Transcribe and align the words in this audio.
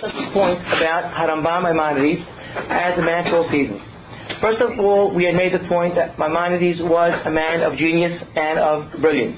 some 0.00 0.32
points 0.32 0.62
about 0.62 1.12
Harambam 1.14 1.64
Maimonides 1.64 2.20
as 2.68 2.98
a 2.98 3.02
man 3.02 3.24
for 3.24 3.38
all 3.38 3.48
seasons. 3.50 3.80
First 4.40 4.60
of 4.60 4.78
all, 4.78 5.14
we 5.14 5.24
had 5.24 5.34
made 5.34 5.52
the 5.52 5.66
point 5.68 5.94
that 5.96 6.18
Maimonides 6.18 6.80
was 6.80 7.12
a 7.24 7.30
man 7.30 7.62
of 7.62 7.76
genius 7.76 8.22
and 8.34 8.58
of 8.58 9.00
brilliance. 9.00 9.36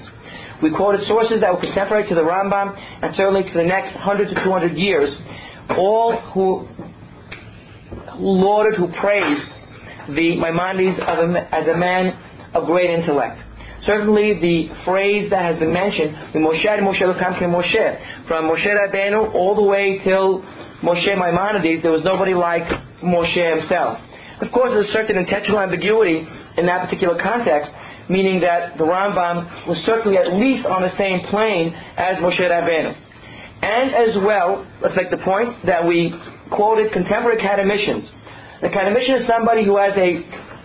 We 0.63 0.71
quoted 0.71 1.07
sources 1.07 1.41
that 1.41 1.53
were 1.53 1.61
contemporary 1.61 2.09
to 2.09 2.15
the 2.15 2.23
Rambam 2.23 2.77
and 3.03 3.15
certainly 3.17 3.43
to 3.43 3.55
the 3.55 3.65
next 3.65 3.95
100 3.95 4.29
to 4.29 4.45
200 4.45 4.77
years, 4.77 5.15
all 5.71 6.21
who, 6.33 6.67
who 8.17 8.31
lauded, 8.31 8.75
who 8.75 8.89
praised 9.01 9.43
the 10.09 10.37
Maimonides 10.37 10.99
a, 10.99 11.55
as 11.55 11.69
a 11.69 11.77
man 11.77 12.17
of 12.55 12.67
great 12.67 12.91
intellect. 12.91 13.41
Certainly 13.87 14.41
the 14.41 14.85
phrase 14.85 15.29
that 15.31 15.45
has 15.45 15.59
been 15.59 15.73
mentioned, 15.73 16.33
the 16.33 16.39
Moshe 16.39 16.65
Moshe 16.65 17.03
Lokam 17.03 17.37
Moshe, 17.53 18.27
from 18.27 18.49
Moshe 18.49 18.67
Rabbeinu 18.67 19.35
all 19.35 19.55
the 19.55 19.63
way 19.63 20.01
till 20.03 20.43
Moshe 20.83 21.07
Maimonides, 21.07 21.83
there 21.83 21.93
was 21.93 22.05
nobody 22.05 22.35
like 22.35 22.65
Moshe 23.03 23.59
himself. 23.61 23.99
Of 24.41 24.51
course, 24.53 24.71
there's 24.73 24.89
a 24.89 24.93
certain 24.93 25.17
intentional 25.17 25.61
ambiguity 25.61 26.27
in 26.57 26.67
that 26.67 26.85
particular 26.85 27.21
context, 27.21 27.71
meaning 28.09 28.41
that 28.41 28.79
the 28.79 28.85
Rambam 28.85 29.67
was 29.69 29.79
certainly 29.85 30.19
at 30.19 30.33
least 30.33 30.67
on 30.67 30.83
the 30.83 30.97
same 30.97 31.27
plane 31.29 31.75
as 31.97 32.17
Moshe 32.19 32.41
Rabbeinu. 32.41 32.97
And 33.63 33.95
as 33.95 34.17
well, 34.17 34.67
let's 34.83 34.97
make 34.97 35.11
the 35.11 35.19
point 35.19 35.65
that 35.67 35.87
we 35.87 36.15
quoted 36.51 36.93
contemporary 36.93 37.41
academicians. 37.41 38.11
The 38.61 38.69
academician 38.69 39.17
is 39.17 39.27
somebody 39.27 39.65
who 39.65 39.77
has 39.77 39.97
a 39.97 40.21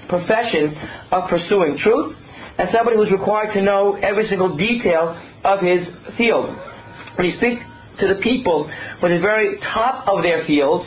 profession 0.10 0.76
of 1.12 1.30
pursuing 1.30 1.78
truth, 1.78 2.16
and 2.60 2.68
somebody 2.76 2.98
who's 2.98 3.12
required 3.12 3.54
to 3.54 3.62
know 3.62 3.96
every 3.96 4.28
single 4.28 4.58
detail 4.58 5.16
of 5.46 5.62
his 5.62 5.88
field. 6.18 6.54
When 7.16 7.28
you 7.28 7.38
speak 7.38 7.60
to 8.00 8.08
the 8.08 8.20
people 8.22 8.70
from 9.00 9.12
the 9.12 9.20
very 9.20 9.58
top 9.74 10.08
of 10.08 10.24
their 10.24 10.46
fields, 10.46 10.86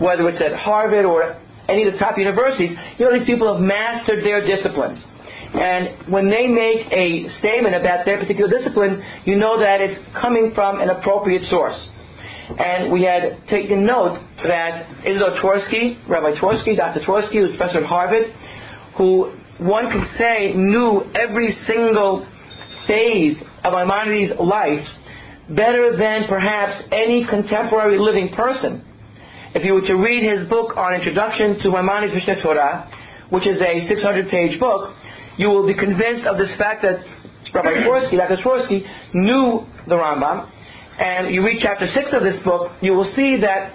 whether 0.00 0.26
it's 0.28 0.40
at 0.40 0.58
Harvard 0.58 1.04
or 1.04 1.36
any 1.68 1.84
of 1.84 1.92
the 1.92 1.98
top 1.98 2.16
universities, 2.16 2.70
you 2.98 3.04
know 3.04 3.12
these 3.12 3.26
people 3.26 3.52
have 3.52 3.62
mastered 3.62 4.24
their 4.24 4.40
disciplines. 4.46 5.04
And 5.52 6.10
when 6.10 6.30
they 6.30 6.46
make 6.46 6.90
a 6.92 7.28
statement 7.40 7.74
about 7.74 8.04
their 8.04 8.18
particular 8.18 8.50
discipline, 8.50 9.02
you 9.24 9.36
know 9.36 9.60
that 9.60 9.80
it's 9.80 10.00
coming 10.20 10.52
from 10.54 10.80
an 10.80 10.88
appropriate 10.88 11.42
source. 11.50 11.76
And 12.58 12.92
we 12.92 13.02
had 13.02 13.46
taken 13.48 13.84
note 13.84 14.20
that 14.44 14.88
Isidore 15.04 15.36
Twersky, 15.42 16.08
Rabbi 16.08 16.38
Twersky, 16.38 16.76
Dr. 16.76 17.00
Twersky, 17.00 17.34
who's 17.34 17.54
a 17.54 17.58
professor 17.58 17.78
at 17.78 17.84
Harvard, 17.84 18.32
who 18.96 19.32
one 19.58 19.90
could 19.90 20.06
say 20.18 20.52
knew 20.54 21.02
every 21.14 21.56
single 21.66 22.26
phase 22.86 23.36
of 23.64 23.72
Maimonides' 23.72 24.32
life 24.38 24.86
better 25.48 25.96
than 25.96 26.26
perhaps 26.28 26.82
any 26.92 27.26
contemporary 27.28 27.98
living 27.98 28.34
person. 28.34 28.84
If 29.54 29.64
you 29.64 29.74
were 29.74 29.86
to 29.86 29.94
read 29.94 30.22
his 30.22 30.48
book 30.48 30.76
on 30.76 30.94
Introduction 30.94 31.58
to 31.60 31.70
Maimonides 31.70 32.12
Mishneh 32.12 32.42
Torah, 32.42 32.90
which 33.30 33.46
is 33.46 33.60
a 33.60 33.88
600-page 33.88 34.60
book, 34.60 34.94
you 35.38 35.48
will 35.48 35.66
be 35.66 35.74
convinced 35.74 36.26
of 36.26 36.36
this 36.36 36.54
fact 36.58 36.82
that 36.82 37.00
Rabbi 37.54 37.68
Twersky, 37.86 38.16
Dr. 38.16 38.36
Twersky, 38.42 38.86
knew 39.14 39.66
the 39.88 39.94
Rambam. 39.94 40.50
And 40.98 41.34
you 41.34 41.44
read 41.44 41.58
chapter 41.62 41.86
6 41.86 42.10
of 42.12 42.22
this 42.22 42.42
book, 42.42 42.72
you 42.80 42.92
will 42.92 43.10
see 43.16 43.40
that 43.40 43.72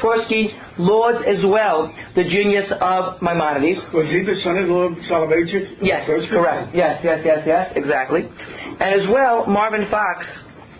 Twersky 0.00 0.48
lauds 0.78 1.24
as 1.26 1.44
well 1.44 1.92
the 2.14 2.24
genius 2.24 2.70
of 2.80 3.20
Maimonides. 3.22 3.80
Was 3.94 4.06
he 4.10 4.22
the 4.22 4.40
son-in-law 4.44 4.92
of 4.92 4.98
Soloveitchik? 5.08 5.78
Yes, 5.80 6.08
correct. 6.30 6.74
Yes, 6.74 7.00
yes, 7.02 7.20
yes, 7.24 7.42
yes, 7.46 7.72
exactly. 7.76 8.22
And 8.22 9.00
as 9.00 9.08
well, 9.08 9.46
Marvin 9.46 9.88
Fox, 9.90 10.26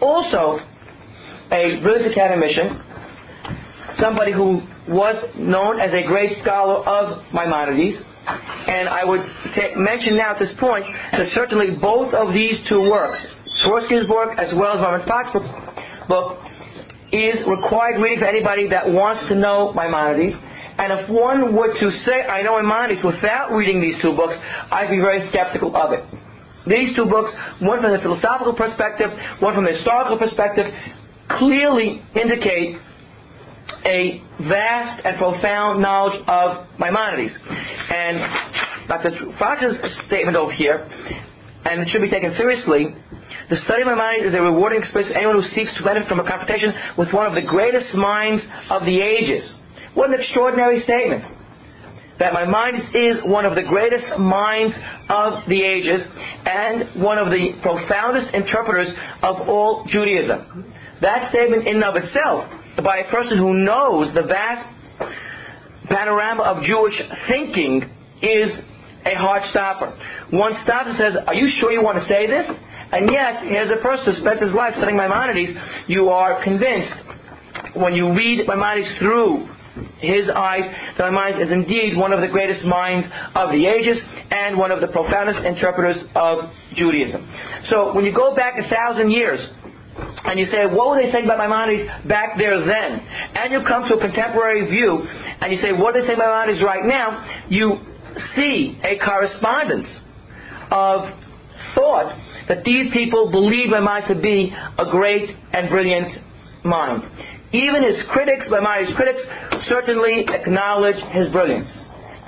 also 0.01 0.59
a 1.51 1.81
brilliant 1.83 2.17
academician, 2.17 2.83
somebody 3.99 4.33
who 4.33 4.61
was 4.89 5.17
known 5.37 5.81
as 5.81 5.93
a 5.93 6.07
great 6.07 6.41
scholar 6.43 6.87
of 6.87 7.23
Maimonides, 7.33 7.97
and 8.27 8.89
I 8.89 9.05
would 9.05 9.21
t- 9.55 9.75
mention 9.77 10.17
now 10.17 10.33
at 10.33 10.39
this 10.39 10.53
point 10.61 10.85
that 11.13 11.27
certainly 11.35 11.77
both 11.81 12.15
of 12.15 12.33
these 12.33 12.59
two 12.69 12.81
works, 12.91 13.19
book 14.07 14.39
as 14.39 14.53
well 14.55 14.75
as 14.75 14.81
Marvin 14.81 15.07
Fox's 15.07 15.49
book, 16.09 16.39
is 17.13 17.47
required 17.47 18.01
reading 18.01 18.21
for 18.21 18.27
anybody 18.27 18.69
that 18.69 18.89
wants 18.89 19.29
to 19.29 19.35
know 19.35 19.73
Maimonides. 19.73 20.35
And 20.79 20.93
if 20.93 21.11
one 21.11 21.55
were 21.55 21.69
to 21.69 21.91
say, 22.05 22.23
I 22.25 22.43
know 22.43 22.57
Maimonides, 22.57 23.05
without 23.05 23.53
reading 23.53 23.81
these 23.81 24.01
two 24.01 24.17
books, 24.17 24.35
I'd 24.73 24.89
be 24.89 24.99
very 24.99 25.29
skeptical 25.29 25.77
of 25.77 25.93
it. 25.93 26.03
These 26.67 26.97
two 26.97 27.05
books, 27.05 27.31
one 27.61 27.83
from 27.83 27.93
the 27.93 27.99
philosophical 27.99 28.55
perspective, 28.55 29.11
one 29.41 29.55
from 29.55 29.65
the 29.65 29.73
historical 29.73 30.17
perspective, 30.17 30.73
clearly 31.29 32.03
indicate 32.15 32.79
a 33.85 34.23
vast 34.49 35.05
and 35.05 35.19
profound 35.19 35.83
knowledge 35.83 36.23
of 36.27 36.67
Maimonides. 36.79 37.35
And 37.91 38.89
Dr. 38.89 39.11
Fox's 39.39 39.77
statement 40.07 40.37
over 40.37 40.53
here, 40.53 40.89
and 41.65 41.81
it 41.81 41.89
should 41.91 42.03
be 42.03 42.11
taken 42.11 42.35
seriously, 42.37 42.95
the 43.51 43.57
study 43.65 43.83
of 43.83 43.89
Maimonides 43.89 44.27
is 44.27 44.35
a 44.35 44.41
rewarding 44.41 44.81
experience 44.81 45.13
for 45.13 45.19
anyone 45.19 45.43
who 45.43 45.49
seeks 45.55 45.73
to 45.79 45.85
benefit 45.85 46.09
from 46.09 46.21
a 46.21 46.27
confrontation 46.27 46.73
with 46.99 47.13
one 47.13 47.27
of 47.27 47.35
the 47.35 47.43
greatest 47.43 47.95
minds 47.95 48.43
of 48.71 48.85
the 48.85 49.01
ages. 49.01 49.43
What 49.95 50.11
an 50.11 50.21
extraordinary 50.21 50.83
statement. 50.83 51.25
That 52.19 52.35
Maimonides 52.35 52.85
is 52.95 53.25
one 53.25 53.47
of 53.47 53.55
the 53.55 53.63
greatest 53.63 54.19
minds 54.19 54.75
of 55.09 55.49
the 55.49 55.63
ages 55.63 56.03
and 56.47 57.03
one 57.03 57.19
of 57.19 57.31
the 57.31 57.59
profoundest 57.63 58.35
interpreters 58.35 58.89
of 59.23 59.49
all 59.49 59.87
Judaism. 59.89 60.73
That 61.01 61.31
statement 61.31 61.67
in 61.67 61.77
and 61.77 61.85
of 61.85 61.97
itself 61.97 62.51
by 62.83 62.99
a 62.99 63.11
person 63.11 63.39
who 63.39 63.55
knows 63.55 64.15
the 64.15 64.23
vast 64.23 64.69
panorama 65.89 66.43
of 66.43 66.63
Jewish 66.65 66.95
thinking 67.29 67.91
is 68.23 68.51
a 69.05 69.15
heart 69.15 69.43
stopper. 69.51 69.97
One 70.31 70.55
stops 70.65 70.91
and 70.91 70.99
says, 70.99 71.15
Are 71.27 71.35
you 71.35 71.49
sure 71.61 71.73
you 71.73 71.83
want 71.83 71.99
to 71.99 72.09
say 72.09 72.27
this? 72.27 72.47
And 72.93 73.11
yet, 73.11 73.43
as 73.57 73.71
a 73.71 73.81
person 73.81 74.15
who 74.15 74.21
spent 74.21 74.41
his 74.41 74.53
life 74.53 74.75
studying 74.77 74.99
Maimonides, 74.99 75.53
you 75.89 76.11
are 76.11 76.43
convinced 76.45 76.93
when 77.75 77.95
you 77.95 78.13
read 78.13 78.47
Maimonides 78.47 78.99
through 78.99 79.49
his 79.99 80.29
eyes 80.29 80.65
that 80.99 81.05
Maimonides 81.05 81.39
is 81.39 81.51
indeed 81.51 81.97
one 81.97 82.13
of 82.13 82.21
the 82.21 82.29
greatest 82.29 82.65
minds 82.65 83.09
of 83.35 83.51
the 83.51 83.65
ages 83.67 83.97
and 84.31 84.59
one 84.59 84.71
of 84.71 84.81
the 84.81 84.89
profoundest 84.89 85.41
interpreters 85.41 86.05
of 86.15 86.51
Judaism. 86.77 87.27
So 87.71 87.95
when 87.95 88.05
you 88.05 88.13
go 88.15 88.37
back 88.37 88.55
a 88.59 88.69
thousand 88.69 89.11
years, 89.11 89.41
and 90.25 90.39
you 90.39 90.47
say, 90.47 90.67
what 90.67 90.91
were 90.91 91.03
they 91.03 91.13
saying 91.13 91.25
about 91.25 91.39
Maimonides 91.39 92.09
back 92.09 92.39
there 92.39 92.59
then? 92.65 93.01
And 93.35 93.53
you 93.53 93.61
come 93.67 93.89
to 93.89 93.95
a 93.95 94.01
contemporary 94.01 94.69
view, 94.71 95.05
and 95.41 95.53
you 95.53 95.59
say, 95.59 95.73
what 95.73 95.95
are 95.97 96.01
they 96.01 96.07
saying 96.07 96.19
about 96.19 96.47
Maimonides 96.47 96.65
right 96.65 96.85
now? 96.85 97.45
You 97.49 97.81
see 98.35 98.79
a 98.83 98.99
correspondence 98.99 99.87
of 100.71 101.09
thought 101.75 102.17
that 102.49 102.65
these 102.65 102.93
people 102.93 103.31
believe 103.31 103.71
Maimonides 103.71 104.09
to 104.09 104.15
be 104.15 104.53
a 104.79 104.91
great 104.91 105.31
and 105.53 105.69
brilliant 105.69 106.19
mind. 106.65 107.03
Even 107.53 107.83
his 107.83 108.03
critics, 108.11 108.47
Maimonides' 108.51 108.93
critics, 108.97 109.21
certainly 109.69 110.25
acknowledge 110.29 110.97
his 111.13 111.29
brilliance. 111.29 111.69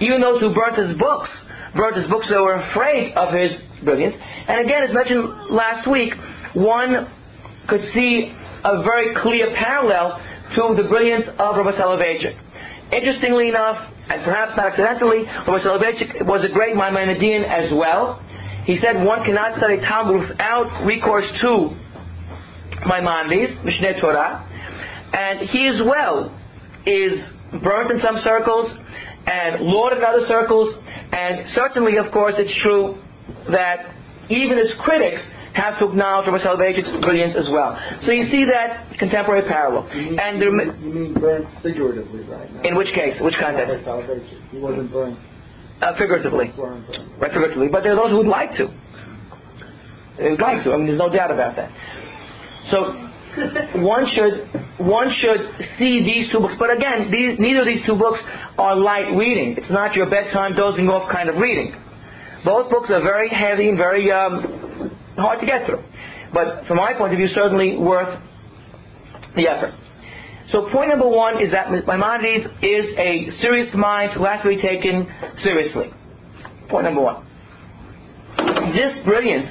Even 0.00 0.20
those 0.20 0.40
who 0.40 0.54
burnt 0.54 0.76
his 0.76 0.96
books, 0.98 1.30
burnt 1.74 1.96
his 1.96 2.06
books, 2.08 2.28
they 2.28 2.36
were 2.36 2.54
afraid 2.54 3.14
of 3.14 3.32
his 3.32 3.52
brilliance. 3.82 4.14
And 4.48 4.64
again, 4.64 4.82
as 4.82 4.92
mentioned 4.92 5.50
last 5.50 5.88
week, 5.90 6.12
one 6.54 7.08
could 7.68 7.82
see 7.94 8.34
a 8.64 8.82
very 8.82 9.14
clear 9.22 9.54
parallel 9.56 10.20
to 10.54 10.74
the 10.76 10.88
brilliance 10.88 11.24
of 11.38 11.56
Rabbi 11.56 11.72
Soloveitchik. 11.72 12.36
Interestingly 12.92 13.48
enough, 13.48 13.93
and 14.08 14.22
perhaps 14.24 14.52
not 14.56 14.66
accidentally, 14.66 15.24
Rabbi 15.24 15.58
Soloveitchik 15.62 16.26
was 16.26 16.44
a 16.44 16.52
great 16.52 16.74
Maimonidean 16.76 17.44
as 17.48 17.72
well. 17.72 18.22
He 18.64 18.78
said 18.78 19.02
one 19.04 19.24
cannot 19.24 19.56
study 19.58 19.78
Talmud 19.80 20.28
without 20.28 20.84
recourse 20.84 21.26
to 21.40 21.70
Maimonides, 22.86 23.52
Mishneh 23.64 24.00
Torah, 24.00 24.44
and 25.12 25.48
he 25.48 25.66
as 25.68 25.80
well 25.84 26.36
is 26.86 27.18
burnt 27.62 27.90
in 27.90 28.00
some 28.00 28.18
circles 28.22 28.74
and 29.26 29.64
lauded 29.64 29.98
in 29.98 30.04
other 30.04 30.26
circles, 30.28 30.74
and 31.12 31.48
certainly, 31.54 31.96
of 31.96 32.12
course, 32.12 32.34
it's 32.36 32.54
true 32.62 32.98
that 33.50 33.94
even 34.28 34.58
his 34.58 34.72
critics 34.80 35.22
have 35.54 35.78
to 35.78 35.88
acknowledge 35.88 36.26
Rabbi 36.26 36.42
Soloveitchik's 36.42 36.90
brilliance 37.00 37.34
as 37.38 37.48
well. 37.50 37.78
So 38.02 38.10
you 38.10 38.26
see 38.30 38.44
that 38.50 38.98
contemporary 38.98 39.46
parallel. 39.46 39.88
You 39.94 40.10
mean, 40.10 40.18
and 40.18 40.42
there, 40.42 40.50
you 40.50 40.90
mean 40.92 41.14
burnt 41.14 41.46
figuratively 41.62 42.22
right 42.26 42.52
now? 42.52 42.62
in 42.62 42.76
which 42.76 42.92
case, 42.94 43.14
which 43.20 43.34
context? 43.38 43.86
He 44.50 44.58
wasn't 44.58 44.92
burnt. 44.92 45.18
Uh, 45.80 45.96
figuratively, 45.98 46.50
burnt. 46.56 46.86
right? 47.18 47.30
Figuratively, 47.30 47.68
but 47.68 47.82
there 47.82 47.92
are 47.92 47.96
those 47.96 48.10
who 48.10 48.18
would 48.18 48.26
like 48.26 48.50
to. 48.58 48.66
They 50.18 50.30
would 50.30 50.40
like 50.40 50.62
to. 50.64 50.72
I 50.72 50.76
mean, 50.76 50.86
there's 50.86 50.98
no 50.98 51.10
doubt 51.10 51.30
about 51.30 51.56
that. 51.56 51.70
So 52.70 52.94
one 53.82 54.06
should 54.10 54.50
one 54.78 55.12
should 55.18 55.54
see 55.78 56.02
these 56.02 56.30
two 56.32 56.38
books. 56.38 56.54
But 56.58 56.74
again, 56.74 57.10
these, 57.10 57.38
neither 57.38 57.60
of 57.60 57.66
these 57.66 57.84
two 57.86 57.94
books 57.96 58.18
are 58.58 58.74
light 58.74 59.14
reading. 59.14 59.54
It's 59.56 59.70
not 59.70 59.94
your 59.94 60.10
bedtime 60.10 60.54
dozing 60.54 60.88
off 60.88 61.10
kind 61.10 61.28
of 61.28 61.36
reading. 61.36 61.74
Both 62.44 62.70
books 62.70 62.90
are 62.90 63.00
very 63.02 63.28
heavy 63.28 63.68
and 63.68 63.78
very 63.78 64.10
um, 64.12 64.83
hard 65.16 65.40
to 65.40 65.46
get 65.46 65.66
through. 65.66 65.82
But 66.32 66.66
from 66.66 66.78
my 66.78 66.94
point 66.94 67.12
of 67.12 67.18
view, 67.18 67.28
certainly 67.28 67.76
worth 67.76 68.18
the 69.36 69.48
effort. 69.48 69.74
So 70.50 70.68
point 70.70 70.90
number 70.90 71.08
one 71.08 71.42
is 71.42 71.52
that 71.52 71.70
Maimonides 71.70 72.46
is 72.62 72.86
a 72.98 73.30
serious 73.40 73.74
mind 73.74 74.12
who 74.12 74.24
has 74.24 74.42
to 74.42 74.48
be 74.48 74.60
taken 74.60 75.08
seriously. 75.42 75.90
Point 76.68 76.84
number 76.84 77.00
one. 77.00 77.26
This 78.74 79.04
brilliance 79.04 79.46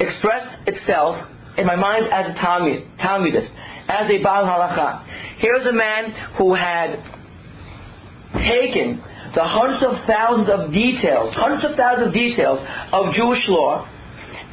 expressed 0.00 0.68
itself 0.68 1.28
in 1.56 1.66
my 1.66 1.76
mind 1.76 2.06
as 2.12 2.30
a 2.30 2.34
Talmud, 2.34 2.84
Talmudist, 2.98 3.48
as 3.88 4.10
a 4.10 4.22
Baal 4.22 4.44
Halacha. 4.44 5.04
Here's 5.38 5.66
a 5.66 5.72
man 5.72 6.10
who 6.36 6.54
had 6.54 6.96
taken 8.32 9.02
the 9.34 9.42
hundreds 9.42 9.82
of 9.82 10.04
thousands 10.06 10.48
of 10.50 10.72
details, 10.72 11.34
hundreds 11.34 11.64
of 11.64 11.76
thousands 11.76 12.08
of 12.08 12.14
details 12.14 12.60
of 12.92 13.14
Jewish 13.14 13.42
law 13.48 13.88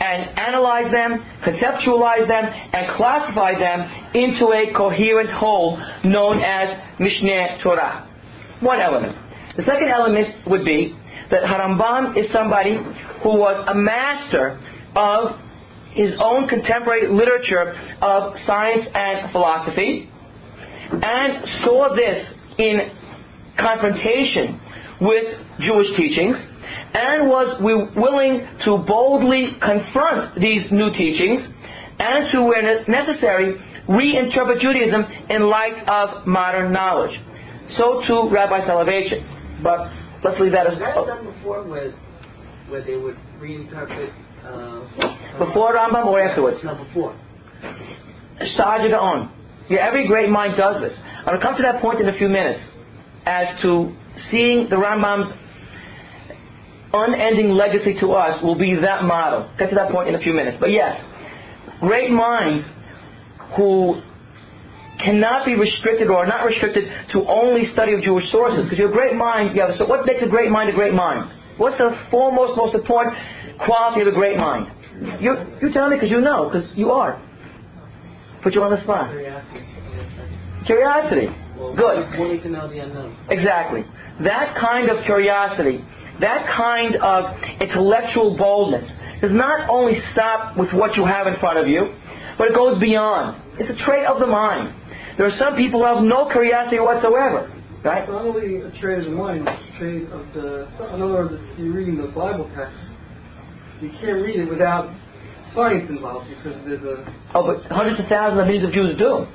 and 0.02 0.38
analyze 0.38 0.92
them, 0.92 1.24
conceptualize 1.46 2.28
them, 2.28 2.46
and 2.46 2.98
classify 2.98 3.58
them 3.58 3.82
into 4.16 4.48
a 4.52 4.74
coherent 4.76 5.30
whole 5.30 5.78
known 6.04 6.40
as 6.42 7.00
Mishneh 7.00 7.62
Torah. 7.62 8.10
One 8.62 8.80
element. 8.80 9.16
The 9.56 9.64
second 9.64 9.90
element 9.90 10.48
would 10.48 10.66
be 10.66 10.98
that 11.30 11.44
Harambam 11.44 12.18
is 12.18 12.32
somebody 12.32 12.78
who 13.22 13.38
was 13.38 13.64
a 13.68 13.76
master 13.76 14.60
of 14.96 15.40
his 15.94 16.14
own 16.20 16.48
contemporary 16.48 17.08
literature 17.08 17.74
of 18.02 18.34
science 18.46 18.88
and 18.94 19.32
philosophy 19.32 20.10
and 20.92 21.48
saw 21.64 21.94
this 21.96 22.34
in 22.58 22.92
confrontation 23.60 24.60
with 25.02 25.26
Jewish 25.60 25.96
teachings 25.96 26.38
and 26.94 27.30
was 27.30 27.62
we 27.62 27.74
willing 28.00 28.48
to 28.66 28.78
boldly 28.86 29.56
confront 29.62 30.36
these 30.36 30.70
new 30.72 30.92
teachings 30.92 31.42
and 32.00 32.32
to, 32.32 32.44
where 32.44 32.62
necessary, 32.88 33.56
reinterpret 33.88 34.60
Judaism 34.60 35.06
in 35.30 35.50
light 35.50 35.88
of 35.88 36.28
modern 36.28 36.74
knowledge. 36.74 37.20
So 37.78 38.04
too 38.08 38.30
Rabbi 38.32 38.66
Soloveitchik. 38.68 39.64
But 39.64 39.92
let's 40.24 40.40
leave 40.40 40.52
that 40.52 40.68
as... 40.68 40.80
That 40.80 40.96
done 40.96 41.26
before 41.26 41.64
where, 41.64 41.92
where 42.70 42.84
they 42.84 42.98
would 42.98 43.18
reinterpret... 43.40 44.12
Uh, 44.44 45.46
before 45.46 45.76
Rambam 45.76 46.08
or 46.08 46.20
afterwards? 46.20 46.58
No, 46.64 46.84
before. 46.84 47.16
Saadia 48.58 48.90
Gaon. 48.90 49.32
Yeah, 49.70 49.88
every 49.88 50.08
great 50.08 50.30
mind 50.30 50.58
does 50.58 50.82
this. 50.82 50.98
I'll 51.26 51.40
come 51.40 51.56
to 51.56 51.62
that 51.62 51.80
point 51.82 52.02
in 52.02 52.10
a 52.10 52.18
few 52.18 52.28
minutes 52.28 52.60
as 53.26 53.48
to 53.62 53.96
seeing 54.32 54.68
the 54.70 54.76
Rambam's 54.76 55.32
unending 56.94 57.50
legacy 57.52 57.96
to 58.00 58.12
us 58.14 58.42
will 58.44 58.58
be 58.58 58.76
that 58.76 59.04
model. 59.04 59.50
Get 59.58 59.70
to 59.70 59.76
that 59.76 59.92
point 59.92 60.10
in 60.10 60.16
a 60.16 60.20
few 60.20 60.34
minutes. 60.34 60.58
But 60.60 60.72
yes, 60.72 61.00
great 61.80 62.12
minds 62.12 62.66
who 63.56 64.02
cannot 65.04 65.46
be 65.46 65.56
restricted 65.56 66.08
or 66.10 66.18
are 66.18 66.28
not 66.28 66.46
restricted 66.46 66.86
to 67.12 67.26
only 67.28 67.66
study 67.74 67.94
of 67.94 68.02
Jewish 68.02 68.30
sources. 68.32 68.66
Because 68.66 68.78
you're 68.78 68.90
a 68.90 68.94
great 68.94 69.16
mind, 69.16 69.56
you 69.56 69.62
have 69.62 69.72
so 69.78 69.86
what 69.86 70.06
makes 70.06 70.22
a 70.24 70.30
great 70.30 70.50
mind 70.50 70.70
a 70.70 70.74
great 70.74 70.94
mind? 70.94 71.32
What's 71.58 71.78
the 71.78 71.92
foremost, 72.10 72.58
most 72.58 72.76
important 72.76 73.18
quality 73.66 74.02
of 74.02 74.08
a 74.08 74.12
great 74.12 74.38
mind? 74.38 74.72
You, 75.20 75.36
you 75.62 75.74
tell 75.74 75.90
me 75.90 75.96
because 75.96 76.12
you 76.12 76.22
know, 76.22 76.50
because 76.52 76.72
you 76.76 76.92
are. 76.92 77.22
Put 78.44 78.54
you 78.54 78.64
on 78.64 78.72
the 78.72 78.82
spot. 78.84 79.10
Curiosity. 79.12 79.66
Curiosity. 80.66 81.28
Well, 81.58 81.76
Good. 81.76 82.20
Wanting 82.20 82.42
to 82.42 82.50
know 82.50 82.68
the 82.68 82.80
unknown. 82.80 83.18
Exactly. 83.30 83.84
That 84.24 84.58
kind 84.60 84.90
of 84.90 85.04
curiosity, 85.06 85.84
that 86.22 86.48
kind 86.56 86.96
of 86.98 87.36
intellectual 87.60 88.38
boldness 88.38 88.90
does 89.22 89.32
not 89.32 89.70
only 89.70 90.00
stop 90.14 90.58
with 90.58 90.72
what 90.74 90.96
you 90.96 91.06
have 91.06 91.28
in 91.28 91.36
front 91.40 91.58
of 91.58 91.68
you, 91.68 91.94
but 92.38 92.48
it 92.48 92.56
goes 92.56 92.80
beyond. 92.80 93.42
It's 93.60 93.70
a 93.70 93.86
trait 93.86 94.06
of 94.06 94.20
the 94.20 94.28
mind. 94.28 94.74
There 95.18 95.28
are 95.28 95.38
some 95.38 95.56
people 95.56 95.82
who 95.82 95.86
have 95.86 96.04
no 96.04 96.30
curiosity 96.32 96.80
whatsoever. 96.80 97.52
Right? 97.84 98.04
It's 98.04 98.10
not 98.10 98.26
only 98.26 98.62
a 98.62 98.72
trait 98.80 99.00
of 99.00 99.06
the 99.06 99.12
mind, 99.12 99.48
it's 99.48 99.76
a 99.76 99.80
trait 99.80 100.04
of 100.10 100.26
the. 100.34 100.70
In 100.94 101.02
other 101.02 101.14
words, 101.14 101.34
if 101.34 101.60
you're 101.60 101.74
reading 101.74 101.98
the 101.98 102.08
Bible 102.14 102.50
text, 102.56 102.78
you 103.82 103.90
can't 104.00 104.22
read 104.22 104.38
it 104.40 104.50
without 104.50 104.94
science 105.54 105.90
involved 105.90 106.30
because 106.30 106.54
there's 106.66 106.82
a. 106.82 107.06
Oh, 107.34 107.46
but 107.46 107.66
hundreds 107.74 108.00
of 108.00 108.06
thousands 108.08 108.42
of 108.42 108.48
millions 108.48 108.68
of 108.68 108.74
Jews 108.74 108.98
do. 108.98 109.26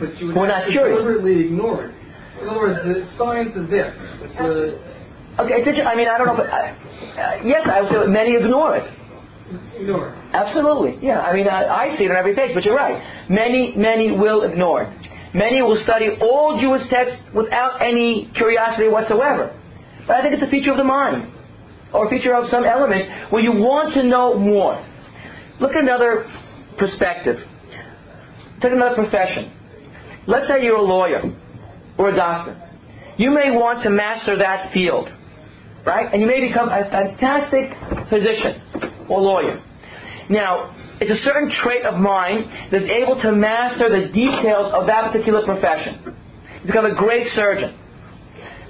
But 0.00 0.16
you 0.16 0.28
would 0.28 0.36
We're 0.36 0.48
not 0.48 0.68
curious. 0.70 0.98
deliberately 1.04 1.46
ignore 1.46 1.84
it. 1.84 1.94
In 2.40 2.48
other 2.48 2.58
words, 2.58 2.80
the 2.84 3.08
science 3.18 3.52
is 3.56 3.68
there. 3.68 3.92
It's 4.24 4.36
the 4.36 4.80
Okay, 5.44 5.64
did 5.64 5.76
you, 5.76 5.82
I 5.84 5.94
mean, 5.96 6.08
I 6.08 6.18
don't 6.18 6.26
know, 6.26 6.36
but 6.36 6.50
I, 6.50 6.70
uh, 6.70 7.42
yes, 7.44 7.66
I 7.66 7.80
would 7.80 7.90
say 7.90 8.06
many 8.06 8.36
ignore 8.36 8.76
it. 8.76 8.86
ignore. 9.80 10.14
Absolutely, 10.32 10.98
yeah. 11.04 11.20
I 11.20 11.32
mean, 11.32 11.48
I, 11.48 11.64
I 11.64 11.96
see 11.96 12.04
it 12.04 12.10
on 12.10 12.16
every 12.16 12.34
page, 12.34 12.52
but 12.54 12.64
you're 12.64 12.76
right. 12.76 13.28
Many, 13.30 13.74
many 13.76 14.10
will 14.10 14.42
ignore 14.42 14.82
it. 14.82 15.08
Many 15.34 15.62
will 15.62 15.80
study 15.84 16.08
all 16.20 16.60
Jewish 16.60 16.88
texts 16.90 17.22
without 17.34 17.80
any 17.80 18.30
curiosity 18.34 18.88
whatsoever. 18.88 19.56
But 20.06 20.16
I 20.16 20.22
think 20.22 20.34
it's 20.34 20.42
a 20.42 20.50
feature 20.50 20.72
of 20.72 20.76
the 20.76 20.84
mind, 20.84 21.32
or 21.92 22.06
a 22.06 22.10
feature 22.10 22.34
of 22.34 22.50
some 22.50 22.64
element 22.64 23.32
where 23.32 23.42
you 23.42 23.52
want 23.52 23.94
to 23.94 24.02
know 24.02 24.38
more. 24.38 24.84
Look 25.60 25.72
at 25.72 25.82
another 25.82 26.30
perspective. 26.78 27.36
Take 28.60 28.72
another 28.72 28.94
profession. 28.94 29.52
Let's 30.26 30.48
say 30.48 30.64
you're 30.64 30.76
a 30.76 30.82
lawyer 30.82 31.22
or 31.96 32.10
a 32.10 32.16
doctor. 32.16 32.60
You 33.16 33.30
may 33.30 33.50
want 33.50 33.82
to 33.84 33.90
master 33.90 34.36
that 34.38 34.72
field, 34.72 35.08
right? 35.84 36.12
And 36.12 36.20
you 36.20 36.26
may 36.26 36.46
become 36.46 36.68
a 36.68 36.84
fantastic 36.90 37.72
physician 38.08 38.62
or 39.08 39.20
lawyer. 39.20 39.62
Now, 40.28 40.76
it's 41.00 41.10
a 41.10 41.24
certain 41.24 41.50
trait 41.62 41.84
of 41.84 41.98
mind 41.98 42.44
that's 42.70 42.84
able 42.84 43.20
to 43.22 43.32
master 43.32 43.88
the 43.88 44.12
details 44.12 44.72
of 44.72 44.86
that 44.86 45.10
particular 45.10 45.44
profession. 45.44 46.14
You 46.60 46.66
become 46.66 46.84
a 46.84 46.94
great 46.94 47.26
surgeon. 47.34 47.76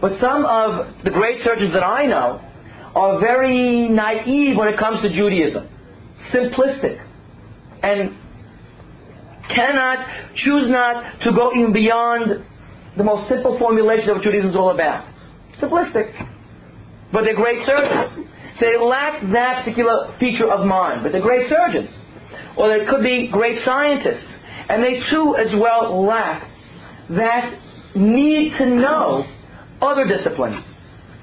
But 0.00 0.18
some 0.20 0.46
of 0.46 1.04
the 1.04 1.10
great 1.10 1.44
surgeons 1.44 1.72
that 1.74 1.82
I 1.82 2.06
know 2.06 2.40
are 2.94 3.20
very 3.20 3.88
naive 3.88 4.56
when 4.56 4.68
it 4.68 4.78
comes 4.78 5.02
to 5.02 5.10
Judaism, 5.10 5.68
simplistic, 6.32 7.04
and 7.82 8.16
cannot, 9.54 10.06
choose 10.36 10.68
not 10.68 11.20
to 11.22 11.32
go 11.32 11.52
even 11.54 11.72
beyond 11.72 12.44
the 12.96 13.04
most 13.04 13.28
simple 13.28 13.58
formulation 13.58 14.08
of 14.10 14.16
what 14.16 14.24
Judaism 14.24 14.50
is 14.50 14.56
all 14.56 14.70
about. 14.70 15.06
Simplistic. 15.60 16.29
But 17.12 17.24
they're 17.24 17.34
great 17.36 17.64
surgeons. 17.66 18.26
They 18.60 18.76
lack 18.78 19.22
that 19.32 19.64
particular 19.64 20.14
feature 20.20 20.50
of 20.50 20.66
mind, 20.66 21.02
but 21.02 21.12
they're 21.12 21.22
great 21.22 21.48
surgeons. 21.48 21.90
Or 22.56 22.68
they 22.68 22.84
could 22.86 23.02
be 23.02 23.28
great 23.32 23.64
scientists. 23.64 24.26
And 24.68 24.82
they 24.84 25.00
too 25.10 25.34
as 25.36 25.48
well 25.58 26.04
lack 26.06 26.46
that 27.10 27.58
need 27.96 28.56
to 28.58 28.66
know 28.66 29.26
other 29.82 30.06
disciplines. 30.06 30.62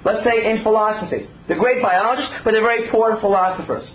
Let's 0.04 0.24
say 0.24 0.50
in 0.52 0.64
philosophy. 0.64 1.30
They're 1.48 1.60
great 1.60 1.82
biologists, 1.82 2.32
but 2.44 2.52
they're 2.52 2.62
very 2.62 2.90
poor 2.90 3.18
philosophers. 3.22 3.90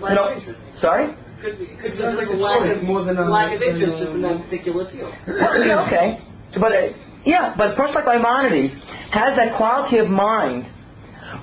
Lack 0.00 0.10
You 0.10 0.16
know- 0.16 0.54
Sorry? 0.80 1.14
Could 1.40 1.58
be, 1.58 1.66
could 1.80 1.92
be 1.92 1.98
like 2.02 2.28
a 2.28 2.32
a 2.32 2.36
lack 2.36 2.76
of, 2.76 2.82
more 2.82 3.04
than 3.04 3.16
a- 3.18 3.30
lack 3.30 3.54
of 3.54 3.62
interest 3.62 3.98
in 3.98 4.22
that 4.22 4.42
particular 4.44 4.90
field. 4.90 5.14
yeah, 5.28 5.84
okay. 5.86 6.18
But 6.58 6.72
uh, 6.72 6.80
yeah, 7.24 7.54
but 7.56 7.72
a 7.72 7.76
person 7.76 7.94
like 7.94 8.06
Maimonides 8.06 8.72
has 9.12 9.36
that 9.36 9.56
quality 9.56 9.98
of 9.98 10.08
mind 10.08 10.66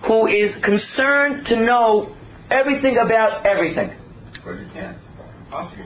who 0.08 0.27
is 0.27 0.51
concerned 0.63 1.46
to 1.48 1.55
know 1.63 2.15
everything 2.50 2.98
about 2.98 3.46
everything. 3.46 3.91
But 4.43 4.60
you 4.60 4.67
can't. 4.74 4.98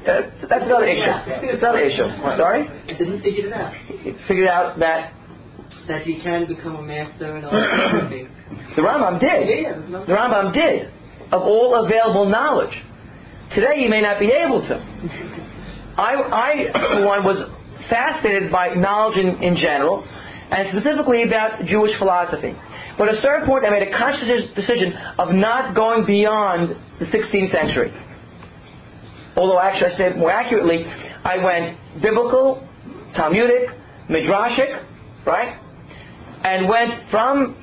That's 0.06 0.64
another 0.66 0.86
issue. 0.86 1.12
It's 1.50 1.62
another 1.64 1.80
issue. 1.80 2.06
Sorry? 2.38 2.68
And 2.88 2.98
then 3.00 3.18
he 3.18 3.24
figured 3.24 3.46
it 3.46 3.54
out. 3.54 3.74
He 3.74 4.14
figured 4.28 4.48
out 4.48 4.78
that 4.80 5.12
That 5.88 6.06
you 6.06 6.22
can 6.22 6.46
become 6.48 6.76
a 6.76 6.82
master 6.84 7.36
and 7.36 7.46
all 7.46 7.52
those 7.52 8.10
things. 8.10 8.30
the 8.76 8.82
Rambam 8.84 9.20
did. 9.20 9.48
Yeah, 9.50 9.74
there's 9.74 9.90
no- 9.90 10.06
The 10.06 10.14
Rambam 10.14 10.54
did 10.54 10.92
of 11.32 11.42
all 11.42 11.84
available 11.86 12.30
knowledge. 12.30 12.76
Today 13.56 13.78
you 13.82 13.90
may 13.90 14.02
not 14.02 14.20
be 14.20 14.32
able 14.32 14.62
to. 14.62 14.76
I, 15.98 16.14
I 16.14 16.96
for 16.96 17.06
one, 17.06 17.24
was 17.24 17.50
fascinated 17.90 18.52
by 18.52 18.76
knowledge 18.76 19.18
in, 19.18 19.42
in 19.42 19.56
general, 19.56 20.06
and 20.56 20.70
specifically 20.72 21.24
about 21.24 21.66
Jewish 21.66 21.98
philosophy. 22.00 22.56
But 22.98 23.10
at 23.10 23.16
a 23.16 23.22
certain 23.22 23.46
point, 23.46 23.66
I 23.66 23.70
made 23.72 23.88
a 23.88 23.98
conscious 23.98 24.54
decision 24.56 24.94
of 25.20 25.34
not 25.34 25.76
going 25.76 26.06
beyond 26.06 26.78
the 26.98 27.06
16th 27.06 27.52
century. 27.52 27.94
Although, 29.36 29.60
actually, 29.60 29.92
I 29.92 29.98
say 29.98 30.18
more 30.18 30.32
accurately, 30.32 30.86
I 30.86 31.44
went 31.44 31.78
biblical, 32.02 32.66
Talmudic, 33.18 33.68
Midrashic, 34.10 34.82
right? 35.26 35.60
And 36.44 36.70
went 36.70 37.10
from 37.12 37.58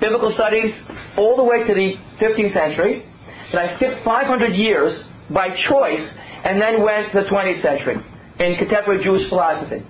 biblical 0.00 0.32
studies 0.32 0.74
all 1.16 1.36
the 1.36 1.44
way 1.44 1.64
to 1.64 1.74
the 1.74 1.94
15th 2.18 2.54
century. 2.54 3.06
And 3.52 3.60
I 3.60 3.76
skipped 3.76 4.04
500 4.04 4.54
years 4.54 5.00
by 5.30 5.50
choice 5.68 6.10
and 6.44 6.60
then 6.60 6.82
went 6.82 7.12
to 7.12 7.22
the 7.22 7.28
20th 7.28 7.62
century 7.62 7.96
in 8.40 8.56
contemporary 8.56 9.04
Jewish 9.04 9.28
philosophy. 9.28 9.86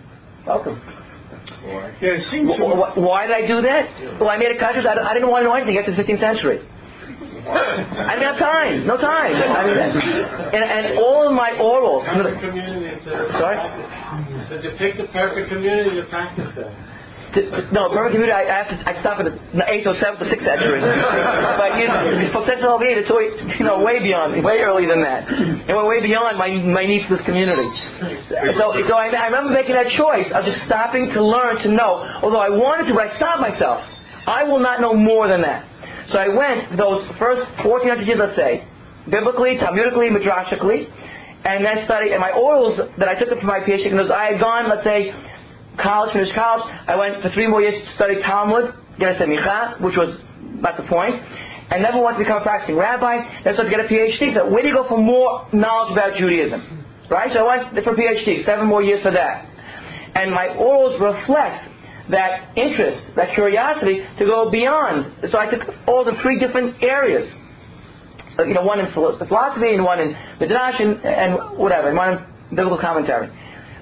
Welcome. 0.46 1.01
Boy. 1.62 1.94
Yeah, 2.00 2.18
it 2.18 2.24
seems 2.30 2.50
Wh- 2.56 2.74
wh- 2.78 2.96
Why 2.98 3.26
did 3.26 3.34
I 3.36 3.46
do 3.46 3.60
that? 3.62 4.18
Well, 4.20 4.30
I 4.30 4.36
made 4.36 4.50
a 4.54 4.58
conscious. 4.58 4.84
I 4.86 4.94
I 4.98 5.14
didn't 5.14 5.28
want 5.30 5.42
to 5.42 5.48
know 5.48 5.54
anything 5.54 5.76
after 5.78 5.90
the 5.94 6.02
15th 6.02 6.20
century. 6.20 6.60
I 7.42 8.14
didn't 8.14 8.28
have 8.30 8.38
time. 8.38 8.86
No 8.86 8.96
time. 8.96 9.34
I 9.34 9.66
mean, 9.66 9.78
and, 10.54 10.62
and 10.62 10.98
all 10.98 11.26
of 11.26 11.34
my 11.34 11.50
orals. 11.58 12.06
Sorry. 13.38 13.58
So 14.48 14.62
to 14.62 14.70
pick 14.78 14.96
the 14.96 15.08
perfect 15.12 15.48
community 15.50 15.96
to 15.96 16.04
practice 16.06 16.48
that. 16.56 16.70
To- 17.32 17.48
to- 17.48 17.72
no, 17.72 17.88
perfect 17.88 18.12
community. 18.12 18.32
I, 18.32 18.44
I 18.44 18.56
have 18.60 18.68
to. 18.68 18.76
I 18.84 18.92
stop 19.00 19.16
at 19.20 19.26
the 19.32 19.64
eighth 19.72 19.86
or 19.88 19.96
oh 19.96 20.00
seventh 20.00 20.20
or 20.20 20.28
sixth 20.28 20.44
century. 20.44 20.80
but 20.84 21.70
you 21.80 21.88
know, 21.88 22.28
for 22.32 22.44
Central 22.44 22.76
Algeria, 22.76 23.00
it's 23.00 23.08
way, 23.08 23.32
you 23.56 23.64
know 23.64 23.80
way 23.80 24.04
beyond, 24.04 24.36
way 24.44 24.60
earlier 24.60 24.88
than 24.88 25.00
that, 25.00 25.28
and 25.32 25.72
way 25.88 26.04
beyond 26.04 26.36
my 26.36 26.52
my 26.60 26.84
need 26.84 27.08
for 27.08 27.16
this 27.16 27.24
community. 27.24 27.64
So, 28.60 28.76
so 28.84 28.94
I, 29.00 29.08
I 29.08 29.32
remember 29.32 29.52
making 29.56 29.72
that 29.74 29.88
choice 29.96 30.28
of 30.28 30.44
just 30.44 30.60
stopping 30.68 31.08
to 31.16 31.20
learn 31.24 31.56
to 31.64 31.68
know. 31.72 32.04
Although 32.20 32.44
I 32.44 32.50
wanted 32.52 32.88
to, 32.88 32.94
but 32.94 33.08
I 33.08 33.16
stopped 33.16 33.40
myself. 33.40 33.80
I 34.26 34.44
will 34.44 34.60
not 34.60 34.80
know 34.80 34.94
more 34.94 35.26
than 35.26 35.42
that. 35.42 35.66
So 36.12 36.18
I 36.18 36.28
went 36.28 36.76
those 36.76 37.02
first 37.18 37.48
1400 37.64 38.06
years, 38.06 38.18
let's 38.20 38.36
say, 38.36 38.66
biblically, 39.08 39.56
Talmudically, 39.58 40.12
Midrashically, 40.12 40.86
and 41.44 41.64
then 41.64 41.84
studied. 41.86 42.12
And 42.12 42.20
my 42.20 42.30
orals 42.30 42.76
that 42.98 43.08
I 43.08 43.14
took 43.18 43.30
for 43.30 43.46
my 43.46 43.60
PhD, 43.60 43.90
because 43.90 44.10
I 44.10 44.32
had 44.32 44.40
gone, 44.40 44.68
let's 44.68 44.84
say, 44.84 45.10
college, 45.80 46.12
finished 46.12 46.34
college. 46.34 46.64
I 46.86 46.96
went 46.96 47.22
for 47.22 47.30
three 47.30 47.46
more 47.46 47.62
years 47.62 47.74
to 47.74 47.94
study 47.94 48.20
Talmud, 48.22 48.74
get 48.98 49.16
a 49.16 49.24
semicha, 49.24 49.80
which 49.80 49.96
was 49.96 50.20
not 50.60 50.76
the 50.76 50.84
point. 50.84 51.16
and 51.70 51.82
never 51.82 51.98
wanted 51.98 52.18
to 52.18 52.24
become 52.24 52.40
a 52.40 52.44
practicing 52.44 52.76
rabbi. 52.76 53.24
Then 53.44 53.54
started 53.54 53.70
to 53.70 53.76
get 53.76 53.86
a 53.86 53.88
PhD. 53.88 54.34
So 54.34 54.50
where 54.50 54.62
do 54.62 54.68
you 54.68 54.74
go 54.74 54.86
for 54.88 54.98
more 54.98 55.48
knowledge 55.52 55.92
about 55.92 56.18
Judaism? 56.18 56.84
Right? 57.08 57.32
So 57.32 57.46
I 57.46 57.72
went 57.72 57.84
for 57.84 57.94
PhD, 57.94 58.44
seven 58.44 58.66
more 58.66 58.82
years 58.82 59.02
for 59.02 59.10
that. 59.10 59.48
And 60.14 60.30
my 60.30 60.48
orals 60.48 61.00
reflect 61.00 61.72
that 62.10 62.56
interest, 62.58 63.16
that 63.16 63.34
curiosity 63.34 64.04
to 64.18 64.24
go 64.24 64.50
beyond. 64.50 65.30
So 65.30 65.38
I 65.38 65.48
took 65.48 65.62
all 65.86 66.04
the 66.04 66.12
three 66.20 66.38
different 66.38 66.82
areas. 66.82 67.32
So, 68.36 68.44
you 68.44 68.54
know, 68.54 68.62
one 68.62 68.80
in 68.80 68.92
philosophy 68.92 69.74
and 69.74 69.84
one 69.84 70.00
in 70.00 70.16
midrash 70.40 70.80
and, 70.80 71.00
and 71.04 71.58
whatever, 71.58 71.88
and 71.88 71.96
one 71.96 72.12
in 72.12 72.56
biblical 72.56 72.78
commentary. 72.78 73.28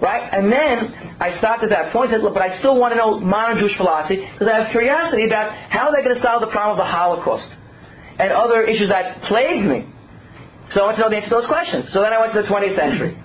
Right? 0.00 0.32
And 0.32 0.50
then 0.50 1.16
I 1.20 1.36
stopped 1.38 1.62
at 1.62 1.68
that 1.70 1.92
point 1.92 2.08
and 2.08 2.20
said, 2.20 2.24
look, 2.24 2.32
but 2.32 2.42
I 2.42 2.58
still 2.58 2.80
want 2.80 2.92
to 2.92 2.96
know 2.96 3.20
modern 3.20 3.58
Jewish 3.58 3.76
philosophy 3.76 4.16
because 4.16 4.48
I 4.48 4.62
have 4.62 4.70
curiosity 4.70 5.26
about 5.26 5.52
how 5.68 5.90
they're 5.90 6.02
going 6.02 6.16
to 6.16 6.22
solve 6.22 6.40
the 6.40 6.48
problem 6.48 6.80
of 6.80 6.84
the 6.84 6.90
Holocaust 6.90 7.48
and 8.18 8.32
other 8.32 8.64
issues 8.64 8.88
that 8.88 9.22
plagued 9.28 9.66
me. 9.66 9.84
So 10.72 10.80
I 10.80 10.84
want 10.84 10.96
to 10.96 11.02
know 11.02 11.10
the 11.10 11.16
answer 11.16 11.28
to 11.28 11.36
those 11.36 11.46
questions. 11.48 11.92
So 11.92 12.00
then 12.00 12.12
I 12.12 12.20
went 12.20 12.32
to 12.32 12.42
the 12.42 12.48
20th 12.48 12.76
century. 12.76 13.18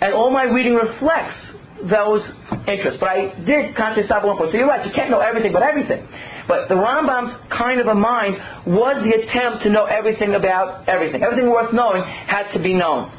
And 0.00 0.14
all 0.14 0.30
my 0.30 0.44
reading 0.44 0.74
reflects 0.74 1.36
those 1.84 2.22
interests. 2.68 2.98
But 3.00 3.08
I 3.10 3.34
did 3.44 3.76
consciously 3.76 4.06
stop 4.06 4.22
at 4.22 4.26
one 4.26 4.38
point. 4.38 4.52
So 4.52 4.58
you're 4.58 4.68
right, 4.68 4.86
you 4.86 4.92
can't 4.92 5.10
know 5.10 5.20
everything 5.20 5.52
but 5.52 5.62
everything. 5.62 6.06
But 6.48 6.68
the 6.68 6.76
Rambam's 6.76 7.34
kind 7.50 7.80
of 7.80 7.88
a 7.88 7.94
mind 7.94 8.36
was 8.66 9.02
the 9.02 9.12
attempt 9.20 9.64
to 9.64 9.70
know 9.70 9.84
everything 9.84 10.34
about 10.34 10.88
everything. 10.88 11.22
Everything 11.22 11.50
worth 11.50 11.72
knowing 11.72 12.02
had 12.04 12.52
to 12.52 12.62
be 12.62 12.72
known. 12.72 13.10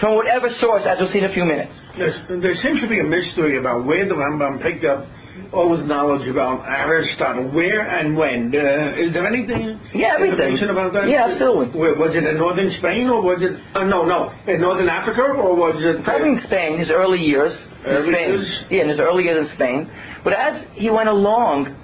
From 0.00 0.14
whatever 0.14 0.48
source, 0.60 0.82
as 0.86 0.98
we'll 1.00 1.10
see 1.10 1.18
in 1.18 1.24
a 1.24 1.34
few 1.34 1.44
minutes. 1.44 1.72
There's, 1.96 2.14
there 2.28 2.54
seems 2.62 2.80
to 2.82 2.88
be 2.88 3.00
a 3.00 3.04
mystery 3.04 3.58
about 3.58 3.84
where 3.84 4.06
the 4.06 4.14
Rambam 4.14 4.62
picked 4.62 4.84
up 4.84 5.06
all 5.52 5.76
his 5.76 5.86
knowledge 5.88 6.28
about 6.28 6.66
Aristotle. 6.68 7.50
Where 7.50 7.82
and 7.82 8.16
when? 8.16 8.54
Uh, 8.54 8.94
is 8.94 9.12
there 9.12 9.26
anything? 9.26 9.80
Yeah, 9.94 10.14
everything. 10.14 10.38
Information 10.38 10.70
about 10.70 10.92
that? 10.92 11.08
Yeah, 11.08 11.26
absolutely. 11.30 11.78
Where, 11.78 11.94
was 11.94 12.14
it 12.14 12.24
in 12.24 12.36
northern 12.38 12.70
Spain 12.78 13.08
or 13.08 13.22
was 13.22 13.42
it? 13.42 13.58
Uh, 13.74 13.84
no, 13.84 14.04
no, 14.04 14.30
in 14.46 14.60
northern 14.60 14.88
Africa 14.88 15.22
or 15.22 15.56
was 15.56 15.76
it? 15.78 16.04
Probably 16.04 16.30
in 16.30 16.40
Spain, 16.46 16.78
his 16.78 16.90
early 16.90 17.18
years. 17.18 17.52
Early 17.86 18.12
Spain. 18.12 18.28
years? 18.28 18.62
Yeah, 18.70 18.82
in 18.82 18.88
his 18.90 19.00
early 19.00 19.24
years 19.24 19.48
in 19.48 19.54
Spain. 19.56 19.90
But 20.22 20.34
as 20.34 20.66
he 20.74 20.90
went 20.90 21.08
along, 21.08 21.74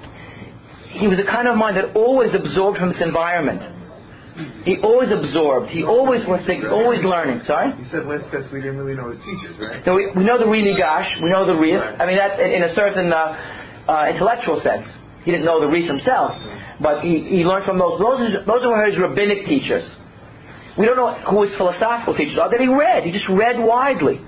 he 0.90 1.08
was 1.08 1.18
a 1.18 1.24
kind 1.26 1.48
of 1.48 1.56
mind 1.56 1.76
that 1.76 1.96
always 1.96 2.34
absorbed 2.34 2.78
from 2.78 2.90
its 2.90 3.00
environment. 3.00 3.62
He 4.64 4.78
always 4.82 5.10
absorbed. 5.12 5.70
He 5.70 5.84
always 5.84 6.26
was 6.26 6.42
thinking, 6.46 6.68
always 6.68 7.04
learning. 7.04 7.42
Sorry? 7.46 7.70
You 7.78 7.86
said 7.90 8.04
when 8.04 8.18
because 8.18 8.50
we 8.50 8.60
didn't 8.60 8.78
really 8.78 8.98
know 8.98 9.14
the 9.14 9.20
teachers, 9.22 9.54
right? 9.60 9.82
So 9.84 9.94
we, 9.94 10.10
we 10.16 10.24
know 10.24 10.38
the 10.38 10.50
Ri 10.50 10.66
Migash, 10.66 11.22
we 11.22 11.30
know 11.30 11.46
the 11.46 11.54
Rif. 11.54 11.78
I 12.00 12.06
mean, 12.06 12.16
that's 12.16 12.40
in, 12.40 12.50
in 12.50 12.62
a 12.64 12.74
certain 12.74 13.12
uh, 13.12 13.86
uh, 13.86 14.10
intellectual 14.10 14.60
sense. 14.60 14.86
He 15.22 15.30
didn't 15.30 15.46
know 15.46 15.60
the 15.60 15.68
Rif 15.68 15.86
himself, 15.86 16.32
but 16.82 17.02
he, 17.02 17.20
he 17.20 17.44
learned 17.44 17.64
from 17.64 17.78
those. 17.78 18.00
Those, 18.00 18.44
those 18.44 18.66
were 18.66 18.84
his 18.84 18.98
rabbinic 18.98 19.46
teachers. 19.46 19.86
We 20.76 20.86
don't 20.86 20.96
know 20.96 21.14
who 21.30 21.44
his 21.44 21.54
philosophical 21.56 22.16
teachers 22.16 22.36
are. 22.36 22.50
That 22.50 22.60
he 22.60 22.66
read. 22.66 23.04
He 23.04 23.12
just 23.12 23.28
read 23.28 23.62
widely. 23.62 24.20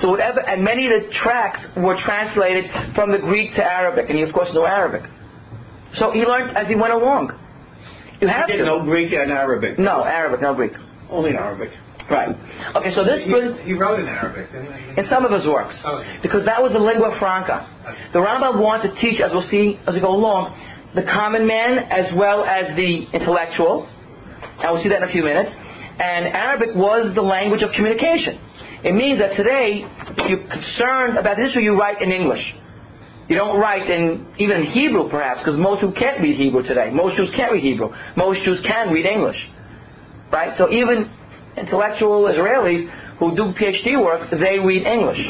So 0.00 0.10
whatever, 0.10 0.40
and 0.40 0.64
many 0.64 0.86
of 0.86 0.92
the 1.02 1.12
tracts 1.12 1.60
were 1.76 1.96
translated 2.00 2.70
from 2.94 3.12
the 3.12 3.18
Greek 3.18 3.54
to 3.56 3.64
Arabic, 3.64 4.08
and 4.08 4.16
he 4.16 4.24
of 4.24 4.32
course 4.32 4.48
knew 4.52 4.64
Arabic. 4.64 5.08
So 5.94 6.12
he 6.12 6.24
learned 6.24 6.56
as 6.56 6.68
he 6.68 6.74
went 6.74 6.94
along. 6.94 7.36
You 8.20 8.28
have 8.28 8.46
to. 8.46 8.64
know 8.64 8.82
Greek 8.84 9.12
and 9.12 9.30
Arabic. 9.30 9.78
No, 9.78 10.04
Arabic, 10.04 10.40
no 10.40 10.54
Greek. 10.54 10.72
Only 11.10 11.32
Arabic. 11.32 11.70
Right. 12.10 12.36
Okay, 12.76 12.94
so 12.94 13.02
this 13.02 13.24
He, 13.24 13.30
he 13.64 13.72
wrote 13.72 13.98
in 13.98 14.06
Arabic, 14.06 14.52
didn't 14.52 14.72
he? 14.72 15.00
in 15.00 15.06
some 15.10 15.24
of 15.24 15.32
his 15.32 15.44
works. 15.46 15.74
Oh, 15.84 15.96
okay. 15.98 16.18
Because 16.22 16.44
that 16.44 16.62
was 16.62 16.72
the 16.72 16.78
lingua 16.78 17.16
franca. 17.18 17.66
The 18.12 18.20
Rambam 18.20 18.60
wanted 18.60 18.94
to 18.94 19.00
teach, 19.00 19.20
as 19.20 19.32
we'll 19.32 19.48
see 19.50 19.78
as 19.86 19.94
we 19.94 20.00
go 20.00 20.14
along, 20.14 20.54
the 20.94 21.02
common 21.02 21.46
man 21.46 21.78
as 21.78 22.06
well 22.14 22.44
as 22.44 22.74
the 22.76 23.06
intellectual. 23.12 23.88
And 24.60 24.72
we'll 24.72 24.82
see 24.82 24.88
that 24.88 25.02
in 25.02 25.08
a 25.08 25.12
few 25.12 25.24
minutes. 25.24 25.50
And 25.98 26.26
Arabic 26.28 26.76
was 26.76 27.12
the 27.14 27.22
language 27.22 27.62
of 27.62 27.72
communication. 27.72 28.38
It 28.84 28.94
means 28.94 29.18
that 29.18 29.34
today, 29.36 29.82
if 30.16 30.28
you're 30.30 30.46
concerned 30.46 31.18
about 31.18 31.36
this 31.38 31.50
issue, 31.50 31.60
you 31.60 31.78
write 31.78 32.00
in 32.00 32.12
English. 32.12 32.54
You 33.28 33.36
don't 33.36 33.58
write 33.58 33.90
in, 33.90 34.26
even 34.38 34.66
Hebrew 34.66 35.08
perhaps, 35.10 35.40
because 35.40 35.58
most 35.58 35.80
Jews 35.80 35.94
can't 35.98 36.20
read 36.20 36.36
Hebrew 36.36 36.62
today. 36.62 36.90
Most 36.92 37.16
Jews 37.16 37.30
can't 37.34 37.52
read 37.52 37.62
Hebrew. 37.62 37.88
Most 38.16 38.44
Jews 38.44 38.60
can 38.64 38.92
read 38.92 39.04
English. 39.04 39.36
Right? 40.30 40.56
So 40.58 40.70
even 40.70 41.10
intellectual 41.56 42.24
Israelis 42.24 42.88
who 43.18 43.34
do 43.34 43.52
PhD 43.58 44.02
work, 44.02 44.30
they 44.30 44.58
read 44.58 44.86
English. 44.86 45.26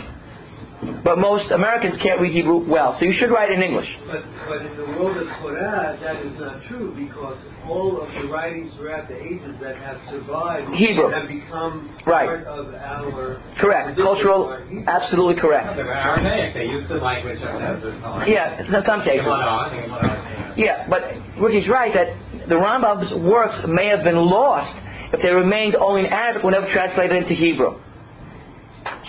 But 1.06 1.18
most 1.18 1.52
Americans 1.52 1.94
can't 2.02 2.20
read 2.20 2.32
Hebrew 2.32 2.66
well, 2.68 2.96
so 2.98 3.04
you 3.06 3.12
should 3.14 3.30
write 3.30 3.52
in 3.52 3.62
English. 3.62 3.86
But, 4.10 4.24
but 4.48 4.66
in 4.66 4.76
the 4.76 4.86
world 4.98 5.16
of 5.16 5.28
Torah, 5.38 5.96
that 6.02 6.16
is 6.16 6.34
not 6.40 6.64
true 6.66 6.92
because 6.98 7.38
all 7.64 8.02
of 8.02 8.08
the 8.20 8.26
writings 8.26 8.74
throughout 8.74 9.06
the 9.06 9.14
ages 9.14 9.54
that 9.62 9.76
have 9.76 9.98
survived 10.10 10.74
Hebrew. 10.74 11.08
have 11.10 11.28
become 11.28 11.94
Right. 12.04 12.26
part 12.26 12.44
of 12.48 12.74
our 12.74 13.40
Correct. 13.60 13.96
Cultural, 13.96 14.46
our 14.46 14.66
absolutely 14.88 15.40
correct. 15.40 15.76
They 15.76 15.82
Aramaic. 15.82 16.54
They 16.54 16.66
used 16.66 16.88
the 16.88 16.96
language 16.96 17.38
of 17.40 17.82
the 17.82 17.92
time. 18.02 18.26
Yeah, 18.28 18.58
in 18.58 18.66
some 18.84 18.98
They 19.06 19.10
cases. 19.22 19.26
went 19.26 19.42
on. 19.46 19.70
They 19.70 19.88
went 19.88 19.92
on. 20.10 20.52
Yeah, 20.56 20.88
but 20.90 21.02
Ricky's 21.40 21.68
right 21.68 21.94
that 21.94 22.08
the 22.48 22.56
Rambam's 22.56 23.14
works 23.22 23.54
may 23.68 23.86
have 23.86 24.02
been 24.02 24.16
lost 24.18 24.74
if 25.12 25.22
they 25.22 25.30
remained 25.30 25.76
only 25.76 26.00
in 26.00 26.06
Arabic 26.12 26.42
were 26.42 26.50
never 26.50 26.66
translated 26.72 27.14
into 27.14 27.34
Hebrew. 27.34 27.78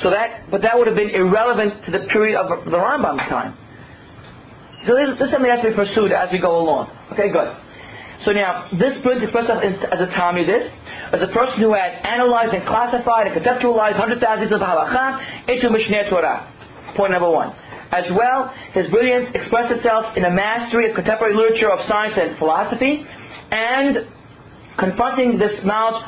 So 0.04 0.10
that, 0.12 0.51
but 0.51 0.62
that 0.62 0.77
would 0.77 0.88
have 0.88 0.96
been 0.96 1.10
irrelevant 1.10 1.86
to 1.86 1.92
the 1.92 2.06
period 2.13 2.38
of 2.38 2.66
the 2.66 2.77
Rambam's 2.77 3.27
time. 3.30 3.58
So 4.86 4.94
this, 4.94 5.18
this 5.18 5.27
is 5.27 5.32
something 5.34 5.50
that 5.50 5.60
has 5.60 5.66
to 5.66 5.70
be 5.72 5.75
pursued 5.75 6.12
as 6.12 6.30
we 6.32 6.39
go 6.39 6.62
along. 6.62 6.94
Okay, 7.13 7.32
good. 7.32 7.50
So 8.25 8.32
now, 8.32 8.70
this 8.77 8.98
brings 9.01 9.22
the 9.22 9.30
person 9.30 9.58
as 9.58 10.00
a 10.01 10.10
Talmudist, 10.13 10.74
as 11.13 11.22
a 11.22 11.27
person 11.34 11.62
who 11.62 11.74
had 11.74 12.01
analyzed 12.06 12.54
and 12.54 12.66
classified 12.66 13.27
and 13.27 13.34
conceptualized 13.38 13.98
hundred 13.98 14.22
thousands 14.22 14.51
of 14.51 14.62
halakha 14.62 15.50
into 15.50 15.70
Mishneh 15.70 16.10
Torah. 16.10 16.46
Point 16.96 17.12
number 17.12 17.30
one. 17.30 17.54
As 17.92 18.06
well, 18.12 18.54
his 18.74 18.88
brilliance 18.88 19.30
expressed 19.34 19.72
itself 19.72 20.18
in 20.18 20.25
a 20.25 20.32
mastery 20.32 20.89
of 20.89 20.96
contemporary 20.96 21.36
literature 21.36 21.72
of 21.72 21.80
science 21.88 22.16
and 22.18 22.38
philosophy, 22.38 23.06
and 23.51 24.08
confronting 24.77 25.38
this 25.38 25.63
knowledge 25.63 26.04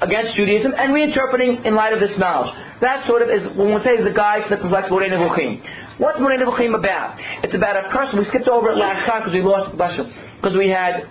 against 0.00 0.36
Judaism 0.36 0.74
and 0.76 0.92
reinterpreting 0.92 1.64
in 1.64 1.74
light 1.74 1.92
of 1.92 2.00
this 2.00 2.18
knowledge. 2.18 2.52
That 2.82 3.06
sort 3.06 3.22
of 3.22 3.30
is, 3.30 3.46
when 3.56 3.72
we 3.72 3.80
say, 3.84 3.94
is 3.94 4.04
the 4.04 4.12
guide 4.12 4.42
to 4.50 4.56
the 4.56 4.60
perplexed. 4.60 5.62
What's 5.98 6.18
Moreh 6.18 6.36
Nevuchim 6.36 6.76
about? 6.76 7.14
It's 7.46 7.54
about 7.54 7.78
a 7.78 7.88
person, 7.94 8.18
we 8.18 8.24
skipped 8.26 8.48
over 8.48 8.70
it 8.70 8.76
last 8.76 9.06
time 9.06 9.22
because 9.22 9.32
we 9.32 9.40
lost, 9.40 9.70
because 9.70 10.56
we 10.58 10.68
had 10.68 11.06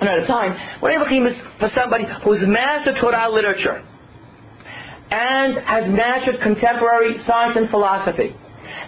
another 0.00 0.24
time. 0.28 0.54
Nevuchim 0.94 1.26
is 1.26 1.34
for 1.58 1.68
somebody 1.74 2.04
who's 2.22 2.38
mastered 2.46 2.98
Torah 3.00 3.28
literature 3.32 3.82
and 5.10 5.58
has 5.58 5.90
mastered 5.90 6.40
contemporary 6.40 7.18
science 7.26 7.56
and 7.56 7.68
philosophy 7.68 8.36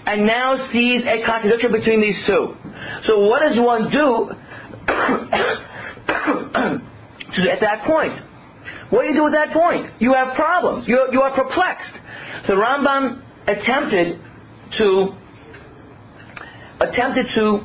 and 0.07 0.25
now 0.25 0.69
sees 0.71 1.03
a 1.03 1.27
contradiction 1.27 1.73
between 1.73 2.01
these 2.01 2.23
two. 2.27 2.55
So 3.07 3.27
what 3.27 3.41
does 3.41 3.59
one 3.59 3.91
do 3.91 4.31
at 7.51 7.61
that 7.61 7.83
point? 7.87 8.13
What 8.91 9.03
do 9.03 9.09
you 9.09 9.15
do 9.15 9.27
at 9.27 9.33
that 9.33 9.53
point? 9.53 9.91
You 9.99 10.15
have 10.15 10.37
problems. 10.37 10.87
You, 10.87 11.09
you 11.11 11.23
are 11.23 11.35
perplexed. 11.35 12.04
So 12.47 12.55
Rambam 12.55 13.23
attempted 13.47 14.21
to 14.79 15.15
attempted 16.81 17.27
to 17.35 17.65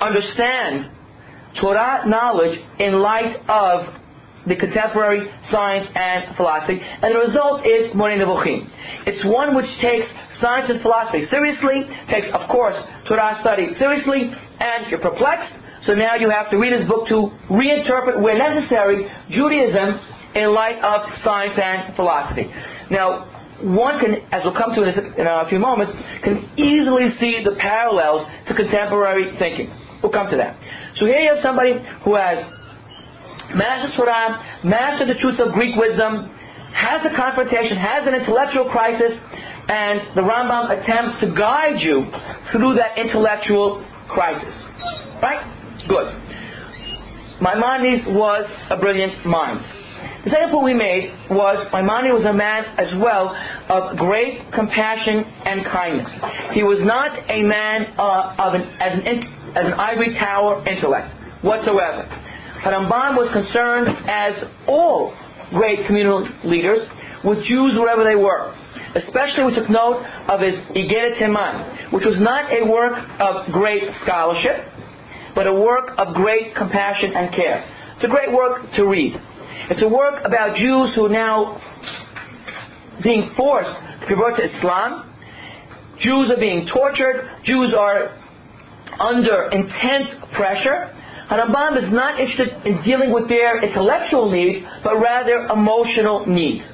understand 0.00 0.90
Torah 1.60 2.04
knowledge 2.06 2.58
in 2.78 2.94
light 3.00 3.36
of 3.48 3.94
the 4.46 4.56
contemporary 4.56 5.30
science 5.50 5.86
and 5.94 6.34
philosophy, 6.36 6.80
and 6.80 7.14
the 7.14 7.18
result 7.18 7.66
is 7.66 7.94
Moreh 7.94 8.18
Nevuchim. 8.18 8.68
It's 9.06 9.24
one 9.24 9.54
which 9.54 9.70
takes 9.80 10.06
science 10.40 10.70
and 10.70 10.80
philosophy 10.82 11.26
seriously, 11.30 11.86
takes, 12.10 12.26
of 12.32 12.48
course, 12.48 12.74
Torah 13.06 13.38
study 13.40 13.68
seriously, 13.78 14.32
and 14.58 14.90
you're 14.90 14.98
perplexed, 14.98 15.52
so 15.86 15.94
now 15.94 16.16
you 16.16 16.30
have 16.30 16.50
to 16.50 16.56
read 16.56 16.72
his 16.72 16.88
book 16.88 17.06
to 17.08 17.30
reinterpret, 17.50 18.20
where 18.20 18.36
necessary, 18.36 19.06
Judaism 19.30 20.00
in 20.34 20.52
light 20.54 20.82
of 20.82 21.02
science 21.22 21.58
and 21.62 21.94
philosophy. 21.94 22.50
Now, 22.90 23.28
one 23.62 24.00
can, 24.00 24.14
as 24.32 24.42
we'll 24.44 24.56
come 24.56 24.74
to 24.74 24.82
in 24.82 25.26
a, 25.26 25.46
few 25.48 25.58
moments, 25.58 25.92
can 26.22 26.50
easily 26.56 27.10
see 27.18 27.42
the 27.44 27.56
parallels 27.58 28.26
to 28.48 28.54
contemporary 28.54 29.36
thinking. 29.38 29.70
We'll 30.02 30.12
come 30.12 30.30
to 30.30 30.36
that. 30.36 30.58
So 30.96 31.06
here 31.06 31.20
you 31.20 31.34
have 31.34 31.42
somebody 31.42 31.74
who 32.04 32.16
has 32.16 32.38
mastered 33.54 33.94
Torah, 33.96 34.60
mastered 34.64 35.08
the 35.08 35.18
truths 35.20 35.40
of 35.40 35.52
Greek 35.52 35.76
wisdom, 35.76 36.34
has 36.74 37.04
a 37.04 37.14
confrontation, 37.14 37.76
has 37.76 38.06
an 38.06 38.14
intellectual 38.14 38.68
crisis, 38.70 39.12
and 39.68 40.16
the 40.16 40.22
Rambam 40.22 40.70
attempts 40.70 41.20
to 41.20 41.32
guide 41.34 41.80
you 41.80 42.10
through 42.50 42.74
that 42.74 42.98
intellectual 42.98 43.86
crisis. 44.08 44.54
Right? 45.22 45.40
Good. 45.86 46.12
Maimonides 47.40 48.06
was 48.08 48.44
a 48.70 48.76
brilliant 48.76 49.24
mind. 49.26 49.81
The 50.24 50.30
second 50.30 50.50
point 50.50 50.64
we 50.64 50.74
made 50.74 51.10
was 51.30 51.66
Maimonides 51.72 52.14
was 52.14 52.24
a 52.24 52.32
man 52.32 52.64
as 52.78 52.94
well 53.02 53.34
of 53.68 53.96
great 53.98 54.52
compassion 54.52 55.24
and 55.24 55.64
kindness. 55.66 56.08
He 56.52 56.62
was 56.62 56.78
not 56.82 57.28
a 57.28 57.42
man 57.42 57.86
uh, 57.98 58.36
of 58.38 58.54
an, 58.54 58.62
as, 58.78 58.98
an, 58.98 59.06
as 59.56 59.66
an 59.66 59.72
ivory 59.74 60.14
tower 60.14 60.62
intellect 60.64 61.10
whatsoever. 61.42 62.06
Rambam 62.62 63.18
was 63.18 63.32
concerned, 63.32 63.88
as 64.06 64.44
all 64.68 65.12
great 65.50 65.86
communal 65.88 66.28
leaders, 66.44 66.86
with 67.24 67.42
Jews 67.44 67.74
wherever 67.76 68.04
they 68.04 68.14
were. 68.14 68.54
Especially 68.94 69.42
we 69.44 69.54
took 69.56 69.68
note 69.68 70.04
of 70.28 70.38
his 70.38 70.54
Igeret 70.70 71.18
Teman, 71.18 71.92
which 71.92 72.04
was 72.04 72.20
not 72.20 72.52
a 72.52 72.64
work 72.64 72.94
of 73.18 73.50
great 73.52 73.82
scholarship, 74.04 74.70
but 75.34 75.48
a 75.48 75.52
work 75.52 75.98
of 75.98 76.14
great 76.14 76.54
compassion 76.54 77.12
and 77.12 77.34
care. 77.34 77.66
It's 77.96 78.04
a 78.04 78.08
great 78.08 78.32
work 78.32 78.70
to 78.76 78.86
read. 78.86 79.20
It's 79.72 79.80
a 79.80 79.88
work 79.88 80.22
about 80.26 80.54
Jews 80.56 80.94
who 80.94 81.06
are 81.06 81.08
now 81.08 81.58
being 83.02 83.32
forced 83.34 83.74
to 84.02 84.06
convert 84.06 84.36
to 84.36 84.44
Islam. 84.44 85.10
Jews 85.98 86.30
are 86.30 86.38
being 86.38 86.68
tortured. 86.70 87.40
Jews 87.44 87.72
are 87.72 88.10
under 89.00 89.48
intense 89.50 90.08
pressure. 90.34 90.94
Rambam 91.30 91.78
is 91.78 91.90
not 91.90 92.20
interested 92.20 92.66
in 92.66 92.82
dealing 92.82 93.14
with 93.14 93.30
their 93.30 93.64
intellectual 93.64 94.30
needs, 94.30 94.66
but 94.84 95.00
rather 95.00 95.46
emotional 95.46 96.26
needs. 96.26 96.66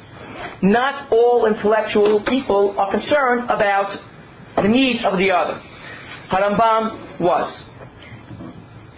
Not 0.60 1.12
all 1.12 1.46
intellectual 1.46 2.24
people 2.26 2.74
are 2.76 2.90
concerned 2.90 3.44
about 3.44 3.96
the 4.56 4.66
needs 4.66 5.04
of 5.04 5.18
the 5.18 5.30
other. 5.30 5.62
Harambam 6.32 7.20
was 7.20 7.67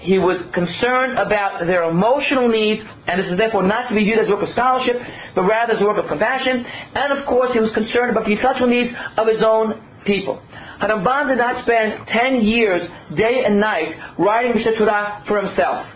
he 0.00 0.18
was 0.18 0.40
concerned 0.54 1.18
about 1.18 1.60
their 1.66 1.84
emotional 1.84 2.48
needs, 2.48 2.80
and 3.06 3.20
this 3.20 3.30
is 3.30 3.36
therefore 3.36 3.62
not 3.62 3.88
to 3.88 3.94
be 3.94 4.04
viewed 4.04 4.18
as 4.18 4.28
a 4.28 4.30
work 4.32 4.42
of 4.42 4.48
scholarship, 4.48 4.96
but 5.34 5.42
rather 5.42 5.74
as 5.74 5.80
a 5.80 5.84
work 5.84 5.98
of 5.98 6.08
compassion. 6.08 6.64
And 6.64 7.18
of 7.18 7.26
course, 7.26 7.52
he 7.52 7.60
was 7.60 7.70
concerned 7.74 8.10
about 8.10 8.24
the 8.24 8.32
intellectual 8.32 8.66
needs 8.66 8.96
of 9.16 9.28
his 9.28 9.42
own 9.44 9.76
people. 10.06 10.40
Harambam 10.80 11.28
did 11.28 11.36
not 11.36 11.62
spend 11.64 12.08
10 12.08 12.40
years, 12.40 12.80
day 13.14 13.44
and 13.44 13.60
night, 13.60 13.92
writing 14.18 14.52
Mishneh 14.52 14.78
Torah 14.78 15.22
for 15.28 15.44
himself. 15.44 15.86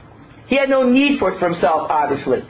He 0.48 0.56
had 0.56 0.68
no 0.68 0.82
need 0.84 1.18
for 1.18 1.32
it 1.32 1.38
for 1.40 1.48
himself, 1.48 1.88
obviously. 1.88 2.44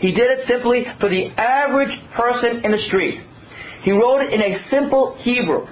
He 0.00 0.10
did 0.10 0.30
it 0.30 0.48
simply 0.48 0.84
for 0.98 1.08
the 1.08 1.30
average 1.38 1.94
person 2.16 2.64
in 2.64 2.72
the 2.72 2.82
street. 2.88 3.22
He 3.82 3.92
wrote 3.92 4.22
it 4.22 4.32
in 4.32 4.42
a 4.42 4.68
simple 4.68 5.16
Hebrew. 5.22 5.66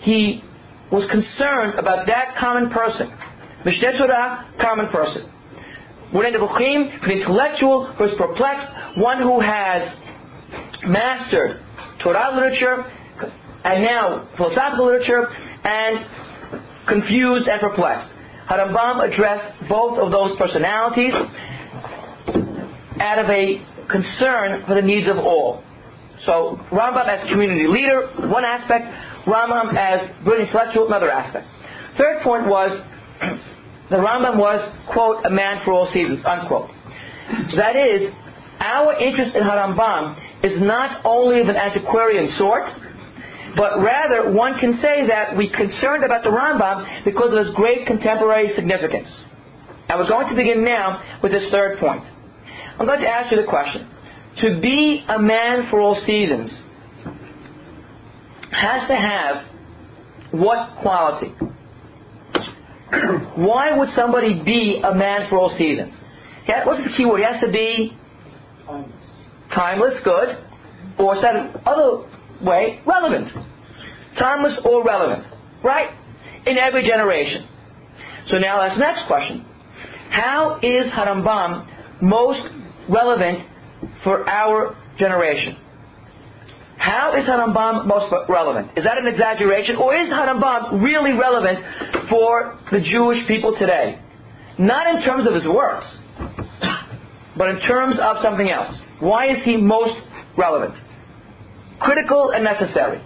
He 0.00 0.42
was 0.90 1.08
concerned 1.08 1.78
about 1.78 2.08
that 2.08 2.36
common 2.36 2.70
person 2.70 3.12
Mishneh 3.64 3.98
Torah, 3.98 4.52
common 4.60 4.88
person. 4.88 5.30
When 6.12 6.32
the 6.32 6.38
Nevuchim, 6.38 7.04
an 7.04 7.10
intellectual 7.10 7.92
who 7.92 8.04
is 8.04 8.12
perplexed, 8.18 8.68
one 8.98 9.18
who 9.22 9.40
has 9.40 9.96
mastered 10.84 11.60
Torah 12.02 12.34
literature 12.34 12.84
and 13.64 13.84
now 13.84 14.28
philosophical 14.36 14.86
literature 14.86 15.28
and 15.28 16.06
confused 16.88 17.46
and 17.46 17.60
perplexed. 17.60 18.10
Harambam 18.48 19.08
addressed 19.08 19.68
both 19.68 19.98
of 19.98 20.10
those 20.10 20.36
personalities 20.38 21.12
out 22.98 23.18
of 23.18 23.30
a 23.30 23.64
concern 23.88 24.64
for 24.66 24.74
the 24.74 24.82
needs 24.82 25.08
of 25.08 25.18
all. 25.18 25.62
So 26.26 26.58
Rambam 26.72 27.08
as 27.08 27.28
community 27.28 27.66
leader, 27.68 28.08
one 28.28 28.44
aspect, 28.44 28.86
Rambam 29.26 29.76
as 29.76 30.10
brilliant 30.24 30.48
intellectual, 30.48 30.86
another 30.86 31.10
aspect. 31.10 31.46
Third 31.96 32.22
point 32.22 32.46
was 32.46 32.82
the 33.90 33.96
Rambam 33.96 34.36
was, 34.38 34.60
quote, 34.92 35.24
a 35.24 35.30
man 35.30 35.62
for 35.64 35.72
all 35.72 35.90
seasons, 35.92 36.22
unquote. 36.24 36.70
That 37.56 37.76
is, 37.76 38.12
our 38.60 38.94
interest 38.94 39.34
in 39.34 39.42
Harambam 39.42 40.44
is 40.44 40.60
not 40.60 41.04
only 41.04 41.40
of 41.40 41.48
an 41.48 41.56
antiquarian 41.56 42.36
sort, 42.38 42.64
but 43.56 43.80
rather 43.80 44.32
one 44.32 44.58
can 44.58 44.78
say 44.80 45.06
that 45.08 45.36
we're 45.36 45.50
concerned 45.50 46.04
about 46.04 46.22
the 46.22 46.30
Rambam 46.30 47.04
because 47.04 47.32
of 47.32 47.44
his 47.44 47.54
great 47.56 47.86
contemporary 47.86 48.52
significance. 48.54 49.08
And 49.88 49.98
we're 49.98 50.08
going 50.08 50.28
to 50.28 50.36
begin 50.36 50.64
now 50.64 51.18
with 51.22 51.32
this 51.32 51.50
third 51.50 51.78
point. 51.78 52.04
I'm 52.78 52.86
going 52.86 53.00
to 53.00 53.08
ask 53.08 53.32
you 53.32 53.38
the 53.38 53.48
question. 53.48 53.88
To 54.42 54.60
be 54.60 55.04
a 55.08 55.18
man 55.18 55.68
for 55.68 55.80
all 55.80 56.00
seasons 56.06 56.50
has 58.52 58.86
to 58.88 58.94
have 58.94 59.44
what 60.30 60.80
quality? 60.80 61.34
Why 63.36 63.76
would 63.76 63.90
somebody 63.94 64.42
be 64.42 64.80
a 64.82 64.94
man 64.94 65.28
for 65.28 65.38
all 65.38 65.54
seasons? 65.56 65.94
Yeah, 66.48 66.66
What's 66.66 66.82
the 66.82 66.96
key 66.96 67.06
word? 67.06 67.18
He 67.18 67.24
has 67.24 67.40
to 67.42 67.50
be 67.50 67.96
timeless, 68.66 68.92
timeless 69.54 69.94
good, 70.04 70.38
or 70.98 71.14
said 71.16 71.60
other 71.64 72.06
way, 72.42 72.80
relevant. 72.86 73.28
Timeless 74.18 74.58
or 74.64 74.84
relevant. 74.84 75.24
Right? 75.62 75.90
In 76.46 76.58
every 76.58 76.86
generation. 76.86 77.46
So 78.28 78.38
now 78.38 78.60
that's 78.60 78.74
the 78.74 78.80
next 78.80 79.06
question. 79.06 79.44
How 80.10 80.58
is 80.62 80.90
Harambam 80.90 82.02
most 82.02 82.42
relevant 82.88 83.46
for 84.02 84.28
our 84.28 84.76
generation? 84.98 85.56
How 86.80 87.12
is 87.14 87.26
Harambam 87.28 87.84
most 87.86 88.10
relevant? 88.26 88.70
Is 88.74 88.84
that 88.84 88.96
an 88.96 89.06
exaggeration? 89.06 89.76
Or 89.76 89.94
is 89.94 90.08
Harambam 90.08 90.82
really 90.82 91.12
relevant 91.12 91.58
for 92.08 92.58
the 92.72 92.80
Jewish 92.80 93.28
people 93.28 93.54
today? 93.58 94.00
Not 94.58 94.86
in 94.96 95.02
terms 95.02 95.26
of 95.28 95.34
his 95.34 95.44
works, 95.44 95.84
but 97.36 97.50
in 97.50 97.60
terms 97.60 97.96
of 98.00 98.16
something 98.22 98.50
else. 98.50 98.74
Why 98.98 99.28
is 99.28 99.44
he 99.44 99.58
most 99.58 99.94
relevant? 100.38 100.74
Critical 101.80 102.30
and 102.30 102.44
necessary. 102.44 103.02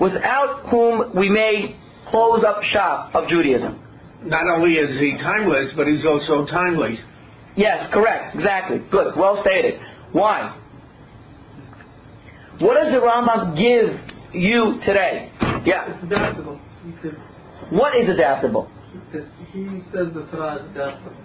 Without 0.00 0.68
whom 0.68 1.14
we 1.16 1.28
may 1.28 1.76
close 2.08 2.42
up 2.44 2.64
shop 2.64 3.14
of 3.14 3.28
Judaism. 3.28 3.80
Not 4.24 4.48
only 4.48 4.74
is 4.74 4.98
he 4.98 5.16
timeless, 5.22 5.70
but 5.76 5.86
he's 5.86 6.04
also 6.04 6.46
timely. 6.46 6.98
Yes, 7.56 7.88
correct. 7.92 8.34
Exactly. 8.34 8.78
Good. 8.90 9.14
Well 9.16 9.40
stated. 9.40 9.80
Why? 10.10 10.58
What 12.60 12.74
does 12.82 12.92
the 12.92 13.00
Rambam 13.00 13.56
give 13.56 14.00
you 14.34 14.80
today? 14.84 15.30
Yeah. 15.64 15.92
It's 15.94 16.04
adaptable. 16.04 16.60
What 17.70 17.96
is 17.96 18.08
adaptable? 18.08 18.70
He 19.52 19.82
says 19.92 20.08
the 20.14 20.26
Torah 20.30 20.56
is 20.64 20.70
adaptable. 20.70 21.16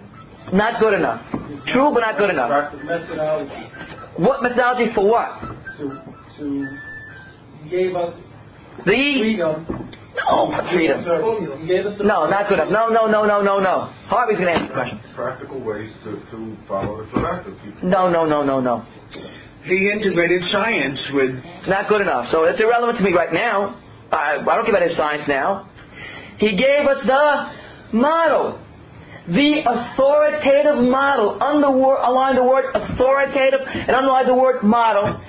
Not 0.52 0.80
good 0.80 0.94
enough. 0.94 1.20
True, 1.68 1.90
but 1.92 2.00
not 2.00 2.18
good 2.18 2.30
enough. 2.30 2.74
Methodology. 2.82 3.70
What 4.16 4.42
methodology 4.42 4.92
for 4.94 5.06
what? 5.08 5.40
To, 5.78 6.02
to, 6.38 6.78
gave 7.70 7.94
us 7.94 8.14
The 8.78 8.82
freedom. 8.84 9.66
no 10.28 10.50
freedom. 10.72 11.60
He 11.60 11.66
gave 11.68 11.86
us 11.86 11.98
the 11.98 12.04
No, 12.04 12.28
not 12.28 12.48
good 12.48 12.58
enough. 12.58 12.72
No, 12.72 12.88
no, 12.88 13.06
no, 13.06 13.24
no, 13.26 13.42
no, 13.42 13.60
no. 13.60 13.92
Harvey's 14.08 14.38
going 14.38 14.48
to 14.48 14.60
answer 14.60 14.68
the 14.68 14.74
question. 14.74 15.00
Practical 15.14 15.60
ways 15.62 15.92
to, 16.04 16.12
to 16.32 16.56
follow 16.66 17.04
the 17.04 17.10
Torah 17.12 17.44
No, 17.84 18.08
no, 18.10 18.24
no, 18.24 18.42
no, 18.42 18.60
no. 18.60 18.84
He 19.64 19.90
integrated 19.92 20.42
science 20.50 21.00
with. 21.12 21.30
Not 21.68 21.88
good 21.88 22.00
enough. 22.00 22.28
So 22.32 22.44
it's 22.44 22.60
irrelevant 22.60 22.98
to 22.98 23.04
me 23.04 23.12
right 23.12 23.32
now. 23.32 23.80
I, 24.10 24.38
I 24.40 24.56
don't 24.56 24.64
care 24.64 24.74
about 24.74 24.88
his 24.88 24.96
science 24.96 25.24
now. 25.28 25.68
He 26.38 26.56
gave 26.56 26.86
us 26.86 27.04
the 27.06 27.96
model. 27.96 28.60
The 29.28 29.62
authoritative 29.66 30.82
model. 30.90 31.38
Underline 31.42 32.36
the 32.36 32.42
word 32.42 32.74
authoritative 32.74 33.60
and 33.66 33.90
underline 33.90 34.26
the 34.26 34.34
word 34.34 34.62
model. 34.62 35.20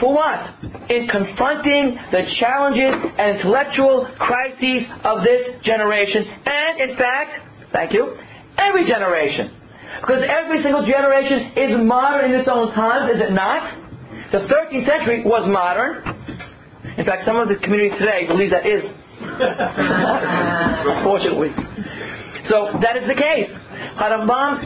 For 0.00 0.14
what? 0.14 0.64
In 0.90 1.08
confronting 1.08 1.98
the 2.10 2.22
challenges 2.38 2.94
and 3.18 3.38
intellectual 3.38 4.08
crises 4.18 4.86
of 5.04 5.22
this 5.22 5.62
generation. 5.62 6.24
And 6.46 6.90
in 6.90 6.96
fact, 6.96 7.30
thank 7.72 7.92
you, 7.92 8.16
every 8.56 8.86
generation. 8.86 9.57
Because 10.00 10.22
every 10.28 10.62
single 10.62 10.86
generation 10.86 11.52
is 11.56 11.76
modern 11.84 12.32
in 12.32 12.40
its 12.40 12.48
own 12.48 12.72
times, 12.74 13.14
is 13.14 13.20
it 13.20 13.32
not? 13.32 13.76
The 14.32 14.38
13th 14.46 14.86
century 14.86 15.24
was 15.24 15.48
modern. 15.48 16.02
In 16.96 17.04
fact, 17.04 17.24
some 17.24 17.36
of 17.36 17.48
the 17.48 17.56
community 17.56 17.90
today 17.98 18.26
believes 18.26 18.52
that 18.52 18.66
is 18.66 18.84
unfortunately. 19.18 21.50
So 22.48 22.78
that 22.80 22.96
is 22.96 23.04
the 23.08 23.14
case. 23.18 23.50
Harambam 23.98 24.62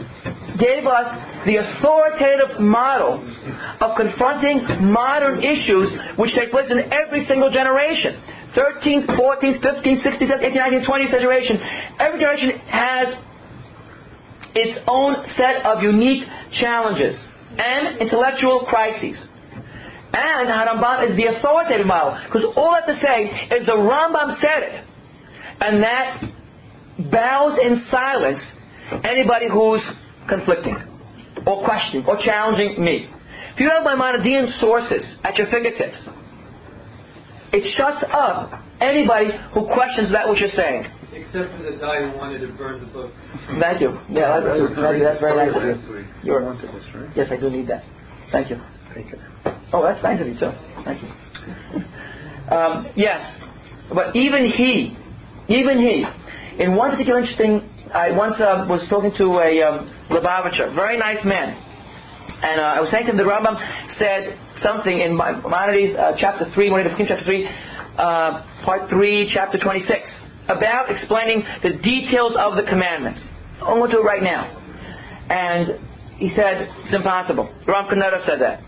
gave 0.59 0.85
us 0.85 1.07
the 1.45 1.55
authoritative 1.57 2.59
model 2.59 3.17
of 3.81 3.97
confronting 3.97 4.63
modern 4.91 5.41
issues 5.43 5.91
which 6.17 6.35
take 6.35 6.51
place 6.51 6.69
in 6.69 6.91
every 6.91 7.25
single 7.27 7.49
generation. 7.49 8.21
13th, 8.55 9.07
14th, 9.17 9.59
15th, 9.61 10.03
16th, 10.05 10.21
17th, 10.21 10.53
18th, 10.53 10.53
19th, 10.53 10.85
20th 10.85 11.09
generation. 11.11 11.57
Every 11.99 12.19
generation 12.19 12.59
has 12.69 13.07
its 14.55 14.79
own 14.87 15.15
set 15.37 15.65
of 15.65 15.81
unique 15.81 16.23
challenges 16.59 17.15
and 17.57 17.99
intellectual 17.99 18.65
crises. 18.67 19.17
And 20.13 20.47
Harambam 20.47 21.09
is 21.09 21.17
the 21.17 21.37
authoritative 21.37 21.87
model. 21.87 22.19
Because 22.25 22.43
all 22.55 22.75
I 22.75 22.81
have 22.81 22.95
to 22.95 23.01
say 23.01 23.57
is 23.57 23.65
the 23.65 23.73
Rambam 23.73 24.39
said 24.39 24.63
it. 24.63 24.85
And 25.59 25.83
that 25.83 26.23
bows 27.11 27.57
in 27.63 27.85
silence 27.89 28.39
anybody 29.03 29.47
who's 29.51 29.81
conflicting 30.29 30.77
or 31.47 31.65
questioning 31.65 32.05
or 32.05 32.17
challenging 32.17 32.83
me. 32.83 33.09
If 33.53 33.59
you 33.59 33.69
have 33.69 33.83
Maimonidean 33.83 34.59
sources 34.59 35.03
at 35.23 35.35
your 35.37 35.47
fingertips, 35.47 35.97
it 37.51 37.75
shuts 37.77 38.03
up 38.11 38.63
anybody 38.81 39.29
who 39.53 39.65
questions 39.65 40.11
that 40.11 40.27
which 40.29 40.39
you're 40.39 40.49
saying. 40.49 40.85
Except 41.13 41.55
for 41.57 41.63
the 41.63 41.77
guy 41.77 42.09
who 42.09 42.17
wanted 42.17 42.39
to 42.39 42.53
burn 42.53 42.79
the 42.81 42.91
book. 42.91 43.11
Thank 43.59 43.81
you. 43.81 43.99
Yeah, 44.09 44.39
that's, 44.41 44.75
thank 44.75 44.97
you. 44.97 45.03
that's 45.03 45.19
very 45.19 45.37
nice 45.37 45.55
of 45.55 45.63
you. 45.63 46.05
You're, 46.23 46.41
yes, 47.15 47.27
I 47.31 47.37
do 47.37 47.49
need 47.49 47.67
that. 47.67 47.83
Thank 48.31 48.49
you. 48.49 48.57
Thank 48.93 49.11
you. 49.11 49.19
Oh, 49.71 49.83
that's 49.83 50.01
nice 50.01 50.19
of 50.21 50.27
you 50.27 50.33
too. 50.33 50.51
Thank 50.83 51.01
you. 51.01 51.09
Um, 52.43 52.91
yes, 52.95 53.23
but 53.93 54.15
even 54.17 54.51
he, 54.51 54.95
even 55.47 55.79
he, 55.79 56.05
in 56.59 56.75
one 56.75 56.91
particular 56.91 57.19
interesting, 57.19 57.67
I 57.93 58.11
once 58.11 58.35
uh, 58.35 58.67
was 58.67 58.85
talking 58.89 59.13
to 59.17 59.39
a 59.39 59.63
um, 59.63 59.89
Lubavitcher, 60.11 60.75
very 60.75 60.97
nice 60.99 61.23
man, 61.23 61.55
and 62.43 62.59
uh, 62.59 62.63
I 62.63 62.81
was 62.81 62.91
saying 62.91 63.05
to 63.05 63.11
him 63.11 63.17
the 63.17 63.23
Rambam 63.23 63.55
said 63.97 64.37
something 64.61 64.99
in 64.99 65.15
Maimonides 65.15 65.95
uh, 65.95 66.13
chapter 66.19 66.51
three, 66.53 66.69
when 66.69 66.83
he 66.83 67.05
chapter 67.07 67.23
three, 67.23 67.47
uh, 67.97 68.43
part 68.65 68.89
three, 68.89 69.31
chapter 69.33 69.57
twenty-six, 69.57 70.03
about 70.47 70.91
explaining 70.91 71.43
the 71.61 71.77
details 71.81 72.33
of 72.37 72.55
the 72.55 72.63
commandments. 72.63 73.21
I'm 73.61 73.77
going 73.79 73.89
to 73.89 73.97
do 73.97 74.01
it 74.01 74.05
right 74.05 74.23
now, 74.23 74.43
and 75.29 75.79
he 76.17 76.29
said 76.35 76.67
it's 76.85 76.93
impossible. 76.93 77.53
Ram 77.67 77.87
Kaneda 77.87 78.25
said 78.25 78.41
that, 78.41 78.61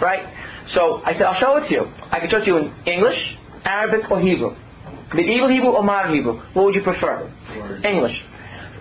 right? 0.00 0.26
So 0.74 1.02
I 1.04 1.12
said 1.12 1.22
I'll 1.22 1.40
show 1.40 1.56
it 1.56 1.68
to 1.68 1.74
you. 1.74 1.84
I 2.10 2.20
can 2.20 2.30
show 2.30 2.38
it 2.38 2.44
to 2.44 2.46
you 2.46 2.56
in 2.58 2.74
English, 2.86 3.18
Arabic, 3.64 4.10
or 4.10 4.20
Hebrew. 4.20 4.56
Medieval 5.14 5.48
Hebrew 5.48 5.70
or 5.70 5.82
modern 5.82 6.14
Hebrew? 6.14 6.40
What 6.54 6.64
would 6.64 6.74
you 6.74 6.82
prefer? 6.82 7.30
English. 7.84 8.16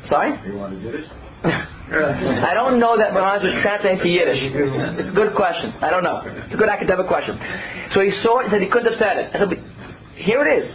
Sorry? 0.10 0.34
You 0.50 0.58
want 0.58 0.74
to 0.74 0.82
do 0.82 0.98
this? 0.98 1.06
I 1.44 2.54
don't 2.56 2.80
know 2.80 2.98
that 2.98 3.14
Maharaj 3.14 3.44
was 3.44 3.54
translating 3.62 4.00
to 4.00 4.10
Yiddish. 4.10 4.40
It's 4.42 5.10
a 5.10 5.14
good 5.14 5.36
question. 5.36 5.74
I 5.82 5.92
don't 5.92 6.04
know. 6.04 6.24
It's 6.26 6.56
a 6.56 6.58
good 6.58 6.70
academic 6.70 7.08
question. 7.08 7.38
So 7.94 8.02
he 8.02 8.10
saw 8.24 8.40
it 8.40 8.46
and 8.46 8.52
said 8.52 8.62
he 8.62 8.70
couldn't 8.70 8.90
have 8.90 8.98
said 8.98 9.18
it. 9.18 9.36
I 9.36 9.40
said, 9.40 9.50
"But 9.50 9.60
here 10.16 10.42
it 10.42 10.64
is. 10.64 10.66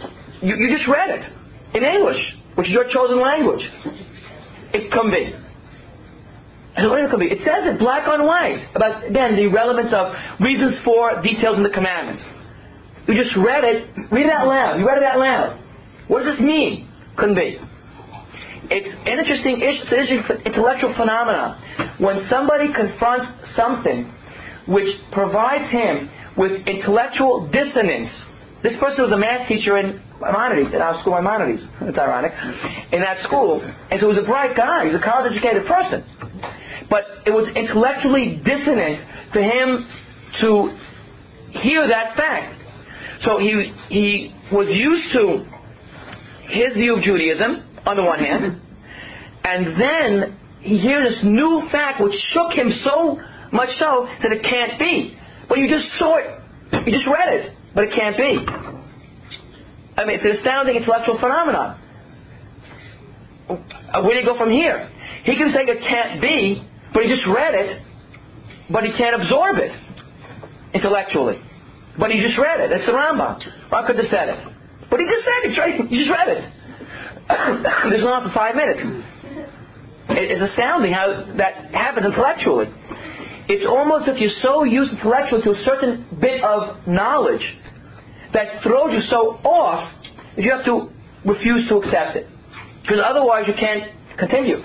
You, 0.41 0.55
you 0.55 0.71
just 0.71 0.87
read 0.87 1.09
it 1.09 1.23
in 1.73 1.83
English, 1.83 2.21
which 2.55 2.67
is 2.67 2.73
your 2.73 2.89
chosen 2.91 3.21
language. 3.21 3.61
It 4.73 4.91
can 4.91 5.09
be. 5.11 5.35
It 6.77 7.39
says 7.39 7.73
it 7.73 7.79
black 7.79 8.07
on 8.07 8.25
white 8.25 8.69
about, 8.75 9.03
again, 9.05 9.35
the 9.35 9.47
relevance 9.47 9.91
of 9.91 10.13
reasons 10.39 10.75
for 10.85 11.21
details 11.21 11.57
in 11.57 11.63
the 11.63 11.69
commandments. 11.69 12.23
You 13.07 13.15
just 13.21 13.35
read 13.35 13.63
it. 13.63 13.89
Read 14.11 14.27
it 14.27 14.31
out 14.31 14.47
loud. 14.47 14.79
You 14.79 14.87
read 14.87 14.97
it 14.99 15.03
out 15.03 15.19
loud. 15.19 15.59
What 16.07 16.23
does 16.23 16.37
this 16.37 16.45
mean? 16.45 16.87
Couldn't 17.17 17.35
be. 17.35 17.57
It's 18.71 18.95
an 19.05 19.19
interesting, 19.19 19.57
it's 19.61 19.91
an 19.91 19.97
interesting 19.97 20.45
intellectual 20.45 20.93
phenomenon. 20.95 21.57
When 21.97 22.27
somebody 22.29 22.71
confronts 22.71 23.27
something 23.55 24.05
which 24.67 24.95
provides 25.11 25.71
him 25.71 26.09
with 26.37 26.67
intellectual 26.67 27.49
dissonance, 27.51 28.11
this 28.61 28.73
person 28.79 29.03
was 29.03 29.11
a 29.11 29.17
math 29.17 29.47
teacher 29.47 29.77
in 29.77 30.01
Maimonides, 30.21 30.73
in 30.73 30.81
our 30.81 30.99
school 31.01 31.13
Maimonides. 31.13 31.63
It's 31.81 31.97
ironic. 31.97 32.31
In 32.91 33.01
that 33.01 33.23
school. 33.23 33.61
And 33.61 33.99
so 33.99 34.09
he 34.09 34.15
was 34.15 34.17
a 34.17 34.27
bright 34.27 34.55
guy. 34.55 34.85
He 34.85 34.93
was 34.93 35.01
a 35.01 35.03
college 35.03 35.31
educated 35.31 35.65
person. 35.65 36.03
But 36.89 37.05
it 37.25 37.31
was 37.31 37.47
intellectually 37.55 38.41
dissonant 38.43 39.33
to 39.33 39.41
him 39.41 39.87
to 40.41 40.77
hear 41.61 41.87
that 41.87 42.15
fact. 42.15 42.55
So 43.23 43.37
he, 43.39 43.73
he 43.89 44.35
was 44.51 44.67
used 44.69 45.13
to 45.13 45.45
his 46.49 46.73
view 46.73 46.97
of 46.97 47.03
Judaism, 47.03 47.63
on 47.85 47.95
the 47.95 48.03
one 48.03 48.19
hand, 48.19 48.61
and 49.43 49.79
then 49.79 50.39
he 50.61 50.77
hears 50.77 51.15
this 51.15 51.23
new 51.23 51.67
fact 51.71 52.01
which 52.01 52.13
shook 52.33 52.51
him 52.51 52.71
so 52.83 53.19
much 53.51 53.69
so 53.79 54.07
that 54.21 54.31
it 54.31 54.43
can't 54.43 54.77
be. 54.79 55.17
But 55.47 55.59
you 55.59 55.69
just 55.69 55.85
saw 55.97 56.17
it, 56.17 56.85
you 56.85 56.93
just 56.93 57.07
read 57.07 57.33
it, 57.33 57.53
but 57.73 57.85
it 57.85 57.93
can't 57.95 58.17
be. 58.17 58.78
I 59.99 60.05
mean, 60.05 60.15
it's 60.15 60.23
an 60.23 60.31
astounding 60.39 60.77
intellectual 60.77 61.19
phenomenon. 61.19 61.77
Uh, 63.49 64.01
Where 64.01 64.13
do 64.15 64.19
you 64.19 64.25
go 64.25 64.37
from 64.37 64.49
here? 64.49 64.89
He 65.23 65.35
can 65.35 65.51
say 65.51 65.67
it 65.67 65.81
can't 65.83 66.21
be, 66.21 66.63
but 66.93 67.03
he 67.03 67.09
just 67.09 67.27
read 67.27 67.53
it, 67.53 67.81
but 68.71 68.85
he 68.85 68.93
can't 68.95 69.21
absorb 69.21 69.57
it 69.57 69.75
intellectually. 70.73 71.41
But 71.99 72.11
he 72.11 72.21
just 72.21 72.39
read 72.39 72.61
it. 72.61 72.71
It's 72.71 72.85
the 72.85 72.93
Rambam. 72.93 73.43
Ram 73.71 73.85
could 73.87 73.97
have 73.97 74.07
said 74.07 74.29
it. 74.29 74.39
But 74.89 75.01
he 75.01 75.05
just 75.05 75.25
said 75.27 75.67
it? 75.67 75.91
You 75.91 75.99
just 75.99 76.11
read 76.15 76.29
it. 76.31 76.43
Went 77.91 78.03
on 78.07 78.23
for 78.23 78.33
five 78.33 78.55
minutes. 78.55 78.79
It's 80.11 80.51
astounding 80.51 80.93
how 80.93 81.35
that 81.35 81.75
happens 81.75 82.05
intellectually. 82.05 82.71
It's 83.49 83.65
almost 83.67 84.07
if 84.07 84.21
you're 84.21 84.39
so 84.41 84.63
used 84.63 84.93
intellectually 84.93 85.41
to 85.43 85.51
a 85.51 85.63
certain 85.65 86.07
bit 86.21 86.41
of 86.43 86.87
knowledge 86.87 87.43
that 88.33 88.61
throws 88.63 88.93
you 88.93 89.01
so 89.09 89.39
off 89.43 89.91
that 90.35 90.43
you 90.43 90.51
have 90.51 90.65
to 90.65 90.89
refuse 91.25 91.67
to 91.69 91.77
accept 91.77 92.15
it. 92.15 92.27
Because 92.81 92.99
otherwise 93.03 93.45
you 93.47 93.53
can't 93.53 93.91
continue. 94.17 94.63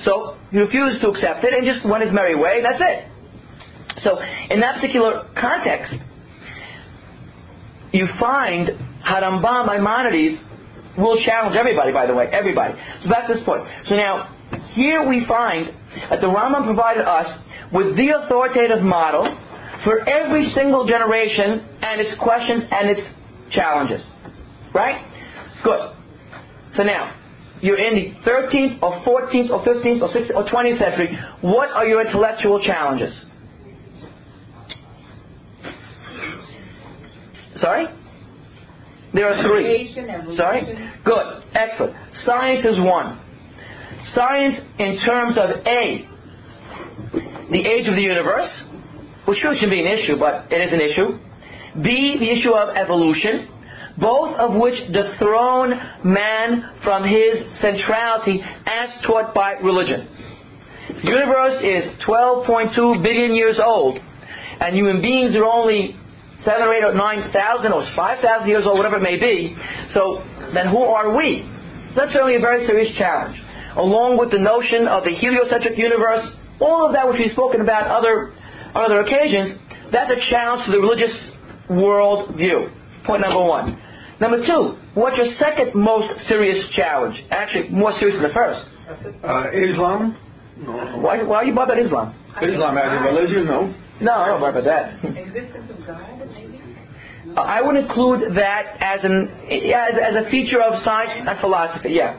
So 0.00 0.36
you 0.50 0.60
refuse 0.60 1.00
to 1.00 1.08
accept 1.08 1.44
it 1.44 1.52
and 1.52 1.66
just 1.66 1.86
went 1.88 2.04
his 2.04 2.12
merry 2.12 2.34
way, 2.34 2.62
that's 2.62 2.80
it. 2.80 4.02
So 4.02 4.18
in 4.50 4.60
that 4.60 4.76
particular 4.76 5.28
context, 5.38 5.94
you 7.92 8.06
find 8.20 8.68
Harambam 9.04 9.66
Maimonides 9.66 10.40
will 10.96 11.22
challenge 11.24 11.56
everybody, 11.56 11.92
by 11.92 12.06
the 12.06 12.14
way, 12.14 12.26
everybody. 12.26 12.74
So 13.02 13.08
that's 13.08 13.28
this 13.28 13.42
point. 13.44 13.64
So 13.88 13.96
now, 13.96 14.34
here 14.74 15.08
we 15.08 15.24
find 15.26 15.72
that 16.10 16.20
the 16.20 16.26
Rambam 16.26 16.64
provided 16.64 17.06
us 17.06 17.26
with 17.72 17.96
the 17.96 18.10
authoritative 18.10 18.82
model 18.82 19.24
for 19.84 20.08
every 20.08 20.50
single 20.54 20.86
generation 20.86 21.66
and 21.82 22.00
its 22.00 22.18
questions 22.20 22.64
and 22.70 22.90
its 22.90 23.00
challenges. 23.50 24.02
Right? 24.74 25.04
Good. 25.64 25.94
So 26.76 26.82
now, 26.82 27.14
you're 27.60 27.78
in 27.78 27.94
the 27.94 28.30
13th 28.30 28.82
or 28.82 29.00
14th 29.00 29.50
or 29.50 29.64
15th 29.64 30.02
or 30.02 30.08
16th 30.08 30.34
or 30.34 30.44
20th 30.44 30.78
century. 30.78 31.18
What 31.40 31.70
are 31.70 31.86
your 31.86 32.06
intellectual 32.06 32.62
challenges? 32.62 33.12
Sorry? 37.56 37.86
There 39.14 39.32
are 39.32 39.42
three. 39.42 39.94
Sorry? 40.36 40.90
Good. 41.04 41.42
Excellent. 41.54 41.96
Science 42.24 42.64
is 42.64 42.78
one. 42.78 43.20
Science 44.14 44.60
in 44.78 44.98
terms 45.04 45.36
of 45.36 45.50
A, 45.66 46.08
the 47.50 47.60
age 47.60 47.88
of 47.88 47.94
the 47.94 48.02
universe, 48.02 48.50
which 49.28 49.44
really 49.44 49.60
shouldn't 49.60 49.76
be 49.76 49.84
an 49.84 49.92
issue, 49.98 50.16
but 50.18 50.50
it 50.50 50.56
is 50.56 50.72
an 50.72 50.80
issue. 50.80 51.20
B, 51.84 52.16
the 52.18 52.30
issue 52.32 52.56
of 52.56 52.74
evolution, 52.74 53.46
both 54.00 54.32
of 54.40 54.56
which 54.56 54.74
dethrone 54.90 55.76
man 56.02 56.80
from 56.82 57.04
his 57.04 57.44
centrality 57.60 58.40
as 58.64 58.88
taught 59.04 59.34
by 59.34 59.60
religion. 59.60 60.08
The 61.04 61.10
universe 61.12 61.60
is 61.60 62.00
12.2 62.08 63.02
billion 63.02 63.34
years 63.34 63.60
old, 63.62 63.98
and 64.60 64.74
human 64.74 65.02
beings 65.02 65.36
are 65.36 65.44
only 65.44 65.94
seven 66.42 66.62
or 66.62 66.72
eight 66.72 66.84
or 66.84 66.94
nine 66.94 67.30
thousand 67.30 67.72
or 67.72 67.84
five 67.94 68.22
thousand 68.22 68.48
years 68.48 68.64
old, 68.64 68.78
whatever 68.78 68.96
it 68.96 69.02
may 69.02 69.20
be. 69.20 69.54
So 69.92 70.24
then 70.54 70.68
who 70.68 70.80
are 70.82 71.14
we? 71.14 71.44
That's 71.94 72.12
certainly 72.12 72.36
a 72.36 72.40
very 72.40 72.66
serious 72.66 72.96
challenge. 72.96 73.36
Along 73.76 74.16
with 74.16 74.30
the 74.30 74.38
notion 74.38 74.88
of 74.88 75.04
the 75.04 75.12
heliocentric 75.12 75.76
universe, 75.76 76.24
all 76.60 76.86
of 76.86 76.94
that 76.94 77.06
which 77.06 77.18
we've 77.18 77.32
spoken 77.32 77.60
about 77.60 77.86
other, 77.86 78.32
on 78.74 78.84
other 78.84 79.00
occasions, 79.00 79.58
that's 79.92 80.10
a 80.10 80.30
challenge 80.30 80.66
to 80.66 80.72
the 80.72 80.78
religious 80.78 81.12
world 81.70 82.34
view. 82.36 82.68
Point 83.04 83.22
number 83.22 83.42
one. 83.42 83.80
Number 84.20 84.44
two, 84.44 84.76
what's 84.94 85.16
your 85.16 85.32
second 85.38 85.74
most 85.74 86.12
serious 86.28 86.68
challenge? 86.74 87.22
Actually, 87.30 87.68
more 87.70 87.92
serious 87.98 88.16
than 88.20 88.28
the 88.28 88.34
first. 88.34 88.66
Uh, 89.22 89.50
Islam? 89.52 90.16
Why, 91.02 91.22
why 91.22 91.36
are 91.36 91.44
you 91.44 91.54
bothered 91.54 91.78
about 91.78 91.86
Islam? 91.86 92.14
Islam 92.42 92.78
as 92.78 93.00
a 93.00 93.04
religion? 93.04 93.46
No. 93.46 93.74
No, 94.00 94.12
I 94.12 94.26
don't 94.26 94.40
worry 94.40 94.50
about 94.50 94.64
that. 94.64 95.04
Existence 95.04 95.70
of 95.70 95.86
God, 95.86 96.28
maybe? 96.34 96.60
I 97.36 97.62
would 97.62 97.76
include 97.76 98.36
that 98.36 98.76
as 98.80 99.00
an 99.04 99.28
as, 99.50 99.94
as 100.02 100.26
a 100.26 100.30
feature 100.30 100.62
of 100.62 100.82
science 100.82 101.12
and 101.28 101.38
philosophy. 101.40 101.90
Yeah. 101.90 102.16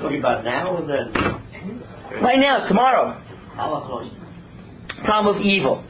Talking 0.00 0.20
about 0.20 0.44
now 0.44 0.76
or 0.76 0.86
then? 0.86 1.12
Right 2.22 2.38
now, 2.38 2.66
tomorrow. 2.68 3.20
Holocaust. 3.54 4.14
Problem 5.04 5.36
of 5.36 5.42
evil. 5.42 5.84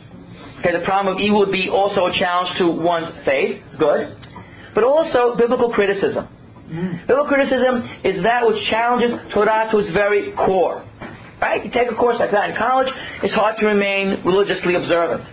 Okay, 0.60 0.72
the 0.72 0.84
problem 0.84 1.14
of 1.14 1.20
evil 1.20 1.40
would 1.40 1.52
be 1.52 1.68
also 1.68 2.06
a 2.06 2.12
challenge 2.12 2.56
to 2.58 2.70
one's 2.70 3.10
faith. 3.24 3.62
Good. 3.78 4.16
But 4.74 4.84
also 4.84 5.36
biblical 5.36 5.72
criticism. 5.72 6.28
Mm. 6.70 7.06
Biblical 7.06 7.26
criticism 7.26 7.82
is 8.04 8.22
that 8.22 8.46
which 8.46 8.62
challenges 8.70 9.12
Torah 9.34 9.68
to 9.70 9.78
its 9.78 9.92
very 9.92 10.32
core. 10.32 10.84
Right? 11.40 11.64
You 11.64 11.70
take 11.72 11.90
a 11.90 11.94
course 11.96 12.16
like 12.20 12.30
that 12.30 12.50
in 12.50 12.56
college, 12.56 12.88
it's 13.22 13.34
hard 13.34 13.58
to 13.58 13.66
remain 13.66 14.22
religiously 14.24 14.76
observant 14.76 15.26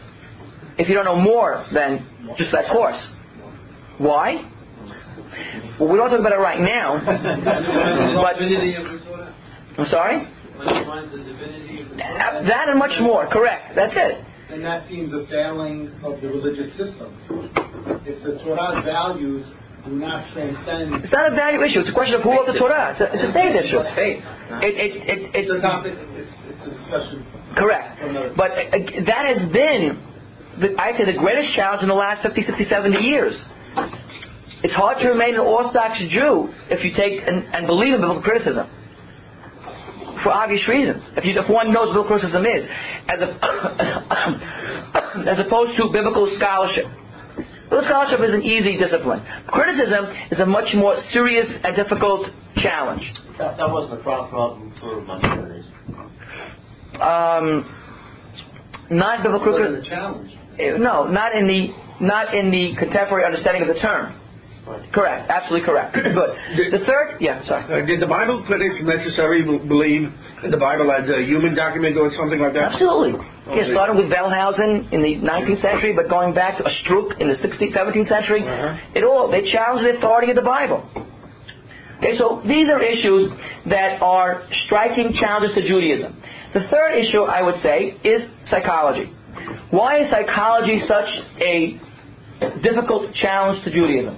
if 0.79 0.89
you 0.89 0.95
don't 0.95 1.05
know 1.05 1.19
more 1.19 1.63
than 1.71 2.07
just 2.37 2.51
that 2.51 2.71
course. 2.71 2.97
Why? 3.99 4.49
Well, 5.79 5.89
we 5.89 5.97
don't 5.97 6.09
talk 6.09 6.19
about 6.19 6.33
it 6.33 6.41
right 6.41 6.59
now. 6.59 6.99
but 7.05 8.39
divinity 8.39 8.75
of 8.75 8.91
the 8.91 9.05
Torah. 9.05 9.35
I'm 9.77 9.85
sorry. 9.85 10.27
When 10.60 10.67
it 10.67 10.86
finds 10.86 11.12
the 11.15 11.24
divinity 11.24 11.82
of 11.82 11.89
the 11.89 11.95
Torah. 11.95 12.43
That 12.43 12.67
and 12.67 12.78
much 12.78 13.00
more. 13.00 13.28
Correct. 13.32 13.80
That's 13.80 13.95
it. 13.95 14.26
And 14.52 14.60
that 14.65 14.89
seems 14.89 15.13
a 15.13 15.26
failing 15.32 15.88
of 16.04 16.19
the 16.19 16.28
religious 16.28 16.76
system. 16.76 17.15
If 18.04 18.19
the 18.28 18.43
Torah's 18.43 18.84
values 18.84 19.48
do 19.88 19.95
not 19.95 20.28
transcend 20.34 21.00
It's 21.00 21.13
not 21.13 21.32
a 21.32 21.36
value 21.36 21.63
issue. 21.63 21.80
It's 21.80 21.89
a 21.89 21.93
question 21.95 22.15
of 22.19 22.28
who 22.28 22.32
wrote 22.36 22.48
the 22.52 22.60
Torah. 22.60 22.91
It's 22.91 23.00
a, 23.00 23.08
it's 23.08 23.24
a 23.24 23.32
faith 23.32 23.56
issue. 23.56 23.80
Faith. 23.95 24.19
It, 24.60 24.74
it, 24.76 24.91
it, 25.08 25.19
it, 25.32 25.43
the 25.48 25.62
topic, 25.63 25.95
it's, 25.95 26.34
it's 26.52 26.63
a 26.67 26.72
discussion. 26.76 27.24
correct. 27.56 28.04
But 28.36 28.52
uh, 28.52 29.08
that 29.08 29.24
has 29.32 29.48
been, 29.56 29.95
the, 30.60 30.76
I'd 30.76 31.00
say, 31.00 31.08
the 31.08 31.17
greatest 31.17 31.56
challenge 31.56 31.84
in 31.84 31.88
the 31.88 31.95
last 31.95 32.28
50, 32.28 32.43
60, 32.43 32.67
70 32.67 33.00
years. 33.00 33.39
It's 34.60 34.76
hard 34.76 35.00
to 35.00 35.08
remain 35.08 35.36
an 35.36 35.48
Orthodox 35.48 36.04
Jew 36.12 36.52
if 36.67 36.84
you 36.84 36.91
take 36.91 37.24
and, 37.24 37.48
and 37.56 37.63
believe 37.63 37.95
in 37.95 38.02
biblical 38.02 38.24
criticism. 38.24 38.67
For 40.23 40.32
obvious 40.32 40.67
reasons. 40.67 41.03
If, 41.15 41.25
you, 41.25 41.39
if 41.39 41.49
one 41.49 41.71
knows 41.71 41.95
what 41.95 42.08
biblical 42.08 42.19
criticism 42.19 42.45
is, 42.45 42.67
as, 43.08 43.19
a, 43.21 43.29
as 45.32 45.45
opposed 45.45 45.77
to 45.77 45.89
biblical 45.93 46.29
scholarship. 46.38 46.86
Biblical 47.69 47.88
scholarship 47.88 48.19
is 48.21 48.34
an 48.34 48.43
easy 48.43 48.77
discipline. 48.77 49.23
Criticism 49.47 50.05
is 50.32 50.39
a 50.39 50.45
much 50.45 50.73
more 50.75 50.95
serious 51.12 51.47
and 51.63 51.75
difficult 51.75 52.27
challenge. 52.58 53.03
That, 53.38 53.58
that 53.58 53.69
wasn't 53.69 53.99
a 53.99 54.03
problem 54.03 54.73
for 54.79 55.01
Maimonides. 55.01 55.67
Um, 56.99 57.63
not 58.91 59.23
biblical 59.23 59.53
criticism. 59.55 60.29
Uh, 60.60 60.77
No, 60.77 61.08
not 61.08 61.34
in 61.36 61.47
the 61.47 61.69
not 62.01 62.34
in 62.34 62.49
the 62.49 62.75
contemporary 62.77 63.25
understanding 63.25 63.62
of 63.62 63.73
the 63.73 63.79
term. 63.82 64.18
Correct. 64.93 65.29
Absolutely 65.29 65.65
correct. 65.65 65.93
Good. 65.95 66.13
The 66.73 66.86
third, 66.86 67.17
yeah, 67.19 67.43
sorry. 67.45 67.63
Uh, 67.65 67.86
did 67.86 67.99
the 68.01 68.08
Bible 68.08 68.43
critics 68.45 68.75
necessarily 68.84 69.41
believe 69.67 70.12
in 70.43 70.51
the 70.51 70.58
Bible 70.58 70.91
as 70.91 71.10
a 71.10 71.23
human 71.25 71.55
document 71.55 71.97
or 71.97 72.12
something 72.17 72.39
like 72.39 72.53
that? 72.53 72.73
Absolutely. 72.73 73.13
Yeah, 73.19 73.53
Okay. 73.65 73.71
starting 73.73 73.97
with 73.97 74.12
Wellhausen 74.13 74.93
in 74.93 75.01
the 75.01 75.15
19th 75.25 75.62
century, 75.62 75.93
but 75.95 76.08
going 76.10 76.34
back 76.36 76.58
to 76.60 76.65
a 76.65 76.69
Stroop 76.86 77.19
in 77.19 77.27
the 77.29 77.36
16th, 77.36 77.73
17th 77.73 78.08
century, 78.08 78.43
Uh-huh. 78.43 78.77
it 78.93 79.03
all 79.03 79.27
they 79.29 79.41
challenged 79.51 79.86
the 79.86 79.97
authority 79.97 80.29
of 80.29 80.36
the 80.36 80.43
Bible. 80.45 80.86
Okay, 81.97 82.15
so 82.17 82.41
these 82.45 82.69
are 82.69 82.82
issues 82.82 83.32
that 83.65 84.01
are 84.01 84.43
striking 84.65 85.13
challenges 85.13 85.53
to 85.55 85.62
Judaism. 85.67 86.15
The 86.53 86.62
third 86.69 86.93
issue, 86.95 87.23
I 87.23 87.41
would 87.41 87.60
say, 87.62 87.95
is 88.03 88.21
psychology. 88.49 89.12
Why 89.71 89.99
is 90.01 90.10
psychology 90.10 90.82
such 90.88 91.10
a 91.41 91.79
difficult 92.62 93.13
challenge 93.15 93.63
to 93.65 93.71
Judaism? 93.71 94.17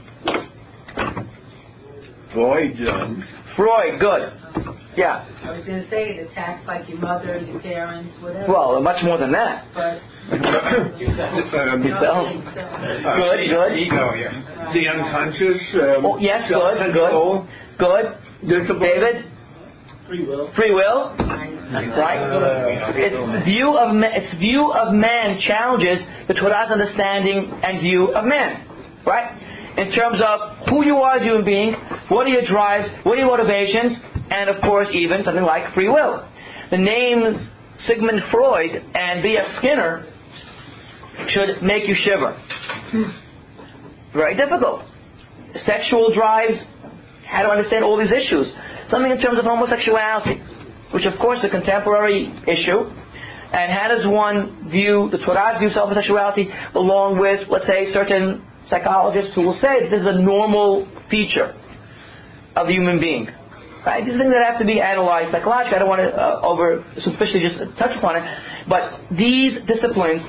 Freud. 2.33 2.77
Um, 2.87 3.23
Freud, 3.55 3.99
good. 3.99 4.33
Yeah. 4.95 5.23
I 5.43 5.51
was 5.57 5.65
going 5.65 5.83
to 5.83 5.89
say 5.89 6.09
it 6.15 6.29
attacks 6.31 6.65
like 6.67 6.87
your 6.89 6.99
mother, 6.99 7.39
your 7.39 7.59
parents, 7.61 8.11
whatever. 8.21 8.51
Well, 8.51 8.81
much 8.81 9.03
more 9.03 9.17
than 9.17 9.31
that. 9.31 9.65
but 9.73 9.99
um, 10.31 10.99
Yourself. 10.99 12.27
uh, 12.27 13.15
Good, 13.15 13.39
good. 13.49 13.71
Ego 13.77 14.11
here. 14.15 14.31
the 14.73 14.87
unconscious. 14.89 15.61
Um, 15.75 16.05
Oh, 16.05 16.17
yes, 16.19 16.47
good, 16.49 16.77
self-control, 16.77 17.47
Good. 17.79 18.17
Discipline. 18.47 18.79
David, 18.81 19.25
Free 20.07 20.25
will. 20.25 20.51
free 20.55 20.71
will. 20.73 21.15
Right? 21.17 22.91
Its 22.97 23.45
view 23.45 23.77
of 23.77 23.95
ma- 23.95 24.11
its 24.11 24.35
view 24.39 24.73
of 24.73 24.93
man 24.93 25.39
challenges 25.39 26.03
the 26.27 26.33
Torah's 26.33 26.69
understanding 26.69 27.49
and 27.63 27.79
view 27.79 28.11
of 28.13 28.25
man. 28.25 28.67
Right? 29.05 29.31
In 29.77 29.91
terms 29.91 30.21
of 30.21 30.67
who 30.69 30.85
you 30.85 30.97
are 30.97 31.15
as 31.15 31.21
a 31.21 31.25
human 31.25 31.45
being, 31.45 31.73
what 32.09 32.27
are 32.27 32.29
your 32.29 32.45
drives, 32.45 32.89
what 33.03 33.13
are 33.17 33.21
your 33.21 33.27
motivations, 33.27 33.97
and 34.29 34.49
of 34.49 34.61
course 34.61 34.87
even 34.93 35.23
something 35.23 35.43
like 35.43 35.73
free 35.73 35.87
will. 35.87 36.27
The 36.71 36.77
names 36.77 37.37
Sigmund 37.87 38.21
Freud 38.31 38.71
and 38.93 39.23
B.F. 39.23 39.57
Skinner 39.57 40.05
should 41.29 41.63
make 41.63 41.87
you 41.87 41.95
shiver. 41.95 42.37
Very 44.13 44.35
difficult. 44.35 44.83
Sexual 45.65 46.13
drives, 46.13 46.57
how 47.25 47.43
to 47.43 47.49
understand 47.49 47.83
all 47.83 47.97
these 47.97 48.11
issues. 48.11 48.51
Something 48.89 49.11
in 49.11 49.21
terms 49.21 49.39
of 49.39 49.45
homosexuality, 49.45 50.41
which 50.93 51.05
of 51.05 51.17
course 51.19 51.39
is 51.39 51.45
a 51.45 51.49
contemporary 51.49 52.27
issue. 52.47 52.79
And 53.53 53.71
how 53.71 53.87
does 53.89 54.05
one 54.07 54.69
view 54.69 55.09
the 55.11 55.17
Torah's 55.17 55.59
view 55.59 55.69
of 55.69 55.73
homosexuality 55.73 56.49
along 56.75 57.19
with, 57.19 57.47
let's 57.49 57.67
say, 57.67 57.91
certain 57.93 58.45
psychologists 58.71 59.35
who 59.35 59.41
will 59.41 59.59
say 59.61 59.87
this 59.89 60.01
is 60.01 60.07
a 60.07 60.17
normal 60.17 60.87
feature 61.11 61.53
of 62.55 62.67
the 62.67 62.73
human 62.73 62.99
being. 62.99 63.27
Right? 63.85 64.05
These 64.05 64.17
things 64.17 64.31
that 64.31 64.43
have 64.43 64.59
to 64.59 64.65
be 64.65 64.79
analyzed 64.79 65.31
psychologically. 65.31 65.75
I 65.75 65.79
don't 65.79 65.89
want 65.89 66.01
to 66.01 66.09
uh, 66.09 66.39
over 66.41 66.85
superficially 67.03 67.41
just 67.41 67.77
touch 67.77 67.97
upon 67.97 68.15
it, 68.17 68.23
but 68.69 69.01
these 69.11 69.59
disciplines 69.67 70.21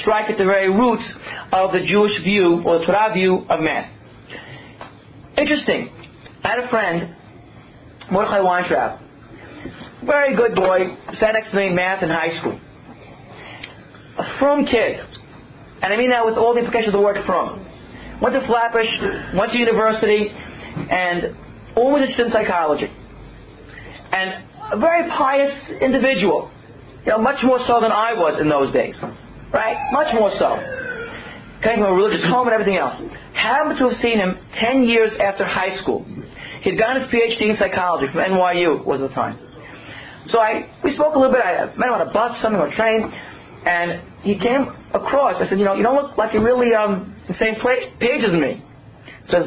strike 0.00 0.28
at 0.28 0.38
the 0.38 0.44
very 0.44 0.68
roots 0.68 1.04
of 1.52 1.72
the 1.72 1.80
Jewish 1.86 2.20
view 2.22 2.62
or 2.66 2.80
the 2.80 2.86
Torah 2.86 3.12
view 3.14 3.46
of 3.48 3.60
man. 3.60 3.92
Interesting. 5.38 5.90
I 6.42 6.48
had 6.48 6.58
a 6.60 6.68
friend, 6.68 7.14
Mordechai 8.10 8.40
Weintraub, 8.40 9.00
very 10.04 10.36
good 10.36 10.54
boy, 10.54 10.96
sat 11.18 11.32
next 11.32 11.50
to 11.50 11.56
me 11.56 11.68
in 11.68 11.74
math 11.74 12.02
in 12.02 12.08
high 12.08 12.38
school. 12.38 12.60
A 14.18 14.38
frum 14.38 14.64
kid. 14.64 15.00
And 15.82 15.92
I 15.92 15.96
mean 15.96 16.10
that 16.10 16.24
with 16.24 16.36
all 16.36 16.54
the 16.54 16.60
implications 16.60 16.94
of 16.94 16.98
the 16.98 17.04
word 17.04 17.18
frum. 17.26 17.64
Went 18.20 18.34
to 18.34 18.46
Flatbush, 18.46 19.34
went 19.36 19.52
to 19.52 19.58
university, 19.58 20.28
and 20.28 21.36
always 21.76 22.02
interested 22.02 22.26
in 22.26 22.32
psychology. 22.32 22.90
And 24.12 24.44
a 24.72 24.78
very 24.78 25.08
pious 25.10 25.52
individual. 25.80 26.50
You 27.04 27.12
know, 27.12 27.18
much 27.18 27.44
more 27.44 27.60
so 27.66 27.80
than 27.80 27.92
I 27.92 28.14
was 28.14 28.40
in 28.40 28.48
those 28.48 28.72
days. 28.72 28.96
Right? 29.52 29.76
Much 29.92 30.12
more 30.14 30.32
so. 30.38 30.56
Came 31.62 31.78
from 31.78 31.92
a 31.92 31.94
religious 31.94 32.24
home 32.26 32.48
and 32.48 32.54
everything 32.54 32.76
else. 32.76 33.00
Happened 33.34 33.78
to 33.78 33.88
have 33.88 34.00
seen 34.02 34.18
him 34.18 34.38
10 34.58 34.82
years 34.82 35.12
after 35.20 35.44
high 35.44 35.78
school. 35.78 36.04
He'd 36.62 36.78
gotten 36.78 37.02
his 37.02 37.10
PhD 37.12 37.50
in 37.50 37.56
psychology 37.58 38.10
from 38.12 38.22
NYU 38.22 38.84
was 38.84 39.00
the 39.00 39.08
time. 39.08 39.38
So 40.28 40.40
I, 40.40 40.68
we 40.82 40.94
spoke 40.94 41.14
a 41.14 41.18
little 41.18 41.32
bit. 41.32 41.42
I 41.44 41.66
met 41.76 41.86
him 41.86 41.94
on 41.94 42.08
a 42.08 42.12
bus, 42.12 42.42
something, 42.42 42.60
or 42.60 42.66
a 42.66 42.74
train, 42.74 43.12
and 43.64 44.02
he 44.22 44.36
came 44.38 44.66
across. 44.96 45.40
I 45.40 45.48
said, 45.48 45.58
you 45.58 45.64
know, 45.64 45.74
you 45.74 45.82
don't 45.82 45.94
look 45.94 46.16
like 46.16 46.32
you're 46.32 46.44
really 46.44 46.74
um, 46.74 47.14
the 47.28 47.34
same 47.34 47.54
page 48.00 48.24
as 48.24 48.32
me. 48.32 48.62
He 49.24 49.30
says, 49.30 49.46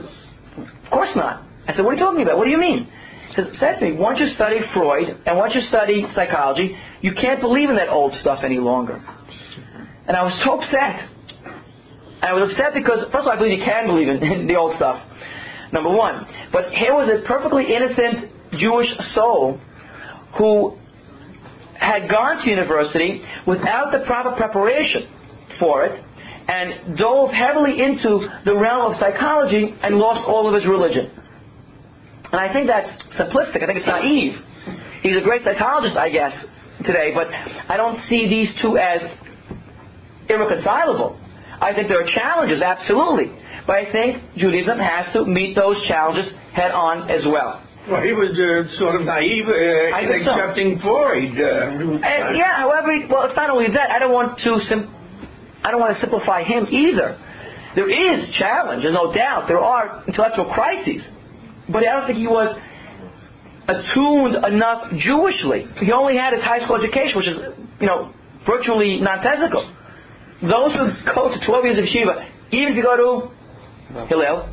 of 0.57 0.91
course 0.91 1.09
not. 1.15 1.43
I 1.67 1.75
said, 1.75 1.85
what 1.85 1.91
are 1.91 1.97
you 1.97 2.03
talking 2.03 2.21
about? 2.21 2.37
What 2.37 2.45
do 2.45 2.51
you 2.51 2.57
mean? 2.59 2.89
He 3.29 3.35
says, 3.35 3.47
said 3.59 3.79
to 3.79 3.85
me, 3.85 3.91
once 3.93 4.19
you 4.19 4.27
study 4.35 4.59
Freud 4.73 5.21
and 5.25 5.37
once 5.37 5.53
you 5.55 5.61
study 5.61 6.05
psychology, 6.15 6.77
you 7.01 7.13
can't 7.13 7.41
believe 7.41 7.69
in 7.69 7.75
that 7.75 7.89
old 7.89 8.13
stuff 8.21 8.39
any 8.43 8.57
longer. 8.57 9.01
And 10.07 10.17
I 10.17 10.23
was 10.23 10.33
so 10.43 10.57
upset. 10.57 11.09
I 12.21 12.33
was 12.33 12.51
upset 12.51 12.73
because, 12.73 13.05
first 13.11 13.23
of 13.23 13.27
all, 13.27 13.31
I 13.31 13.37
believe 13.37 13.59
you 13.59 13.65
can 13.65 13.87
believe 13.87 14.07
in, 14.07 14.23
in 14.23 14.47
the 14.51 14.55
old 14.55 14.75
stuff. 14.75 14.97
Number 15.71 15.89
one. 15.89 16.25
But 16.51 16.71
here 16.73 16.95
was 16.95 17.09
a 17.09 17.25
perfectly 17.27 17.65
innocent 17.73 18.31
Jewish 18.57 18.89
soul 19.13 19.59
who 20.37 20.77
had 21.77 22.09
gone 22.09 22.43
to 22.43 22.49
university 22.49 23.23
without 23.45 23.91
the 23.91 24.03
proper 24.05 24.35
preparation 24.35 25.07
for 25.59 25.85
it 25.85 26.03
and 26.47 26.97
dove 26.97 27.31
heavily 27.31 27.81
into 27.81 28.25
the 28.45 28.55
realm 28.55 28.91
of 28.91 28.99
psychology 28.99 29.75
and 29.83 29.97
lost 29.97 30.21
all 30.27 30.47
of 30.47 30.53
his 30.53 30.65
religion. 30.65 31.11
And 32.31 32.39
I 32.41 32.51
think 32.51 32.67
that's 32.67 32.89
simplistic. 33.19 33.61
I 33.61 33.65
think 33.67 33.79
it's 33.79 33.87
naive. 33.87 34.33
He's 35.03 35.17
a 35.17 35.21
great 35.21 35.43
psychologist, 35.43 35.95
I 35.97 36.09
guess, 36.09 36.33
today, 36.85 37.11
but 37.13 37.27
I 37.69 37.77
don't 37.77 37.99
see 38.09 38.27
these 38.27 38.49
two 38.61 38.77
as 38.77 39.01
irreconcilable. 40.29 41.19
I 41.61 41.73
think 41.73 41.87
there 41.89 42.01
are 42.01 42.07
challenges, 42.07 42.61
absolutely. 42.61 43.31
But 43.67 43.75
I 43.75 43.91
think 43.91 44.23
Judaism 44.37 44.79
has 44.79 45.11
to 45.13 45.25
meet 45.25 45.55
those 45.55 45.75
challenges 45.87 46.31
head 46.53 46.71
on 46.71 47.09
as 47.11 47.25
well. 47.25 47.61
well, 47.89 48.01
he 48.01 48.13
was 48.13 48.31
uh, 48.37 48.77
sort 48.79 48.95
of 48.95 49.01
naive 49.05 49.45
uh, 49.47 49.99
in 49.99 50.07
think 50.07 50.23
so. 50.25 50.31
accepting 50.31 50.79
Freud. 50.79 51.35
Uh, 51.37 51.99
And 52.05 52.37
yeah, 52.37 52.57
however, 52.57 52.89
well, 53.09 53.25
it's 53.25 53.35
not 53.35 53.49
only 53.49 53.67
that. 53.67 53.91
I 53.91 53.99
don't 53.99 54.13
want 54.13 54.39
to 54.39 54.59
sim- 54.69 54.89
I 55.63 55.71
don't 55.71 55.79
want 55.79 55.95
to 55.95 56.01
simplify 56.01 56.43
him 56.43 56.67
either. 56.69 57.17
There 57.75 57.89
is 57.89 58.35
challenge, 58.37 58.83
there's 58.83 58.93
no 58.93 59.13
doubt. 59.13 59.47
There 59.47 59.59
are 59.59 60.03
intellectual 60.07 60.51
crises, 60.53 61.03
but 61.69 61.85
I 61.87 61.91
don't 61.99 62.07
think 62.07 62.17
he 62.17 62.27
was 62.27 62.57
attuned 63.67 64.43
enough 64.45 64.91
Jewishly. 64.93 65.67
He 65.77 65.91
only 65.91 66.17
had 66.17 66.33
his 66.33 66.41
high 66.43 66.59
school 66.65 66.77
education, 66.77 67.17
which 67.17 67.27
is, 67.27 67.37
you 67.79 67.87
know, 67.87 68.11
virtually 68.47 68.99
nonsensical. 68.99 69.69
those 70.41 70.73
who 70.73 70.89
go 71.13 71.29
to 71.29 71.45
12 71.45 71.65
years 71.65 71.77
of 71.77 71.85
yeshiva, 71.85 72.25
even 72.51 72.69
if 72.69 72.75
you 72.75 72.83
go 72.83 72.95
to 72.97 74.05
Hillel, 74.07 74.49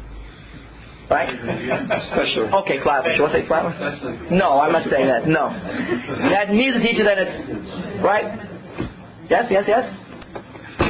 right? 1.09 1.29
Especially. 1.31 2.51
Okay, 2.65 2.83
flower. 2.83 3.05
Should 3.17 3.31
I 3.31 3.33
say 3.33 3.47
flower? 3.47 3.71
No, 4.31 4.61
I'm 4.61 4.73
not 4.73 4.89
saying 4.91 5.07
that. 5.07 5.27
No. 5.29 5.49
That 6.31 6.51
needs 6.51 6.77
a 6.77 6.81
teacher, 6.81 7.05
then 7.05 7.19
it's 7.19 8.03
right. 8.05 8.25
Yes, 9.31 9.47
yes, 9.51 9.65
yes. 9.67 9.85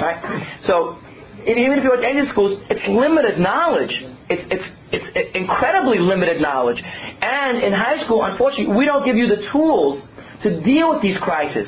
Right. 0.00 0.58
So 0.66 0.98
even 1.46 1.78
if 1.78 1.84
you 1.84 1.90
go 1.90 2.00
to 2.00 2.06
any 2.06 2.26
schools, 2.30 2.58
it's 2.68 2.82
limited 2.88 3.38
knowledge. 3.38 3.92
It's, 4.28 4.42
it's, 4.50 4.66
it's 4.90 5.36
incredibly 5.36 5.98
limited 5.98 6.42
knowledge. 6.42 6.82
And 6.82 7.62
in 7.62 7.72
high 7.72 8.02
school, 8.04 8.24
unfortunately, 8.24 8.74
we 8.74 8.84
don't 8.84 9.04
give 9.04 9.16
you 9.16 9.28
the 9.28 9.48
tools 9.52 10.02
to 10.42 10.60
deal 10.62 10.94
with 10.94 11.02
these 11.02 11.18
crises. 11.22 11.66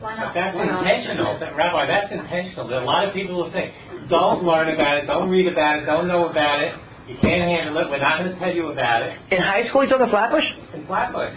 But 0.00 0.32
that's 0.32 0.56
intentional. 0.56 1.38
That, 1.40 1.56
Rabbi, 1.56 1.86
that's 1.86 2.12
intentional. 2.12 2.68
There 2.68 2.78
are 2.78 2.82
a 2.82 2.86
lot 2.86 3.06
of 3.06 3.12
people 3.12 3.36
will 3.36 3.52
think, 3.52 3.74
don't 4.08 4.44
learn 4.44 4.72
about 4.72 4.98
it, 4.98 5.06
don't 5.06 5.28
read 5.28 5.50
about 5.50 5.82
it, 5.82 5.86
don't 5.86 6.08
know 6.08 6.28
about 6.28 6.62
it. 6.62 6.72
You 7.08 7.16
can't 7.20 7.42
handle 7.42 7.76
it. 7.78 7.90
We're 7.90 8.00
not 8.00 8.18
going 8.18 8.32
to 8.32 8.38
tell 8.38 8.54
you 8.54 8.68
about 8.68 9.02
it. 9.02 9.16
In 9.32 9.40
high 9.40 9.66
school, 9.68 9.82
you 9.82 9.90
talking 9.90 10.08
Flatbush? 10.08 10.44
In 10.74 10.86
Flatbush. 10.86 11.32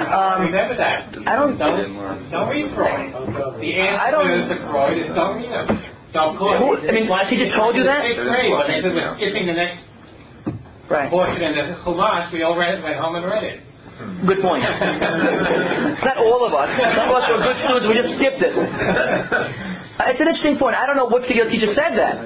Um, 0.00 0.42
Remember 0.50 0.76
that. 0.76 1.14
I 1.26 1.36
don't. 1.38 1.56
Don't, 1.56 2.30
don't 2.30 2.48
read 2.50 2.74
Freud. 2.74 3.14
The 3.60 3.70
I 3.80 4.10
don't- 4.10 4.26
answer 4.30 4.58
to 4.58 4.66
Freud 4.70 4.98
is 4.98 5.06
don't 5.14 5.36
read 5.38 5.50
him. 5.54 5.66
So 6.12 6.18
of 6.30 6.38
course, 6.38 6.58
Who- 6.58 6.88
I 6.88 6.92
mean, 6.92 7.08
my 7.08 7.24
teacher 7.30 7.54
told 7.56 7.76
you 7.76 7.84
that? 7.84 8.02
Sixth 8.02 8.22
grade, 8.22 8.50
when 8.52 8.66
they 8.66 8.82
said 8.82 8.94
we're 8.94 9.14
skipping 9.16 9.46
the 9.46 9.54
next 9.54 9.82
Right. 10.90 11.10
portion 11.10 11.42
in 11.42 11.54
the 11.54 11.76
Chumash, 11.86 12.32
we 12.32 12.42
all 12.42 12.56
read, 12.58 12.82
went 12.82 12.96
home 12.98 13.14
and 13.16 13.24
read 13.26 13.44
it. 13.44 13.60
Good 14.26 14.42
point. 14.42 14.62
not 16.04 16.16
all 16.18 16.44
of 16.46 16.52
us. 16.54 16.68
Some 16.94 17.08
of 17.10 17.14
us 17.14 17.28
were 17.30 17.38
good 17.42 17.56
students. 17.62 17.86
We 17.86 17.94
just 17.94 18.14
skipped 18.18 18.42
it. 18.42 18.54
Uh, 19.94 20.10
It's 20.10 20.18
an 20.18 20.26
interesting 20.26 20.58
point. 20.58 20.74
I 20.74 20.86
don't 20.90 20.96
know 20.96 21.04
what 21.06 21.22
particular 21.22 21.48
teacher 21.48 21.70
said 21.72 21.94
that. 21.94 22.18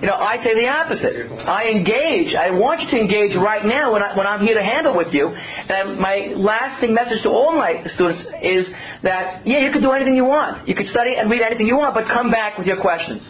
You 0.00 0.06
know, 0.06 0.14
I 0.14 0.36
say 0.44 0.52
the 0.52 0.68
opposite. 0.68 1.32
I 1.48 1.72
engage. 1.72 2.34
I 2.34 2.50
want 2.50 2.82
you 2.82 2.90
to 2.90 2.98
engage 3.00 3.34
right 3.34 3.64
now 3.64 3.92
when, 3.94 4.02
I, 4.02 4.16
when 4.16 4.26
I'm 4.26 4.44
here 4.44 4.54
to 4.54 4.62
handle 4.62 4.94
with 4.94 5.08
you. 5.14 5.28
And 5.28 5.98
my 5.98 6.36
lasting 6.36 6.92
message 6.92 7.22
to 7.22 7.30
all 7.30 7.56
my 7.56 7.80
students 7.94 8.20
is 8.44 8.66
that, 9.04 9.46
yeah, 9.46 9.64
you 9.64 9.72
can 9.72 9.80
do 9.80 9.92
anything 9.92 10.14
you 10.14 10.26
want. 10.28 10.68
You 10.68 10.74
can 10.74 10.86
study 10.88 11.16
and 11.16 11.30
read 11.30 11.40
anything 11.40 11.66
you 11.66 11.78
want, 11.78 11.94
but 11.94 12.04
come 12.12 12.30
back 12.30 12.58
with 12.58 12.66
your 12.66 12.80
questions. 12.80 13.24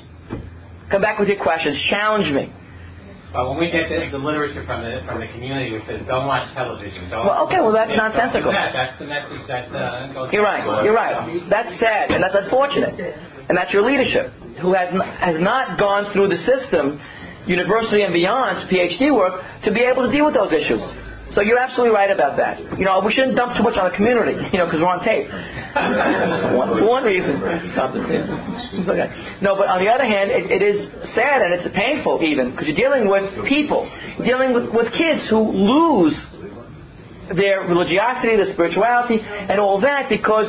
Come 0.91 1.03
back 1.03 1.21
with 1.21 1.29
your 1.29 1.39
questions. 1.39 1.79
Challenge 1.89 2.35
me. 2.35 2.53
But 3.33 3.49
when 3.51 3.59
we 3.59 3.71
get 3.71 3.89
the, 3.89 4.11
the 4.11 4.19
literature 4.19 4.65
from 4.67 4.83
the 4.83 5.03
from 5.05 5.21
the 5.21 5.27
community 5.29 5.71
which 5.73 5.85
says 5.85 6.01
don't 6.07 6.27
watch 6.27 6.55
television, 6.55 7.11
don't. 7.11 7.27
Well, 7.27 7.45
okay, 7.47 7.61
well, 7.61 7.73
that's 7.73 7.93
nonsensical. 7.95 8.51
That. 8.51 8.73
That's 8.73 8.99
the 8.99 9.05
message 9.05 9.45
that 9.47 9.69
uh, 9.75 10.13
goes. 10.15 10.33
You're 10.33 10.47
right. 10.47 10.85
You're 10.85 10.95
right. 10.95 11.43
That's 11.51 11.69
sad 11.79 12.13
and 12.13 12.23
that's 12.23 12.35
unfortunate. 12.35 12.95
And 13.49 13.59
that's 13.59 13.73
your 13.75 13.83
leadership 13.83 14.33
who 14.61 14.75
has 14.75 14.92
has 15.21 15.40
not 15.40 15.79
gone 15.79 16.12
through 16.12 16.29
the 16.29 16.38
system, 16.45 17.01
university 17.47 18.03
and 18.03 18.12
beyond, 18.12 18.69
PhD 18.71 19.14
work, 19.14 19.42
to 19.64 19.73
be 19.73 19.81
able 19.81 20.07
to 20.07 20.12
deal 20.12 20.27
with 20.27 20.35
those 20.35 20.53
issues. 20.53 20.83
So 21.35 21.42
you're 21.42 21.59
absolutely 21.59 21.95
right 21.95 22.11
about 22.11 22.37
that. 22.38 22.79
You 22.79 22.85
know, 22.85 23.03
we 23.05 23.12
shouldn't 23.12 23.37
dump 23.37 23.57
too 23.57 23.62
much 23.62 23.77
on 23.77 23.90
the 23.90 23.97
community, 23.97 24.38
you 24.53 24.59
know, 24.59 24.66
because 24.66 24.81
we're 24.81 24.88
on 24.88 25.03
tape. 25.05 25.27
one, 26.57 26.69
for 26.79 26.87
one 26.87 27.05
reason. 27.05 27.42
Okay. 27.42 29.38
No, 29.42 29.57
but 29.57 29.66
on 29.69 29.83
the 29.83 29.90
other 29.90 30.05
hand, 30.05 30.31
it, 30.31 30.51
it 30.51 30.62
is 30.62 30.88
sad 31.14 31.42
and 31.42 31.53
it's 31.53 31.66
painful 31.75 32.23
even 32.23 32.53
because 32.53 32.69
you're 32.69 32.77
dealing 32.79 33.11
with 33.11 33.27
people, 33.49 33.90
you're 34.19 34.27
dealing 34.27 34.55
with, 34.55 34.71
with 34.73 34.92
kids 34.95 35.29
who 35.29 35.42
lose 35.42 36.14
their 37.35 37.62
religiosity, 37.62 38.37
their 38.37 38.53
spirituality, 38.53 39.21
and 39.21 39.59
all 39.59 39.81
that 39.81 40.09
because 40.09 40.47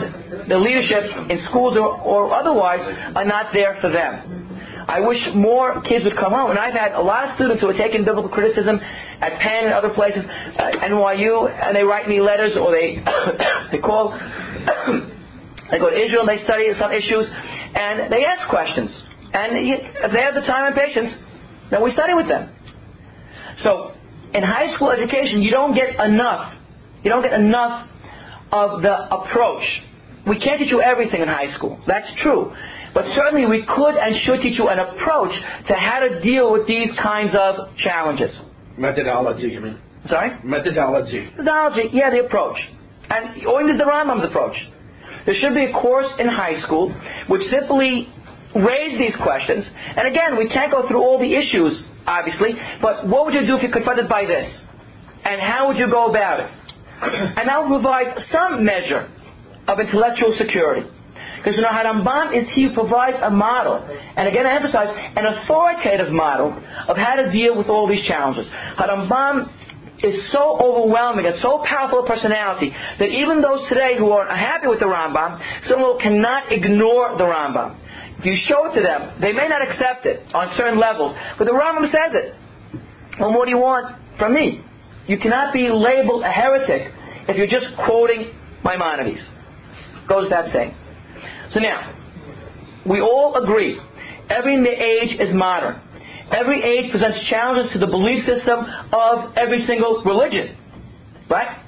the 0.48 0.58
leadership 0.58 1.04
in 1.30 1.42
schools 1.50 1.76
or, 1.78 1.98
or 2.02 2.34
otherwise 2.34 2.82
are 3.16 3.26
not 3.26 3.54
there 3.54 3.78
for 3.82 3.90
them. 3.90 4.48
I 4.88 5.02
wish 5.02 5.20
more 5.36 5.82
kids 5.82 6.06
would 6.06 6.16
come 6.16 6.32
home. 6.32 6.50
And 6.52 6.60
I've 6.60 6.74
had 6.74 6.94
a 6.94 7.02
lot 7.02 7.28
of 7.28 7.36
students 7.36 7.62
who 7.62 7.68
are 7.68 7.78
taking 7.78 8.06
biblical 8.06 8.30
criticism 8.30 8.80
at 8.80 9.40
Penn 9.40 9.66
and 9.66 9.74
other 9.74 9.90
places, 9.90 10.24
uh, 10.24 10.88
NYU, 10.88 11.52
and 11.52 11.76
they 11.76 11.84
write 11.84 12.08
me 12.08 12.22
letters 12.22 12.56
or 12.56 12.72
they 12.72 13.04
they 13.72 13.80
call. 13.80 14.12
they 15.72 15.80
go 15.80 15.90
to 15.90 15.98
Israel 15.98 16.24
and 16.24 16.30
they 16.30 16.44
study 16.46 16.72
some 16.80 16.92
issues, 16.92 17.28
and 17.28 18.12
they 18.12 18.24
ask 18.24 18.48
questions. 18.50 18.90
And 19.34 19.58
if 19.60 20.12
they 20.14 20.22
have 20.22 20.36
the 20.36 20.48
time 20.48 20.72
and 20.72 20.76
patience, 20.76 21.12
then 21.70 21.84
we 21.84 21.92
study 21.92 22.14
with 22.14 22.30
them. 22.30 22.50
So, 23.64 23.92
in 24.34 24.44
high 24.44 24.74
school 24.76 24.92
education, 24.92 25.42
you 25.42 25.52
don't 25.52 25.76
get 25.76 26.00
enough. 26.00 26.54
You 27.08 27.14
don't 27.14 27.24
get 27.24 27.40
enough 27.40 27.88
of 28.52 28.82
the 28.82 28.92
approach. 28.92 29.64
We 30.28 30.38
can't 30.40 30.60
teach 30.60 30.70
you 30.70 30.82
everything 30.82 31.22
in 31.22 31.30
high 31.30 31.56
school. 31.56 31.80
That's 31.88 32.06
true. 32.22 32.54
But 32.94 33.06
certainly 33.16 33.48
we 33.48 33.66
could 33.66 33.96
and 33.96 34.14
should 34.26 34.42
teach 34.42 34.60
you 34.60 34.68
an 34.68 34.78
approach 34.78 35.32
to 35.70 35.74
how 35.74 36.00
to 36.00 36.20
deal 36.20 36.52
with 36.52 36.68
these 36.68 36.90
kinds 37.02 37.32
of 37.34 37.74
challenges. 37.78 38.38
Methodology, 38.78 39.48
you 39.48 39.62
mean? 39.62 39.80
Sorry? 40.08 40.32
Methodology. 40.44 41.32
Methodology, 41.32 41.92
yeah, 41.94 42.10
the 42.10 42.26
approach. 42.26 42.58
And 43.10 43.48
or 43.48 43.64
even 43.64 43.78
the 43.78 43.86
Rambam's 43.86 44.26
approach. 44.26 44.58
There 45.26 45.36
should 45.40 45.54
be 45.54 45.64
a 45.64 45.72
course 45.72 46.12
in 46.20 46.28
high 46.28 46.60
school 46.60 46.92
which 47.30 47.44
simply 47.50 48.12
raise 48.54 49.00
these 49.00 49.16
questions. 49.24 49.64
And 49.96 50.10
again, 50.10 50.38
we 50.38 50.50
can't 50.50 50.74
go 50.74 50.90
through 50.90 51.00
all 51.00 51.20
the 51.20 51.34
issues, 51.34 51.84
obviously, 52.06 52.52
but 52.82 53.08
what 53.08 53.24
would 53.24 53.34
you 53.34 53.48
do 53.48 53.56
if 53.56 53.64
you're 53.64 53.72
confronted 53.72 54.10
by 54.10 54.26
this? 54.26 54.60
And 55.24 55.40
how 55.40 55.70
would 55.70 55.78
you 55.78 55.90
go 55.90 56.10
about 56.10 56.42
it? 56.42 56.52
And 57.02 57.48
that 57.50 57.62
will 57.62 57.80
provide 57.80 58.18
some 58.32 58.66
measure 58.66 59.10
of 59.68 59.80
intellectual 59.80 60.36
security. 60.38 60.88
Because 61.38 61.56
you 61.56 61.62
know, 61.62 61.70
Harambam 61.70 62.36
is 62.36 62.50
he 62.54 62.68
who 62.68 62.74
provides 62.74 63.18
a 63.22 63.30
model, 63.30 63.76
and 64.18 64.28
again 64.28 64.46
I 64.46 64.56
emphasize, 64.56 64.90
an 65.16 65.26
authoritative 65.26 66.12
model 66.12 66.52
of 66.88 66.98
how 66.98 67.16
to 67.16 67.32
deal 67.32 67.56
with 67.56 67.68
all 67.68 67.88
these 67.88 68.04
challenges. 68.06 68.48
Harambam 68.78 69.50
is 70.04 70.32
so 70.32 70.58
overwhelming 70.60 71.26
and 71.26 71.36
so 71.42 71.64
powerful 71.66 72.04
a 72.04 72.08
personality 72.08 72.74
that 73.00 73.10
even 73.10 73.42
those 73.42 73.68
today 73.70 73.98
who 73.98 74.12
are 74.12 74.28
unhappy 74.28 74.68
with 74.68 74.80
the 74.80 74.86
Rambam, 74.86 75.40
some 75.68 75.82
will 75.82 75.98
cannot 76.00 76.52
ignore 76.52 77.18
the 77.18 77.24
Rambam. 77.24 77.78
If 78.20 78.26
you 78.26 78.38
show 78.48 78.72
it 78.72 78.76
to 78.76 78.82
them, 78.82 79.22
they 79.22 79.32
may 79.32 79.48
not 79.48 79.62
accept 79.62 80.06
it 80.06 80.24
on 80.34 80.54
certain 80.58 80.80
levels, 80.80 81.16
but 81.38 81.46
the 81.46 81.54
Rambam 81.54 81.86
says 81.92 82.14
it. 82.14 82.36
Well, 83.20 83.34
what 83.34 83.46
do 83.46 83.52
you 83.52 83.60
want 83.60 83.96
from 84.18 84.34
me? 84.34 84.64
You 85.08 85.18
cannot 85.18 85.54
be 85.54 85.70
labeled 85.70 86.24
a 86.24 86.32
heretic 86.32 86.92
if 87.28 87.38
you're 87.38 87.48
just 87.48 87.76
quoting 87.86 88.34
Maimonides. 88.64 89.24
Goes 90.08 90.30
that 90.30 90.54
saying. 90.54 90.76
So 91.54 91.60
now, 91.60 91.94
we 92.86 93.02
all 93.02 93.36
agree, 93.42 93.80
every 94.30 94.56
age 94.68 95.20
is 95.20 95.34
modern. 95.34 95.82
Every 96.32 96.62
age 96.62 96.92
presents 96.92 97.30
challenges 97.30 97.72
to 97.74 97.80
the 97.80 97.88
belief 97.88 98.26
system 98.26 98.66
of 98.92 99.38
every 99.38 99.66
single 99.66 100.04
religion. 100.04 100.58
Right? 101.30 101.64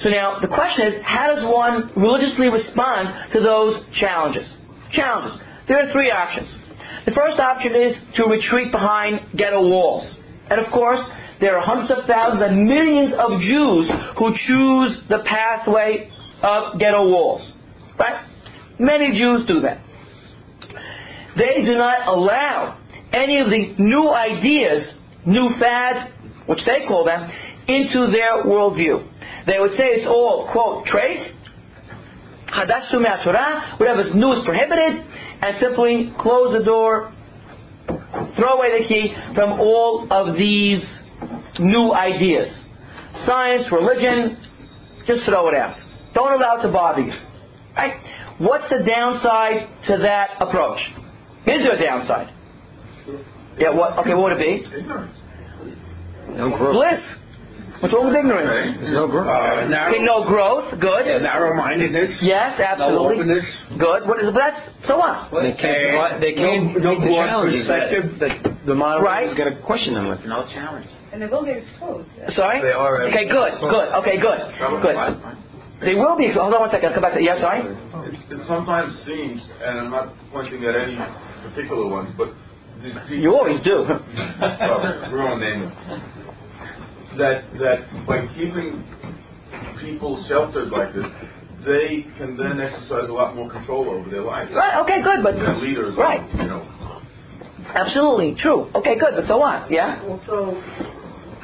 So 0.00 0.08
now, 0.08 0.38
the 0.40 0.48
question 0.48 0.86
is, 0.86 0.94
how 1.04 1.34
does 1.34 1.44
one 1.44 1.90
religiously 1.96 2.48
respond 2.48 3.32
to 3.32 3.40
those 3.40 3.80
challenges? 3.98 4.46
Challenges. 4.92 5.38
There 5.66 5.78
are 5.78 5.92
three 5.92 6.10
options. 6.10 6.54
The 7.04 7.12
first 7.12 7.38
option 7.38 7.74
is 7.74 7.96
to 8.16 8.24
retreat 8.24 8.72
behind 8.72 9.36
ghetto 9.36 9.60
walls. 9.60 10.16
And 10.50 10.60
of 10.60 10.72
course, 10.72 11.00
there 11.40 11.56
are 11.56 11.64
hundreds 11.64 11.90
of 11.90 12.06
thousands 12.06 12.42
and 12.42 12.66
millions 12.66 13.14
of 13.16 13.40
Jews 13.40 13.90
who 14.18 14.34
choose 14.46 14.98
the 15.08 15.22
pathway 15.24 16.10
of 16.42 16.78
ghetto 16.78 17.08
walls. 17.08 17.52
Right? 17.98 18.24
Many 18.78 19.18
Jews 19.18 19.46
do 19.46 19.60
that. 19.60 19.80
They 21.36 21.64
do 21.64 21.78
not 21.78 22.08
allow 22.08 22.78
any 23.12 23.40
of 23.40 23.48
the 23.48 23.74
new 23.78 24.10
ideas, 24.10 24.92
new 25.24 25.50
fads, 25.60 26.10
which 26.46 26.60
they 26.66 26.86
call 26.86 27.04
them, 27.04 27.30
into 27.68 28.10
their 28.10 28.44
worldview. 28.44 29.06
They 29.46 29.58
would 29.60 29.72
say 29.72 29.84
it's 29.84 30.06
all, 30.06 30.48
quote, 30.50 30.86
trace, 30.86 31.32
Hadash 32.48 32.90
Sumei 32.90 33.22
Torah, 33.22 33.76
whatever's 33.78 34.14
new 34.14 34.32
is 34.32 34.44
prohibited, 34.44 35.04
and 35.40 35.56
simply 35.60 36.12
close 36.18 36.56
the 36.58 36.64
door, 36.64 37.12
throw 38.36 38.56
away 38.56 38.82
the 38.82 38.88
key 38.88 39.14
from 39.34 39.60
all 39.60 40.08
of 40.10 40.36
these 40.36 40.82
new 41.58 41.92
ideas. 41.92 42.48
Science, 43.26 43.64
religion, 43.72 44.36
just 45.06 45.24
throw 45.24 45.48
it 45.48 45.54
out. 45.54 45.76
Don't 46.14 46.32
allow 46.32 46.58
it 46.58 46.62
to 46.62 46.72
bother 46.72 47.00
you. 47.02 47.12
Right? 47.76 47.94
What's 48.38 48.68
the 48.70 48.84
downside 48.86 49.68
to 49.86 49.98
that 49.98 50.30
approach? 50.40 50.80
Is 51.46 51.60
there 51.64 51.72
a 51.76 51.82
downside? 51.82 52.32
Yeah, 53.58 53.70
what 53.74 53.98
okay, 53.98 54.14
what 54.14 54.30
would 54.30 54.40
it 54.40 54.70
be? 54.70 54.76
Ignorance. 54.78 55.16
No 56.36 56.50
growth. 56.56 56.74
Bliss. 56.74 57.00
What's 57.80 57.94
wrong 57.94 58.06
with 58.10 58.16
ignorance? 58.16 58.76
There's 58.80 58.94
no 58.94 59.06
growth. 59.06 59.26
Uh, 59.30 59.66
narrow, 59.70 59.94
Okay, 59.94 60.02
no 60.02 60.26
growth, 60.26 60.80
good. 60.80 61.06
narrow-mindedness. 61.22 62.18
Yes, 62.22 62.58
No 62.58 62.64
absolutely. 62.64 63.16
openness. 63.22 63.44
Good. 63.78 64.06
What 64.06 64.18
is 64.20 64.30
but 64.34 64.38
that's 64.38 64.60
so 64.86 64.98
what? 64.98 65.30
They 65.30 65.52
can't 65.54 65.78
survive. 65.86 66.20
They 66.20 66.34
can't 66.34 66.74
No- 66.74 66.94
no 66.94 67.00
the 67.00 67.06
broad 67.06 67.26
challenges 67.26 67.66
that, 67.68 67.90
that 68.18 68.66
the 68.66 68.74
modern 68.74 69.04
Right. 69.04 69.28
is 69.28 69.34
going 69.34 69.54
to 69.54 69.60
question 69.62 69.94
them 69.94 70.08
with. 70.08 70.24
No 70.26 70.44
challenge. 70.52 70.86
And 71.12 71.22
they 71.22 71.26
will 71.26 71.44
get 71.44 71.58
exposed. 71.58 72.08
Sorry? 72.30 72.60
They 72.60 72.72
are. 72.72 73.02
Okay, 73.08 73.24
good, 73.28 73.52
good, 73.60 73.88
okay, 74.04 74.20
good. 74.20 74.38
Good. 74.82 74.96
They 75.80 75.94
will 75.94 76.16
be 76.16 76.26
exposed. 76.26 76.42
hold 76.50 76.54
on 76.54 76.60
one 76.60 76.70
second, 76.70 76.88
I'll 76.88 76.94
come 76.94 77.02
back 77.02 77.14
to 77.14 77.22
yes, 77.22 77.40
sorry? 77.40 77.62
It, 77.62 78.14
it 78.34 78.46
sometimes 78.46 78.92
seems, 79.06 79.40
and 79.62 79.78
I'm 79.78 79.90
not 79.90 80.12
pointing 80.32 80.64
at 80.64 80.74
any 80.74 80.98
particular 81.48 81.86
ones, 81.86 82.12
but 82.18 82.34
these 82.82 82.94
people. 83.08 83.18
You 83.18 83.34
always 83.34 83.62
do. 83.62 83.86
well, 84.40 85.10
we 85.12 85.18
won't 85.18 85.40
name 85.40 85.60
them. 85.60 85.72
That 87.16 87.50
that 87.58 88.06
by 88.06 88.26
keeping 88.34 88.84
people 89.80 90.24
sheltered 90.28 90.68
like 90.68 90.94
this, 90.94 91.06
they 91.64 92.06
can 92.18 92.36
then 92.36 92.60
exercise 92.60 93.08
a 93.08 93.12
lot 93.12 93.34
more 93.34 93.50
control 93.50 93.88
over 93.88 94.08
their 94.10 94.22
lives. 94.22 94.50
Right, 94.54 94.78
okay, 94.82 95.02
good, 95.02 95.22
but 95.22 95.34
Their 95.36 95.56
leaders, 95.56 95.96
Right. 95.96 96.22
you 96.34 96.46
know. 96.46 96.62
absolutely 97.74 98.34
true. 98.38 98.70
Okay, 98.74 98.98
good, 98.98 99.14
but 99.16 99.26
so 99.26 99.38
what? 99.38 99.70
Yeah? 99.70 100.02
Also, 100.06 100.62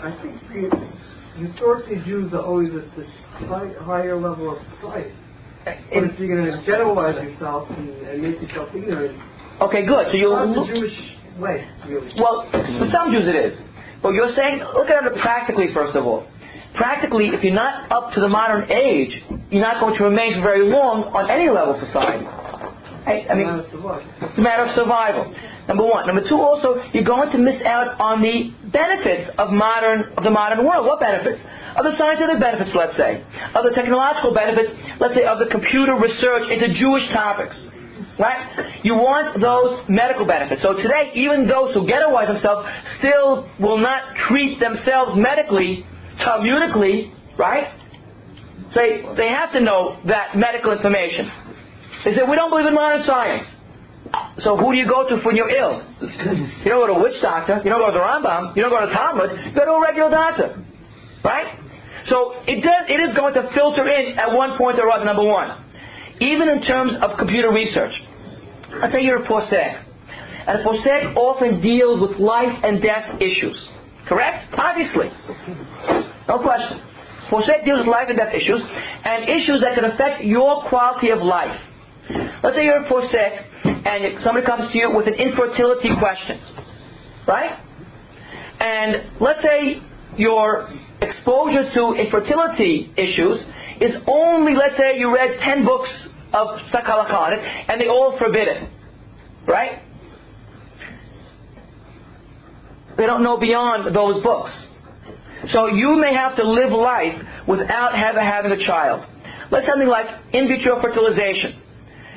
I 0.05 0.13
think 0.21 0.37
the, 0.53 1.47
historically 1.47 1.97
Jews 2.05 2.33
are 2.35 2.45
always 2.45 2.69
at 2.75 2.95
this 2.97 3.09
high, 3.49 3.73
higher 3.81 4.21
level 4.21 4.57
of 4.57 4.59
society. 4.77 5.15
But 5.65 6.05
if 6.05 6.21
you're 6.21 6.29
going 6.29 6.45
to 6.45 6.67
generalize 6.67 7.17
yourself 7.25 7.71
and, 7.71 7.89
and 7.89 8.23
make 8.23 8.41
yourself 8.41 8.69
ignorant, 8.75 9.17
okay, 9.63 9.87
good. 9.87 10.09
So 10.11 10.17
you're 10.17 10.37
not 10.37 10.67
the 10.67 10.75
Jewish 10.75 10.93
way, 11.39 11.67
really. 11.89 12.13
well, 12.21 12.45
for 12.53 12.89
some 12.93 13.11
Jews 13.11 13.25
it 13.27 13.37
is. 13.37 13.59
But 14.03 14.13
you're 14.13 14.35
saying, 14.37 14.61
look 14.75 14.91
at 14.91 15.07
it 15.07 15.17
practically 15.23 15.73
first 15.73 15.97
of 15.97 16.05
all. 16.05 16.29
Practically, 16.75 17.29
if 17.29 17.43
you're 17.43 17.55
not 17.55 17.91
up 17.91 18.13
to 18.15 18.21
the 18.21 18.29
modern 18.29 18.71
age, 18.71 19.23
you're 19.49 19.63
not 19.63 19.81
going 19.81 19.97
to 19.97 20.05
remain 20.05 20.35
for 20.35 20.43
very 20.43 20.69
long 20.69 21.05
on 21.15 21.31
any 21.31 21.49
level 21.49 21.75
of 21.75 21.81
society. 21.87 22.27
I, 22.27 23.25
I 23.31 23.35
mean, 23.37 23.49
It's 23.49 24.39
a 24.39 24.43
matter 24.43 24.65
of 24.65 24.75
survival. 24.75 25.33
Number 25.69 25.85
one. 25.85 26.07
Number 26.07 26.27
two, 26.29 26.37
also, 26.37 26.83
you're 26.93 27.05
going 27.05 27.31
to 27.33 27.39
miss 27.39 27.61
out 27.63 27.99
on 28.01 28.21
the 28.21 28.53
benefits 28.69 29.31
of 29.39 29.51
modern 29.51 30.13
of 30.17 30.25
the 30.25 30.31
modern 30.31 30.65
world. 30.65 30.87
What 30.87 31.01
benefits? 31.01 31.41
Of 31.77 31.85
the 31.85 31.97
scientific 31.99 32.39
benefits, 32.39 32.71
let's 32.75 32.97
say. 32.97 33.25
Of 33.55 33.65
the 33.65 33.73
technological 33.75 34.35
benefits, 34.35 34.71
let's 35.01 35.15
say, 35.15 35.25
of 35.25 35.39
the 35.39 35.47
computer 35.47 35.97
research 35.97 36.51
into 36.51 36.75
Jewish 36.79 37.09
topics. 37.13 37.57
Right? 38.19 38.79
You 38.85 38.95
want 38.95 39.41
those 39.41 39.83
medical 39.89 40.25
benefits. 40.27 40.63
So 40.63 40.75
today, 40.75 41.11
even 41.15 41.49
those 41.49 41.75
who 41.75 41.87
get 41.87 42.03
ghettoize 42.03 42.29
themselves 42.29 42.69
still 42.99 43.49
will 43.59 43.79
not 43.79 44.15
treat 44.29 44.61
themselves 44.61 45.19
medically, 45.19 45.85
talmudically, 46.21 47.11
right? 47.37 47.75
They, 48.75 49.03
they 49.17 49.29
have 49.29 49.51
to 49.53 49.61
know 49.61 49.99
that 50.07 50.37
medical 50.37 50.71
information. 50.71 51.31
They 52.05 52.15
say, 52.15 52.23
we 52.29 52.37
don't 52.37 52.51
believe 52.51 52.67
in 52.67 52.75
modern 52.75 53.03
science. 53.05 53.49
So 54.39 54.57
who 54.57 54.73
do 54.73 54.79
you 54.79 54.87
go 54.87 55.09
to 55.09 55.17
when 55.25 55.37
you're 55.37 55.51
ill? 55.51 55.83
You 56.01 56.71
don't 56.71 56.81
go 56.81 56.87
to 56.87 56.93
a 56.95 57.03
witch 57.03 57.21
doctor. 57.23 57.61
You 57.65 57.71
don't 57.71 57.81
go 57.81 57.87
to 57.87 57.93
the 57.93 58.05
Rambam. 58.05 58.57
You 58.57 58.63
don't 58.63 58.71
go 58.71 58.85
to 58.85 58.93
Talmud. 58.93 59.31
You 59.47 59.55
go 59.55 59.65
to 59.65 59.73
a 59.73 59.81
regular 59.81 60.11
doctor. 60.11 60.65
Right? 61.25 61.59
So 62.07 62.35
it 62.47 62.63
does, 62.63 62.85
it 62.89 63.01
is 63.01 63.15
going 63.15 63.35
to 63.35 63.49
filter 63.55 63.87
in 63.89 64.19
at 64.19 64.35
one 64.35 64.59
point 64.59 64.79
or 64.79 64.91
other, 64.91 65.05
number 65.05 65.25
one. 65.25 65.65
Even 66.21 66.49
in 66.49 66.63
terms 66.63 66.93
of 67.01 67.19
computer 67.19 67.51
research. 67.51 67.93
Let's 68.81 68.93
say 68.93 69.03
you're 69.03 69.23
a 69.25 69.27
posek. 69.27 69.83
And 70.47 70.61
a 70.61 70.65
posek 70.65 71.17
often 71.17 71.63
deals 71.63 72.01
with 72.01 72.21
life 72.21 72.53
and 72.63 72.83
death 72.83 73.21
issues. 73.21 73.57
Correct? 74.07 74.53
Obviously. 74.53 75.09
No 76.29 76.39
question. 76.39 76.83
Posek 77.31 77.65
deals 77.65 77.81
with 77.81 77.89
life 77.89 78.09
and 78.09 78.19
death 78.19 78.35
issues 78.35 78.61
and 78.61 79.25
issues 79.25 79.63
that 79.63 79.75
can 79.75 79.85
affect 79.87 80.25
your 80.25 80.69
quality 80.69 81.11
of 81.11 81.21
life. 81.21 81.59
Let's 82.43 82.57
say 82.57 82.65
you're 82.65 82.85
a 82.85 82.89
posek 82.89 83.45
and 83.65 84.23
somebody 84.23 84.47
comes 84.47 84.71
to 84.73 84.79
you 84.79 84.91
with 84.95 85.07
an 85.07 85.15
infertility 85.15 85.91
question. 85.99 86.41
Right? 87.27 87.59
And 88.61 89.21
let's 89.21 89.43
say 89.43 89.81
your 90.17 90.69
exposure 91.01 91.71
to 91.75 91.93
infertility 91.95 92.93
issues 92.97 93.45
is 93.81 93.97
only, 94.07 94.55
let's 94.55 94.77
say 94.77 94.99
you 94.99 95.13
read 95.15 95.39
10 95.41 95.65
books 95.65 95.89
of 96.33 96.59
Sakhalakha 96.73 97.15
on 97.15 97.33
it 97.33 97.41
and 97.69 97.81
they 97.81 97.89
all 97.89 98.17
forbid 98.19 98.49
it. 98.49 98.69
Right? 99.47 99.83
They 102.97 103.07
don't 103.07 103.23
know 103.23 103.39
beyond 103.39 103.95
those 103.95 104.23
books. 104.23 104.53
So 105.53 105.67
you 105.67 105.97
may 105.97 106.15
have 106.15 106.37
to 106.37 106.49
live 106.49 106.71
life 106.71 107.21
without 107.47 107.95
ever 107.95 108.21
having 108.21 108.53
a 108.53 108.65
child. 108.65 109.05
Let's 109.51 109.67
something 109.67 109.89
like 109.89 110.07
in 110.33 110.49
vitro 110.49 110.81
fertilization. 110.81 111.61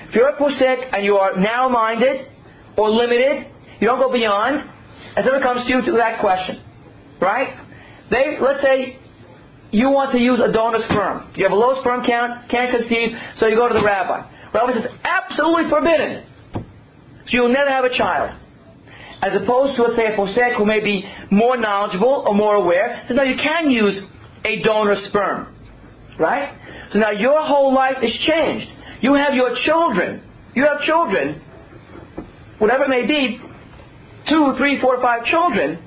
If 0.10 0.16
you're 0.16 0.30
a 0.30 0.38
posek 0.38 0.94
and 0.94 1.04
you 1.04 1.16
are 1.16 1.38
narrow-minded 1.38 2.28
or 2.78 2.90
limited, 2.90 3.48
you 3.80 3.88
don't 3.88 4.00
go 4.00 4.12
beyond, 4.12 4.70
and 5.16 5.26
someone 5.26 5.42
comes 5.42 5.66
to 5.68 5.74
you 5.74 5.82
to 5.86 5.92
that 5.94 6.20
question, 6.20 6.64
right? 7.20 7.58
They, 8.10 8.38
let's 8.40 8.62
say, 8.62 9.00
you 9.72 9.90
want 9.90 10.12
to 10.14 10.18
use 10.18 10.40
a 10.40 10.52
donor 10.52 10.80
sperm. 10.86 11.32
You 11.36 11.44
have 11.44 11.52
a 11.52 11.56
low 11.56 11.80
sperm 11.82 12.06
count, 12.06 12.50
can't 12.50 12.72
conceive, 12.72 13.18
so 13.38 13.48
you 13.48 13.56
go 13.56 13.68
to 13.68 13.74
the 13.74 13.84
rabbi. 13.84 14.24
Rabbi 14.54 14.74
says, 14.74 14.92
absolutely 15.04 15.70
forbidden. 15.70 16.26
So 16.54 17.32
you'll 17.32 17.54
never 17.54 17.70
have 17.70 17.84
a 17.84 17.96
child. 17.96 18.40
As 19.22 19.34
opposed 19.36 19.76
to, 19.76 19.84
let's 19.84 19.98
say, 19.98 20.14
a 20.14 20.16
posek 20.16 20.56
who 20.58 20.66
may 20.66 20.80
be 20.80 21.04
more 21.32 21.58
knowledgeable 21.58 22.24
or 22.26 22.34
more 22.34 22.56
aware, 22.56 23.04
says, 23.08 23.18
no, 23.18 23.24
you 23.24 23.36
can 23.36 23.70
use 23.70 24.02
a 24.46 24.62
donor 24.64 24.96
sperm. 25.10 25.54
Right? 26.18 26.58
So 26.94 27.00
now 27.00 27.12
your 27.12 27.46
whole 27.46 27.74
life 27.74 27.98
is 28.02 28.16
changed. 28.26 28.72
You 29.02 29.14
have 29.14 29.34
your 29.34 29.56
children. 29.66 30.24
You 30.56 30.66
have 30.66 30.82
children, 30.82 31.42
whatever 32.58 32.86
it 32.86 32.90
may 32.90 33.06
be, 33.06 33.40
two, 34.28 34.56
three, 34.58 34.82
four, 34.82 35.00
five 35.02 35.26
children, 35.26 35.78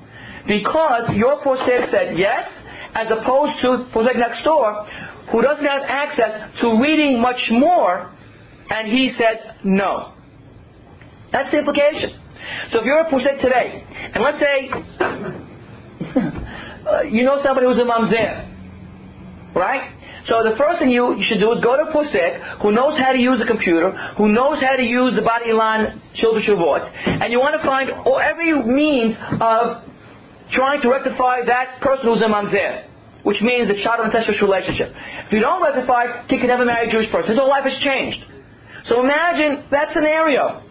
because 0.47 1.09
your 1.15 1.41
posek 1.43 1.91
said 1.91 2.17
yes, 2.17 2.47
as 2.95 3.07
opposed 3.11 3.59
to 3.61 3.87
posek 3.93 4.17
next 4.17 4.43
door, 4.43 4.87
who 5.31 5.41
doesn't 5.41 5.65
have 5.65 5.81
access 5.83 6.51
to 6.61 6.79
reading 6.81 7.19
much 7.19 7.41
more, 7.51 8.11
and 8.69 8.87
he 8.87 9.13
said 9.17 9.55
no. 9.63 10.13
That's 11.31 11.51
the 11.51 11.59
implication. 11.59 12.19
So 12.71 12.79
if 12.79 12.85
you're 12.85 12.99
a 12.99 13.11
posek 13.11 13.41
today, 13.41 13.83
and 14.13 14.23
let's 14.23 14.39
say 14.39 14.71
uh, 16.87 17.01
you 17.01 17.23
know 17.23 17.41
somebody 17.43 17.67
who's 17.67 17.77
a 17.77 17.85
mamzer, 17.85 18.47
right? 19.55 19.91
So 20.27 20.43
the 20.43 20.55
first 20.57 20.79
thing 20.79 20.89
you, 20.89 21.17
you 21.17 21.25
should 21.25 21.39
do 21.39 21.51
is 21.53 21.63
go 21.63 21.77
to 21.77 21.89
a 21.89 21.93
posek 21.93 22.61
who 22.61 22.71
knows 22.71 22.99
how 22.99 23.11
to 23.11 23.17
use 23.17 23.41
a 23.41 23.45
computer, 23.45 23.91
who 24.17 24.29
knows 24.29 24.61
how 24.61 24.75
to 24.75 24.83
use 24.83 25.15
the 25.15 25.21
body 25.21 25.51
line 25.51 26.01
She'elot 26.13 26.45
u'Teshuvot, 26.45 27.23
and 27.23 27.31
you 27.31 27.39
want 27.39 27.59
to 27.59 27.63
find 27.65 27.89
every 27.89 28.53
means 28.61 29.17
of 29.41 29.81
trying 30.51 30.81
to 30.81 30.89
rectify 30.89 31.45
that 31.45 31.81
person 31.81 32.05
who's 32.05 32.21
a 32.21 32.29
mamzer, 32.29 32.85
which 33.23 33.41
means 33.41 33.67
the 33.67 33.81
child 33.81 34.01
of 34.01 34.05
incestuous 34.07 34.41
relationship. 34.41 34.93
If 35.25 35.33
you 35.33 35.39
don't 35.39 35.63
rectify, 35.63 36.27
he 36.27 36.37
can 36.37 36.47
never 36.47 36.65
marry 36.65 36.89
a 36.89 36.91
Jewish 36.91 37.09
person. 37.11 37.31
His 37.31 37.39
whole 37.39 37.49
life 37.49 37.63
has 37.63 37.77
changed. 37.81 38.21
So 38.85 39.01
imagine 39.01 39.65
that 39.71 39.93
scenario. 39.93 40.61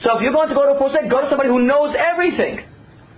So 0.00 0.16
if 0.16 0.22
you're 0.22 0.32
going 0.32 0.48
to 0.48 0.54
go 0.54 0.66
to 0.66 0.76
a 0.76 0.80
posek, 0.80 1.08
go 1.08 1.22
to 1.22 1.28
somebody 1.28 1.48
who 1.48 1.62
knows 1.64 1.94
everything. 1.96 2.60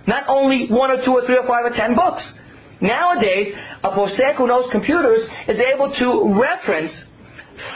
Not 0.07 0.23
only 0.27 0.67
one 0.69 0.91
or 0.91 1.03
two 1.03 1.11
or 1.11 1.25
three 1.25 1.35
or 1.35 1.47
five 1.47 1.65
or 1.65 1.75
ten 1.75 1.95
books. 1.95 2.23
Nowadays, 2.81 3.53
a 3.83 3.89
posek 3.89 4.35
who 4.35 4.47
knows 4.47 4.69
computers 4.71 5.27
is 5.47 5.59
able 5.59 5.93
to 5.93 6.39
reference 6.39 6.91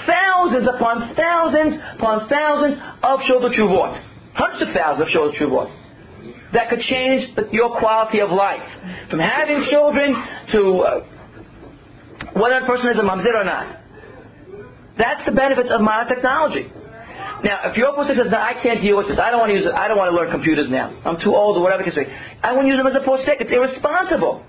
thousands 0.07 0.67
upon 0.67 1.13
thousands 1.15 1.75
upon 1.97 2.29
thousands 2.29 2.79
of 3.03 3.19
She'elot 3.27 3.51
u'Teshuvot. 3.51 4.03
Hundreds 4.33 4.69
of 4.69 4.75
thousands 4.75 5.01
of 5.03 5.09
She'elot 5.09 5.35
u'Teshuvot. 5.35 6.53
That 6.53 6.69
could 6.69 6.79
change 6.81 7.35
your 7.51 7.77
quality 7.79 8.19
of 8.21 8.29
life. 8.29 8.63
From 9.09 9.19
having 9.19 9.65
children 9.69 10.15
to 10.53 10.59
uh, 10.79 11.05
whether 12.33 12.63
a 12.63 12.65
person 12.65 12.91
is 12.91 12.97
a 12.97 13.01
mamzer 13.01 13.33
or 13.35 13.43
not. 13.43 13.79
That's 14.97 15.25
the 15.25 15.31
benefits 15.31 15.69
of 15.71 15.81
modern 15.81 16.07
technology. 16.07 16.71
Now, 17.43 17.59
if 17.69 17.75
your 17.75 17.91
posek 17.93 18.15
says, 18.15 18.31
no, 18.31 18.37
I 18.37 18.53
can't 18.61 18.81
deal 18.81 18.97
with 18.97 19.07
this, 19.07 19.19
I 19.19 19.31
don't 19.31 19.39
want 19.39 19.49
to 19.49 19.55
use 19.55 19.65
it, 19.65 19.73
I 19.73 19.87
don't 19.87 19.97
want 19.97 20.11
to 20.11 20.15
learn 20.15 20.31
computers 20.31 20.69
now, 20.69 20.95
I'm 21.03 21.19
too 21.19 21.35
old 21.35 21.57
or 21.57 21.61
whatever 21.61 21.83
I 21.83 22.53
won't 22.53 22.67
use 22.67 22.77
them 22.77 22.87
as 22.87 22.95
a 22.95 23.03
posek, 23.03 23.41
it's 23.41 23.51
irresponsible. 23.51 24.45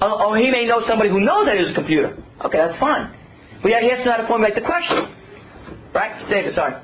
Or, 0.00 0.22
or 0.26 0.36
he 0.38 0.50
may 0.50 0.66
know 0.66 0.82
somebody 0.86 1.10
who 1.10 1.20
knows 1.20 1.46
how 1.46 1.52
to 1.54 1.58
use 1.58 1.70
a 1.70 1.74
computer. 1.74 2.16
Okay, 2.44 2.58
that's 2.58 2.78
fine. 2.78 3.14
But 3.62 3.70
yeah, 3.70 3.80
he 3.80 3.90
has 3.90 3.98
to 4.00 4.04
know 4.04 4.12
how 4.12 4.22
to 4.22 4.28
formulate 4.28 4.54
the 4.54 4.60
question. 4.62 5.14
Right? 5.94 6.14
David, 6.30 6.54
sorry. 6.54 6.74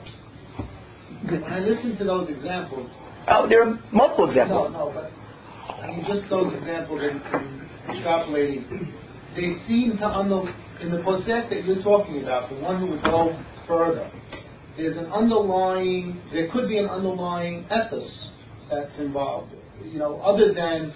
When 1.29 1.45
I 1.45 1.61
listen 1.61 1.97
to 1.99 2.05
those 2.05 2.29
examples, 2.29 2.91
Oh, 3.27 3.49
there 3.49 3.63
are 3.67 3.79
multiple 3.91 4.29
examples. 4.29 4.71
no, 4.73 4.91
no, 4.91 4.93
but 4.93 5.11
I 5.83 5.87
mean, 5.89 6.05
just 6.07 6.29
those 6.29 6.53
examples 6.55 7.01
in, 7.01 7.17
in 7.17 7.69
extrapolating, 7.89 8.93
they 9.35 9.57
seem 9.67 9.97
to 9.99 10.07
under 10.07 10.53
in 10.81 10.91
the 10.91 11.03
process 11.03 11.49
that 11.49 11.65
you're 11.65 11.83
talking 11.83 12.23
about, 12.23 12.51
the 12.51 12.57
one 12.57 12.81
who 12.81 12.91
would 12.91 13.03
go 13.03 13.39
further. 13.67 14.11
There's 14.77 14.97
an 14.99 15.07
underlying, 15.07 16.21
there 16.33 16.51
could 16.51 16.69
be 16.69 16.79
an 16.79 16.87
underlying 16.87 17.65
ethos 17.67 18.29
that's 18.71 18.91
involved. 18.99 19.53
You 19.83 19.99
know, 19.99 20.21
other 20.21 20.53
than 20.53 20.93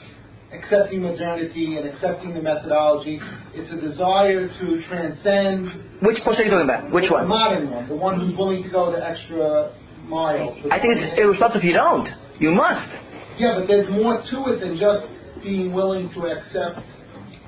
accepting 0.53 1.03
modernity 1.03 1.77
and 1.77 1.89
accepting 1.89 2.35
the 2.35 2.41
methodology, 2.41 3.21
it's 3.55 3.71
a 3.73 3.81
desire 3.81 4.49
to 4.49 4.83
transcend 4.89 5.69
Which 6.01 6.19
posek 6.25 6.41
are 6.41 6.45
you 6.45 6.51
talking 6.51 6.65
about? 6.71 6.91
Which 6.93 7.11
one? 7.11 7.25
the 7.25 7.29
modern 7.29 7.71
one, 7.71 7.89
the 7.89 7.97
one 7.97 8.21
who's 8.21 8.37
willing 8.37 8.63
to 8.63 8.71
go 8.71 8.91
the 8.93 9.05
extra 9.05 9.73
mile. 10.07 10.57
I 10.71 10.81
think 10.81 10.97
it's 10.97 11.19
irresponsible 11.21 11.61
if 11.61 11.65
you 11.65 11.75
don't. 11.75 12.09
You 12.41 12.51
must. 12.53 12.89
Yeah, 13.37 13.59
but 13.59 13.69
there's 13.69 13.91
more 13.91 14.23
to 14.23 14.37
it 14.53 14.61
than 14.61 14.79
just 14.79 15.07
being 15.43 15.73
willing 15.73 16.09
to 16.15 16.27
accept 16.27 16.81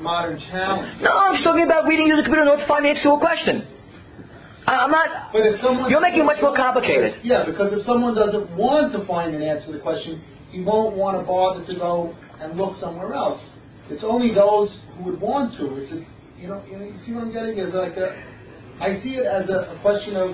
modern 0.00 0.38
challenges. 0.50 1.00
No, 1.02 1.10
I'm 1.10 1.34
just 1.34 1.44
talking 1.44 1.64
about 1.64 1.86
reading, 1.86 2.06
using 2.06 2.24
computer 2.24 2.44
notes, 2.44 2.62
five 2.68 2.82
minutes 2.82 3.02
to 3.02 3.10
a 3.12 3.18
question. 3.18 3.66
I'm 4.66 4.90
not. 4.90 5.32
But 5.32 5.42
if 5.46 5.60
someone 5.60 5.90
You're 5.90 6.00
making 6.00 6.20
it 6.20 6.24
much 6.24 6.38
more 6.42 6.54
complicated. 6.54 7.14
Yeah, 7.24 7.44
because 7.46 7.72
if 7.72 7.84
someone 7.86 8.14
doesn't 8.14 8.54
want 8.56 8.92
to 8.92 9.04
find 9.06 9.34
an 9.34 9.42
answer 9.42 9.66
to 9.66 9.72
the 9.72 9.78
question, 9.78 10.22
he 10.50 10.62
won't 10.62 10.96
want 10.96 11.18
to 11.18 11.24
bother 11.26 11.64
to 11.66 11.74
go 11.74 12.14
and 12.40 12.56
look 12.56 12.78
somewhere 12.80 13.14
else. 13.14 13.40
It's 13.90 14.04
only 14.04 14.34
those 14.34 14.70
who 14.96 15.04
would 15.04 15.20
want 15.20 15.56
to. 15.58 15.76
It's 15.76 15.92
a, 15.92 16.06
you 16.40 16.48
know, 16.48 16.62
you 16.66 16.94
see 17.04 17.12
what 17.12 17.24
I'm 17.24 17.32
getting? 17.32 17.58
Is 17.58 17.74
like 17.74 17.96
a, 17.96 18.16
I 18.80 19.00
see 19.02 19.16
it 19.16 19.26
as 19.26 19.48
a, 19.48 19.76
a 19.76 19.78
question 19.82 20.16
of 20.16 20.30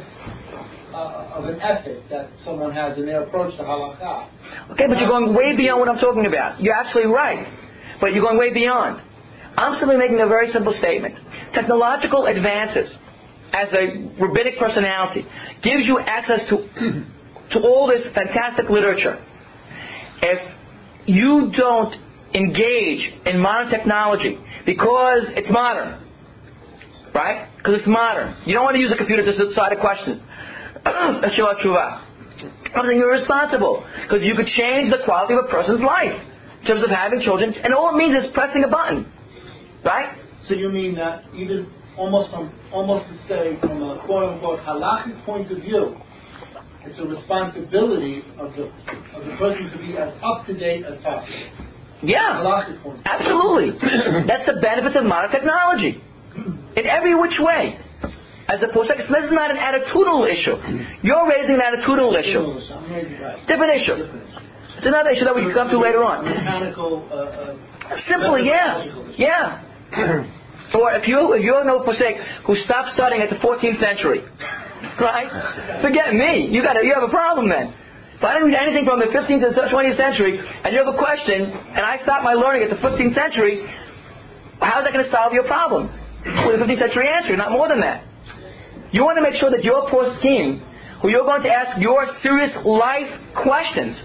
uh, 0.92 1.36
of 1.36 1.44
an 1.46 1.61
ethic 1.61 2.09
that 2.11 2.30
someone 2.44 2.72
has 2.72 2.96
in 2.96 3.07
their 3.07 3.22
approach 3.22 3.57
to 3.57 3.62
halakha. 3.62 4.28
Okay, 4.72 4.86
but 4.88 4.98
you're 4.98 5.09
going 5.09 5.34
way 5.34 5.57
beyond 5.57 5.80
what 5.80 5.88
I'm 5.88 5.98
talking 5.98 6.26
about. 6.26 6.61
You're 6.61 6.74
absolutely 6.74 7.12
right. 7.12 7.46
But 8.00 8.14
you're 8.14 8.22
going 8.22 8.38
way 8.38 8.52
beyond. 8.52 9.02
I'm 9.57 9.78
simply 9.78 9.96
making 9.96 10.20
a 10.20 10.26
very 10.26 10.52
simple 10.52 10.74
statement. 10.78 11.14
Technological 11.54 12.26
advances 12.26 12.94
as 13.52 13.68
a 13.72 14.09
rabbinic 14.20 14.59
personality 14.59 15.26
gives 15.62 15.86
you 15.86 15.98
access 15.98 16.40
to, 16.50 16.57
to 17.52 17.61
all 17.61 17.88
this 17.88 18.02
fantastic 18.14 18.68
literature. 18.68 19.24
If 20.20 20.55
you 21.07 21.52
don't 21.57 21.94
engage 22.34 23.12
in 23.24 23.40
modern 23.40 23.70
technology 23.70 24.38
because 24.64 25.24
it's 25.36 25.50
modern, 25.50 26.02
right? 27.14 27.48
Because 27.57 27.78
it's 27.78 27.88
modern. 27.88 28.36
You 28.44 28.54
don't 28.54 28.64
want 28.64 28.76
to 28.76 28.80
use 28.80 28.92
a 28.92 28.96
computer 28.96 29.24
to 29.24 29.48
decide 29.48 29.72
a 29.72 29.80
question. 29.80 30.22
I'm 30.84 31.22
saying 32.84 32.98
you're 32.98 33.12
responsible 33.12 33.84
because 34.02 34.22
you 34.22 34.34
could 34.34 34.46
change 34.46 34.90
the 34.90 34.98
quality 35.04 35.34
of 35.34 35.44
a 35.44 35.48
person's 35.48 35.80
life 35.80 36.12
in 36.61 36.66
terms 36.66 36.82
of 36.82 36.90
having 36.90 37.20
children, 37.20 37.54
and 37.54 37.72
all 37.72 37.94
it 37.94 37.96
means 37.96 38.24
is 38.24 38.30
pressing 38.34 38.64
a 38.64 38.68
button, 38.68 39.11
right? 39.84 40.18
So 40.48 40.54
you 40.54 40.68
mean 40.68 40.94
that 40.96 41.24
even 41.34 41.72
almost 41.96 42.30
from 42.30 42.52
almost 42.72 43.09
to 43.09 43.16
say 43.28 43.59
from 43.61 43.82
a 43.82 44.02
quote 44.04 44.34
unquote 44.34 44.61
halachic 44.61 45.24
point 45.24 45.50
of 45.50 45.59
view, 45.59 45.96
it's 46.87 46.99
a 46.99 47.05
responsibility 47.05 48.22
of 48.39 48.55
the 48.55 48.70
of 49.14 49.26
the 49.26 49.37
person 49.37 49.70
to 49.70 49.78
be 49.78 49.97
as 49.97 50.12
up 50.22 50.47
to 50.47 50.55
date 50.55 50.84
as 50.84 51.03
possible. 51.03 51.51
Yeah, 52.03 52.45
absolutely. 53.05 53.78
That's 54.26 54.47
the 54.47 54.61
benefits 54.61 54.97
of 54.97 55.05
modern 55.05 55.30
technology 55.30 56.03
in 56.76 56.87
every 56.87 57.14
which 57.14 57.39
way. 57.41 57.80
As 58.49 58.62
opposed 58.62 58.91
to, 58.91 58.95
this 58.95 59.09
is 59.09 59.32
not 59.32 59.51
an 59.51 59.57
attitudinal 59.57 60.22
issue. 60.30 60.55
You're 61.03 61.26
raising 61.26 61.57
an 61.57 61.66
attitudinal 61.66 62.14
issue. 62.14 62.62
Different 63.49 63.82
issue. 63.82 64.07
It's 64.78 64.87
another 64.87 65.11
issue 65.11 65.24
that 65.24 65.34
we 65.34 65.43
can 65.43 65.53
come 65.53 65.68
to 65.70 65.78
later 65.80 66.05
on. 66.05 66.24
Mechanical. 66.24 67.09
Uh, 67.11 67.14
uh, 67.16 67.97
Simply, 68.09 68.47
yeah, 68.47 68.84
yeah. 69.16 69.62
or 70.78 70.93
if 70.93 71.09
you 71.09 71.32
if 71.32 71.43
you're 71.43 71.64
no 71.64 71.80
Posek 71.80 72.22
who 72.47 72.55
stopped 72.57 72.91
studying 72.95 73.22
at 73.22 73.30
the 73.30 73.37
14th 73.37 73.80
century, 73.80 74.22
right? 75.01 75.83
Forget 75.83 76.14
me. 76.14 76.49
You 76.51 76.62
got 76.62 76.77
a, 76.77 76.85
you 76.85 76.95
have 76.95 77.03
a 77.03 77.12
problem 77.12 77.49
then. 77.49 77.74
If 78.16 78.24
I 78.24 78.33
didn't 78.33 78.49
read 78.49 78.57
anything 78.57 78.87
from 78.87 79.01
the 79.01 79.12
15th 79.12 79.45
and 79.45 79.55
20th 79.55 79.97
century, 79.97 80.41
and 80.41 80.72
you 80.72 80.79
have 80.81 80.89
a 80.89 80.97
question, 80.97 81.53
and 81.53 81.85
I 81.85 82.01
stop 82.03 82.24
my 82.24 82.33
learning 82.33 82.64
at 82.64 82.70
the 82.70 82.81
15th 82.81 83.14
century, 83.14 83.61
how's 84.61 84.85
that 84.85 84.93
going 84.93 85.05
to 85.05 85.11
solve 85.11 85.33
your 85.33 85.45
problem? 85.45 85.93
With 86.24 86.61
a 86.61 86.64
15th 86.64 86.79
century 86.79 87.09
answer, 87.09 87.37
not 87.37 87.53
more 87.53 87.68
than 87.68 87.81
that. 87.81 88.05
You 88.93 89.05
want 89.05 89.18
to 89.18 89.22
make 89.22 89.35
sure 89.37 89.51
that 89.51 89.62
your 89.64 89.91
poskim, 89.91 90.64
who 91.03 91.11
you're 91.11 91.29
going 91.29 91.43
to 91.43 91.53
ask 91.53 91.79
your 91.79 92.07
serious 92.22 92.57
life 92.64 93.11
questions, 93.37 94.01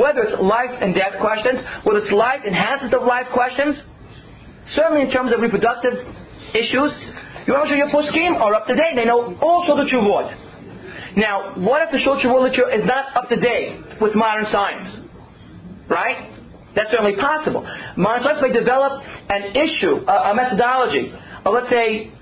whether 0.00 0.22
it's 0.22 0.40
life 0.40 0.72
and 0.80 0.94
death 0.94 1.20
questions, 1.20 1.60
whether 1.84 2.00
it's 2.00 2.10
life 2.10 2.40
enhancement 2.46 2.94
of 2.94 3.02
life 3.04 3.26
questions, 3.34 3.76
certainly 4.74 5.02
in 5.02 5.10
terms 5.10 5.32
of 5.32 5.40
reproductive 5.40 5.92
issues, 6.54 6.92
you 7.46 7.52
want 7.52 7.68
to 7.68 7.76
make 7.76 7.92
your 7.92 8.06
scheme 8.08 8.34
are 8.34 8.54
up 8.54 8.66
to 8.66 8.74
date. 8.74 8.94
They 8.94 9.04
know 9.04 9.36
all 9.40 9.64
sorts 9.66 9.82
of 9.82 9.88
tshuvot. 9.88 11.16
Now, 11.16 11.58
what 11.60 11.82
if 11.82 11.92
the 11.92 12.00
short 12.00 12.24
literature 12.24 12.70
is 12.70 12.86
not 12.86 13.16
up 13.16 13.28
to 13.28 13.36
date 13.36 14.00
with 14.00 14.14
modern 14.14 14.46
science? 14.50 15.08
Right? 15.88 16.30
That's 16.74 16.90
certainly 16.90 17.16
possible. 17.16 17.66
Modern 17.96 18.22
science 18.22 18.40
may 18.40 18.52
develop 18.52 19.02
an 19.28 19.52
issue, 19.56 20.06
a, 20.08 20.32
a 20.32 20.34
methodology, 20.34 21.12
or 21.44 21.52
let's 21.52 21.68
say 21.68 22.12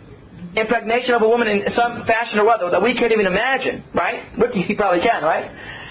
impregnation 0.56 1.14
of 1.14 1.22
a 1.22 1.28
woman 1.28 1.46
in 1.46 1.62
some 1.76 2.04
fashion 2.06 2.40
or 2.40 2.48
other 2.50 2.70
that 2.70 2.82
we 2.82 2.94
can't 2.94 3.12
even 3.12 3.26
imagine, 3.26 3.84
right? 3.94 4.26
Ricky, 4.36 4.62
he 4.62 4.74
probably 4.74 5.00
can, 5.00 5.22
right? 5.22 5.46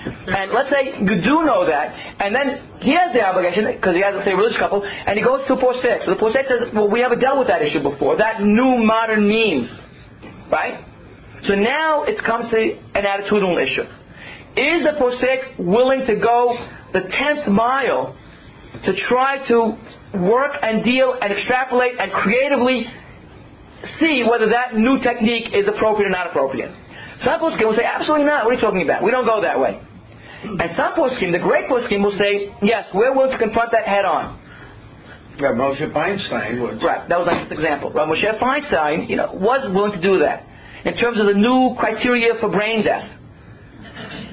And 0.05 0.51
let's 0.51 0.69
say 0.69 0.95
you 0.99 1.21
do 1.21 1.43
know 1.43 1.65
that, 1.65 1.91
and 2.19 2.33
then 2.33 2.79
he 2.79 2.95
has 2.95 3.11
the 3.11 3.21
obligation, 3.21 3.65
because 3.65 3.95
he 3.95 4.01
has, 4.01 4.15
let's 4.15 4.25
say, 4.25 4.31
a 4.31 4.37
religious 4.37 4.57
couple, 4.57 4.83
and 4.83 5.17
he 5.17 5.23
goes 5.23 5.45
to 5.47 5.55
six. 5.81 6.05
So 6.05 6.15
the 6.15 6.31
six 6.31 6.47
says, 6.47 6.73
well, 6.73 6.89
we 6.89 7.01
haven't 7.01 7.19
dealt 7.19 7.37
with 7.37 7.47
that 7.47 7.61
issue 7.61 7.83
before. 7.83 8.15
That 8.15 8.41
new 8.41 8.79
modern 8.79 9.27
means, 9.27 9.67
right? 10.49 10.85
So 11.47 11.55
now 11.55 12.03
it 12.03 12.23
comes 12.23 12.49
to 12.51 12.57
an 12.95 13.03
attitudinal 13.03 13.59
issue. 13.59 13.83
Is 14.55 14.83
the 14.83 14.95
posek 14.99 15.59
willing 15.59 16.05
to 16.07 16.15
go 16.15 16.55
the 16.93 17.01
tenth 17.01 17.47
mile 17.47 18.15
to 18.85 18.95
try 19.07 19.45
to 19.47 19.77
work 20.15 20.55
and 20.61 20.83
deal 20.83 21.15
and 21.21 21.33
extrapolate 21.33 21.99
and 21.99 22.11
creatively 22.11 22.85
see 23.99 24.23
whether 24.29 24.49
that 24.49 24.75
new 24.75 24.99
technique 24.99 25.53
is 25.53 25.67
appropriate 25.67 26.07
or 26.07 26.11
not 26.11 26.27
appropriate? 26.27 26.71
Some 27.23 27.39
poskim 27.41 27.67
will 27.67 27.75
say, 27.75 27.83
absolutely 27.83 28.25
not. 28.25 28.45
What 28.45 28.53
are 28.53 28.55
you 28.55 28.61
talking 28.61 28.81
about? 28.81 29.03
We 29.03 29.11
don't 29.11 29.25
go 29.25 29.41
that 29.41 29.59
way. 29.59 29.81
And 30.43 30.71
some 30.75 30.93
poskim, 30.93 31.31
the 31.31 31.39
great 31.39 31.69
poskim, 31.69 32.03
will 32.03 32.17
say, 32.17 32.53
yes, 32.61 32.87
we're 32.93 33.13
willing 33.15 33.31
to 33.31 33.37
confront 33.37 33.71
that 33.71 33.85
head 33.85 34.05
on. 34.05 34.39
Yeah, 35.37 35.51
Moshe 35.51 35.91
Feinstein 35.93 36.61
would. 36.61 36.83
Right, 36.83 37.07
that 37.07 37.17
was 37.17 37.27
like 37.27 37.47
an 37.47 37.53
example. 37.53 37.91
Rav 37.91 38.09
Moshe 38.09 38.39
Feinstein, 38.39 39.09
you 39.09 39.15
know, 39.15 39.31
was 39.33 39.69
willing 39.73 39.93
to 39.93 40.01
do 40.01 40.19
that 40.19 40.45
in 40.83 40.95
terms 40.97 41.19
of 41.19 41.27
the 41.27 41.33
new 41.33 41.75
criteria 41.79 42.33
for 42.39 42.49
brain 42.49 42.83
death. 42.83 43.09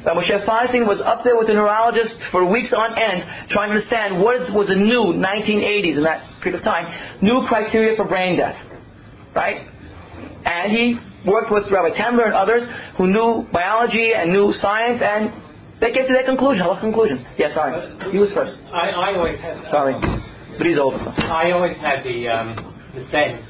Rav 0.05 0.17
Moshe 0.17 0.47
Feinstein 0.47 0.87
was 0.87 1.01
up 1.05 1.23
there 1.23 1.37
with 1.37 1.47
the 1.47 1.55
neurologists 1.55 2.19
for 2.31 2.45
weeks 2.45 2.73
on 2.77 2.99
end 2.99 3.23
trying 3.51 3.71
to 3.71 3.77
understand 3.77 4.21
what 4.21 4.53
was 4.53 4.67
the 4.69 4.75
new 4.75 5.15
1980s 5.15 5.97
in 5.97 6.03
that 6.03 6.27
period 6.43 6.59
of 6.59 6.65
time, 6.65 6.87
new 7.23 7.47
criteria 7.49 7.97
for 7.97 8.05
brain 8.05 8.37
death. 8.37 8.57
Right? 9.35 9.67
And 10.45 10.73
he 10.73 10.99
worked 11.25 11.53
with 11.53 11.71
Rabbi 11.71 11.97
Tendler 11.97 12.27
and 12.27 12.35
others 12.35 12.69
who 12.99 13.07
knew 13.07 13.47
biology 13.53 14.13
and 14.15 14.33
knew 14.33 14.53
science 14.61 15.03
and 15.03 15.46
they 15.81 15.93
came 15.93 16.07
to 16.07 16.13
their 16.13 16.25
conclusion, 16.25 16.67
what 16.67 16.81
conclusions. 16.81 17.21
Yeah, 17.39 17.53
sorry. 17.55 17.77
He 18.13 18.19
was 18.19 18.33
first. 18.33 18.57
I, 18.73 18.91
I 18.91 19.15
always 19.17 19.39
had. 19.41 19.63
Sorry. 19.71 19.95
But 20.57 20.67
he's 20.67 20.79
older. 20.79 20.99
I 21.19 21.51
always 21.53 21.77
had 21.79 22.03
the 22.03 22.29
um, 22.29 22.57
the 22.95 23.05
sense 23.11 23.43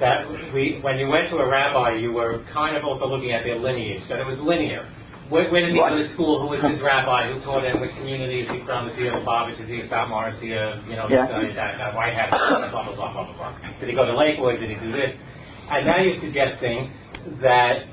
that 0.00 0.26
we, 0.54 0.78
when 0.82 0.98
you 0.98 1.08
went 1.08 1.28
to 1.30 1.36
a 1.38 1.48
rabbi, 1.48 1.94
you 1.96 2.12
were 2.12 2.44
kind 2.52 2.76
of 2.76 2.84
also 2.84 3.06
looking 3.06 3.32
at 3.32 3.42
their 3.44 3.58
lineage. 3.58 4.02
That 4.08 4.20
it 4.20 4.26
was 4.26 4.38
linear. 4.38 4.88
Where, 5.28 5.50
where 5.50 5.64
did 5.64 5.72
he 5.74 5.80
What? 5.80 5.90
go 5.90 5.96
to 6.02 6.12
school? 6.12 6.40
Who 6.42 6.48
was 6.48 6.60
his 6.62 6.80
rabbi? 6.82 7.32
Who 7.32 7.40
taught 7.40 7.64
him? 7.64 7.80
Which 7.80 7.94
community 7.96 8.42
is 8.42 8.50
he 8.50 8.62
from? 8.66 8.88
Is 8.90 8.96
he 8.98 9.06
a 9.06 9.12
Lubavitch? 9.12 9.58
Is 9.62 9.68
he 9.68 9.80
a 9.80 9.88
Satmar? 9.88 10.34
Is 10.36 10.40
he 10.42 10.52
a 10.52 10.82
you 10.86 10.94
know 10.96 11.06
Yeah. 11.08 11.24
uh, 11.24 11.40
that, 11.54 11.78
that 11.78 11.94
White 11.94 12.14
Hat? 12.14 12.30
Blah 12.30 12.68
blah 12.70 12.94
blah 12.94 12.94
blah 12.94 13.12
blah 13.12 13.36
blah. 13.36 13.80
Did 13.80 13.88
he 13.88 13.94
go 13.94 14.04
to 14.06 14.14
Lakewood? 14.16 14.60
Did 14.60 14.70
he 14.70 14.76
do 14.76 14.92
this? 14.92 15.16
And 15.70 15.86
now 15.86 15.98
you're 15.98 16.20
suggesting 16.20 16.92
that 17.40 17.86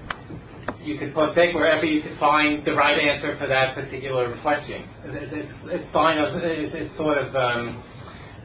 you 0.81 0.97
could 0.97 1.13
forsake 1.13 1.53
wherever 1.53 1.85
you 1.85 2.01
could 2.01 2.17
find 2.19 2.65
the 2.65 2.73
right 2.73 2.99
answer 2.99 3.37
for 3.37 3.47
that 3.47 3.75
particular 3.75 4.35
question. 4.41 4.87
It's, 5.05 5.51
it's, 5.65 5.93
fine, 5.93 6.17
it's, 6.17 6.73
it's 6.75 6.97
sort 6.97 7.17
of 7.17 7.35
um, 7.35 7.83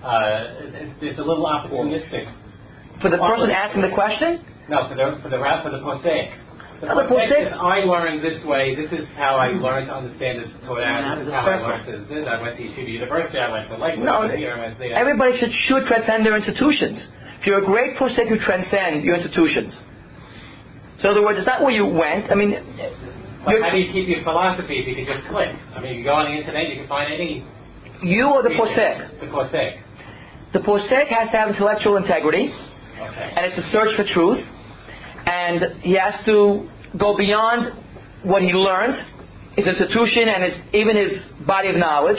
uh, 0.03 1.01
it's, 1.01 1.19
a 1.19 1.23
little 1.23 1.47
opportunistic. 1.47 2.31
For 3.01 3.11
the 3.11 3.19
person 3.19 3.51
asking 3.51 3.83
the 3.83 3.95
question, 3.95 4.45
No, 4.69 4.89
for 4.89 4.95
the 4.95 5.19
for 5.23 5.29
the 5.31 5.39
for 5.39 5.71
the 5.71 5.83
posek. 5.83 6.41
The 6.81 6.91
Oh, 6.91 7.01
the 7.01 7.09
posek 7.09 7.31
posek. 7.31 7.47
is 7.47 7.53
I 7.55 7.79
learned 7.87 8.23
this 8.23 8.45
way. 8.45 8.75
This 8.75 8.91
is 8.93 9.07
how 9.17 9.37
I 9.37 9.49
learned 9.49 9.89
to 9.89 9.95
understand 9.95 10.43
this 10.43 10.51
Torah. 10.67 11.17
This 11.19 11.29
is 11.29 11.33
how 11.33 11.47
I 11.47 11.57
learned 11.63 11.87
to 11.87 12.15
this. 12.15 12.27
I 12.27 12.43
went 12.43 12.59
to 12.59 12.63
Yeshiva 12.63 12.91
University. 12.91 13.39
I 13.39 13.51
went 13.51 13.71
to 13.71 13.77
Lakewood. 13.79 14.05
No, 14.05 14.13
I 14.13 14.27
went 14.27 14.39
here. 14.39 14.53
I 14.53 14.61
went 14.61 14.79
there. 14.79 14.93
everybody 14.93 15.39
should, 15.39 15.53
should 15.67 15.87
transcend 15.87 16.27
their 16.27 16.37
institutions. 16.37 16.99
If 17.41 17.47
you're 17.47 17.63
a 17.63 17.67
great 17.67 17.97
posek, 17.97 18.29
you 18.29 18.39
transcend 18.41 19.05
your 19.05 19.17
institutions. 19.17 19.73
So 21.01 21.11
in 21.11 21.17
other 21.17 21.23
words, 21.25 21.39
it's 21.39 21.47
not 21.47 21.63
where 21.63 21.73
you 21.75 21.87
went. 21.87 22.31
I 22.31 22.35
mean, 22.35 22.53
But 23.45 23.61
how 23.63 23.71
do 23.71 23.79
you 23.79 23.93
keep 23.93 24.09
your 24.09 24.23
philosophy 24.23 24.79
if 24.79 24.87
you 24.89 24.95
can 24.95 25.07
just 25.07 25.29
click? 25.29 25.55
I 25.75 25.81
mean, 25.81 25.99
you 25.99 26.05
go 26.05 26.15
on 26.15 26.31
the 26.31 26.37
internet, 26.39 26.69
you 26.71 26.77
can 26.77 26.89
find 26.89 27.13
any. 27.13 27.45
you 28.03 28.27
are 28.29 28.43
the 28.43 28.51
posek. 28.51 29.21
The 29.21 29.27
posek. 29.27 29.81
The 30.53 30.61
posek 30.61 31.09
has 31.09 31.31
to 31.33 31.37
have 31.37 31.49
intellectual 31.49 31.97
integrity, 31.97 32.53
Okay. 33.01 33.33
and 33.37 33.45
it's 33.47 33.59
a 33.59 33.71
search 33.73 33.97
for 33.97 34.05
truth, 34.05 34.39
and 35.27 35.83
he 35.83 35.95
has 35.95 36.15
to 36.27 36.69
go 36.97 37.17
beyond 37.17 37.73
what 38.23 38.41
he 38.43 38.53
learned, 38.53 38.95
his 39.57 39.67
institution, 39.67 40.29
and 40.29 40.45
his, 40.45 40.55
even 40.73 40.97
his 40.97 41.13
body 41.45 41.69
of 41.69 41.77
knowledge, 41.77 42.19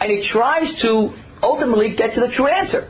and 0.00 0.10
he 0.10 0.26
tries 0.32 0.66
to 0.80 1.12
ultimately 1.42 1.94
get 1.94 2.14
to 2.14 2.20
the 2.20 2.32
true 2.34 2.46
answer. 2.46 2.88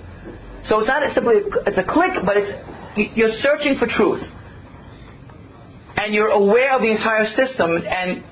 So 0.68 0.78
it's 0.78 0.86
not 0.88 1.02
simply 1.12 1.34
it's 1.66 1.76
a 1.76 1.82
click, 1.82 2.12
but 2.24 2.36
it's 2.36 2.52
you're 3.16 3.34
searching 3.42 3.76
for 3.78 3.86
truth, 3.88 4.22
and 6.02 6.14
you're 6.14 6.28
aware 6.28 6.74
of 6.74 6.82
the 6.82 6.90
entire 6.90 7.26
system 7.36 7.70
and 7.86 8.24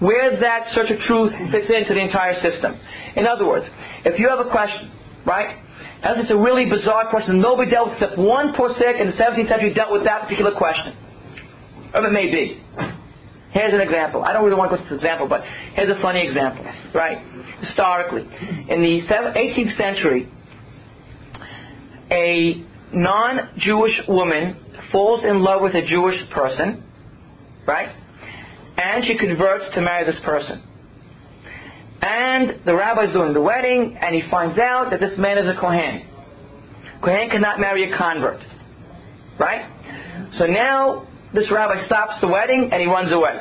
where 0.00 0.40
that 0.40 0.74
search 0.74 0.90
of 0.90 0.98
truth 1.00 1.32
fits 1.50 1.70
into 1.70 1.94
the 1.94 2.00
entire 2.00 2.34
system. 2.42 2.78
In 3.14 3.26
other 3.26 3.46
words, 3.46 3.66
if 4.04 4.18
you 4.18 4.28
have 4.28 4.40
a 4.40 4.50
question, 4.50 4.90
right? 5.24 5.56
As 6.02 6.18
it's 6.18 6.30
a 6.30 6.36
really 6.36 6.66
bizarre 6.66 7.08
question, 7.08 7.40
nobody 7.40 7.70
dealt 7.70 7.90
with 7.90 8.02
except 8.02 8.18
one 8.18 8.52
posek 8.52 9.00
in 9.00 9.06
the 9.06 9.16
17th 9.16 9.48
century 9.48 9.72
dealt 9.72 9.92
with 9.92 10.04
that 10.04 10.22
particular 10.22 10.52
question. 10.54 10.94
Whatever 11.86 12.08
it 12.08 12.12
may 12.12 12.30
be. 12.30 12.62
Here's 13.52 13.72
an 13.72 13.80
example. 13.80 14.22
I 14.22 14.34
don't 14.34 14.44
really 14.44 14.56
want 14.56 14.70
to 14.70 14.76
go 14.76 14.82
to 14.82 14.88
this 14.90 14.98
example, 14.98 15.28
but 15.28 15.42
here's 15.74 15.96
a 15.96 16.00
funny 16.02 16.26
example, 16.26 16.64
right? 16.92 17.18
Historically, 17.62 18.22
in 18.68 18.82
the 18.82 19.00
18th 19.08 19.76
century, 19.78 20.30
a 22.10 22.62
non-Jewish 22.92 24.02
woman 24.08 24.56
falls 24.92 25.24
in 25.24 25.40
love 25.40 25.62
with 25.62 25.74
a 25.74 25.86
Jewish 25.86 26.28
person, 26.30 26.82
right? 27.66 27.94
And 28.76 29.04
she 29.04 29.16
converts 29.16 29.64
to 29.74 29.80
marry 29.80 30.04
this 30.04 30.20
person. 30.24 30.62
And 32.02 32.60
the 32.64 32.74
rabbi 32.74 33.06
is 33.06 33.12
doing 33.12 33.32
the 33.32 33.40
wedding, 33.40 33.98
and 34.00 34.14
he 34.14 34.22
finds 34.30 34.58
out 34.58 34.90
that 34.90 35.00
this 35.00 35.18
man 35.18 35.38
is 35.38 35.46
a 35.46 35.58
Kohen. 35.58 36.06
Kohen 37.02 37.30
cannot 37.30 37.58
marry 37.58 37.90
a 37.90 37.96
convert. 37.96 38.40
Right? 39.38 39.72
So 40.38 40.46
now 40.46 41.06
this 41.34 41.50
rabbi 41.50 41.84
stops 41.86 42.14
the 42.20 42.28
wedding 42.28 42.70
and 42.72 42.80
he 42.80 42.86
runs 42.86 43.12
away. 43.12 43.40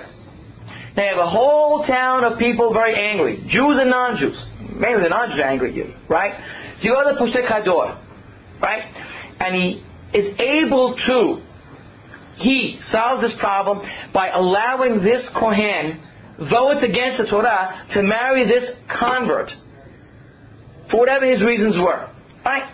Now 0.95 1.03
you 1.03 1.09
have 1.09 1.17
a 1.17 1.29
whole 1.29 1.85
town 1.85 2.23
of 2.23 2.39
people 2.39 2.73
very 2.73 2.95
angry, 2.95 3.37
Jews 3.49 3.77
and 3.79 3.89
non-Jews. 3.89 4.45
Mainly 4.79 5.03
the 5.03 5.09
non-Jews 5.09 5.39
are 5.39 5.43
angry 5.43 5.71
at 5.71 5.75
you, 5.75 5.93
right? 6.09 6.33
So 6.77 6.83
you 6.83 6.93
go 6.93 7.03
to 7.13 7.19
Posek 7.19 7.47
Hador, 7.47 7.97
right? 8.61 8.83
And 9.39 9.55
he 9.55 9.83
is 10.17 10.39
able 10.39 10.95
to, 10.95 11.41
he 12.37 12.79
solves 12.91 13.21
this 13.21 13.33
problem 13.39 13.81
by 14.13 14.29
allowing 14.29 15.03
this 15.03 15.25
Kohen, 15.37 16.01
though 16.49 16.71
it's 16.71 16.83
against 16.83 17.23
the 17.23 17.29
Torah, 17.29 17.87
to 17.93 18.03
marry 18.03 18.45
this 18.45 18.75
convert. 18.99 19.49
For 20.91 20.99
whatever 20.99 21.25
his 21.25 21.41
reasons 21.41 21.75
were. 21.77 22.09
Right? 22.43 22.71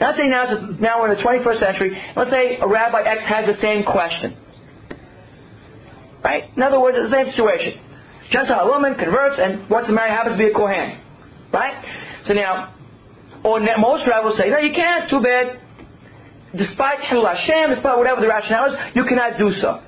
Now, 0.00 0.08
let's 0.08 0.18
say 0.18 0.28
now, 0.28 0.76
now 0.80 1.00
we're 1.00 1.12
in 1.12 1.18
the 1.18 1.22
21st 1.22 1.60
century. 1.60 2.02
Let's 2.16 2.30
say 2.30 2.56
a 2.56 2.66
Rabbi 2.66 3.02
X 3.02 3.22
has 3.26 3.46
the 3.46 3.60
same 3.60 3.84
question. 3.84 4.36
Right? 6.24 6.44
In 6.56 6.62
other 6.62 6.80
words, 6.80 6.96
it's 6.98 7.10
the 7.10 7.16
same 7.16 7.30
situation. 7.32 7.80
Gentile 8.30 8.66
woman 8.66 8.94
converts 8.94 9.36
and 9.38 9.68
wants 9.68 9.88
to 9.88 9.92
marry, 9.92 10.10
happens 10.10 10.34
to 10.34 10.38
be 10.38 10.50
a 10.50 10.54
Kohen. 10.54 11.00
Right? 11.52 11.84
So 12.26 12.34
now, 12.34 12.74
or 13.44 13.60
most 13.60 14.06
rabbis 14.06 14.24
will 14.24 14.36
say, 14.36 14.50
no, 14.50 14.58
you 14.58 14.72
can't, 14.72 15.08
too 15.10 15.20
bad. 15.20 15.60
Despite 16.56 17.00
Hilul 17.00 17.28
Hashem, 17.28 17.74
despite 17.74 17.98
whatever 17.98 18.20
the 18.20 18.28
rationale 18.28 18.72
is, 18.72 18.78
you 18.94 19.04
cannot 19.04 19.38
do 19.38 19.52
so. 19.60 19.82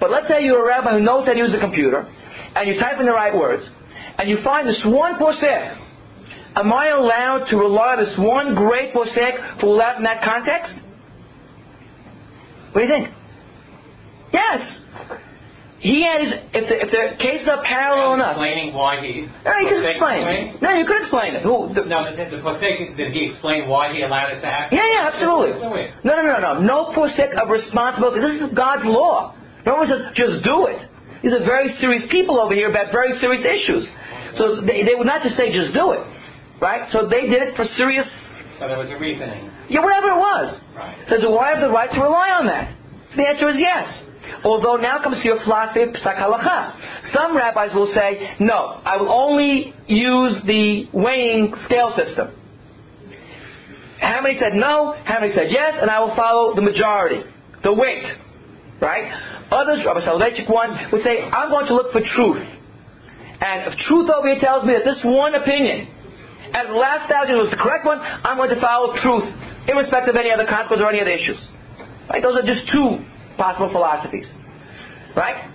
But 0.00 0.10
let's 0.10 0.28
say 0.28 0.44
you're 0.44 0.64
a 0.64 0.68
rabbi 0.68 0.92
who 0.92 1.00
knows 1.00 1.26
how 1.26 1.32
to 1.32 1.38
use 1.38 1.52
a 1.52 1.58
computer, 1.58 2.06
and 2.54 2.68
you 2.68 2.78
type 2.78 3.00
in 3.00 3.06
the 3.06 3.12
right 3.12 3.34
words, 3.34 3.68
and 4.18 4.28
you 4.28 4.38
find 4.44 4.68
this 4.68 4.80
one 4.84 5.16
posek. 5.16 5.86
Am 6.54 6.72
I 6.72 6.88
allowed 6.88 7.46
to 7.50 7.56
rely 7.56 7.96
on 7.96 8.04
this 8.04 8.14
one 8.18 8.54
great 8.54 8.94
posek 8.94 9.60
for 9.60 9.76
that 9.78 9.96
in 9.96 10.04
that 10.04 10.22
context? 10.22 10.72
What 12.72 12.82
do 12.82 12.86
you 12.86 12.92
think? 12.92 13.14
Yes. 14.32 14.77
He 15.78 16.02
has, 16.02 16.50
if 16.50 16.64
the, 16.66 16.76
if 16.82 16.90
the 16.90 17.22
cases 17.22 17.46
are 17.46 17.62
parallel 17.62 18.14
enough. 18.18 18.34
Explaining 18.34 18.74
why 18.74 18.98
he. 18.98 19.30
No, 19.46 19.52
you 19.62 19.68
could 19.70 19.86
explain. 19.86 20.58
No, 20.60 20.70
you 20.74 20.84
could 20.84 21.00
explain 21.06 21.38
it. 21.38 21.42
Who, 21.46 21.70
the, 21.70 21.86
No, 21.86 22.10
the, 22.10 22.34
the 22.34 22.42
Posek, 22.42 22.96
did 22.98 23.12
he 23.14 23.30
explain 23.30 23.68
why 23.70 23.94
he 23.94 24.02
allowed 24.02 24.34
it 24.34 24.40
to 24.42 24.46
happen? 24.50 24.74
yeah, 24.76 24.82
yeah, 24.90 25.10
absolutely. 25.14 25.54
No. 26.02 26.18
No, 26.18 26.22
no, 26.26 26.36
no, 26.42 26.58
no. 26.58 26.78
Posek 26.98 27.30
of 27.38 27.46
responsibility. 27.48 28.18
This 28.26 28.50
is 28.50 28.54
God's 28.58 28.86
law. 28.90 29.38
No 29.66 29.76
one 29.78 29.86
says, 29.86 30.10
just 30.18 30.42
do 30.42 30.66
it. 30.66 30.82
These 31.22 31.32
are 31.32 31.44
very 31.46 31.74
serious 31.78 32.02
people 32.10 32.40
over 32.40 32.54
here 32.54 32.70
about 32.70 32.90
very 32.90 33.14
serious 33.22 33.46
issues. 33.46 33.86
So 34.36 34.60
they, 34.66 34.82
they 34.82 34.94
would 34.98 35.06
not 35.06 35.22
just 35.22 35.36
say, 35.36 35.52
just 35.54 35.74
do 35.74 35.92
it. 35.94 36.02
Right? 36.60 36.90
So 36.90 37.06
they 37.06 37.30
did 37.30 37.38
it 37.42 37.54
for 37.54 37.64
serious, 37.78 38.06
So 38.58 38.66
there 38.66 38.78
was 38.78 38.90
a 38.90 38.98
reasoning. 38.98 39.46
yeah, 39.70 39.78
whatever 39.78 40.10
it 40.10 40.18
was. 40.18 40.60
Right. 40.74 40.98
So 41.08 41.20
do 41.22 41.38
I 41.38 41.50
have 41.54 41.60
the 41.62 41.70
right 41.70 41.90
to 41.94 42.00
rely 42.02 42.30
on 42.34 42.46
that? 42.46 42.74
The 43.14 43.22
answer 43.26 43.48
is 43.50 43.56
yes. 43.58 43.86
Although 44.44 44.76
now 44.76 45.02
comes 45.02 45.18
to 45.18 45.24
your 45.24 45.42
philosophy 45.42 45.82
of 45.82 45.88
Psak 45.90 46.16
Halacha. 46.16 47.12
Some 47.12 47.36
rabbis 47.36 47.74
will 47.74 47.92
say, 47.94 48.36
no, 48.38 48.80
I 48.84 48.96
will 48.96 49.10
only 49.10 49.74
use 49.86 50.36
the 50.46 50.88
weighing 50.92 51.54
scale 51.64 51.94
system. 51.96 52.30
How 54.00 54.20
many 54.22 54.38
said 54.38 54.54
no? 54.54 54.94
How 55.04 55.20
many 55.20 55.34
said 55.34 55.50
yes? 55.50 55.74
And 55.80 55.90
I 55.90 56.00
will 56.00 56.14
follow 56.14 56.54
the 56.54 56.62
majority, 56.62 57.22
the 57.64 57.72
weight. 57.72 58.04
Right? 58.80 59.10
Others, 59.50 59.82
Rabbi 59.84 60.06
Soloveitchik 60.06 60.48
one, 60.48 60.92
would 60.92 61.02
say, 61.02 61.20
I'm 61.22 61.50
going 61.50 61.66
to 61.66 61.74
look 61.74 61.90
for 61.90 62.00
truth. 62.00 62.46
And 63.40 63.72
if 63.72 63.78
truth 63.88 64.08
over 64.10 64.28
here 64.28 64.38
tells 64.40 64.64
me 64.64 64.74
that 64.74 64.84
this 64.84 64.98
one 65.02 65.34
opinion, 65.34 65.88
and 66.54 66.68
the 66.70 66.74
last 66.74 67.10
thousand 67.10 67.36
was 67.36 67.50
the 67.50 67.56
correct 67.56 67.84
one, 67.84 67.98
I'm 67.98 68.36
going 68.36 68.50
to 68.50 68.60
follow 68.60 68.94
truth, 69.02 69.34
irrespective 69.66 70.14
of 70.14 70.20
any 70.20 70.30
other 70.30 70.46
consequences 70.46 70.84
or 70.84 70.90
any 70.90 71.00
other 71.00 71.10
issues. 71.10 71.40
Right? 72.08 72.22
Those 72.22 72.38
are 72.38 72.46
just 72.46 72.70
two 72.70 73.02
possible 73.38 73.70
philosophies. 73.70 74.26
Right? 75.16 75.48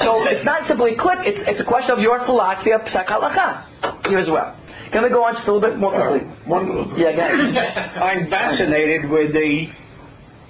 So 0.00 0.26
it's 0.26 0.44
not 0.44 0.66
simply 0.66 0.94
a 0.94 0.98
clip, 0.98 1.18
it's, 1.22 1.38
it's 1.46 1.60
a 1.60 1.68
question 1.68 1.90
of 1.92 1.98
your 2.00 2.24
philosophy 2.26 2.72
of 2.72 2.80
Psak 2.82 3.06
here 4.06 4.18
as 4.18 4.28
well. 4.28 4.58
Can 4.90 5.02
we 5.02 5.10
go 5.10 5.24
on 5.24 5.34
just 5.34 5.46
a 5.48 5.52
little 5.52 5.68
bit 5.68 5.78
more 5.78 5.90
quickly? 5.90 6.22
Uh, 6.22 6.50
one 6.50 6.68
little 6.68 6.86
bit. 6.86 6.98
Yeah. 6.98 7.98
I'm 8.02 8.30
fascinated 8.30 9.10
with 9.10 9.32
the 9.32 9.70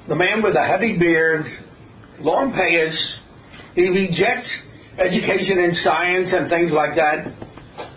the 0.09 0.15
man 0.15 0.43
with 0.43 0.55
a 0.55 0.65
heavy 0.67 0.99
beard, 0.99 1.47
long 2.21 2.53
payas. 2.53 2.93
He 3.75 3.89
rejects 3.89 4.49
education 4.99 5.59
in 5.59 5.73
science 5.83 6.29
and 6.33 6.49
things 6.51 6.73
like 6.73 6.95
that, 6.97 7.25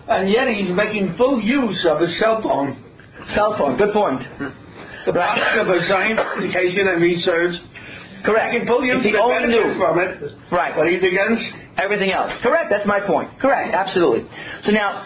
and 0.07 0.29
yet 0.29 0.47
he's 0.47 0.71
making 0.71 1.15
full 1.17 1.41
use 1.41 1.85
of 1.89 1.99
his 1.99 2.17
cell 2.19 2.41
phone. 2.41 2.79
Cell 3.35 3.55
phone, 3.57 3.77
good 3.77 3.91
point. 3.91 4.23
The 5.05 5.11
product 5.11 5.57
of 5.59 5.67
a 5.67 5.79
science 5.87 6.19
education 6.37 6.87
and 6.87 7.01
research. 7.01 7.55
Correct. 8.23 8.53
Making 8.53 8.67
full 8.67 8.83
use 8.83 8.97
If 9.05 9.11
he 9.11 9.17
only 9.17 9.47
knew. 9.47 9.77
from 9.79 9.99
it, 9.99 10.31
Right. 10.51 10.75
but 10.75 10.87
he 10.87 10.97
begins 10.97 11.39
everything 11.77 12.11
else. 12.11 12.31
Correct, 12.41 12.69
that's 12.69 12.85
my 12.87 12.99
point. 12.99 13.29
Correct, 13.39 13.73
absolutely. 13.73 14.25
So 14.65 14.71
now, 14.71 15.05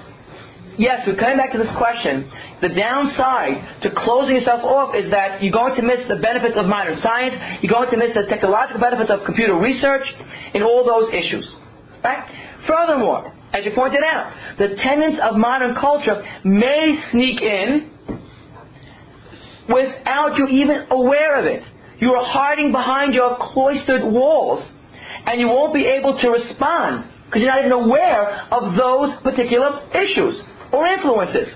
yes, 0.78 1.06
we're 1.06 1.16
coming 1.16 1.38
back 1.38 1.52
to 1.52 1.58
this 1.58 1.70
question. 1.78 2.32
The 2.62 2.70
downside 2.70 3.82
to 3.84 3.90
closing 3.92 4.36
yourself 4.36 4.64
off 4.64 4.96
is 4.96 5.10
that 5.12 5.42
you're 5.44 5.52
going 5.52 5.76
to 5.76 5.82
miss 5.82 6.08
the 6.08 6.18
benefits 6.18 6.56
of 6.58 6.66
modern 6.68 6.98
science, 7.02 7.36
you're 7.62 7.72
going 7.74 7.90
to 7.90 7.98
miss 7.98 8.14
the 8.14 8.26
technological 8.28 8.80
benefits 8.80 9.10
of 9.12 9.24
computer 9.26 9.56
research 9.56 10.06
and 10.54 10.64
all 10.64 10.86
those 10.86 11.14
issues. 11.14 11.46
Right? 12.04 12.24
Furthermore, 12.68 13.34
as 13.54 13.66
you 13.66 13.72
pointed 13.76 14.04
out, 14.04 14.32
the 14.58 14.76
tenets 14.76 15.18
of 15.22 15.36
modern 15.38 15.76
culture 15.76 16.24
may 16.46 16.98
sneak 17.12 17.42
in 17.42 17.90
without 19.70 20.38
you 20.38 20.48
even 20.48 20.88
aware 20.90 21.36
of 21.40 21.46
it. 21.46 21.64
You 22.02 22.14
are 22.14 22.26
hiding 22.26 22.72
behind 22.72 23.14
your 23.14 23.38
cloistered 23.54 24.04
walls, 24.04 24.68
and 25.26 25.40
you 25.40 25.48
won't 25.48 25.74
be 25.74 25.86
able 25.86 26.20
to 26.20 26.30
respond 26.30 27.06
because 27.26 27.42
you're 27.42 27.52
not 27.52 27.60
even 27.60 27.72
aware 27.72 28.48
of 28.52 28.76
those 28.76 29.16
particular 29.24 29.88
issues 29.94 30.42
or 30.74 30.88
influences. 30.88 31.48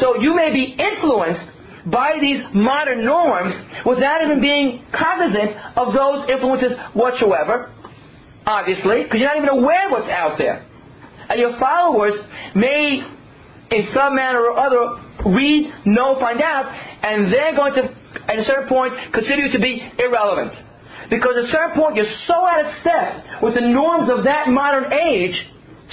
So 0.00 0.20
you 0.20 0.34
may 0.34 0.52
be 0.52 0.76
influenced 0.78 1.42
by 1.90 2.18
these 2.20 2.42
modern 2.54 3.04
norms 3.04 3.54
without 3.84 4.22
even 4.24 4.40
being 4.40 4.84
cognizant 4.92 5.56
of 5.76 5.92
those 5.92 6.30
influences 6.30 6.72
whatsoever, 6.94 7.72
obviously, 8.46 9.02
because 9.04 9.20
you're 9.20 9.28
not 9.28 9.38
even 9.38 9.48
aware 9.48 9.90
what's 9.90 10.08
out 10.08 10.38
there. 10.38 10.64
And 11.28 11.40
your 11.40 11.58
followers 11.58 12.14
may, 12.54 13.02
in 13.70 13.88
some 13.92 14.14
manner 14.14 14.40
or 14.40 14.58
other, 14.58 15.02
read, 15.26 15.72
know, 15.84 16.18
find 16.20 16.40
out, 16.40 16.66
and 17.02 17.32
they're 17.32 17.56
going 17.56 17.74
to, 17.74 17.94
at 18.26 18.38
a 18.38 18.44
certain 18.44 18.68
point, 18.68 18.94
consider 19.12 19.46
you 19.46 19.52
to 19.52 19.58
be 19.58 19.92
irrelevant. 19.98 20.52
Because 21.10 21.36
at 21.38 21.44
a 21.44 21.52
certain 21.52 21.76
point, 21.76 21.96
you're 21.96 22.12
so 22.26 22.34
out 22.44 22.64
of 22.64 22.72
step 22.80 23.42
with 23.42 23.54
the 23.54 23.62
norms 23.62 24.10
of 24.10 24.24
that 24.24 24.48
modern 24.48 24.92
age, 24.92 25.34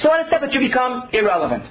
so 0.01 0.11
out 0.11 0.21
of 0.21 0.27
step 0.27 0.41
that 0.41 0.53
you 0.53 0.59
become 0.59 1.09
irrelevant. 1.13 1.63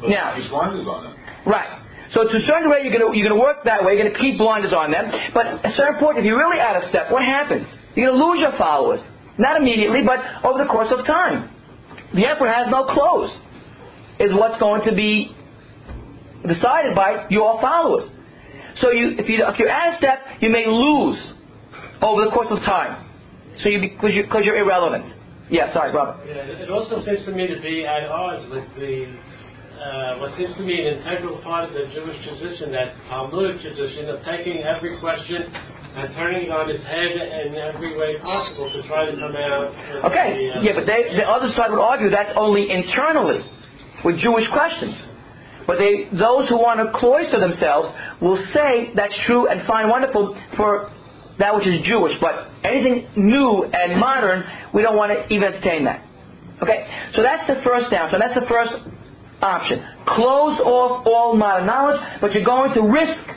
But 0.00 0.10
Now- 0.10 0.34
blinders 0.50 0.86
on. 0.86 1.14
Right. 1.46 1.68
So 2.12 2.22
to 2.28 2.36
a 2.36 2.40
certain 2.42 2.70
degree, 2.70 2.88
you're 2.88 2.96
going 2.96 3.12
to, 3.12 3.18
you're 3.18 3.28
going 3.28 3.38
to 3.38 3.42
work 3.42 3.64
that 3.64 3.84
way. 3.84 3.94
You're 3.94 4.04
going 4.04 4.14
to 4.14 4.20
keep 4.20 4.38
blinders 4.38 4.72
on 4.72 4.90
them. 4.90 5.10
But 5.32 5.46
at 5.46 5.64
a 5.64 5.74
certain 5.74 5.98
point, 5.98 6.18
if 6.18 6.24
you're 6.24 6.38
really 6.38 6.60
out 6.60 6.76
of 6.76 6.88
step, 6.88 7.10
what 7.10 7.24
happens? 7.24 7.66
You're 7.94 8.10
going 8.10 8.20
to 8.20 8.24
lose 8.26 8.40
your 8.40 8.52
followers. 8.56 9.00
Not 9.36 9.56
immediately, 9.60 10.02
but 10.06 10.20
over 10.44 10.62
the 10.62 10.70
course 10.70 10.92
of 10.92 11.04
time. 11.06 11.50
The 12.14 12.26
emperor 12.26 12.52
has 12.52 12.68
no 12.70 12.84
clothes, 12.84 13.30
is 14.20 14.32
what's 14.32 14.60
going 14.60 14.82
to 14.88 14.94
be 14.94 15.34
decided 16.46 16.94
by 16.94 17.26
your 17.30 17.60
followers. 17.60 18.10
So 18.80 18.90
you, 18.90 19.16
if, 19.18 19.28
you, 19.28 19.44
if 19.46 19.58
you're 19.58 19.70
out 19.70 19.94
of 19.94 19.98
step, 19.98 20.18
you 20.40 20.50
may 20.50 20.66
lose 20.66 21.34
over 22.02 22.24
the 22.24 22.30
course 22.30 22.48
of 22.50 22.58
time. 22.60 23.10
So 23.62 23.68
you 23.68 23.80
because 23.80 24.14
you 24.14 24.24
because 24.24 24.44
you're 24.44 24.58
irrelevant. 24.58 25.14
Yeah, 25.50 25.72
sorry, 25.72 25.92
Robert. 25.92 26.26
Yeah, 26.26 26.64
it 26.64 26.70
also 26.70 27.04
seems 27.04 27.24
to 27.26 27.32
me 27.32 27.46
to 27.46 27.60
be 27.60 27.86
at 27.86 28.08
odds 28.08 28.50
with 28.50 28.64
the 28.74 29.14
uh, 29.78 30.18
what 30.18 30.34
seems 30.36 30.56
to 30.56 30.64
be 30.64 30.74
an 30.74 30.98
integral 30.98 31.38
part 31.42 31.68
of 31.68 31.74
the 31.74 31.86
Jewish 31.92 32.18
tradition, 32.24 32.72
that 32.72 32.94
Talmudic 33.08 33.60
tradition 33.60 34.08
of 34.08 34.24
taking 34.24 34.62
every 34.62 34.98
question 34.98 35.50
and 35.94 36.14
turning 36.14 36.46
it 36.46 36.50
on 36.50 36.70
its 36.70 36.82
head 36.82 37.10
in 37.46 37.54
every 37.54 37.96
way 37.96 38.18
possible 38.18 38.72
to 38.72 38.82
try 38.88 39.06
to 39.06 39.14
come 39.14 39.36
out. 39.36 39.70
Okay, 40.10 40.50
the, 40.50 40.58
uh, 40.58 40.62
yeah, 40.62 40.74
but 40.74 40.86
they, 40.86 41.14
the 41.14 41.26
other 41.26 41.52
side 41.54 41.70
would 41.70 41.82
argue 41.82 42.10
that's 42.10 42.34
only 42.34 42.70
internally 42.70 43.46
with 44.04 44.18
Jewish 44.18 44.48
questions. 44.50 44.94
But 45.66 45.78
they, 45.78 46.10
those 46.12 46.48
who 46.48 46.58
want 46.58 46.80
to 46.82 46.92
cloister 46.98 47.40
themselves 47.40 47.88
will 48.24 48.44
say 48.54 48.90
that's 48.96 49.14
true 49.26 49.48
and 49.48 49.66
fine, 49.66 49.88
wonderful 49.88 50.36
for 50.56 50.90
that 51.38 51.54
which 51.54 51.66
is 51.66 51.84
Jewish, 51.84 52.14
but 52.20 52.48
anything 52.64 53.06
new 53.16 53.64
and 53.64 54.00
modern, 54.00 54.44
we 54.72 54.82
don't 54.82 54.96
want 54.96 55.12
to 55.12 55.34
even 55.34 55.52
entertain 55.52 55.84
that. 55.84 56.04
Okay, 56.62 56.86
so 57.14 57.22
that's 57.22 57.46
the 57.46 57.60
first 57.64 57.90
downside. 57.90 58.20
That's 58.20 58.38
the 58.38 58.46
first 58.48 58.72
option. 59.42 59.84
Close 60.06 60.58
off 60.60 61.06
all 61.06 61.36
modern 61.36 61.66
knowledge, 61.66 62.00
but 62.20 62.32
you're 62.32 62.44
going 62.44 62.72
to 62.74 62.82
risk 62.82 63.28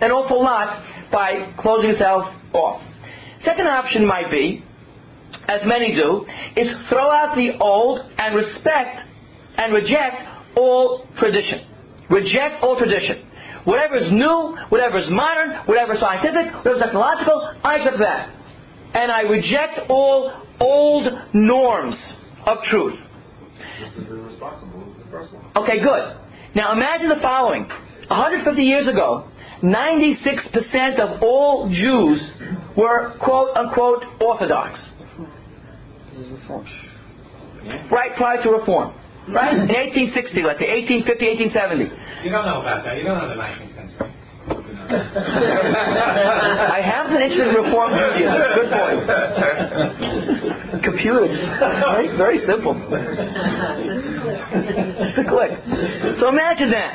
an 0.00 0.10
awful 0.10 0.42
lot 0.42 0.84
by 1.10 1.54
closing 1.58 1.90
yourself 1.90 2.32
off. 2.52 2.82
Second 3.44 3.66
option 3.66 4.06
might 4.06 4.30
be, 4.30 4.62
as 5.48 5.62
many 5.64 5.94
do, 5.94 6.26
is 6.56 6.68
throw 6.88 7.10
out 7.10 7.34
the 7.34 7.56
old 7.58 8.00
and 8.18 8.36
respect 8.36 9.00
and 9.56 9.72
reject 9.72 10.16
all 10.56 11.08
tradition. 11.18 11.66
Reject 12.10 12.62
all 12.62 12.78
tradition. 12.78 13.25
Whatever 13.66 13.96
is 13.96 14.12
new, 14.12 14.56
whatever 14.68 14.98
is 14.98 15.10
modern, 15.10 15.66
whatever 15.66 15.94
is 15.94 16.00
scientific, 16.00 16.54
whatever 16.54 16.76
is 16.76 16.82
technological, 16.82 17.52
I 17.64 17.76
accept 17.78 17.98
that. 17.98 18.32
And 18.94 19.10
I 19.10 19.22
reject 19.22 19.90
all 19.90 20.32
old 20.60 21.12
norms 21.34 21.96
of 22.46 22.58
truth. 22.70 22.94
This 23.80 24.06
is 24.06 24.10
irresponsible. 24.12 24.86
This 24.86 24.96
is 24.96 25.04
the 25.04 25.10
first 25.10 25.34
one. 25.34 25.44
Okay, 25.56 25.82
good. 25.82 26.16
Now 26.54 26.72
imagine 26.72 27.08
the 27.08 27.20
following. 27.20 27.66
150 28.08 28.62
years 28.62 28.86
ago, 28.86 29.28
96% 29.62 31.00
of 31.00 31.22
all 31.22 31.68
Jews 31.68 32.22
were 32.76 33.18
quote 33.18 33.56
unquote 33.56 34.04
Orthodox. 34.20 34.78
Right 37.90 38.14
prior 38.16 38.40
to 38.44 38.50
Reform. 38.50 38.94
Right? 39.28 39.54
In 39.54 39.66
1860, 39.66 40.42
let's 40.42 40.60
say, 40.60 40.70
1850, 40.70 41.50
1870. 41.50 42.05
You 42.24 42.30
don't 42.30 42.46
know 42.46 42.60
about 42.60 42.84
that. 42.84 42.96
You 42.98 43.04
don't 43.04 43.18
know 43.18 43.28
the 43.28 43.34
19th 43.34 43.74
century. 43.74 44.12
I 46.68 46.80
have 46.84 47.10
been 47.10 47.20
interested 47.22 47.48
in 47.48 47.54
Reform 47.54 47.90
Judaism. 47.98 48.38
Good 48.54 48.70
point. 48.70 49.02
Computers. 50.84 51.34
Very, 51.58 52.16
very 52.16 52.38
simple. 52.46 52.74
Just 55.02 55.18
a 55.18 55.24
click. 55.26 55.58
So 56.20 56.28
imagine 56.28 56.70
that. 56.70 56.94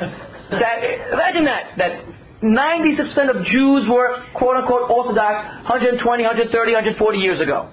that 0.55 0.84
imagine 1.11 1.45
that. 1.45 1.76
That 1.78 2.05
96% 2.41 3.30
of 3.36 3.45
Jews 3.45 3.88
were 3.89 4.24
quote 4.34 4.57
unquote 4.57 4.89
Orthodox 4.89 5.45
120, 5.69 6.24
130, 6.24 6.74
140 6.74 7.17
years 7.19 7.39
ago. 7.41 7.69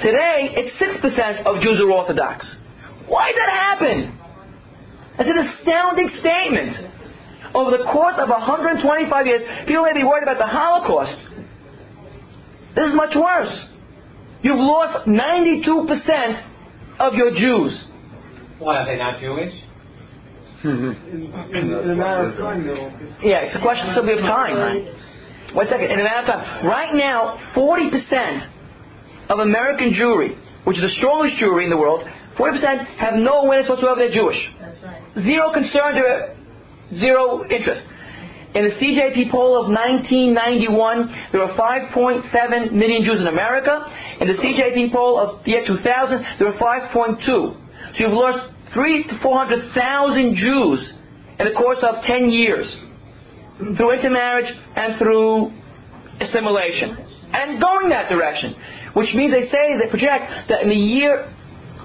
Today, 0.00 0.54
it's 0.56 0.74
6% 0.80 1.46
of 1.46 1.60
Jews 1.62 1.80
are 1.80 1.90
Orthodox. 1.90 2.46
Why 3.06 3.30
did 3.30 3.38
that 3.38 3.50
happen? 3.50 4.18
It's 5.18 5.30
an 5.30 5.38
astounding 5.38 6.10
statement. 6.20 6.90
Over 7.54 7.76
the 7.78 7.84
course 7.84 8.14
of 8.18 8.28
125 8.28 9.26
years, 9.26 9.42
people 9.66 9.84
may 9.84 9.94
be 9.94 10.02
worried 10.02 10.24
about 10.24 10.38
the 10.38 10.46
Holocaust. 10.46 11.16
This 12.74 12.88
is 12.88 12.94
much 12.94 13.14
worse. 13.14 13.54
You've 14.42 14.58
lost 14.58 15.06
92% 15.06 16.42
of 16.98 17.14
your 17.14 17.30
Jews. 17.30 17.72
Why 18.58 18.78
are 18.78 18.86
they 18.86 18.96
not 18.96 19.20
Jewish? 19.20 19.54
In, 20.64 20.70
in, 20.70 21.70
in 21.70 21.90
a 21.90 21.94
matter 21.94 22.30
of 22.30 22.38
time, 22.38 22.66
though. 22.66 22.90
Yeah, 23.22 23.46
it's 23.46 23.56
a 23.56 23.60
question 23.60 23.94
simply 23.94 24.14
of 24.14 24.20
time. 24.20 24.86
One 25.54 25.66
second. 25.68 25.90
In 25.90 26.00
a 26.00 26.04
matter 26.04 26.20
of 26.20 26.26
time. 26.26 26.66
Right 26.66 26.94
now, 26.94 27.38
40% 27.54 28.48
of 29.28 29.38
American 29.38 29.92
Jewry, 29.92 30.36
which 30.64 30.76
is 30.76 30.82
the 30.82 30.94
strongest 30.98 31.36
Jewry 31.36 31.64
in 31.64 31.70
the 31.70 31.76
world, 31.76 32.04
40% 32.36 32.86
have 32.96 33.14
no 33.14 33.44
awareness 33.44 33.68
whatsoever 33.68 33.96
they're 34.00 34.12
Jewish. 34.12 34.40
Zero 35.22 35.52
concern, 35.52 35.94
zero 36.98 37.44
interest. 37.48 37.86
In 38.54 38.64
the 38.64 38.70
CJP 38.70 39.30
poll 39.30 39.58
of 39.58 39.66
1991, 39.66 41.30
there 41.32 41.40
were 41.40 41.54
5.7 41.54 42.72
million 42.72 43.02
Jews 43.04 43.20
in 43.20 43.26
America. 43.26 43.84
In 44.20 44.28
the 44.28 44.34
CJP 44.34 44.92
poll 44.92 45.18
of 45.18 45.44
the 45.44 45.50
year 45.52 45.64
2000, 45.66 46.24
there 46.38 46.48
were 46.50 46.58
5.2. 46.58 47.26
So 47.26 47.54
you've 47.98 48.12
lost 48.12 48.52
three 48.72 49.04
to 49.04 49.18
400,000 49.20 50.36
Jews 50.36 50.92
in 51.38 51.46
the 51.46 51.54
course 51.54 51.78
of 51.82 52.04
10 52.04 52.30
years 52.30 52.66
through 53.76 53.92
intermarriage 53.92 54.50
and 54.76 54.98
through 54.98 55.52
assimilation. 56.20 56.96
And 57.32 57.60
going 57.60 57.88
that 57.88 58.08
direction. 58.08 58.54
Which 58.94 59.12
means 59.14 59.32
they 59.32 59.48
say, 59.50 59.78
they 59.82 59.90
project 59.90 60.48
that 60.48 60.62
in 60.62 60.70
a 60.70 60.74
year, 60.74 61.32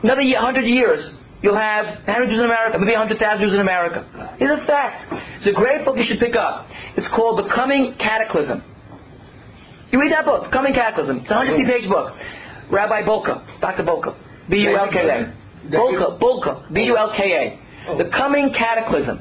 another 0.04 0.22
year, 0.22 0.38
100 0.38 0.62
years, 0.62 1.16
you'll 1.42 1.58
have 1.58 1.86
100 2.06 2.28
Jews 2.30 2.40
in 2.40 2.46
America, 2.46 2.80
maybe 2.80 2.94
100,000 2.94 3.42
Jews 3.42 3.54
in 3.54 3.60
America. 3.60 4.06
It's 4.40 4.52
a 4.52 4.66
fact. 4.66 5.08
It's 5.40 5.48
a 5.48 5.54
great 5.54 5.86
book 5.86 5.98
you 5.98 6.06
should 6.06 6.20
pick 6.20 6.36
up. 6.36 6.68
It's 6.98 7.08
called 7.16 7.40
The 7.40 7.50
Coming 7.54 7.96
Cataclysm. 7.98 8.64
You 9.92 10.00
read 10.00 10.12
that 10.12 10.26
book, 10.26 10.46
The 10.46 10.52
Coming 10.52 10.74
Cataclysm. 10.74 11.20
It's 11.26 11.32
a 11.32 11.36
150 11.36 11.66
page 11.72 11.90
book. 11.90 12.14
Rabbi 12.72 13.04
Bulka, 13.04 13.62
Dr. 13.62 13.84
Bulka. 13.84 14.16
B-U-L-K-A. 14.50 15.34
Bulka, 15.70 16.20
Bulka, 16.20 16.74
B-U-L-K-A. 16.74 17.98
The 17.98 18.10
Coming 18.12 18.54
Cataclysm. 18.54 19.20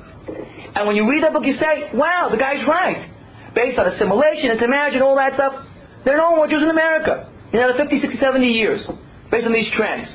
And 0.74 0.86
when 0.86 0.96
you 0.96 1.08
read 1.08 1.22
that 1.24 1.32
book, 1.32 1.44
you 1.44 1.54
say, 1.54 1.90
wow, 1.94 2.28
the 2.30 2.36
guy's 2.36 2.66
right. 2.66 3.10
Based 3.54 3.78
on 3.78 3.86
assimilation, 3.86 4.50
intermarriage, 4.50 4.94
and 4.94 5.02
all 5.02 5.16
that 5.16 5.34
stuff, 5.34 5.64
there 6.04 6.14
are 6.14 6.30
no 6.30 6.36
more 6.36 6.46
Jews 6.48 6.62
in 6.62 6.70
America 6.70 7.30
in 7.52 7.58
another 7.58 7.78
50, 7.78 8.00
60, 8.00 8.18
70 8.18 8.46
years, 8.46 8.86
based 9.30 9.46
on 9.46 9.52
these 9.52 9.70
trends. 9.72 10.14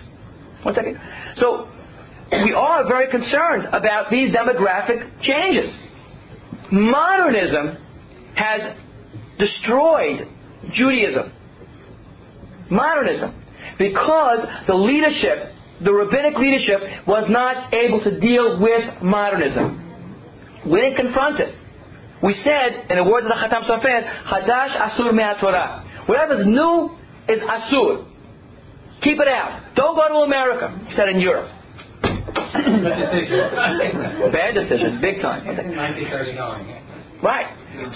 One 0.61 0.75
second. 0.75 0.99
So, 1.37 1.67
we 2.31 2.53
are 2.53 2.87
very 2.87 3.09
concerned 3.11 3.65
about 3.71 4.09
these 4.09 4.33
demographic 4.33 5.21
changes. 5.21 5.73
Modernism 6.71 7.77
has 8.35 8.75
destroyed 9.37 10.27
Judaism. 10.73 11.31
Modernism. 12.69 13.39
Because 13.77 14.47
the 14.67 14.73
leadership, 14.73 15.53
the 15.83 15.93
rabbinic 15.93 16.37
leadership, 16.37 17.05
was 17.07 17.25
not 17.29 17.73
able 17.73 18.03
to 18.03 18.19
deal 18.19 18.59
with 18.61 19.01
modernism. 19.03 19.79
We 20.65 20.79
didn't 20.81 20.95
confront 20.95 21.39
it. 21.39 21.55
We 22.23 22.33
said, 22.43 22.89
in 22.89 22.97
the 22.97 23.03
words 23.03 23.27
of 23.27 23.31
the 23.31 23.35
Khatam 23.35 23.67
Sofer, 23.67 24.23
Hadash 24.25 24.77
Asur 24.77 25.13
Min 25.13 25.25
HaTorah. 25.25 26.07
Whatever's 26.07 26.47
new 26.47 26.95
is 27.27 27.41
Asur. 27.41 28.07
Keep 29.01 29.19
it 29.19 29.27
out. 29.27 29.75
Don't 29.75 29.95
go 29.95 30.07
to 30.07 30.15
America, 30.25 30.79
he 30.87 30.95
said 30.95 31.09
in 31.09 31.19
Europe. 31.19 31.51
Bad 34.31 34.53
decision, 34.53 35.01
big 35.01 35.21
time. 35.21 35.45
1939. 35.45 37.21
Right. 37.23 37.47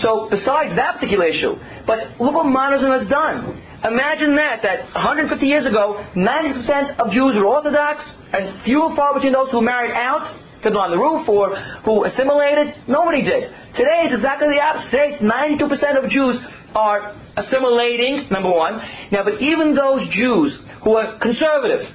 So 0.01 0.27
besides 0.31 0.75
that 0.75 0.95
particular 0.95 1.27
issue, 1.27 1.55
but 1.85 2.19
look 2.19 2.33
what 2.33 2.47
modernism 2.47 2.91
has 2.91 3.07
done. 3.07 3.61
Imagine 3.83 4.35
that, 4.35 4.63
that 4.63 4.89
150 4.95 5.45
years 5.45 5.65
ago, 5.65 6.03
90% 6.15 6.97
of 6.97 7.11
Jews 7.11 7.35
were 7.35 7.45
Orthodox, 7.45 8.01
and 8.33 8.63
few 8.63 8.87
and 8.87 8.95
far 8.95 9.13
between 9.13 9.33
those 9.33 9.51
who 9.51 9.61
married 9.61 9.93
out, 9.93 10.25
lived 10.65 10.75
on 10.75 10.89
the 10.91 10.97
roof, 10.97 11.29
or 11.29 11.55
who 11.85 12.05
assimilated. 12.05 12.73
Nobody 12.87 13.21
did. 13.21 13.53
Today 13.77 14.09
it's 14.09 14.15
exactly 14.15 14.49
the 14.49 14.59
opposite. 14.59 14.89
Today 14.89 15.13
it's 15.13 15.23
92% 15.23 16.03
of 16.03 16.09
Jews 16.09 16.41
are 16.73 17.13
assimilating, 17.37 18.27
number 18.31 18.49
one. 18.49 18.81
Now, 19.11 19.23
but 19.23 19.39
even 19.39 19.75
those 19.75 20.01
Jews 20.09 20.57
who 20.83 20.97
are 20.97 21.19
conservative, 21.19 21.85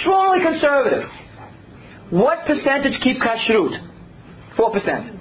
strongly 0.00 0.40
conservative, 0.44 1.04
what 2.14 2.46
percentage 2.46 3.00
keep 3.02 3.18
kashrut? 3.18 3.74
4%. 4.56 5.18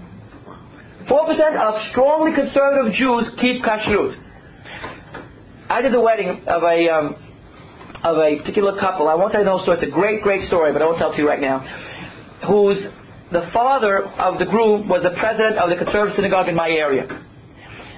4% 1.09 1.57
of 1.57 1.89
strongly 1.89 2.35
conservative 2.35 2.93
Jews 2.93 3.31
keep 3.41 3.63
kashrut. 3.63 4.15
I 5.69 5.81
did 5.81 5.91
the 5.91 6.01
wedding 6.01 6.43
of 6.45 6.61
a 6.61 6.89
um, 6.89 7.15
of 8.03 8.17
a 8.17 8.37
particular 8.37 8.79
couple. 8.79 9.07
I 9.07 9.15
won't 9.15 9.31
tell 9.31 9.41
you 9.41 9.45
the 9.45 9.51
whole 9.51 9.63
story. 9.63 9.79
It's 9.79 9.87
a 9.87 9.91
great, 9.91 10.21
great 10.21 10.47
story, 10.47 10.71
but 10.71 10.83
I 10.83 10.85
won't 10.85 10.99
tell 10.99 11.11
it 11.11 11.15
to 11.15 11.21
you 11.21 11.27
right 11.27 11.41
now. 11.41 11.59
Whose 12.47 12.77
the 13.31 13.49
father 13.51 14.03
of 14.03 14.37
the 14.37 14.45
groom 14.45 14.87
was 14.87 15.01
the 15.01 15.17
president 15.17 15.57
of 15.57 15.71
the 15.71 15.77
conservative 15.77 16.15
synagogue 16.15 16.47
in 16.47 16.55
my 16.55 16.69
area. 16.69 17.07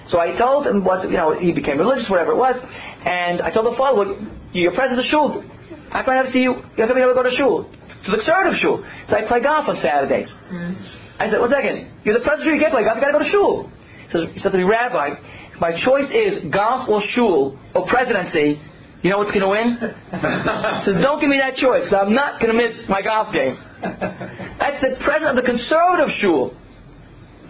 So 0.09 0.19
I 0.19 0.37
told 0.37 0.67
him 0.67 0.85
what 0.85 1.03
you 1.09 1.17
know 1.17 1.37
he 1.37 1.51
became 1.51 1.79
religious, 1.79 2.09
whatever 2.09 2.31
it 2.31 2.37
was, 2.37 2.55
and 3.03 3.41
I 3.41 3.51
told 3.51 3.65
the 3.65 3.77
father, 3.77 3.97
well, 3.97 4.27
you're 4.53 4.71
president 4.71 4.99
of 4.99 5.05
the 5.05 5.09
shul. 5.11 5.43
How 5.89 6.03
can 6.03 6.13
I 6.13 6.15
never 6.21 6.31
see 6.31 6.39
you? 6.39 6.63
You 6.77 6.87
to 6.87 6.93
be 6.93 7.01
able 7.01 7.11
to 7.11 7.19
go 7.19 7.23
to 7.23 7.35
shul, 7.35 7.69
to 8.05 8.11
the 8.11 8.17
conservative 8.17 8.59
shul. 8.59 8.85
So 9.09 9.15
I 9.15 9.27
play 9.27 9.41
golf 9.41 9.67
on 9.67 9.77
Saturdays. 9.81 10.27
Mm. 10.51 10.77
I 11.19 11.31
said, 11.31 11.39
one 11.39 11.49
second, 11.49 11.91
you're 12.03 12.17
the 12.17 12.25
president, 12.25 12.55
you 12.55 12.61
can't 12.61 12.73
play 12.73 12.83
golf, 12.83 12.97
you 12.97 13.01
gotta 13.01 13.17
go 13.17 13.23
to 13.23 13.31
shul. 13.31 13.71
He 14.05 14.11
says, 14.11 14.21
he 14.33 14.39
said 14.39 14.51
to 14.51 14.57
me, 14.57 14.63
Rabbi, 14.63 15.15
my 15.59 15.71
choice 15.83 16.09
is 16.11 16.51
golf 16.51 16.89
or 16.89 17.01
shul 17.15 17.57
or 17.73 17.87
presidency. 17.87 18.61
You 19.01 19.11
know 19.11 19.19
what's 19.19 19.31
going 19.31 19.45
to 19.45 19.53
win? 19.53 19.77
so 20.85 20.93
don't 20.97 21.21
give 21.21 21.29
me 21.29 21.37
that 21.37 21.55
choice. 21.57 21.89
So 21.91 21.97
I'm 21.97 22.13
not 22.13 22.41
going 22.41 22.51
to 22.51 22.57
miss 22.57 22.89
my 22.89 23.01
golf 23.01 23.31
game. 23.31 23.55
That's 23.81 24.81
the 24.81 24.97
president 25.05 25.37
of 25.37 25.45
the 25.45 25.47
conservative 25.47 26.09
shul. 26.19 26.57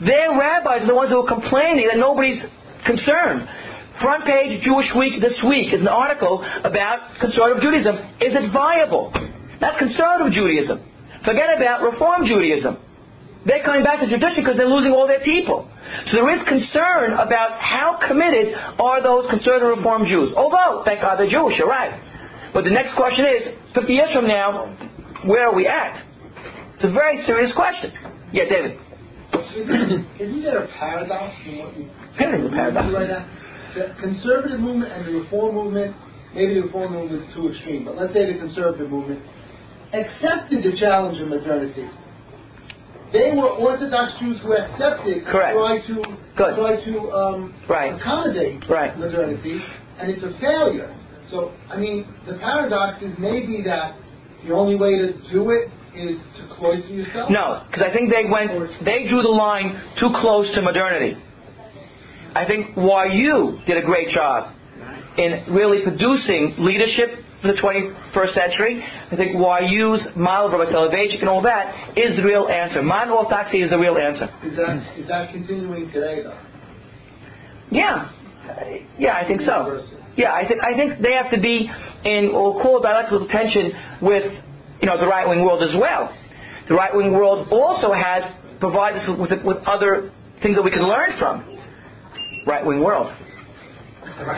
Their 0.03 0.35
rabbis 0.37 0.83
are 0.83 0.87
the 0.87 0.95
ones 0.95 1.11
who 1.11 1.23
are 1.23 1.27
complaining 1.27 1.87
that 1.87 1.97
nobody's 1.97 2.43
concerned. 2.85 3.47
Front 4.01 4.25
page 4.25 4.61
Jewish 4.63 4.91
Week 4.97 5.21
this 5.21 5.39
week 5.47 5.71
is 5.73 5.79
an 5.79 5.87
article 5.87 6.43
about 6.43 7.15
conservative 7.21 7.63
Judaism. 7.63 7.95
Is 8.19 8.35
it 8.35 8.51
viable? 8.51 9.15
That's 9.59 9.77
conservative 9.79 10.33
Judaism. 10.33 10.83
Forget 11.23 11.55
about 11.57 11.81
Reform 11.81 12.25
Judaism. 12.25 12.77
They're 13.45 13.63
coming 13.63 13.83
back 13.83 14.01
to 14.01 14.09
tradition 14.09 14.41
because 14.43 14.57
they're 14.57 14.69
losing 14.69 14.91
all 14.91 15.07
their 15.07 15.21
people. 15.21 15.69
So 16.09 16.17
there 16.17 16.29
is 16.33 16.41
concern 16.49 17.13
about 17.13 17.61
how 17.61 17.99
committed 18.07 18.55
are 18.55 19.03
those 19.03 19.29
conservative 19.29 19.77
Reform 19.77 20.05
Jews. 20.05 20.33
Although, 20.35 20.81
thank 20.83 21.01
God 21.01 21.17
they're 21.17 21.29
Jewish, 21.29 21.57
you're 21.57 21.69
right. 21.69 21.93
But 22.53 22.63
the 22.63 22.71
next 22.71 22.95
question 22.95 23.25
is, 23.25 23.41
50 23.75 23.93
years 23.93 24.09
from 24.13 24.27
now, 24.27 24.73
where 25.25 25.49
are 25.49 25.55
we 25.55 25.67
at? 25.67 26.01
It's 26.75 26.83
a 26.83 26.91
very 26.91 27.23
serious 27.25 27.53
question. 27.55 27.93
Yeah, 28.33 28.45
David. 28.49 28.79
Isn't, 29.55 30.43
there 30.43 30.63
a 30.63 30.67
paradox 30.79 31.35
in 31.45 31.59
what 31.59 31.77
you 31.77 31.87
a 31.87 32.49
paradox. 32.49 32.93
right 32.93 33.09
now? 33.09 33.29
The 33.75 33.95
conservative 33.99 34.59
movement 34.59 34.91
and 34.91 35.05
the 35.05 35.19
reform 35.19 35.55
movement, 35.55 35.95
maybe 36.33 36.55
the 36.55 36.61
reform 36.63 36.93
movement 36.93 37.23
is 37.23 37.33
too 37.35 37.49
extreme, 37.49 37.85
but 37.85 37.95
let's 37.95 38.13
say 38.13 38.31
the 38.31 38.39
conservative 38.39 38.89
movement 38.89 39.21
accepted 39.93 40.63
the 40.63 40.77
challenge 40.79 41.19
of 41.21 41.27
modernity. 41.29 41.87
They 43.13 43.31
were 43.35 43.49
Orthodox 43.49 44.19
Jews 44.19 44.37
who 44.41 44.53
accepted 44.53 45.25
Correct. 45.25 45.55
tried 45.55 45.81
to 45.87 46.03
Good. 46.35 46.55
tried 46.55 46.83
to 46.85 47.11
um, 47.11 47.53
Right. 47.67 47.93
accommodate 47.93 48.67
Right. 48.69 48.97
modernity, 48.97 49.61
and 49.99 50.11
it's 50.11 50.23
a 50.23 50.31
failure. 50.39 50.93
So, 51.29 51.51
I 51.71 51.77
mean, 51.77 52.05
the 52.27 52.33
paradox 52.35 53.01
is 53.01 53.17
maybe 53.17 53.61
that 53.65 53.95
the 54.45 54.53
only 54.53 54.75
way 54.75 54.97
to 54.97 55.13
do 55.31 55.49
it 55.51 55.69
is 55.95 56.19
to 56.37 56.53
cloister 56.55 56.89
yourself. 56.91 57.29
No, 57.29 57.61
because 57.67 57.83
I 57.83 57.91
think 57.93 58.11
they 58.11 58.25
went, 58.25 58.51
they 58.83 59.07
drew 59.07 59.21
the 59.21 59.29
line 59.29 59.79
too 59.97 60.09
close 60.19 60.51
to 60.55 60.61
modernity. 60.61 61.17
I 62.35 62.45
think 62.45 62.75
YU 62.75 63.59
did 63.65 63.77
a 63.77 63.81
great 63.81 64.09
job 64.09 64.51
in 65.17 65.45
really 65.49 65.83
producing 65.83 66.55
leadership 66.57 67.19
for 67.45 67.53
the 67.53 67.61
21st 67.61 68.33
century. 68.33 68.83
I 69.11 69.15
think 69.15 69.35
YU's 69.35 70.01
model 70.15 70.47
of 70.47 70.59
Rabbi 70.59 70.71
Soloveitchik 70.71 71.19
and 71.19 71.29
all 71.29 71.41
that 71.43 71.97
is 71.97 72.15
the 72.15 72.23
real 72.23 72.47
answer. 72.47 72.81
Modern 72.81 73.13
orthodoxy 73.13 73.61
is 73.61 73.69
the 73.69 73.77
real 73.77 73.97
answer. 73.97 74.25
Is 74.43 74.57
that 74.57 74.97
is 74.97 75.07
that 75.07 75.31
continuing 75.31 75.91
today 75.91 76.23
though? 76.23 76.39
Yeah, 77.71 78.11
yeah, 78.97 79.17
I 79.17 79.27
think 79.27 79.41
so. 79.41 79.83
Yeah, 80.15 80.33
I 80.33 80.47
think 80.47 80.61
I 80.63 80.73
think 80.75 81.01
they 81.01 81.13
have 81.13 81.31
to 81.31 81.39
be 81.39 81.69
in 82.03 82.31
what 82.33 82.55
we'll 82.55 82.63
call 82.63 82.81
dialectical 82.81 83.27
tension 83.27 83.71
with 84.01 84.31
you 84.81 84.87
know 84.87 84.99
the 84.99 85.07
right 85.07 85.27
wing 85.27 85.43
world 85.43 85.61
as 85.63 85.75
well. 85.75 86.15
The 86.67 86.75
right 86.75 86.95
wing 86.95 87.11
world 87.11 87.47
also 87.51 87.91
has 87.91 88.23
provides 88.59 88.97
us 88.97 89.19
with 89.19 89.31
with 89.43 89.57
other 89.65 90.11
things 90.41 90.55
that 90.55 90.63
we 90.63 90.71
can 90.71 90.83
learn 90.83 91.17
from. 91.19 91.43
Right 92.47 92.65
wing 92.65 92.81
world. 92.81 93.11
It's 94.15 94.31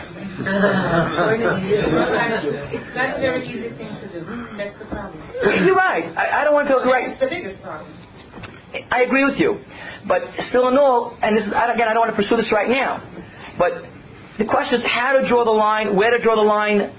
not 2.96 3.16
a 3.16 3.20
very 3.20 3.46
easy 3.46 3.70
thing 3.76 3.94
to 4.00 4.08
do. 4.10 4.26
That's 4.56 4.78
the 4.78 4.86
problem. 4.86 5.22
You're 5.64 5.76
right. 5.76 6.04
I, 6.16 6.40
I 6.40 6.44
don't 6.44 6.54
want 6.54 6.66
to 6.68 6.74
feel 6.74 6.84
right. 6.84 7.10
That's 7.10 7.20
the 7.20 7.28
biggest 7.28 7.62
problem. 7.62 7.86
I 8.90 9.02
agree 9.02 9.24
with 9.24 9.38
you, 9.38 9.60
but 10.06 10.22
still 10.50 10.68
in 10.68 10.76
all, 10.76 11.16
and 11.22 11.36
this 11.36 11.44
is 11.44 11.50
again, 11.50 11.88
I 11.88 11.94
don't 11.94 12.00
want 12.00 12.10
to 12.10 12.16
pursue 12.16 12.36
this 12.36 12.52
right 12.52 12.68
now, 12.68 13.00
but 13.58 13.72
the 14.38 14.44
question 14.44 14.80
is 14.80 14.86
how 14.86 15.12
to 15.18 15.26
draw 15.28 15.44
the 15.44 15.50
line, 15.50 15.96
where 15.96 16.10
to 16.10 16.22
draw 16.22 16.36
the 16.36 16.42
line. 16.42 16.92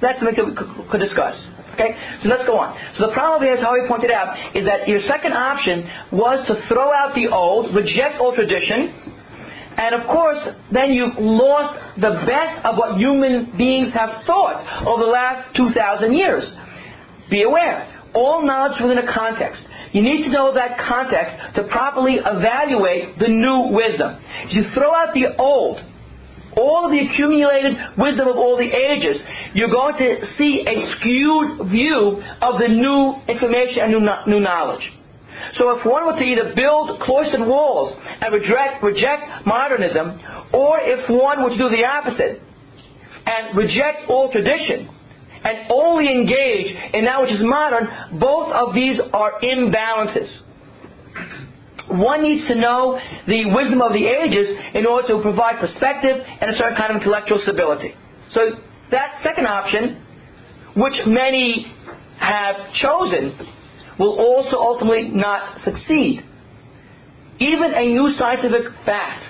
That's 0.00 0.18
something 0.18 0.36
that 0.36 0.46
we 0.46 0.54
could, 0.88 1.00
discuss. 1.00 1.34
Okay, 1.74 1.96
so 2.22 2.28
let's 2.28 2.46
go 2.46 2.56
on. 2.58 2.78
So 2.96 3.06
the 3.08 3.12
problem 3.12 3.42
here, 3.42 3.54
as 3.54 3.60
Harvey 3.60 3.86
pointed 3.88 4.10
out, 4.10 4.56
is 4.56 4.64
that 4.64 4.88
your 4.88 5.00
second 5.02 5.32
option 5.32 5.88
was 6.12 6.46
to 6.48 6.54
throw 6.68 6.92
out 6.92 7.14
the 7.14 7.28
old, 7.28 7.74
reject 7.74 8.18
old 8.18 8.34
tradition, 8.34 9.15
and 9.76 9.94
of 9.94 10.06
course, 10.06 10.38
then 10.72 10.92
you've 10.92 11.18
lost 11.18 11.78
the 11.96 12.22
best 12.26 12.64
of 12.64 12.76
what 12.76 12.96
human 12.96 13.56
beings 13.56 13.92
have 13.92 14.24
thought 14.26 14.86
over 14.86 15.04
the 15.04 15.10
last 15.10 15.54
2,000 15.56 16.14
years. 16.14 16.44
Be 17.30 17.42
aware, 17.42 17.92
all 18.14 18.44
knowledge 18.44 18.80
within 18.80 18.98
a 18.98 19.12
context. 19.12 19.60
You 19.92 20.02
need 20.02 20.24
to 20.24 20.30
know 20.30 20.54
that 20.54 20.78
context 20.78 21.56
to 21.56 21.68
properly 21.68 22.16
evaluate 22.24 23.18
the 23.18 23.28
new 23.28 23.68
wisdom. 23.76 24.18
If 24.44 24.54
you 24.54 24.64
throw 24.74 24.94
out 24.94 25.12
the 25.12 25.36
old, 25.36 25.80
all 26.56 26.90
the 26.90 26.98
accumulated 27.00 27.76
wisdom 27.98 28.28
of 28.28 28.36
all 28.36 28.56
the 28.56 28.64
ages, 28.64 29.20
you're 29.54 29.70
going 29.70 29.96
to 29.98 30.26
see 30.38 30.64
a 30.66 30.96
skewed 30.96 31.68
view 31.70 32.22
of 32.40 32.58
the 32.58 32.68
new 32.68 33.14
information 33.28 33.80
and 33.80 33.92
new, 33.92 34.00
new 34.26 34.40
knowledge. 34.40 34.90
So 35.58 35.78
if 35.78 35.86
one 35.86 36.06
were 36.06 36.12
to 36.12 36.24
either 36.24 36.54
build 36.54 37.00
cloistered 37.00 37.40
walls 37.40 37.98
and 38.20 38.32
reject, 38.32 38.82
reject 38.82 39.46
modernism, 39.46 40.20
or 40.52 40.78
if 40.80 41.08
one 41.08 41.42
were 41.42 41.50
to 41.50 41.58
do 41.58 41.68
the 41.68 41.84
opposite 41.84 42.42
and 43.26 43.56
reject 43.56 44.08
all 44.08 44.30
tradition 44.30 44.88
and 45.44 45.70
only 45.70 46.10
engage 46.10 46.74
in 46.94 47.04
that 47.04 47.20
which 47.22 47.32
is 47.32 47.42
modern, 47.42 48.18
both 48.18 48.52
of 48.52 48.74
these 48.74 48.98
are 49.12 49.40
imbalances. 49.42 50.42
One 51.88 52.22
needs 52.22 52.48
to 52.48 52.56
know 52.56 52.98
the 53.26 53.46
wisdom 53.54 53.80
of 53.80 53.92
the 53.92 54.04
ages 54.06 54.48
in 54.74 54.86
order 54.86 55.08
to 55.08 55.22
provide 55.22 55.60
perspective 55.60 56.16
and 56.40 56.50
a 56.50 56.58
certain 56.58 56.76
kind 56.76 56.90
of 56.90 56.96
intellectual 56.96 57.38
stability. 57.42 57.94
So 58.32 58.58
that 58.90 59.20
second 59.22 59.46
option, 59.46 60.02
which 60.76 60.94
many 61.06 61.72
have 62.18 62.56
chosen, 62.74 63.38
will 63.98 64.18
also 64.18 64.56
ultimately 64.56 65.08
not 65.08 65.60
succeed. 65.62 66.24
Even 67.38 67.74
a 67.74 67.86
new 67.86 68.14
scientific 68.18 68.72
fact 68.84 69.24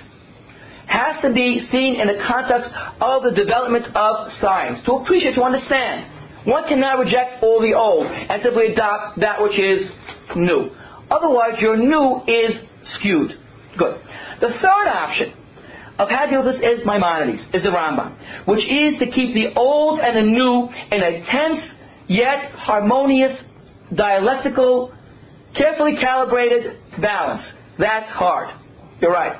has 0.87 1.21
to 1.21 1.33
be 1.33 1.67
seen 1.71 1.99
in 1.99 2.07
the 2.07 2.23
context 2.27 2.71
of 3.01 3.23
the 3.23 3.31
development 3.31 3.85
of 3.95 4.31
science 4.39 4.79
to 4.85 4.93
appreciate, 4.93 5.35
to 5.35 5.43
understand. 5.43 6.45
One 6.45 6.63
cannot 6.67 6.99
reject 6.99 7.43
all 7.43 7.61
the 7.61 7.73
old 7.73 8.07
and 8.07 8.41
simply 8.41 8.71
adopt 8.71 9.19
that 9.19 9.41
which 9.41 9.59
is 9.59 9.91
new. 10.35 10.71
Otherwise, 11.11 11.59
your 11.59 11.75
new 11.75 12.21
is 12.25 12.55
skewed. 12.95 13.31
Good. 13.77 13.99
The 14.39 14.49
third 14.61 14.87
option 14.87 15.33
of 15.99 16.09
how 16.09 16.25
to 16.25 16.51
this 16.51 16.61
is 16.61 16.85
Maimonides, 16.85 17.41
is 17.53 17.63
the 17.63 17.69
Rambam, 17.69 18.47
which 18.47 18.63
is 18.63 18.99
to 18.99 19.11
keep 19.11 19.33
the 19.33 19.53
old 19.55 19.99
and 19.99 20.15
the 20.15 20.31
new 20.31 20.69
in 20.91 21.01
a 21.01 21.25
tense 21.25 21.59
yet 22.07 22.51
harmonious, 22.51 23.37
dialectical, 23.93 24.93
carefully 25.55 25.95
calibrated 25.99 26.77
balance. 27.01 27.43
That's 27.79 28.09
hard. 28.11 28.55
You're 29.01 29.11
right. 29.11 29.39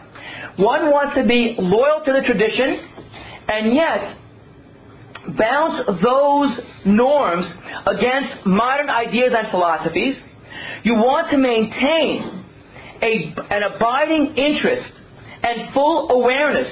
One 0.58 0.92
wants 0.92 1.16
to 1.16 1.28
be 1.28 1.56
loyal 1.58 2.04
to 2.06 2.14
the 2.14 2.22
tradition 2.26 2.80
and 3.48 3.74
yet 3.74 4.18
balance 5.38 5.86
those 6.02 6.60
norms 6.86 7.46
against 7.86 8.46
modern 8.46 8.90
ideas 8.90 9.34
and 9.38 9.50
philosophies. 9.52 10.16
You 10.84 10.94
want 10.94 11.32
to 11.32 11.38
maintain 11.38 12.46
a, 13.02 13.36
an 13.50 13.64
abiding 13.64 14.36
interest 14.36 14.92
and 15.44 15.74
full 15.74 16.10
awareness 16.12 16.68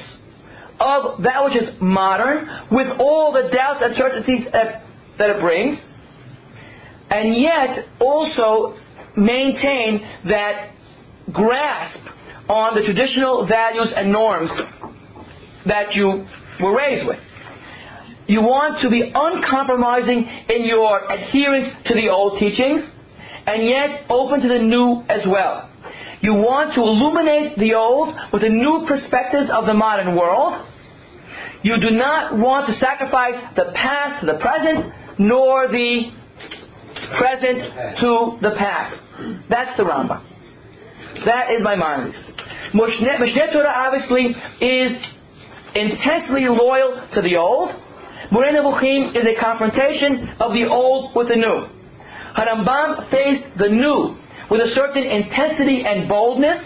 of 0.79 1.23
that 1.23 1.43
which 1.45 1.55
is 1.55 1.69
modern 1.81 2.47
with 2.71 2.87
all 2.99 3.31
the 3.31 3.49
doubts 3.53 3.81
and 3.81 3.93
uncertainties 3.93 4.47
that, 4.51 4.83
that 5.17 5.29
it 5.29 5.41
brings, 5.41 5.77
and 7.09 7.35
yet 7.35 7.85
also 7.99 8.77
maintain 9.15 10.01
that 10.27 10.71
grasp 11.31 11.99
on 12.49 12.75
the 12.75 12.81
traditional 12.83 13.47
values 13.47 13.89
and 13.95 14.11
norms 14.11 14.51
that 15.65 15.95
you 15.95 16.25
were 16.61 16.75
raised 16.75 17.07
with. 17.07 17.19
You 18.27 18.41
want 18.41 18.81
to 18.81 18.89
be 18.89 19.11
uncompromising 19.13 20.27
in 20.49 20.65
your 20.65 21.11
adherence 21.11 21.75
to 21.85 21.93
the 21.93 22.09
old 22.09 22.39
teachings, 22.39 22.83
and 23.45 23.63
yet 23.63 24.05
open 24.09 24.41
to 24.41 24.47
the 24.47 24.59
new 24.59 25.03
as 25.09 25.21
well. 25.27 25.69
You 26.21 26.33
want 26.33 26.73
to 26.73 26.81
illuminate 26.81 27.57
the 27.59 27.75
old 27.75 28.15
with 28.33 28.41
the 28.41 28.49
new 28.49 28.85
perspectives 28.87 29.49
of 29.53 29.67
the 29.67 29.73
modern 29.73 30.15
world. 30.15 30.65
You 31.61 31.79
do 31.79 31.91
not 31.91 32.37
want 32.37 32.67
to 32.67 32.79
sacrifice 32.79 33.35
the 33.55 33.71
past 33.75 34.21
to 34.21 34.31
the 34.31 34.39
present, 34.39 34.91
nor 35.19 35.67
the 35.67 36.11
present 37.17 37.99
to 37.99 38.37
the 38.41 38.55
past. 38.57 38.95
That's 39.49 39.77
the 39.77 39.83
Rambam. 39.83 40.23
That 41.25 41.51
is 41.51 41.63
Maimonides. 41.63 42.17
Mishneh 42.73 43.53
Torah 43.53 43.73
obviously 43.73 44.35
is 44.59 44.91
intensely 45.75 46.47
loyal 46.49 47.07
to 47.13 47.21
the 47.21 47.37
old. 47.37 47.69
Moreh 48.31 48.51
Nevuchim 48.51 49.15
is 49.15 49.25
a 49.25 49.39
confrontation 49.39 50.35
of 50.39 50.51
the 50.51 50.67
old 50.69 51.15
with 51.15 51.29
the 51.29 51.35
new. 51.35 51.67
Harambam 52.35 53.09
faced 53.09 53.57
the 53.57 53.69
new 53.69 54.17
with 54.49 54.61
a 54.61 54.73
certain 54.75 55.03
intensity 55.03 55.83
and 55.85 56.09
boldness 56.09 56.63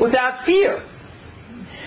without 0.00 0.44
fear. 0.44 0.82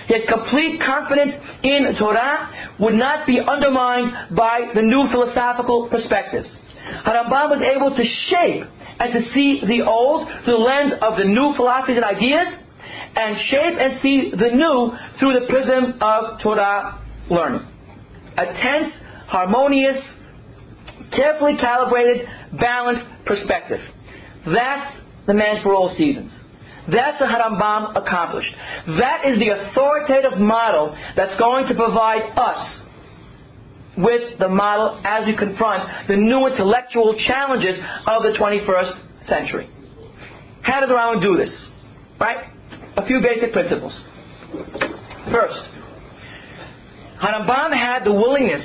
His 0.07 0.21
complete 0.29 0.79
confidence 0.81 1.33
in 1.63 1.95
Torah 1.97 2.49
would 2.79 2.93
not 2.93 3.25
be 3.25 3.39
undermined 3.39 4.35
by 4.35 4.71
the 4.73 4.81
new 4.81 5.07
philosophical 5.11 5.89
perspectives. 5.89 6.47
Harambam 7.05 7.49
was 7.49 7.61
able 7.61 7.95
to 7.95 8.03
shape 8.29 8.63
and 8.99 9.13
to 9.13 9.33
see 9.33 9.61
the 9.65 9.85
old 9.85 10.27
through 10.43 10.53
the 10.53 10.59
lens 10.59 10.93
of 11.01 11.17
the 11.17 11.25
new 11.25 11.53
philosophies 11.55 11.97
and 11.97 12.05
ideas, 12.05 12.47
and 13.15 13.37
shape 13.49 13.77
and 13.79 14.01
see 14.01 14.31
the 14.31 14.49
new 14.53 14.91
through 15.19 15.39
the 15.39 15.47
prism 15.47 15.97
of 16.01 16.39
Torah 16.41 17.01
learning. 17.29 17.67
A 18.37 18.45
tense, 18.45 18.93
harmonious, 19.27 20.03
carefully 21.15 21.57
calibrated, 21.57 22.27
balanced 22.59 23.05
perspective. 23.25 23.79
That's 24.45 24.97
the 25.25 25.33
man 25.33 25.63
for 25.63 25.73
all 25.73 25.93
seasons. 25.97 26.31
That's 26.91 27.19
what 27.19 27.29
Harambam 27.29 27.95
accomplished. 27.95 28.53
That 28.99 29.25
is 29.25 29.39
the 29.39 29.49
authoritative 29.49 30.37
model 30.37 30.95
that's 31.15 31.37
going 31.39 31.67
to 31.67 31.73
provide 31.73 32.21
us 32.37 32.79
with 33.97 34.39
the 34.39 34.49
model 34.49 35.01
as 35.03 35.25
we 35.25 35.35
confront 35.35 36.07
the 36.07 36.15
new 36.15 36.47
intellectual 36.47 37.15
challenges 37.27 37.79
of 38.07 38.23
the 38.23 38.37
21st 38.37 39.27
century. 39.27 39.69
How 40.61 40.79
did 40.79 40.89
the 40.89 40.93
Rambam 40.93 41.21
do 41.21 41.37
this? 41.37 41.51
Right? 42.19 42.51
A 42.97 43.05
few 43.05 43.21
basic 43.21 43.53
principles. 43.53 43.93
First, 45.31 45.61
Harambam 47.21 47.73
had 47.73 48.03
the 48.03 48.13
willingness 48.13 48.63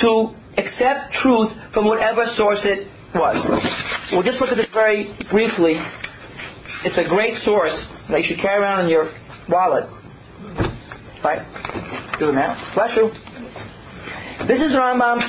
to 0.00 0.34
accept 0.56 1.14
truth 1.22 1.50
from 1.72 1.86
whatever 1.86 2.24
source 2.36 2.60
it 2.64 2.88
was. 3.14 3.36
We'll 4.12 4.22
just 4.22 4.40
look 4.40 4.50
at 4.50 4.56
this 4.56 4.66
very 4.72 5.16
briefly. 5.30 5.74
It's 6.84 6.98
a 6.98 7.08
great 7.08 7.42
source 7.44 7.74
that 8.10 8.20
you 8.20 8.26
should 8.28 8.40
carry 8.42 8.62
around 8.62 8.84
in 8.84 8.90
your 8.90 9.12
wallet. 9.48 9.88
Right? 11.22 11.40
Do 12.18 12.28
it 12.28 12.32
now. 12.32 12.72
Bless 12.74 12.96
you. 12.96 13.10
This 14.42 14.58
is 14.58 14.74
Rambam's 14.74 15.24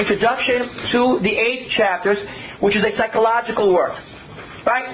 introduction 0.00 0.66
to 0.90 1.20
the 1.22 1.30
eight 1.30 1.68
chapters, 1.76 2.16
which 2.60 2.74
is 2.74 2.82
a 2.82 2.96
psychological 2.96 3.72
work. 3.72 3.92
Right? 4.66 4.88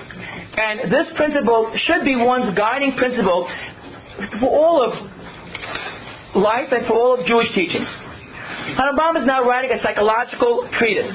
And 0.59 0.93
this 0.93 1.07
principle 1.17 1.73
should 1.87 2.05
be 2.05 2.17
one's 2.17 2.55
guiding 2.59 2.97
principle 2.99 3.49
for 4.41 4.51
all 4.51 4.83
of 4.83 4.91
life 6.35 6.69
and 6.73 6.87
for 6.87 6.95
all 6.95 7.19
of 7.19 7.25
Jewish 7.27 7.47
teachings. 7.55 7.87
Rambam 8.77 9.23
is 9.23 9.27
now 9.27 9.47
writing 9.47 9.71
a 9.71 9.81
psychological 9.83 10.69
treatise. 10.77 11.15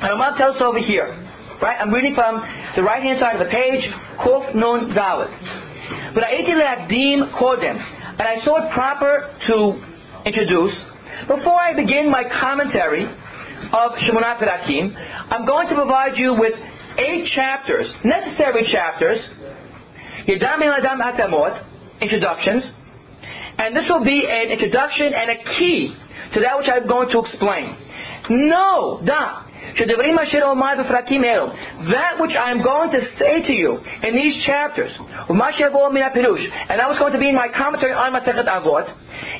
Rambam 0.00 0.38
tells 0.38 0.56
us 0.56 0.62
over 0.62 0.78
here, 0.78 1.08
right? 1.60 1.76
I'm 1.80 1.92
reading 1.92 2.14
from 2.14 2.40
the 2.76 2.82
right 2.82 3.02
hand 3.02 3.18
side 3.18 3.34
of 3.34 3.44
the 3.44 3.52
page, 3.52 3.84
Kof 4.24 4.54
Nun 4.54 4.94
Dalet. 4.94 6.14
But 6.14 6.22
Le'akdim 6.22 7.34
Kodem, 7.36 7.76
and 7.76 8.22
I 8.22 8.42
saw 8.44 8.64
it 8.64 8.72
proper 8.72 9.34
to 9.48 9.82
introduce, 10.24 10.72
before 11.28 11.60
I 11.60 11.74
begin 11.74 12.10
my 12.10 12.24
commentary 12.40 13.04
of 13.04 13.92
Shemonat 14.06 14.38
Perakim, 14.38 14.94
I'm 15.30 15.46
going 15.46 15.68
to 15.68 15.74
provide 15.74 16.16
you 16.16 16.34
with 16.38 16.54
eight 16.98 17.28
chapters, 17.34 17.92
necessary 18.04 18.68
chapters, 18.70 19.18
Yadam 20.26 20.62
Adam 20.62 21.00
Atamot, 21.00 21.64
introductions, 22.00 22.64
and 23.58 23.74
this 23.74 23.84
will 23.88 24.04
be 24.04 24.26
an 24.28 24.50
introduction 24.50 25.12
and 25.14 25.30
a 25.30 25.44
key 25.58 25.96
to 26.34 26.40
that 26.40 26.58
which 26.58 26.68
I'm 26.68 26.86
going 26.86 27.08
to 27.10 27.20
explain. 27.20 27.76
No, 28.28 29.00
da. 29.04 29.45
That 29.76 29.92
which 32.18 32.34
I 32.34 32.50
am 32.50 32.62
going 32.62 32.90
to 32.92 33.00
say 33.18 33.42
to 33.42 33.52
you 33.52 33.78
in 34.02 34.16
these 34.16 34.42
chapters, 34.46 34.90
and 34.98 35.38
that 35.38 36.88
was 36.88 36.98
going 36.98 37.12
to 37.12 37.18
be 37.18 37.28
in 37.28 37.34
my 37.34 37.48
commentary 37.54 37.92
on 37.92 38.12
Masechet 38.12 38.46
Avot, 38.48 38.88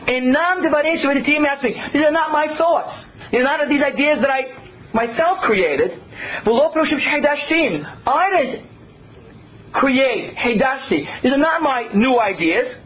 these 0.07 2.05
are 2.05 2.11
not 2.13 2.33
my 2.33 2.49
thoughts. 2.59 2.93
These 3.33 3.41
are 3.41 3.45
not 3.45 3.69
these 3.69 3.83
ideas 3.83 4.21
that 4.21 4.31
I 4.31 4.47
myself 4.93 5.41
created. 5.43 6.03
I 8.07 8.31
didn't 8.37 8.67
create 9.73 10.37
Hedashti. 10.37 11.23
These 11.23 11.33
are 11.33 11.39
not 11.39 11.63
my 11.63 11.89
new 11.95 12.21
ideas. 12.21 12.77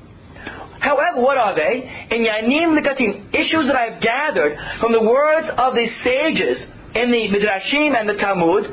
However, 0.79 1.21
what 1.21 1.37
are 1.37 1.55
they? 1.55 2.07
In 2.11 2.25
Yanim 2.25 2.79
Likatim, 2.79 3.35
issues 3.35 3.67
that 3.67 3.77
I've 3.77 4.01
gathered 4.01 4.57
from 4.81 4.93
the 4.93 5.03
words 5.03 5.49
of 5.59 5.75
the 5.75 5.89
sages 6.05 6.67
in 6.95 7.11
the 7.11 7.29
Midrashim 7.29 7.99
and 7.99 8.09
the 8.09 8.15
Talmud, 8.15 8.65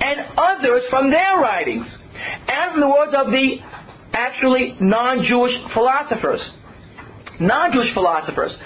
and 0.00 0.20
others 0.36 0.82
from 0.90 1.10
their 1.10 1.38
writings, 1.38 1.86
and 2.48 2.72
from 2.72 2.80
the 2.80 2.88
words 2.88 3.12
of 3.16 3.30
the 3.30 3.58
actually 4.12 4.76
non-Jewish 4.80 5.54
philosophers. 5.74 6.40
Non-Jewish 7.40 7.94
philosophers. 7.94 8.56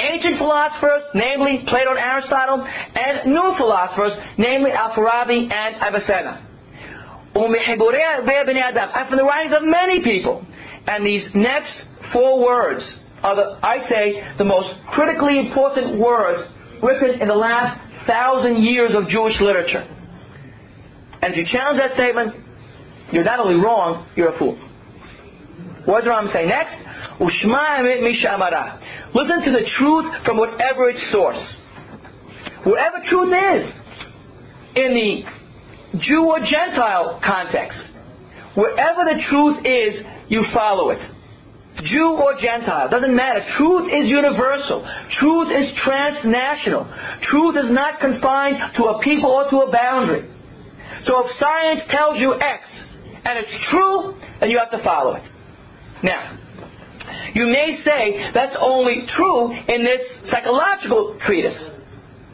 Ancient 0.00 0.38
philosophers, 0.38 1.02
namely 1.14 1.64
Plato 1.66 1.90
and 1.90 1.98
Aristotle, 1.98 2.64
and 2.64 3.32
new 3.32 3.54
philosophers, 3.56 4.12
namely 4.38 4.70
Al-Farabi 4.70 5.50
and 5.52 5.82
Avicenna 5.82 6.48
umm 7.38 7.54
and 7.54 9.08
from 9.08 9.18
the 9.18 9.24
writings 9.24 9.54
of 9.54 9.62
many 9.62 10.02
people. 10.02 10.44
And 10.86 11.06
these 11.06 11.28
next 11.34 11.72
four 12.12 12.42
words 12.42 12.82
are, 13.22 13.36
the, 13.36 13.58
I 13.62 13.88
say, 13.88 14.36
the 14.38 14.44
most 14.44 14.68
critically 14.92 15.38
important 15.38 15.98
words 15.98 16.50
written 16.82 17.20
in 17.20 17.28
the 17.28 17.34
last 17.34 17.80
thousand 18.06 18.62
years 18.62 18.92
of 18.94 19.08
Jewish 19.08 19.40
literature. 19.40 19.84
And 21.20 21.34
if 21.34 21.36
you 21.36 21.44
challenge 21.50 21.80
that 21.80 21.94
statement, 21.94 22.34
you're 23.12 23.24
not 23.24 23.40
only 23.40 23.56
wrong, 23.56 24.06
you're 24.14 24.34
a 24.34 24.38
fool. 24.38 24.56
What 25.84 26.04
does 26.04 26.08
Ram 26.08 26.28
say 26.32 26.46
next? 26.46 26.76
Listen 29.14 29.42
to 29.44 29.50
the 29.50 29.64
truth 29.78 30.24
from 30.24 30.36
whatever 30.36 30.90
its 30.90 31.00
source. 31.10 31.56
Whatever 32.64 32.98
truth 33.08 33.32
is 33.32 33.72
in 34.76 34.94
the 34.94 35.98
Jew 36.00 36.24
or 36.26 36.40
Gentile 36.40 37.20
context. 37.24 37.78
Wherever 38.54 39.04
the 39.04 39.22
truth 39.30 39.64
is, 39.64 40.04
you 40.28 40.44
follow 40.52 40.90
it. 40.90 40.98
Jew 41.84 42.18
or 42.20 42.34
Gentile, 42.40 42.88
doesn't 42.88 43.14
matter. 43.14 43.44
Truth 43.56 43.92
is 43.92 44.08
universal. 44.08 44.86
Truth 45.20 45.48
is 45.52 45.72
transnational. 45.84 46.86
Truth 47.22 47.56
is 47.56 47.70
not 47.70 48.00
confined 48.00 48.56
to 48.76 48.84
a 48.84 49.02
people 49.02 49.30
or 49.30 49.48
to 49.50 49.56
a 49.68 49.72
boundary. 49.72 50.28
So 51.04 51.24
if 51.24 51.32
science 51.38 51.82
tells 51.90 52.18
you 52.18 52.34
X 52.34 52.64
and 53.24 53.38
it's 53.38 53.66
true, 53.70 54.18
then 54.40 54.50
you 54.50 54.58
have 54.58 54.70
to 54.72 54.82
follow 54.82 55.14
it. 55.14 55.22
Now, 56.02 56.38
you 57.34 57.46
may 57.46 57.80
say 57.84 58.30
that's 58.34 58.56
only 58.58 59.06
true 59.16 59.52
in 59.52 59.84
this 59.84 60.00
psychological 60.30 61.18
treatise 61.24 61.70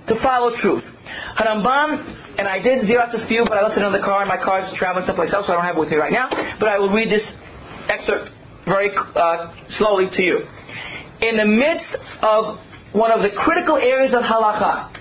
to 0.08 0.20
follow 0.22 0.56
truth. 0.60 0.84
Harambam 1.38 2.20
and 2.38 2.48
I 2.48 2.58
did 2.58 2.86
this 2.86 3.28
few, 3.28 3.44
but 3.44 3.56
I 3.56 3.62
left 3.62 3.78
it 3.78 3.84
in 3.84 3.92
the 3.92 4.00
car, 4.00 4.22
and 4.22 4.28
my 4.28 4.42
car's 4.42 4.72
traveling 4.76 5.06
someplace 5.06 5.32
else, 5.32 5.46
so 5.46 5.52
I 5.52 5.56
don't 5.56 5.64
have 5.64 5.76
it 5.76 5.80
with 5.80 5.90
me 5.90 5.96
right 5.96 6.12
now. 6.12 6.28
But 6.58 6.68
I 6.68 6.78
will 6.78 6.90
read 6.90 7.10
this 7.10 7.22
excerpt 7.88 8.33
very 8.66 8.90
uh, 8.94 9.54
slowly 9.78 10.08
to 10.10 10.22
you. 10.22 10.38
In 11.20 11.36
the 11.36 11.44
midst 11.44 11.94
of 12.22 12.58
one 12.92 13.10
of 13.10 13.22
the 13.22 13.30
critical 13.36 13.76
areas 13.76 14.14
of 14.14 14.22
halacha, 14.22 14.92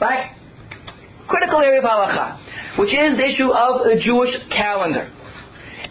right? 0.00 0.36
Critical 1.28 1.60
area 1.60 1.80
of 1.80 1.84
halacha, 1.84 2.78
which 2.78 2.92
is 2.92 3.16
the 3.16 3.26
issue 3.26 3.50
of 3.50 3.84
the 3.84 4.00
Jewish 4.02 4.34
calendar. 4.50 5.10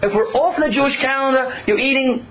If 0.01 0.13
we're 0.13 0.32
off 0.34 0.55
the 0.59 0.72
Jewish 0.74 0.95
calendar, 1.01 1.63
you're 1.67 1.80
eating 1.80 2.26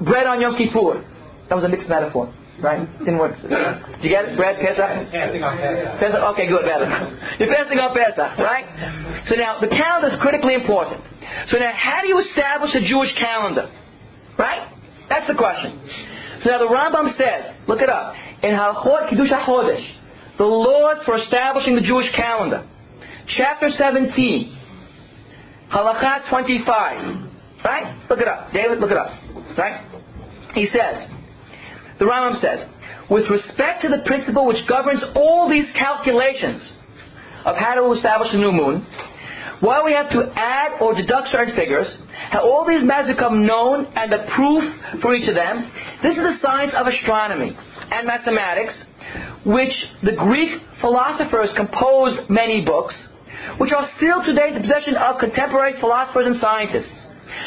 bread 0.00 0.26
on 0.26 0.40
Yom 0.40 0.56
Kippur. 0.56 1.04
That 1.48 1.54
was 1.54 1.64
a 1.64 1.68
mixed 1.68 1.88
metaphor 1.88 2.32
right? 2.62 2.86
Didn't 3.00 3.18
work. 3.18 3.36
Did 3.42 4.04
you 4.04 4.10
get 4.10 4.24
it? 4.26 4.36
Bread, 4.36 4.60
Pesach? 4.60 4.84
On 4.84 5.06
Pesach. 5.08 6.00
Pesach? 6.00 6.22
Okay, 6.36 6.46
good, 6.46 6.64
better. 6.64 6.86
You're 7.40 7.48
passing 7.48 7.78
on 7.78 7.96
Pesach, 7.96 8.38
right? 8.38 8.68
So 9.28 9.34
now, 9.36 9.60
the 9.60 9.68
calendar 9.68 10.14
is 10.14 10.20
critically 10.20 10.54
important. 10.54 11.02
So 11.50 11.58
now, 11.58 11.72
how 11.74 12.00
do 12.02 12.08
you 12.08 12.20
establish 12.20 12.74
a 12.74 12.84
Jewish 12.86 13.12
calendar? 13.16 13.68
Right? 14.40 14.72
That's 15.10 15.26
the 15.28 15.34
question. 15.34 15.78
So 16.42 16.48
now 16.48 16.58
the 16.58 16.72
Rambam 16.72 17.12
says, 17.18 17.68
look 17.68 17.82
it 17.82 17.90
up, 17.90 18.14
in 18.42 18.52
Hilchot 18.52 19.10
Kiddush 19.10 19.28
HaChodesh, 19.28 19.86
the 20.38 20.44
laws 20.44 21.04
for 21.04 21.18
establishing 21.18 21.74
the 21.74 21.82
Jewish 21.82 22.10
calendar. 22.16 22.66
Chapter 23.36 23.68
17, 23.68 24.56
Halakha 25.70 26.30
25. 26.30 27.30
Right? 27.62 28.08
Look 28.08 28.20
it 28.20 28.28
up. 28.28 28.50
David, 28.54 28.78
look 28.78 28.90
it 28.90 28.96
up. 28.96 29.12
Right? 29.58 29.84
He 30.54 30.66
says, 30.72 31.06
the 31.98 32.06
Rambam 32.06 32.40
says, 32.40 32.66
with 33.10 33.28
respect 33.28 33.82
to 33.82 33.88
the 33.88 34.02
principle 34.06 34.46
which 34.46 34.66
governs 34.66 35.02
all 35.14 35.50
these 35.50 35.66
calculations 35.76 36.62
of 37.44 37.56
how 37.56 37.74
to 37.74 37.92
establish 37.92 38.30
a 38.32 38.38
new 38.38 38.52
moon, 38.52 38.86
while 39.60 39.84
we 39.84 39.92
have 39.92 40.08
to 40.10 40.32
add 40.34 40.80
or 40.80 40.94
deduct 40.94 41.28
certain 41.28 41.54
figures, 41.54 41.86
all 42.38 42.64
these 42.66 42.84
matters 42.84 43.14
become 43.14 43.46
known 43.46 43.86
and 43.96 44.12
the 44.12 44.24
proof 44.34 44.62
for 45.02 45.14
each 45.14 45.28
of 45.28 45.34
them, 45.34 45.70
this 46.02 46.16
is 46.16 46.22
the 46.22 46.38
science 46.40 46.72
of 46.76 46.86
astronomy 46.86 47.56
and 47.90 48.06
mathematics, 48.06 48.74
which 49.44 49.72
the 50.02 50.12
Greek 50.12 50.60
philosophers 50.80 51.50
composed 51.56 52.30
many 52.30 52.64
books, 52.64 52.94
which 53.58 53.72
are 53.72 53.88
still 53.96 54.24
today 54.24 54.54
the 54.54 54.60
possession 54.60 54.94
of 54.96 55.18
contemporary 55.18 55.80
philosophers 55.80 56.26
and 56.26 56.40
scientists. 56.40 56.94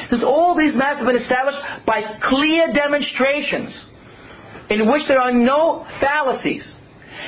Since 0.09 0.23
all 0.23 0.57
these 0.57 0.75
matters 0.75 0.99
have 0.99 1.07
been 1.07 1.21
established 1.21 1.59
by 1.85 2.01
clear 2.23 2.73
demonstrations 2.73 3.71
in 4.69 4.91
which 4.91 5.07
there 5.07 5.21
are 5.21 5.31
no 5.31 5.85
fallacies, 5.99 6.63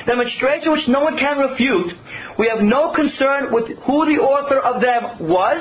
demonstration 0.06 0.72
which 0.72 0.88
no 0.88 1.00
one 1.00 1.16
can 1.16 1.38
refute, 1.38 1.92
we 2.38 2.48
have 2.48 2.60
no 2.60 2.92
concern 2.92 3.52
with 3.52 3.68
who 3.86 4.06
the 4.06 4.20
author 4.20 4.60
of 4.60 4.80
them 4.80 5.28
was, 5.28 5.60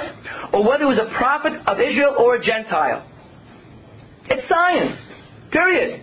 or 0.54 0.68
whether 0.68 0.84
he 0.84 0.90
was 0.90 1.00
a 1.00 1.14
prophet 1.18 1.54
of 1.68 1.80
Israel 1.80 2.16
or 2.20 2.36
a 2.36 2.44
Gentile. 2.44 3.06
It's 4.26 4.48
science. 4.50 4.98
Period. 5.52 6.02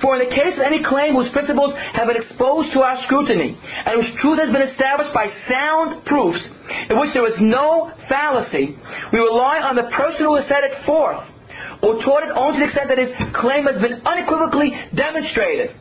For 0.00 0.16
in 0.16 0.28
the 0.28 0.34
case 0.34 0.56
of 0.56 0.64
any 0.64 0.82
claim 0.82 1.14
whose 1.14 1.28
principles 1.32 1.74
have 1.92 2.08
been 2.08 2.16
exposed 2.16 2.72
to 2.72 2.80
our 2.80 3.02
scrutiny, 3.04 3.52
and 3.60 4.00
whose 4.00 4.16
truth 4.20 4.38
has 4.40 4.48
been 4.48 4.62
established 4.62 5.12
by 5.12 5.28
sound 5.44 6.06
proofs, 6.06 6.40
in 6.88 6.98
which 6.98 7.12
there 7.12 7.26
is 7.28 7.36
no 7.40 7.92
fallacy, 8.08 8.78
we 9.12 9.18
rely 9.18 9.60
on 9.60 9.76
the 9.76 9.92
person 9.92 10.24
who 10.24 10.36
has 10.36 10.48
set 10.48 10.64
it 10.64 10.86
forth, 10.86 11.20
or 11.82 12.00
taught 12.00 12.24
it 12.24 12.32
only 12.32 12.58
to 12.58 12.64
the 12.64 12.68
extent 12.72 12.88
that 12.88 12.96
his 12.96 13.12
claim 13.36 13.66
has 13.68 13.76
been 13.82 14.00
unequivocally 14.06 14.72
demonstrated, 14.96 15.76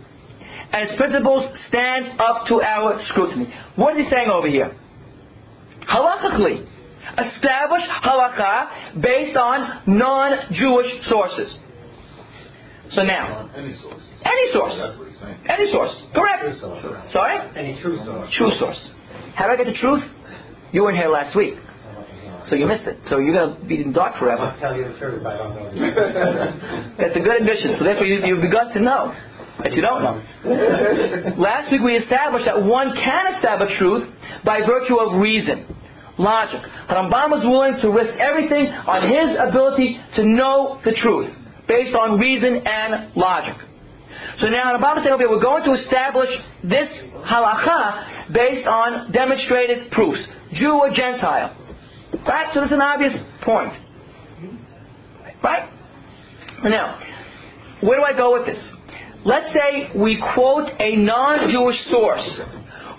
and 0.72 0.89
its 0.89 0.97
principles 0.97 1.45
stand 1.67 2.20
up 2.20 2.45
to 2.47 2.61
our 2.61 3.01
scrutiny. 3.09 3.53
What 3.76 3.97
is 3.97 4.05
he 4.05 4.09
saying 4.11 4.30
over 4.30 4.47
here? 4.47 4.76
Halachically, 5.89 6.65
establish 7.17 7.82
halakha 8.03 9.01
based 9.01 9.36
on 9.38 9.82
non-Jewish 9.88 11.07
sources. 11.09 11.57
So 12.91 13.03
now, 13.03 13.49
Any 13.55 13.74
source. 13.82 14.01
any 14.26 14.51
source. 14.53 14.74
That's 14.78 14.97
what 14.97 15.07
he's 15.09 15.20
saying. 15.20 15.38
Any 15.47 15.72
source. 15.72 15.93
Correct. 16.13 16.43
Sorry? 17.11 17.38
Any 17.55 17.80
true 17.82 17.97
source. 18.03 18.30
True 18.36 18.51
source. 18.59 18.91
How 19.36 19.45
do 19.45 19.53
I 19.53 19.57
get 19.57 19.67
the 19.67 19.78
truth? 19.80 20.03
You 20.72 20.84
weren't 20.84 20.97
here 20.97 21.09
last 21.09 21.36
week, 21.36 21.55
so 22.47 22.55
you 22.55 22.65
missed 22.67 22.86
it. 22.86 22.97
So 23.09 23.17
you're 23.20 23.34
going 23.34 23.59
to 23.59 23.65
be 23.65 23.82
in 23.82 23.89
the 23.89 23.93
dark 23.93 24.17
forever. 24.17 24.55
tell 24.59 24.76
you 24.76 24.86
the 24.91 24.97
truth, 24.99 25.26
I 25.26 25.38
don't 25.38 25.55
know. 25.55 26.95
That's 26.97 27.15
a 27.15 27.20
good 27.20 27.41
admission. 27.41 27.76
So 27.78 27.84
therefore 27.86 28.05
you, 28.05 28.26
you've 28.26 28.41
begun 28.41 28.70
to 28.74 28.80
know 28.80 29.13
that 29.64 29.74
you 29.74 29.82
don't 29.82 30.03
know. 30.03 30.22
Last 31.38 31.72
week 31.72 31.82
we 31.82 31.95
established 31.97 32.45
that 32.45 32.64
one 32.64 32.93
can 32.95 33.36
establish 33.36 33.78
truth 33.78 34.07
by 34.45 34.62
virtue 34.66 34.97
of 34.97 35.20
reason, 35.20 35.66
logic. 36.18 36.62
Rambam 36.89 37.32
was 37.32 37.43
willing 37.43 37.78
to 37.82 37.89
risk 37.89 38.14
everything 38.20 38.68
on 38.68 39.03
his 39.10 39.38
ability 39.49 39.99
to 40.16 40.26
know 40.26 40.80
the 40.86 40.93
truth, 40.93 41.34
based 41.68 41.95
on 41.95 42.20
reason 42.20 42.66
and 42.66 43.16
logic. 43.16 43.55
So 44.39 44.47
now 44.47 44.78
Rambam 44.78 44.97
is 44.97 45.03
saying, 45.03 45.16
okay, 45.16 45.28
we're 45.28 45.41
going 45.41 45.64
to 45.64 45.74
establish 45.74 46.30
this 46.64 46.89
halacha 47.28 48.34
based 48.34 48.68
on 48.68 49.12
demonstrated 49.12 49.91
proofs, 49.91 50.26
Jew 50.53 50.72
or 50.72 50.89
Gentile. 50.91 51.55
Right? 52.26 52.47
So 52.53 52.62
this 52.62 52.68
is 52.68 52.74
an 52.74 52.82
obvious 52.82 53.14
point. 53.43 53.74
Right? 55.43 55.70
Now, 56.64 56.99
where 57.82 57.97
do 57.97 58.03
I 58.03 58.14
go 58.16 58.34
with 58.34 58.45
this? 58.45 58.60
Let's 59.26 59.53
say 59.53 59.91
we 59.95 60.22
quote 60.34 60.70
a 60.80 60.95
non-Jewish 60.95 61.89
source 61.91 62.39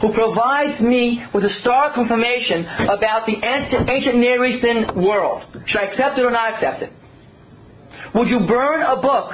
who 0.00 0.12
provides 0.12 0.80
me 0.80 1.22
with 1.34 1.44
a 1.44 1.48
historical 1.48 2.02
information 2.02 2.64
about 2.66 3.26
the 3.26 3.36
ancient, 3.36 3.88
ancient 3.88 4.16
Near 4.16 4.44
Eastern 4.44 5.02
world. 5.02 5.44
Should 5.66 5.80
I 5.80 5.84
accept 5.84 6.18
it 6.18 6.24
or 6.24 6.30
not 6.30 6.54
accept 6.54 6.82
it? 6.82 6.92
Would 8.14 8.28
you 8.28 8.40
burn 8.46 8.82
a 8.82 8.96
book, 9.00 9.32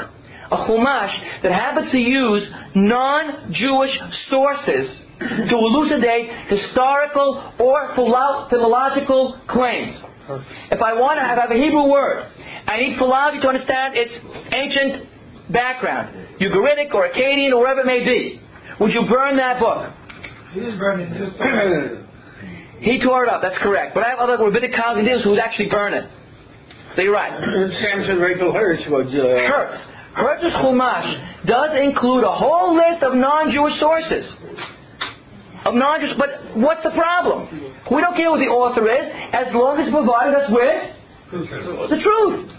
a 0.51 0.57
chumash, 0.57 1.43
that 1.43 1.53
happens 1.53 1.91
to 1.93 1.99
use 1.99 2.49
non-Jewish 2.75 3.99
sources 4.29 4.99
to 5.19 5.55
elucidate 5.57 6.31
historical 6.49 7.53
or 7.59 7.95
philo- 7.95 8.47
philological 8.51 9.41
claims? 9.49 9.97
If 10.71 10.83
I 10.83 10.95
want 10.95 11.19
to 11.19 11.25
have 11.25 11.51
a 11.51 11.55
Hebrew 11.55 11.89
word, 11.89 12.27
I 12.67 12.79
need 12.79 12.99
philology 12.99 13.41
to 13.41 13.49
understand 13.49 13.95
its 13.97 14.13
ancient 14.53 15.16
background, 15.51 16.39
Ugaritic 16.41 16.93
or 16.95 17.09
Akkadian 17.09 17.53
or 17.53 17.61
whatever 17.61 17.81
it 17.81 17.87
may 17.87 18.05
be. 18.05 18.41
Would 18.81 18.93
you 18.93 19.07
burn 19.09 19.37
that 19.37 19.61
book? 19.61 19.93
He 20.53 20.61
didn't 20.61 20.79
burn 20.79 21.01
it. 21.01 21.13
He 21.13 21.19
just 21.25 21.37
He 22.81 23.01
tore 23.03 23.25
it 23.25 23.31
up, 23.31 23.43
that's 23.43 23.59
correct. 23.63 23.95
But 23.95 24.05
I 24.05 24.11
have 24.11 24.19
other 24.19 24.43
rabbinic 24.45 24.75
colleagues 24.75 25.25
who 25.25 25.31
would 25.31 25.39
actually 25.39 25.69
burn 25.71 25.95
it. 25.95 26.11
So 26.95 27.03
you're 27.03 27.13
right. 27.13 27.33
Samson 27.83 28.19
Raphael 28.19 28.53
Hirsch 28.53 28.87
was. 28.89 29.07
Uh, 29.09 29.21
Hertz. 29.53 29.77
Hertz's 30.15 30.53
Chumash 30.65 31.47
does 31.47 31.77
include 31.79 32.25
a 32.25 32.33
whole 32.33 32.75
list 32.75 33.03
of 33.03 33.15
non-Jewish 33.15 33.79
sources. 33.79 34.25
Of 35.67 35.75
non-Jewish, 35.75 36.17
but 36.17 36.57
what's 36.57 36.83
the 36.83 36.91
problem? 36.91 37.49
We 37.91 38.01
don't 38.01 38.17
care 38.17 38.31
who 38.31 38.39
the 38.39 38.49
author 38.49 38.89
is, 38.89 39.13
as 39.33 39.53
long 39.53 39.79
as 39.79 39.89
it's 39.89 39.95
provided 39.95 40.35
us 40.35 40.51
with 40.51 40.97
the 41.91 42.01
truth. 42.01 42.51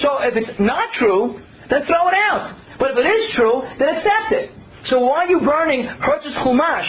So 0.00 0.18
if 0.22 0.36
it's 0.36 0.58
not 0.58 0.88
true, 0.94 1.40
then 1.70 1.84
throw 1.86 2.08
it 2.08 2.14
out. 2.14 2.56
But 2.78 2.92
if 2.92 2.98
it 2.98 3.06
is 3.08 3.34
true, 3.34 3.62
then 3.78 3.96
accept 3.96 4.32
it. 4.32 4.50
So 4.86 5.00
why 5.00 5.24
are 5.24 5.30
you 5.30 5.40
burning 5.40 5.84
Hertz's 5.84 6.34
Chumash, 6.44 6.88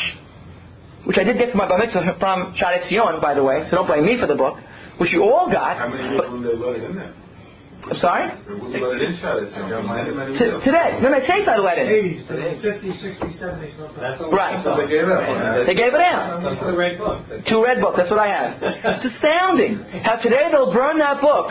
which 1.05 1.17
I 1.17 1.23
did 1.23 1.37
get 1.37 1.49
from 1.51 1.59
my 1.59 1.67
bar 1.67 1.77
mitzvah 1.79 2.15
from 2.19 2.53
Shadet 2.53 2.89
Zion, 2.89 3.21
by 3.21 3.33
the 3.33 3.43
way, 3.43 3.65
so 3.69 3.77
don't 3.77 3.87
blame 3.87 4.05
me 4.05 4.19
for 4.19 4.27
the 4.27 4.35
book, 4.35 4.57
which 4.99 5.11
you 5.11 5.23
all 5.23 5.49
got. 5.51 5.77
How 5.77 5.87
many 5.89 6.17
but- 6.17 6.29
years 6.29 6.31
when 6.31 6.43
they 6.43 6.55
let 6.55 6.89
in 6.89 6.95
there? 6.95 7.13
I'm 7.89 7.95
sorry? 8.03 8.27
They 8.43 8.53
wouldn't 8.53 8.83
let 8.83 8.99
it 8.99 9.07
in 9.07 9.15
Shabbos. 9.21 9.53
you 9.55 9.63
know, 9.69 9.81
many, 9.83 10.11
many 10.11 10.33
T- 10.37 10.59
today. 10.65 10.99
No, 10.99 11.07
no, 11.07 11.17
it 11.23 11.27
takes 11.29 11.47
I 11.47 11.55
let 11.55 11.77
in. 11.79 11.87
80s, 11.87 12.27
50s, 12.27 12.99
60s, 12.99 13.39
70s. 13.39 13.95
That's 13.95 14.19
Right. 14.27 14.59
So 14.65 14.75
they 14.75 14.87
gave 14.91 15.07
it 15.07 15.11
up. 15.13 15.65
They 15.65 15.75
gave 15.75 15.93
it 15.93 16.01
out. 16.01 16.43
That's 16.43 16.59
the 16.65 16.75
red 16.75 16.97
book. 16.97 17.21
Two 17.47 17.63
red 17.63 17.79
book, 17.79 17.95
that's 17.95 18.09
what 18.11 18.19
I 18.19 18.27
have. 18.27 18.59
It's 18.99 19.15
astounding 19.15 19.77
how 20.03 20.17
today 20.17 20.49
they'll 20.51 20.73
burn 20.73 20.97
that 20.99 21.21
book. 21.21 21.47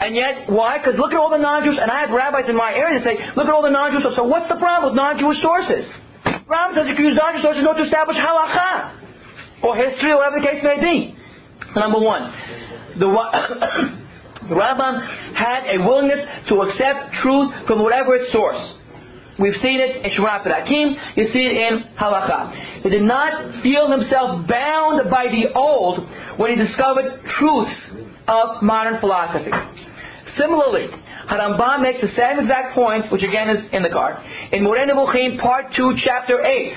And 0.00 0.14
yet, 0.14 0.48
why? 0.48 0.78
Because 0.78 0.98
look 0.98 1.12
at 1.12 1.18
all 1.18 1.30
the 1.30 1.42
non-Jews, 1.42 1.78
and 1.80 1.90
I 1.90 2.06
have 2.06 2.10
rabbis 2.10 2.48
in 2.48 2.56
my 2.56 2.72
area 2.72 3.00
that 3.00 3.04
say, 3.04 3.18
look 3.34 3.46
at 3.46 3.52
all 3.52 3.62
the 3.62 3.70
non-Jews. 3.70 4.14
So 4.14 4.24
what's 4.24 4.48
the 4.48 4.56
problem 4.56 4.92
with 4.92 4.96
non-Jewish 4.96 5.42
sources? 5.42 5.90
Rambam 6.46 6.74
says 6.74 6.86
you 6.88 6.94
can 6.94 7.04
use 7.04 7.18
non-Jewish 7.18 7.42
sources 7.42 7.62
not 7.64 7.74
to 7.74 7.84
establish 7.84 8.16
halacha, 8.16 9.62
or 9.62 9.74
history, 9.76 10.12
or 10.12 10.22
whatever 10.22 10.40
the 10.40 10.46
case 10.46 10.62
may 10.62 10.78
be. 10.78 11.18
Number 11.74 11.98
one, 11.98 12.30
the, 12.94 13.10
the 14.48 14.56
had 15.34 15.66
a 15.66 15.78
willingness 15.82 16.24
to 16.48 16.62
accept 16.62 17.14
truth 17.22 17.52
from 17.66 17.82
whatever 17.82 18.14
its 18.14 18.32
source. 18.32 18.78
We've 19.38 19.58
seen 19.62 19.78
it 19.78 20.04
in 20.04 20.10
Shemonat 20.12 20.42
Perakim, 20.42 21.16
you 21.16 21.26
see 21.32 21.46
it 21.46 21.56
in 21.56 21.84
Halacha. 21.94 22.82
He 22.82 22.90
did 22.90 23.02
not 23.02 23.62
feel 23.62 23.90
himself 23.90 24.46
bound 24.48 25.10
by 25.10 25.26
the 25.26 25.52
old 25.54 26.08
when 26.38 26.50
he 26.50 26.56
discovered 26.56 27.20
truths 27.38 27.74
of 28.26 28.62
modern 28.62 29.00
philosophy. 29.00 29.50
Similarly, 30.36 30.88
Harambam 31.30 31.82
makes 31.82 32.00
the 32.00 32.08
same 32.16 32.40
exact 32.40 32.74
point, 32.74 33.10
which 33.12 33.22
again 33.22 33.50
is 33.50 33.64
in 33.72 33.82
the 33.82 33.88
card, 33.88 34.16
in 34.52 34.62
Moreh 34.62 34.86
Nevuchim, 34.86 35.40
part 35.40 35.72
2, 35.74 35.94
chapter 36.04 36.44
8, 36.44 36.72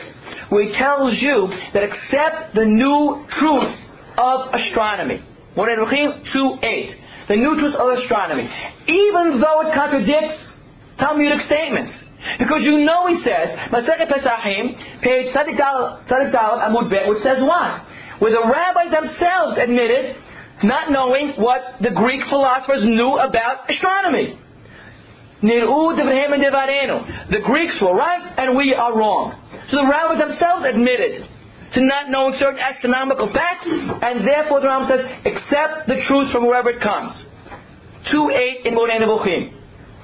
where 0.50 0.64
he 0.66 0.78
tells 0.78 1.16
you 1.20 1.50
that 1.74 1.84
accept 1.84 2.56
the 2.56 2.66
new 2.66 3.26
truths 3.40 3.78
of 4.18 4.54
astronomy. 4.54 5.24
Moreh 5.56 5.78
Nevuchim 5.78 6.32
2, 6.32 6.58
8. 6.62 6.96
The 7.30 7.36
new 7.36 7.56
truths 7.60 7.76
of 7.80 7.98
astronomy. 8.00 8.50
Even 8.88 9.40
though 9.40 9.68
it 9.68 9.74
contradicts 9.74 10.52
Talmudic 11.00 11.46
statements. 11.48 11.94
Because 12.38 12.62
you 12.62 12.86
know 12.86 13.08
he 13.08 13.24
says, 13.24 13.58
Masechet 13.74 14.06
Pesachim, 14.06 15.02
page 15.02 15.34
Dal 15.34 16.04
Amud 16.06 16.90
Bet, 16.90 17.10
which 17.10 17.24
says 17.24 17.42
what? 17.42 17.82
Where 18.20 18.32
the 18.32 18.46
rabbis 18.46 18.92
themselves 18.92 19.58
admitted 19.58 20.16
not 20.64 20.92
knowing 20.92 21.34
what 21.38 21.76
the 21.82 21.92
Greek 21.92 22.22
philosophers 22.30 22.84
knew 22.84 23.18
about 23.18 23.70
astronomy. 23.70 24.38
The 25.42 27.40
Greeks 27.44 27.82
were 27.82 27.96
right 27.96 28.34
and 28.38 28.56
we 28.56 28.76
are 28.76 28.96
wrong. 28.96 29.34
So 29.72 29.78
the 29.78 29.88
rabbis 29.88 30.20
themselves 30.20 30.66
admitted 30.66 31.28
to 31.74 31.82
not 31.82 32.10
knowing 32.10 32.36
certain 32.38 32.60
astronomical 32.60 33.32
facts, 33.34 33.66
and 33.66 34.28
therefore 34.28 34.60
the 34.60 34.68
Rambam 34.68 34.88
says, 34.90 35.06
accept 35.26 35.88
the 35.88 36.04
truth 36.08 36.32
from 36.32 36.46
wherever 36.46 36.70
it 36.70 36.82
comes. 36.82 37.14
2.8 38.12 38.66
in 38.66 38.76
Moreh 38.76 39.00
Nevuchim 39.00 39.54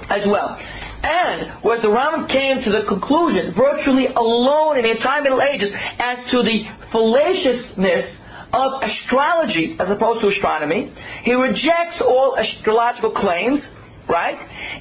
as 0.10 0.26
well. 0.26 0.58
And 1.04 1.52
whereas 1.62 1.82
the 1.84 1.90
Rambam 1.90 2.28
came 2.32 2.64
to 2.64 2.72
the 2.72 2.84
conclusion, 2.88 3.54
virtually 3.54 4.08
alone 4.08 4.78
in 4.78 4.84
the 4.84 4.92
entire 4.92 5.22
Middle 5.22 5.42
Ages, 5.42 5.72
as 6.00 6.18
to 6.32 6.42
the 6.42 6.64
fallaciousness 6.92 8.16
of 8.58 8.82
astrology 8.82 9.78
as 9.80 9.88
opposed 9.90 10.22
to 10.22 10.28
astronomy, 10.34 10.92
he 11.24 11.34
rejects 11.34 12.02
all 12.02 12.36
astrological 12.38 13.12
claims, 13.14 13.62
right? 14.10 14.34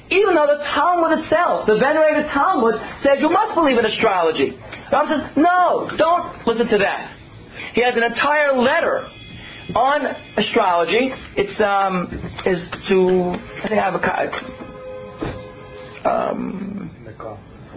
Even 0.09 0.33
though 0.33 0.49
the 0.49 0.63
Talmud 0.73 1.19
itself, 1.19 1.67
the 1.67 1.77
venerated 1.77 2.25
Talmud, 2.33 2.75
says 3.03 3.21
you 3.21 3.29
must 3.29 3.53
believe 3.53 3.77
in 3.77 3.85
astrology. 3.85 4.57
The 4.89 4.95
Rambam 4.97 5.07
says, 5.07 5.23
no, 5.37 5.91
don't 5.97 6.47
listen 6.47 6.67
to 6.67 6.77
that. 6.79 7.13
He 7.73 7.83
has 7.83 7.95
an 7.95 8.03
entire 8.03 8.57
letter 8.57 9.07
on 9.75 10.05
astrology. 10.37 11.11
It's 11.35 11.59
um 11.61 12.07
is 12.45 12.59
to 12.89 13.35
I 13.63 13.67
think 13.67 13.79
I 13.79 13.83
have 13.83 13.93
a 13.93 13.99
copy. 13.99 14.31
Um, 16.05 16.91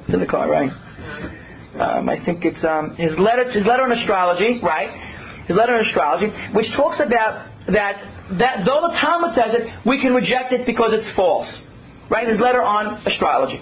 it's 0.05 0.15
in 0.15 0.21
the 0.21 0.27
car, 0.27 0.49
right? 0.49 0.71
Um, 1.81 2.09
I 2.09 2.25
think 2.25 2.45
it's 2.45 2.63
um, 2.65 2.95
his 2.97 3.19
letter 3.19 3.51
his 3.51 3.67
letter 3.67 3.83
on 3.83 3.93
astrology, 3.93 4.61
right? 4.63 5.10
His 5.51 5.57
letter 5.57 5.75
on 5.75 5.85
astrology, 5.85 6.31
which 6.55 6.71
talks 6.77 7.03
about 7.03 7.51
that 7.67 7.99
that 8.39 8.63
though 8.65 8.87
the 8.87 8.95
Talmud 9.03 9.35
says 9.35 9.51
it, 9.51 9.83
we 9.85 10.01
can 10.01 10.15
reject 10.15 10.53
it 10.53 10.65
because 10.65 10.93
it's 10.95 11.11
false. 11.17 11.51
Right? 12.09 12.29
His 12.29 12.39
letter 12.39 12.63
on 12.63 13.03
astrology. 13.05 13.61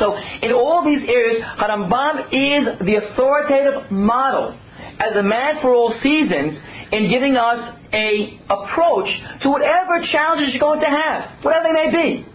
So 0.00 0.16
in 0.42 0.50
all 0.50 0.84
these 0.84 1.08
areas, 1.08 1.44
Harambam 1.62 2.26
is 2.34 2.78
the 2.82 2.96
authoritative 3.06 3.92
model 3.92 4.58
as 4.98 5.14
a 5.14 5.22
man 5.22 5.62
for 5.62 5.72
all 5.72 5.94
seasons 6.02 6.58
in 6.90 7.08
giving 7.08 7.36
us 7.36 7.78
a 7.92 8.40
approach 8.50 9.06
to 9.42 9.50
whatever 9.50 10.02
challenges 10.10 10.54
you're 10.54 10.60
going 10.60 10.80
to 10.80 10.90
have, 10.90 11.44
whatever 11.44 11.68
they 11.68 11.86
may 11.86 11.90
be. 11.92 12.26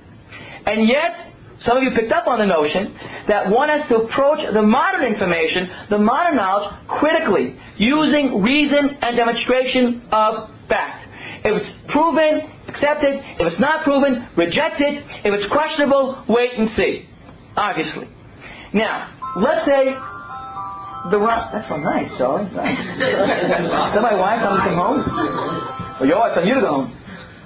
And 0.65 0.87
yet, 0.87 1.30
some 1.65 1.77
of 1.77 1.83
you 1.83 1.91
picked 1.91 2.11
up 2.11 2.27
on 2.27 2.39
the 2.39 2.45
notion 2.45 2.93
that 3.27 3.49
one 3.49 3.69
has 3.69 3.87
to 3.89 3.97
approach 3.97 4.39
the 4.53 4.61
modern 4.61 5.03
information, 5.05 5.69
the 5.89 5.97
modern 5.99 6.35
knowledge, 6.35 6.73
critically, 6.87 7.55
using 7.77 8.41
reason 8.41 8.97
and 9.01 9.15
demonstration 9.15 10.01
of 10.11 10.49
fact. 10.67 11.07
If 11.43 11.61
it's 11.61 11.91
proven, 11.91 12.49
accept 12.67 13.03
it. 13.03 13.21
If 13.41 13.53
it's 13.53 13.59
not 13.59 13.83
proven, 13.83 14.27
reject 14.37 14.79
it. 14.79 15.03
If 15.25 15.33
it's 15.33 15.51
questionable, 15.51 16.23
wait 16.29 16.53
and 16.57 16.69
see. 16.75 17.07
Obviously. 17.55 18.07
Now, 18.73 19.09
let's 19.37 19.65
say 19.65 19.93
the 21.11 21.17
ro- 21.17 21.49
that's 21.51 21.67
so 21.67 21.77
nice. 21.77 22.09
Nice. 22.53 22.77
Is 22.77 23.93
that 23.93 24.01
my 24.01 24.13
wife? 24.15 24.39
I'm 24.41 24.57
to 24.57 24.63
come 24.63 24.77
home. 24.77 25.97
Well, 25.99 26.07
your 26.09 26.19
wife, 26.19 26.37
I'm 26.37 26.45
you 26.47 26.55
to 26.55 26.61
go 26.61 26.67
home. 26.67 26.97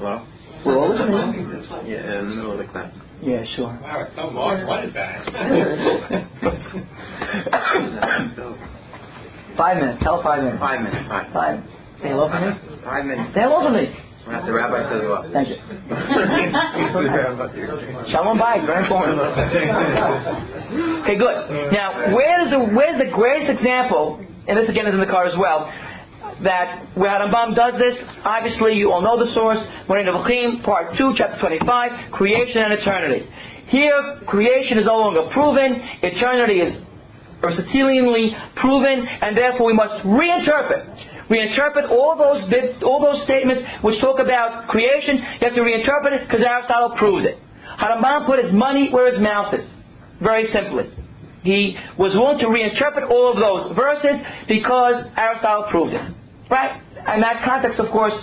Well, 0.01 0.27
We're 0.65 0.77
all 0.77 0.89
listening. 0.89 1.87
yeah, 1.87 2.19
in 2.19 2.29
the 2.29 2.35
middle 2.35 2.51
of 2.51 2.57
the 2.59 2.65
class. 2.71 2.91
Yeah, 3.25 3.41
sure. 3.55 3.73
Wow, 3.81 4.05
it's 4.05 4.15
so 4.15 4.27
long. 4.29 4.67
What 4.67 4.85
is 4.85 4.93
that? 4.93 5.25
five 9.57 9.77
minutes. 9.77 10.03
Tell 10.03 10.21
five 10.21 10.43
minutes. 10.43 10.59
Five 10.61 10.81
minutes. 10.81 11.07
Five. 11.09 11.33
Five. 11.33 11.59
Say 12.01 12.09
hello 12.13 12.29
for 12.29 12.37
me. 12.37 12.53
Five 12.85 13.05
minutes. 13.05 13.33
Say 13.33 13.41
hello 13.41 13.65
for 13.65 13.71
me. 13.73 13.89
We'll 14.27 14.35
have 14.37 14.45
the 14.45 14.53
rabbi 14.53 14.87
fill 14.89 15.01
you 15.01 15.13
up. 15.13 15.25
Thank 15.33 15.49
you. 15.49 15.55
Shalom 18.13 18.37
Bayit, 18.37 18.65
very 18.65 18.83
important. 18.85 19.17
Okay, 21.01 21.17
good. 21.17 21.71
Now, 21.73 22.13
where 22.13 22.41
is 22.45 22.51
the 22.51 22.59
where's 22.77 22.97
the 23.01 23.09
greatest 23.09 23.49
example? 23.57 24.21
And 24.47 24.55
this 24.57 24.69
again 24.69 24.85
is 24.85 24.93
in 24.93 24.99
the 24.99 25.07
car 25.09 25.25
as 25.25 25.35
well. 25.37 25.65
That 26.43 26.97
where 26.97 27.11
Harambam 27.11 27.55
does 27.55 27.79
this, 27.79 27.95
obviously 28.25 28.73
you 28.73 28.91
all 28.91 29.01
know 29.01 29.17
the 29.17 29.31
source. 29.33 29.59
Moreh 29.87 30.03
Nevuchim, 30.03 30.63
part 30.63 30.97
two, 30.97 31.13
chapter 31.15 31.39
twenty-five, 31.39 32.11
creation 32.11 32.61
and 32.61 32.73
eternity. 32.73 33.25
Here, 33.67 34.19
creation 34.27 34.77
is 34.77 34.85
no 34.85 34.97
longer 34.97 35.29
proven. 35.31 35.81
Eternity 36.03 36.59
is 36.59 36.83
Aristotelianly 37.41 38.55
proven, 38.55 39.07
and 39.07 39.37
therefore 39.37 39.67
we 39.67 39.73
must 39.73 40.03
reinterpret. 40.05 41.29
Reinterpret 41.29 41.89
all 41.89 42.17
those 42.17 42.43
all 42.83 43.01
those 43.01 43.23
statements 43.23 43.63
which 43.81 44.01
talk 44.01 44.19
about 44.19 44.67
creation. 44.67 45.17
You 45.39 45.47
have 45.47 45.55
to 45.55 45.61
reinterpret 45.61 46.19
it 46.19 46.27
because 46.27 46.41
Aristotle 46.45 46.97
proves 46.97 47.25
it. 47.25 47.39
Harambam 47.79 48.25
put 48.25 48.43
his 48.43 48.53
money 48.53 48.89
where 48.91 49.11
his 49.11 49.21
mouth 49.21 49.53
is. 49.53 49.65
Very 50.21 50.51
simply. 50.51 50.91
He 51.43 51.77
was 51.97 52.13
willing 52.13 52.39
to 52.39 52.45
reinterpret 52.47 53.09
all 53.09 53.31
of 53.31 53.37
those 53.39 53.75
verses 53.75 54.19
because 54.47 55.05
Aristotle 55.15 55.67
proved 55.71 55.93
it. 55.93 56.11
Right? 56.49 56.81
And 57.07 57.21
that 57.23 57.43
context, 57.43 57.79
of 57.79 57.91
course, 57.91 58.13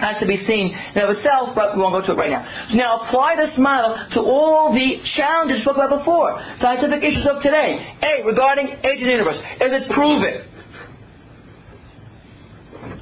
has 0.00 0.18
to 0.20 0.26
be 0.26 0.38
seen 0.46 0.74
in 0.94 1.02
of 1.02 1.10
itself, 1.10 1.54
but 1.54 1.74
we 1.74 1.82
won't 1.82 1.94
go 1.94 2.06
to 2.06 2.12
it 2.12 2.18
right 2.18 2.30
now. 2.30 2.46
So 2.70 2.76
now 2.76 3.00
apply 3.02 3.36
this 3.36 3.58
model 3.58 3.98
to 4.14 4.20
all 4.20 4.72
the 4.72 5.02
challenges 5.16 5.58
we 5.58 5.62
spoke 5.62 5.76
about 5.76 5.98
before, 5.98 6.38
scientific 6.60 7.02
issues 7.02 7.26
of 7.26 7.42
today. 7.42 7.82
A, 8.02 8.24
regarding 8.24 8.68
age 8.68 9.02
of 9.02 9.06
the 9.06 9.14
universe. 9.14 9.38
Is 9.60 9.70
it 9.82 9.90
proven? 9.90 10.46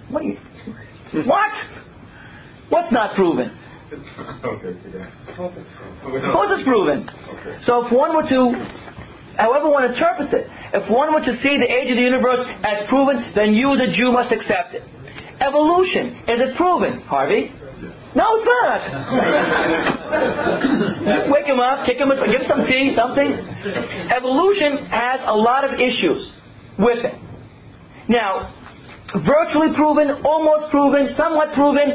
What? 0.08 0.24
You, 0.24 0.36
what? 1.24 1.52
What's 2.68 2.92
not 2.92 3.14
proven? 3.14 3.56
okay, 4.44 4.74
course 6.32 6.50
it's 6.50 6.66
proven. 6.66 7.08
Okay. 7.08 7.58
So 7.66 7.86
if 7.86 7.92
one 7.92 8.16
were 8.16 8.26
to, 8.28 8.85
however 9.36 9.68
one 9.70 9.84
interprets 9.84 10.32
it, 10.32 10.48
if 10.74 10.90
one 10.90 11.12
were 11.12 11.20
to 11.20 11.36
see 11.42 11.56
the 11.58 11.70
age 11.70 11.90
of 11.90 11.96
the 11.96 12.02
universe 12.02 12.46
as 12.62 12.88
proven, 12.88 13.32
then 13.34 13.54
you 13.54 13.72
as 13.74 13.80
a 13.80 13.92
Jew 13.92 14.12
must 14.12 14.32
accept 14.32 14.74
it. 14.74 14.82
Evolution, 15.40 16.16
is 16.28 16.40
it 16.40 16.56
proven, 16.56 17.00
Harvey? 17.02 17.52
No, 18.16 18.24
it's 18.40 18.48
not. 18.48 18.80
Wake 21.32 21.44
him 21.44 21.60
up, 21.60 21.84
kick 21.84 21.98
him, 21.98 22.08
give 22.08 22.40
him 22.40 22.48
some 22.48 22.64
tea, 22.64 22.94
something. 22.96 23.32
Evolution 24.08 24.86
has 24.86 25.20
a 25.26 25.36
lot 25.36 25.64
of 25.64 25.78
issues 25.78 26.32
with 26.78 27.04
it. 27.04 27.14
Now, 28.08 28.54
virtually 29.14 29.76
proven, 29.76 30.24
almost 30.24 30.70
proven, 30.70 31.14
somewhat 31.16 31.52
proven, 31.52 31.92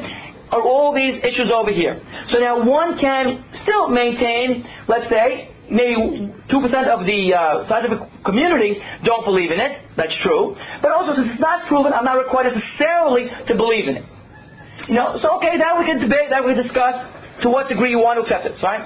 are 0.52 0.62
all 0.62 0.94
these 0.94 1.24
issues 1.24 1.50
over 1.52 1.72
here. 1.72 2.00
So 2.30 2.38
now 2.40 2.64
one 2.64 3.00
can 3.00 3.44
still 3.64 3.90
maintain, 3.90 4.64
let's 4.88 5.10
say, 5.10 5.50
maybe 5.72 6.28
2% 6.52 6.88
of 6.92 7.08
the 7.08 7.34
uh, 7.34 7.68
scientific 7.68 8.04
community 8.28 8.78
don't 9.04 9.24
believe 9.24 9.52
in 9.52 9.60
it. 9.60 9.88
That's 9.96 10.14
true. 10.22 10.56
But 10.82 10.92
also, 10.92 11.16
since 11.16 11.32
it's 11.32 11.42
not 11.42 11.68
proven, 11.68 11.94
I'm 11.94 12.04
not 12.04 12.20
required 12.20 12.52
necessarily 12.54 13.32
to 13.48 13.56
believe 13.56 13.88
in 13.88 14.04
it. 14.04 14.06
You 14.88 14.96
know, 14.96 15.18
so 15.22 15.38
okay, 15.38 15.56
now 15.56 15.80
we 15.80 15.86
can 15.86 16.00
debate, 16.00 16.30
now 16.30 16.46
we 16.46 16.54
can 16.54 16.64
discuss 16.64 17.00
to 17.42 17.50
what 17.50 17.70
degree 17.70 17.90
you 17.92 18.00
want 18.00 18.20
to 18.20 18.24
accept 18.28 18.46
it, 18.46 18.60
right? 18.62 18.84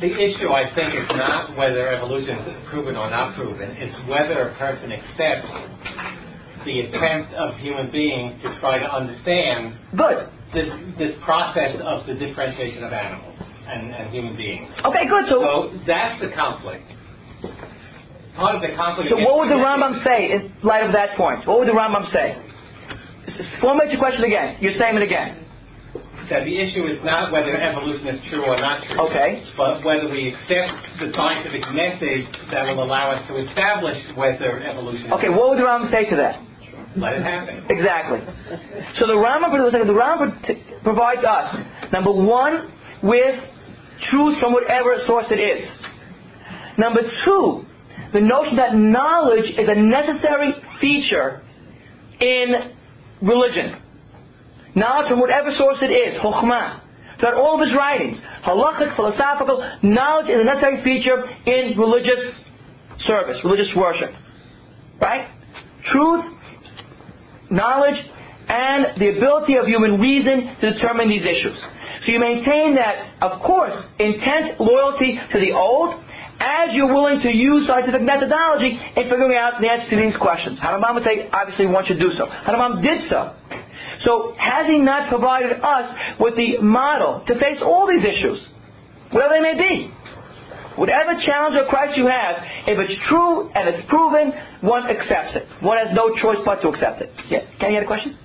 The 0.00 0.12
issue, 0.12 0.50
I 0.52 0.70
think, 0.76 0.94
is 0.94 1.08
not 1.10 1.56
whether 1.56 1.88
evolution 1.88 2.38
is 2.38 2.68
proven 2.70 2.94
or 2.94 3.10
not 3.10 3.34
proven. 3.34 3.74
It's 3.74 3.96
whether 4.06 4.50
a 4.50 4.54
person 4.54 4.92
accepts 4.92 5.50
the 6.64 6.86
attempt 6.86 7.34
of 7.34 7.56
human 7.56 7.90
beings 7.90 8.42
to 8.42 8.60
try 8.60 8.78
to 8.78 8.86
understand 8.86 9.74
Good. 9.96 10.28
this, 10.54 10.68
this 10.98 11.14
process 11.24 11.80
of 11.82 12.06
the 12.06 12.14
differentiation 12.14 12.84
of 12.84 12.92
animals 12.92 13.37
and, 13.68 13.94
and 13.94 14.10
human 14.10 14.36
beings. 14.36 14.70
Okay, 14.84 15.06
good. 15.06 15.28
So, 15.28 15.40
So 15.40 15.78
that's 15.86 16.20
the 16.20 16.30
conflict. 16.34 16.84
Part 18.36 18.56
of 18.56 18.62
the 18.62 18.74
conflict. 18.76 19.10
so 19.10 19.16
what 19.18 19.38
would 19.38 19.50
the 19.50 19.60
Rambam 19.60 20.02
say 20.04 20.32
in 20.32 20.52
light 20.62 20.84
of 20.84 20.92
that 20.92 21.16
point? 21.16 21.46
What 21.46 21.58
would 21.60 21.68
the 21.68 21.76
Rambam 21.76 22.06
say? 22.12 22.38
Formulate 23.60 23.90
your 23.90 24.00
question 24.00 24.24
again. 24.24 24.56
Your 24.60 24.72
statement 24.74 25.04
again. 25.04 25.44
That 26.30 26.44
the 26.44 26.60
issue 26.60 26.84
is 26.84 27.02
not 27.04 27.32
whether 27.32 27.56
evolution 27.56 28.06
is 28.08 28.20
true 28.28 28.44
or 28.44 28.56
not 28.60 28.84
true. 28.84 29.00
Okay. 29.08 29.44
But 29.56 29.82
whether 29.82 30.08
we 30.10 30.28
accept 30.28 30.76
the 31.00 31.10
scientific 31.16 31.64
method 31.72 32.28
that 32.52 32.68
will 32.68 32.84
allow 32.84 33.10
us 33.10 33.26
to 33.28 33.36
establish 33.48 33.96
whether 34.14 34.60
evolution. 34.62 35.12
Okay, 35.14 35.30
what 35.30 35.50
would 35.50 35.58
the 35.58 35.64
Rambam 35.64 35.90
say 35.90 36.08
to 36.10 36.16
that? 36.16 36.44
Let 36.96 37.14
it 37.14 37.22
happen. 37.22 37.64
Exactly. 37.70 38.20
So 38.98 39.06
the 39.06 39.14
Rambam, 39.14 39.52
the 39.72 39.92
Rambam 39.92 40.82
provides 40.82 41.24
us 41.24 41.56
number 41.92 42.12
one 42.12 42.72
with 43.02 43.40
truth 44.10 44.38
from 44.40 44.52
whatever 44.52 44.96
source 45.06 45.26
it 45.30 45.40
is. 45.40 45.68
Number 46.78 47.00
two, 47.24 47.64
the 48.12 48.20
notion 48.20 48.56
that 48.56 48.74
knowledge 48.74 49.50
is 49.50 49.68
a 49.68 49.74
necessary 49.74 50.54
feature 50.80 51.42
in 52.20 52.72
religion. 53.20 53.76
Knowledge 54.74 55.08
from 55.08 55.20
whatever 55.20 55.50
source 55.56 55.78
it 55.82 55.90
is, 55.90 56.20
chokhmah. 56.22 56.82
Throughout 57.18 57.34
all 57.34 57.60
of 57.60 57.66
his 57.66 57.76
writings, 57.76 58.16
halachic, 58.46 58.94
philosophical, 58.94 59.58
knowledge 59.82 60.30
is 60.30 60.40
a 60.40 60.44
necessary 60.44 60.84
feature 60.84 61.24
in 61.46 61.76
religious 61.76 62.38
service, 63.00 63.38
religious 63.44 63.68
worship. 63.76 64.10
Right? 65.00 65.28
Truth, 65.90 66.24
knowledge, 67.50 67.96
and 68.48 69.00
the 69.00 69.16
ability 69.18 69.56
of 69.56 69.66
human 69.66 70.00
reason 70.00 70.56
to 70.60 70.72
determine 70.74 71.08
these 71.08 71.22
issues. 71.22 71.58
So 72.04 72.12
you 72.12 72.20
maintain 72.20 72.74
that, 72.76 73.20
of 73.20 73.42
course, 73.42 73.74
intense 73.98 74.58
loyalty 74.60 75.18
to 75.32 75.38
the 75.38 75.52
old, 75.52 76.04
as 76.40 76.70
you're 76.72 76.92
willing 76.92 77.20
to 77.22 77.30
use 77.30 77.66
scientific 77.66 78.02
methodology 78.02 78.78
in 78.96 79.10
figuring 79.10 79.36
out 79.36 79.60
the 79.60 79.68
answer 79.68 79.90
to 79.90 79.96
these 79.96 80.16
questions. 80.16 80.60
Harambam 80.60 80.94
would 80.94 81.04
say, 81.04 81.28
obviously 81.32 81.66
one 81.66 81.84
should 81.84 81.98
do 81.98 82.10
so. 82.10 82.26
Harambam 82.26 82.82
did 82.82 83.10
so. 83.10 83.34
So 84.06 84.34
has 84.38 84.66
he 84.66 84.78
not 84.78 85.08
provided 85.08 85.58
us 85.60 86.16
with 86.20 86.36
the 86.36 86.58
model 86.58 87.24
to 87.26 87.34
face 87.40 87.58
all 87.60 87.88
these 87.88 88.04
issues, 88.04 88.46
whatever 89.10 89.34
they 89.34 89.40
may 89.40 89.58
be? 89.58 89.94
Whatever 90.76 91.18
challenge 91.18 91.56
or 91.56 91.66
crisis 91.68 91.98
you 91.98 92.06
have, 92.06 92.36
if 92.68 92.78
it's 92.78 92.94
true 93.08 93.50
and 93.50 93.68
it's 93.68 93.82
proven, 93.90 94.32
one 94.60 94.86
accepts 94.88 95.34
it. 95.34 95.42
One 95.60 95.76
has 95.76 95.88
no 95.92 96.14
choice 96.14 96.38
but 96.44 96.62
to 96.62 96.68
accept 96.68 97.02
it. 97.02 97.10
Yeah. 97.28 97.40
Can 97.58 97.72
you 97.72 97.80
get 97.80 97.82
a 97.82 97.86
question? 97.86 98.16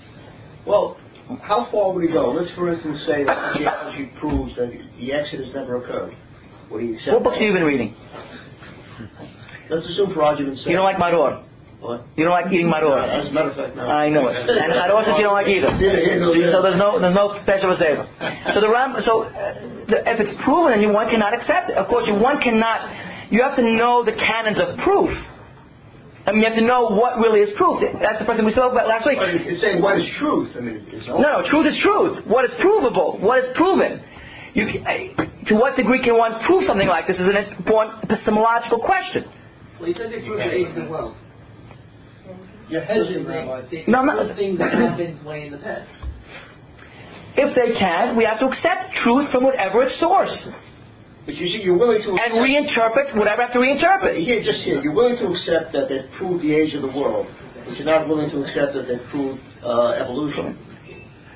Well, 0.67 0.97
how 1.41 1.67
far 1.71 1.93
would 1.93 2.03
he 2.03 2.11
go? 2.11 2.31
Let's, 2.31 2.53
for 2.55 2.71
instance, 2.71 3.03
say 3.07 3.23
that 3.23 3.57
geology 3.57 4.11
proves 4.19 4.55
that 4.55 4.71
the 4.99 5.13
Exodus 5.13 5.49
never 5.53 5.77
occurred. 5.77 6.15
Would 6.71 6.83
he 6.83 6.93
accept 6.95 7.13
What 7.13 7.23
books 7.23 7.37
have 7.37 7.43
you 7.47 7.53
been 7.53 7.63
reading? 7.63 7.95
Let's 9.69 9.87
assume 9.87 10.13
for 10.13 10.23
argument's 10.23 10.61
sake. 10.61 10.69
You 10.69 10.75
don't 10.75 10.85
like 10.85 10.97
maror. 10.97 11.43
What? 11.79 12.07
You 12.15 12.23
don't 12.23 12.31
like 12.31 12.47
eating 12.51 12.67
maror. 12.67 12.95
As 13.03 13.27
a 13.27 13.31
matter 13.31 13.51
of 13.51 13.57
fact, 13.57 13.75
no. 13.75 13.83
I 13.83 14.07
know 14.09 14.27
it. 14.29 14.37
And 14.47 14.71
says 14.71 15.15
you 15.17 15.23
don't 15.23 15.33
like 15.33 15.47
either. 15.47 15.67
Neither 15.75 15.99
here 15.99 16.19
nor 16.19 16.31
there. 16.31 16.51
So 16.51 16.61
there's 16.61 16.79
no 16.79 16.99
there's 16.99 17.15
no 17.15 17.39
special 17.43 17.75
savor. 17.75 18.07
So 18.53 18.61
the 18.61 18.69
Ram, 18.71 18.95
so 19.03 19.23
uh, 19.23 19.31
the, 19.91 19.99
if 20.07 20.19
it's 20.19 20.35
proven, 20.43 20.79
then 20.79 20.93
one 20.93 21.09
cannot 21.09 21.33
accept 21.35 21.71
it. 21.71 21.75
Of 21.75 21.87
course, 21.87 22.07
you, 22.07 22.15
one 22.15 22.39
cannot. 22.39 22.87
You 23.31 23.43
have 23.43 23.55
to 23.57 23.63
know 23.63 24.03
the 24.05 24.13
canons 24.13 24.59
of 24.63 24.79
proof. 24.79 25.11
I 26.25 26.31
mean, 26.31 26.39
you 26.41 26.47
have 26.47 26.55
to 26.57 26.63
know 26.63 26.87
what 26.87 27.17
really 27.19 27.41
is 27.41 27.51
proof. 27.57 27.83
That's 28.01 28.19
the 28.19 28.25
person 28.25 28.45
we 28.45 28.51
spoke 28.53 28.71
about 28.71 28.87
last 28.87 29.05
week. 29.05 29.17
But 29.19 29.29
it's 29.29 29.61
saying 29.61 29.81
what 29.81 29.99
is 29.99 30.07
truth. 30.17 30.55
I 30.55 30.61
mean, 30.61 30.85
it's 30.87 31.07
No, 31.07 31.19
no, 31.19 31.43
truth 31.49 31.67
is 31.67 31.77
truth. 31.83 32.25
What 32.25 32.45
is 32.45 32.51
provable? 32.61 33.19
What 33.19 33.43
is 33.43 33.51
proven? 33.55 34.01
You, 34.53 34.67
uh, 34.85 35.25
to 35.49 35.55
what 35.55 35.75
degree 35.75 36.01
can 36.03 36.17
one 36.17 36.39
prove 36.45 36.63
something 36.65 36.87
like 36.87 37.07
this 37.07 37.17
is 37.17 37.27
an 37.27 37.35
important 37.57 38.03
epistemological 38.05 38.79
question. 38.79 39.25
Well, 39.79 39.89
he 39.89 39.95
said 39.95 40.11
they 40.11 40.21
proved 40.21 40.39
the 40.39 40.53
age 40.53 40.77
as 40.77 40.89
well. 40.89 41.17
You're 42.69 42.85
hedging, 42.85 43.25
Rabbi. 43.25 43.83
No, 43.87 43.99
I'm 43.99 44.05
not. 44.05 44.25
prove 44.25 44.37
things 44.37 44.59
that 44.59 44.73
happened 44.73 45.25
way 45.25 45.47
in 45.47 45.51
the 45.51 45.57
past. 45.57 45.89
If 47.35 47.55
they 47.55 47.77
can, 47.77 48.15
we 48.15 48.25
have 48.25 48.39
to 48.39 48.45
accept 48.45 48.93
truth 49.03 49.29
from 49.31 49.43
whatever 49.43 49.83
its 49.83 49.99
source. 49.99 50.31
But 51.25 51.35
you 51.35 51.47
see, 51.47 51.63
you're 51.63 51.77
willing 51.77 52.01
to 52.03 52.09
and 52.11 52.33
reinterpret 52.35 53.15
whatever 53.15 53.43
I 53.43 53.45
have 53.45 53.53
to 53.53 53.59
reinterpret. 53.59 54.19
Here, 54.23 54.43
just 54.43 54.59
here, 54.63 54.81
you're 54.81 54.93
willing 54.93 55.17
to 55.17 55.31
accept 55.31 55.71
that 55.71 55.87
they've 55.87 56.11
proved 56.17 56.43
the 56.43 56.53
age 56.53 56.73
of 56.73 56.81
the 56.81 56.91
world, 56.91 57.27
but 57.65 57.77
you're 57.77 57.85
not 57.85 58.07
willing 58.09 58.29
to 58.31 58.43
accept 58.43 58.73
that 58.73 58.87
they've 58.87 59.07
proved 59.09 59.39
uh, 59.63 60.03
evolution. 60.03 60.59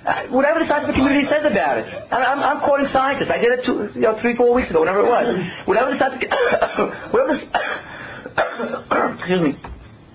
Uh, 0.05 0.27
whatever 0.27 0.59
the 0.59 0.67
scientific 0.67 0.95
community 0.95 1.27
says 1.27 1.43
about 1.43 1.77
it. 1.79 1.87
I'm, 2.11 2.23
I'm, 2.23 2.39
I'm 2.39 2.59
quoting 2.63 2.87
scientists. 2.91 3.31
I 3.31 3.39
did 3.39 3.59
it 3.59 3.65
two, 3.65 3.91
you 3.95 4.07
know, 4.07 4.17
three, 4.21 4.35
four 4.35 4.53
weeks 4.53 4.69
ago, 4.69 4.79
whatever 4.79 5.03
it 5.03 5.09
was. 5.09 5.27
Whatever 5.67 5.91
the 5.91 5.99
scientific, 5.99 6.31
whatever 7.11 7.35
the, 7.35 7.43
excuse 9.19 9.41
me, 9.41 9.51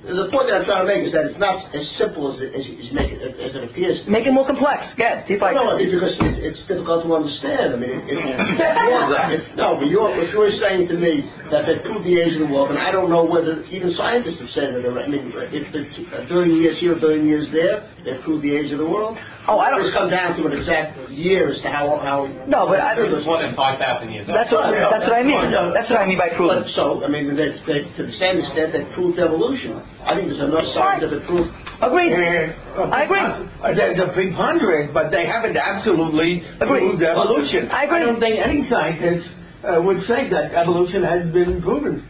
The 0.03 0.27
point 0.35 0.51
that 0.51 0.59
I'm 0.59 0.67
trying 0.67 0.83
to 0.83 0.91
make 0.91 1.07
is 1.07 1.15
that 1.15 1.31
it's 1.31 1.39
not 1.39 1.63
as 1.71 1.87
simple 1.95 2.35
as 2.35 2.43
it, 2.43 2.51
as 2.59 2.67
you, 2.67 2.75
as 2.75 2.91
make 2.91 3.15
it, 3.15 3.23
as 3.39 3.55
it 3.55 3.63
appears. 3.63 4.03
make 4.11 4.27
it 4.27 4.35
more 4.35 4.43
complex. 4.43 4.83
Yeah, 4.99 5.23
see 5.31 5.39
if 5.39 5.43
I 5.47 5.55
No, 5.55 5.79
because 5.79 6.19
it, 6.19 6.43
it's 6.43 6.59
difficult 6.67 7.07
to 7.07 7.11
understand. 7.15 7.71
I 7.71 7.79
mean, 7.79 8.03
if, 8.11 8.19
if, 8.19 8.35
if, 8.35 9.43
no, 9.55 9.79
but 9.79 9.87
you're, 9.87 10.11
if 10.19 10.35
you're 10.35 10.51
saying 10.59 10.91
to 10.91 10.99
me 10.99 11.23
that 11.55 11.71
they 11.71 11.79
proved 11.87 12.03
the 12.03 12.19
age 12.19 12.35
of 12.35 12.43
the 12.43 12.51
world, 12.51 12.75
and 12.75 12.83
I 12.83 12.91
don't 12.91 13.15
know 13.15 13.23
whether 13.23 13.63
even 13.71 13.95
scientists 13.95 14.43
have 14.43 14.51
said 14.59 14.75
that. 14.75 14.83
I 14.83 15.07
mean, 15.07 15.31
if 15.55 15.71
the 15.71 15.87
a 16.19 16.27
billion 16.27 16.59
years 16.59 16.83
here, 16.83 16.99
a 16.99 17.01
billion 17.01 17.31
years 17.31 17.47
there, 17.55 17.87
they 18.03 18.19
proved 18.27 18.43
the 18.43 18.51
age 18.51 18.75
of 18.75 18.83
the 18.83 18.91
world. 18.91 19.15
Oh, 19.49 19.59
I 19.59 19.71
don't- 19.71 19.83
It's 19.85 19.95
come 19.95 20.09
down 20.09 20.37
to 20.39 20.47
an 20.47 20.53
exact 20.53 21.11
year 21.11 21.49
as 21.51 21.61
to 21.63 21.69
how 21.69 21.99
how. 21.99 22.29
No, 22.47 22.69
but 22.69 22.79
I- 22.79 22.95
It 22.95 23.11
was 23.11 23.25
more 23.27 23.39
than 23.43 23.55
5,000 23.55 24.11
years. 24.13 24.27
That's 24.27 24.53
what, 24.53 24.71
that's 24.71 25.05
what 25.05 25.13
I 25.19 25.23
mean. 25.25 25.51
That's 25.75 25.91
what 25.91 25.99
I 26.01 26.07
mean 26.07 26.19
by 26.19 26.29
proving. 26.31 26.63
But 26.63 26.71
so, 26.71 27.03
I 27.05 27.09
mean, 27.09 27.35
they, 27.35 27.51
they, 27.67 27.81
to 27.97 28.03
the 28.07 28.13
same 28.23 28.39
extent, 28.39 28.73
they 28.73 28.85
proved 28.95 29.19
evolution. 29.19 29.83
I 30.07 30.15
think 30.15 30.29
there's 30.29 30.41
enough 30.41 30.67
scientific 30.75 31.27
proof. 31.27 31.49
Agreed. 31.83 32.13
Uh, 32.15 32.83
I 32.95 33.03
agree. 33.03 33.21
uh, 33.21 33.75
There's 33.75 33.99
a 33.99 34.13
preponderance, 34.15 34.91
but 34.95 35.11
they 35.11 35.27
haven't 35.27 35.57
absolutely 35.57 36.45
Agreed. 36.61 36.81
proved 36.95 37.03
evolution. 37.03 37.69
I 37.71 37.85
agree. 37.85 37.99
don't 38.01 38.21
think 38.21 38.39
any 38.39 38.69
scientist 38.71 39.29
uh, 39.67 39.83
would 39.83 40.03
say 40.07 40.29
that 40.31 40.55
evolution 40.55 41.03
has 41.03 41.27
been 41.33 41.61
proven. 41.63 42.07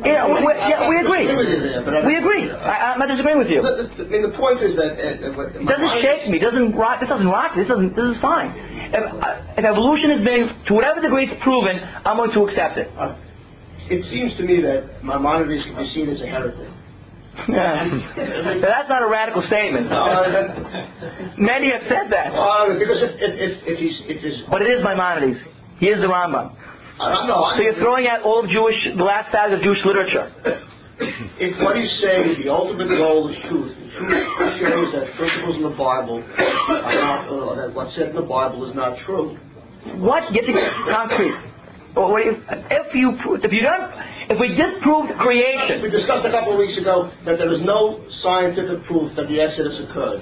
Yeah, 0.00 0.24
we, 0.32 0.40
yeah, 0.56 0.88
we 0.88 0.96
agree. 1.00 1.28
I 1.28 1.34
disagree 1.34 1.36
with 1.36 1.50
you 1.52 1.60
there, 1.60 1.82
but 1.84 1.92
I- 1.96 2.06
We 2.06 2.16
agree. 2.16 2.50
I, 2.50 2.92
I'm 2.92 2.98
not 2.98 3.08
disagreeing 3.08 3.38
with 3.38 3.48
you. 3.52 3.60
I 3.60 3.84
mean, 4.08 4.22
the 4.24 4.32
point 4.36 4.62
is 4.64 4.76
that 4.80 4.96
uh, 4.96 5.28
uh, 5.36 5.60
It 5.60 5.66
doesn't 5.68 5.94
shake 6.00 6.30
me. 6.30 6.38
Doesn't 6.38 6.72
rock. 6.72 7.00
This 7.00 7.08
doesn't 7.08 7.28
rock. 7.28 7.52
This 7.54 7.68
doesn't. 7.68 7.92
This 7.94 8.16
is 8.16 8.20
fine. 8.22 8.56
If, 8.56 9.04
uh, 9.04 9.60
if 9.60 9.64
evolution 9.64 10.10
has 10.16 10.22
been 10.24 10.48
to 10.66 10.72
whatever 10.72 11.00
degree 11.04 11.28
it's 11.28 11.36
proven, 11.44 11.76
I'm 12.04 12.16
going 12.16 12.32
to 12.32 12.40
accept 12.48 12.78
it. 12.78 12.88
It 13.92 14.04
seems 14.12 14.36
to 14.36 14.42
me 14.44 14.60
that 14.62 15.04
Maimonides 15.04 15.64
can 15.64 15.76
be 15.76 15.86
seen 15.92 16.08
as 16.08 16.20
a 16.22 16.26
heretic. 16.26 16.68
Now, 17.48 17.86
that's 18.60 18.88
not 18.88 19.02
a 19.02 19.08
radical 19.08 19.42
statement. 19.46 19.86
Many 21.38 21.70
have 21.70 21.82
said 21.88 22.10
that, 22.10 22.32
Uh, 22.34 22.74
because 22.78 22.98
if, 23.00 23.12
if, 23.20 23.32
if, 23.38 23.52
if 23.68 23.78
he's, 23.78 23.96
if 24.10 24.18
he's, 24.22 24.42
but 24.50 24.60
it 24.62 24.66
is 24.70 24.82
Maimonides. 24.82 25.38
He 25.78 25.86
is 25.86 26.00
the 26.00 26.08
Rambam. 26.08 26.50
I. 27.00 27.54
So 27.56 27.62
you're 27.62 27.80
throwing 27.80 28.06
out 28.06 28.22
all 28.22 28.44
of 28.44 28.50
Jewish, 28.50 28.76
the 28.96 29.04
last 29.04 29.30
thousand 29.30 29.58
of 29.58 29.64
Jewish 29.64 29.84
literature. 29.84 30.32
if 31.38 31.54
what 31.62 31.76
he's 31.76 31.94
saying, 32.02 32.34
is 32.34 32.44
the 32.44 32.50
ultimate 32.50 32.88
goal 32.88 33.30
is 33.30 33.38
truth. 33.48 33.70
The 33.70 33.86
truth 33.94 34.54
shows 34.58 34.88
that 34.94 35.14
principles 35.14 35.56
in 35.56 35.62
the 35.62 35.76
Bible 35.78 36.22
are 36.22 36.94
not, 36.98 37.30
uh, 37.30 37.54
that 37.54 37.74
what's 37.74 37.94
said 37.94 38.10
in 38.10 38.16
the 38.16 38.26
Bible 38.26 38.68
is 38.68 38.74
not 38.74 38.98
true. 39.06 39.38
What 40.02 40.32
gets 40.32 40.46
it 40.50 40.58
concrete? 40.90 41.38
Or 41.96 42.12
what 42.12 42.22
if, 42.22 42.36
if 42.70 42.94
you 42.94 43.16
if 43.42 43.50
you 43.50 43.62
don't 43.62 43.90
if 44.28 44.36
we 44.38 44.52
disproved 44.54 45.16
creation, 45.18 45.80
We 45.80 45.90
discussed 45.90 46.26
a 46.26 46.30
couple 46.30 46.52
of 46.52 46.58
weeks 46.58 46.76
ago 46.76 47.10
that 47.24 47.38
there 47.38 47.50
is 47.50 47.62
no 47.64 48.04
scientific 48.20 48.84
proof 48.84 49.16
that 49.16 49.26
the 49.26 49.40
Exodus 49.40 49.80
occurred. 49.88 50.20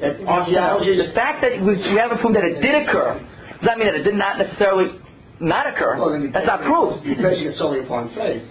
That 0.00 0.24
archaeology 0.24 0.96
the 0.96 1.12
fact 1.12 1.42
that 1.42 1.60
we, 1.60 1.76
we 1.76 1.98
haven't 1.98 2.24
proved 2.24 2.34
that 2.34 2.46
it 2.48 2.62
did 2.62 2.88
occur 2.88 3.20
does 3.60 3.66
not 3.66 3.78
mean 3.78 3.88
that 3.92 4.00
it 4.00 4.06
did 4.06 4.14
not 4.14 4.38
necessarily 4.38 4.96
not 5.40 5.66
occur. 5.66 5.96
Well, 5.98 6.30
That's 6.32 6.46
not 6.46 6.60
proof. 6.62 7.04
You're 7.04 7.16
basing 7.22 7.48
it 7.52 7.56
solely 7.58 7.80
upon 7.80 8.08
faith. 8.14 8.42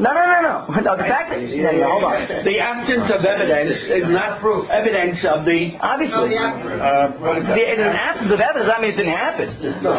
No, 0.00 0.08
no, 0.16 0.24
no, 0.24 0.40
no. 0.40 0.80
No, 0.80 0.96
the 0.96 1.04
fact 1.04 1.28
that 1.28 1.44
yeah, 1.44 1.76
yeah, 1.76 1.84
hold 1.84 2.04
on. 2.08 2.24
The 2.48 2.56
absence 2.56 3.04
of 3.12 3.20
evidence 3.20 3.76
is 3.92 4.08
not 4.08 4.40
proof. 4.40 4.64
Evidence 4.72 5.20
of 5.28 5.44
the 5.44 5.76
Obviously, 5.76 6.40
uh, 6.40 7.20
what 7.20 7.36
is 7.36 7.44
the, 7.44 7.52
that? 7.52 7.72
in 7.76 7.80
an 7.84 7.92
absence 7.92 8.32
of 8.32 8.40
evidence, 8.40 8.64
that 8.72 8.80
means 8.80 8.96
it 8.96 9.04
didn't 9.04 9.12
happen. 9.20 9.48
No. 9.84 9.92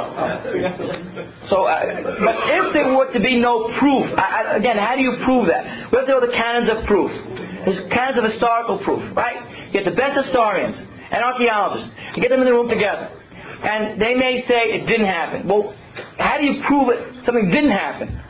So, 1.54 1.70
uh, 1.70 2.02
but 2.18 2.36
if 2.50 2.74
there 2.74 2.90
were 2.98 3.14
to 3.14 3.20
be 3.22 3.38
no 3.38 3.70
proof, 3.78 4.10
I, 4.18 4.42
I, 4.42 4.58
again, 4.58 4.78
how 4.82 4.96
do 4.98 5.06
you 5.06 5.22
prove 5.22 5.46
that? 5.54 5.94
We 5.94 6.02
have 6.02 6.10
to 6.10 6.18
know 6.18 6.22
the 6.26 6.34
canons 6.34 6.66
of 6.74 6.82
proof. 6.90 7.14
There's 7.70 7.86
canons 7.94 8.18
of 8.18 8.26
historical 8.26 8.82
proof, 8.82 9.06
right? 9.16 9.38
You 9.70 9.74
get 9.74 9.86
the 9.86 9.94
best 9.94 10.18
historians 10.18 10.82
and 11.14 11.22
archaeologists, 11.22 11.94
you 12.18 12.26
get 12.26 12.34
them 12.34 12.42
in 12.42 12.50
the 12.50 12.54
room 12.58 12.70
together, 12.74 13.06
and 13.62 14.02
they 14.02 14.16
may 14.18 14.42
say 14.50 14.82
it 14.82 14.88
didn't 14.90 15.06
happen. 15.06 15.46
Well, 15.48 15.78
how 16.22 16.38
do 16.38 16.46
you 16.46 16.64
prove 16.68 16.90
it? 16.90 17.26
Something 17.26 17.50
didn't 17.50 17.72
happen. 17.72 18.22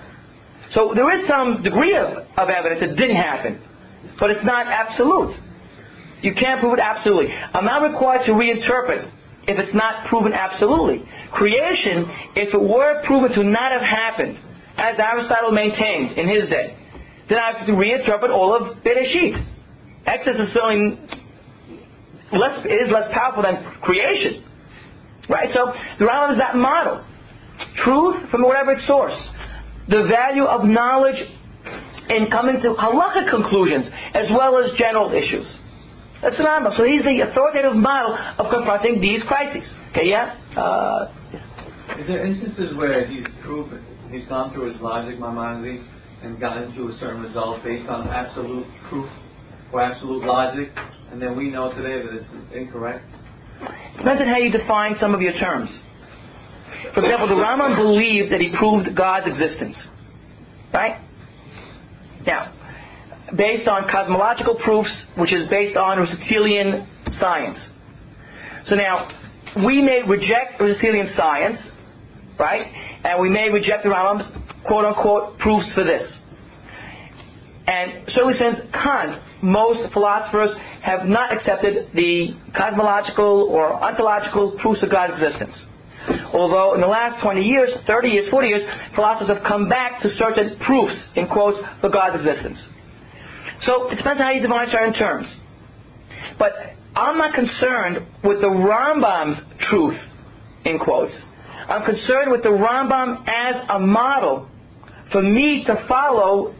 So 0.74 0.94
there 0.96 1.10
is 1.20 1.28
some 1.28 1.64
degree 1.64 1.96
of, 1.96 2.26
of 2.38 2.50
evidence 2.50 2.82
it 2.82 2.96
didn't 2.96 3.18
happen, 3.18 3.62
but 4.20 4.32
it's 4.32 4.46
not 4.46 4.68
absolute. 4.68 5.36
You 6.22 6.34
can't 6.34 6.62
prove 6.62 6.74
it 6.74 6.80
absolutely. 6.80 7.34
I'm 7.34 7.66
not 7.66 7.82
required 7.82 8.26
to 8.28 8.32
reinterpret 8.32 9.12
if 9.48 9.60
it's 9.60 9.74
not 9.74 10.08
proven 10.08 10.34
absolutely. 10.34 11.04
Creation, 11.34 12.06
if 12.36 12.54
it 12.54 12.62
were 12.62 13.02
proven 13.06 13.32
to 13.34 13.44
not 13.44 13.72
have 13.72 13.82
happened, 13.82 14.38
as 14.78 14.96
Aristotle 14.98 15.52
maintained 15.52 16.18
in 16.18 16.28
his 16.28 16.50
day, 16.50 16.78
then 17.30 17.38
I 17.40 17.58
have 17.58 17.68
to 17.68 17.74
reinterpret 17.74 18.30
all 18.30 18.54
of 18.54 18.78
Bereshit. 18.84 19.46
Exodus 20.06 20.48
is 20.48 20.54
certainly 20.54 21.00
less, 22.34 22.66
is 22.66 22.92
less 22.92 23.12
powerful 23.14 23.44
than 23.44 23.64
creation. 23.82 24.44
Right? 25.30 25.50
So 25.54 25.74
the 26.00 26.06
Rambam 26.06 26.34
is 26.34 26.38
that 26.40 26.56
model. 26.56 27.04
Truth 27.84 28.30
from 28.30 28.44
whatever 28.44 28.74
its 28.74 28.86
source. 28.88 29.18
The 29.88 30.08
value 30.10 30.44
of 30.44 30.66
knowledge 30.66 31.18
in 32.10 32.30
coming 32.30 32.62
to 32.62 32.76
halakha 32.76 33.30
conclusions 33.30 33.88
as 34.14 34.28
well 34.32 34.58
as 34.58 34.72
general 34.78 35.12
issues. 35.12 35.48
That's 36.22 36.38
the 36.38 36.44
Rambam. 36.44 36.78
So 36.78 36.84
he's 36.84 37.04
the 37.04 37.22
authoritative 37.22 37.76
model 37.76 38.16
of 38.38 38.52
confronting 38.52 39.02
these 39.02 39.24
crises. 39.28 39.68
Okay, 39.92 40.08
yeah? 40.10 40.38
Uh, 40.56 41.12
Is 41.98 42.08
there 42.08 42.26
instances 42.26 42.76
where 42.78 43.06
he's 43.08 43.26
proven, 43.44 43.84
he's 44.12 44.28
gone 44.28 44.54
through 44.54 44.72
his 44.72 44.82
logic, 44.82 45.20
Maimonides, 45.20 45.84
and 46.22 46.40
gotten 46.40 46.74
to 46.76 46.90
a 46.90 46.94
certain 47.00 47.24
result 47.24 47.64
based 47.64 47.90
on 47.90 48.08
absolute 48.08 48.68
proof 48.88 49.10
or 49.74 49.82
absolute 49.82 50.24
logic, 50.24 50.70
and 51.12 51.22
then 51.22 51.36
we 51.36 51.50
know 51.50 51.74
today 51.74 52.02
that 52.06 52.14
it's 52.14 52.56
incorrect? 52.56 53.06
depends 53.98 54.22
on 54.22 54.28
how 54.28 54.38
you 54.38 54.52
define 54.52 54.96
some 55.00 55.14
of 55.14 55.22
your 55.22 55.34
terms. 55.34 55.70
For 56.94 57.02
example, 57.03 57.28
the 57.28 57.36
Rambam 57.36 57.76
believed 57.76 58.32
that 58.32 58.41
he 58.41 58.53
proved 58.58 58.95
God's 58.95 59.28
existence. 59.28 59.76
Right? 60.74 60.99
Now, 62.26 62.53
based 63.36 63.68
on 63.68 63.90
cosmological 63.90 64.56
proofs, 64.56 64.91
which 65.18 65.34
is 65.34 65.48
based 65.49 65.78
on 65.78 65.99
Aristotelian 65.99 66.88
science. 67.20 67.58
So 68.68 68.76
now, 68.76 69.10
we 69.66 69.82
may 69.82 70.02
reject 70.08 70.60
Aristotelian 70.60 71.14
science, 71.16 71.60
right? 72.40 72.68
And 73.03 73.22
we 73.22 73.30
may 73.30 73.49
reject 73.49 73.84
the 73.84 73.90
Rambam's 73.90 74.32
quote 74.66 74.86
unquote 74.86 75.38
proofs 75.40 75.72
for 75.74 75.84
this. 75.84 76.03
And 77.68 78.03
certainly 78.10 78.38
since 78.38 78.58
Kant, 78.74 79.22
most 79.41 79.94
philosophers 79.94 80.52
have 80.82 81.06
not 81.06 81.34
accepted 81.34 81.90
the 81.94 82.36
cosmological 82.56 83.48
or 83.52 83.74
ontological 83.74 84.58
proofs 84.62 84.84
of 84.84 84.91
God's 84.91 85.14
existence. 85.14 85.56
Although 86.34 86.73
in 86.76 86.82
the 86.82 86.88
last 86.88 87.22
20 87.22 87.41
years, 87.41 87.69
30 87.86 88.07
years, 88.10 88.30
40 88.30 88.48
years, 88.48 88.64
philosophers 88.95 89.36
have 89.36 89.45
come 89.48 89.69
back 89.69 90.02
to 90.02 90.10
certain 90.15 90.57
proofs, 90.60 90.95
in 91.15 91.28
quotes, 91.28 91.57
for 91.80 91.90
God's 91.90 92.23
existence. 92.23 92.60
So 93.61 93.90
it 93.90 93.98
depends 93.98 94.19
on 94.19 94.28
how 94.28 94.32
you 94.32 94.41
define 94.41 94.68
certain 94.72 94.94
terms. 94.94 95.28
But 96.40 96.53
I'm 96.95 97.18
not 97.18 97.34
concerned 97.36 98.07
with 98.23 98.41
the 98.41 98.48
Rambam's 98.48 99.41
truth, 99.69 99.99
in 100.65 100.80
quotes. 100.80 101.14
I'm 101.68 101.86
concerned 101.86 102.32
with 102.32 102.44
the 102.44 102.49
Rambam 102.49 103.28
as 103.28 103.56
a 103.69 103.80
model 103.80 104.49
for 105.11 105.22
me 105.22 105.64
to 105.65 105.86
follow 105.88 106.56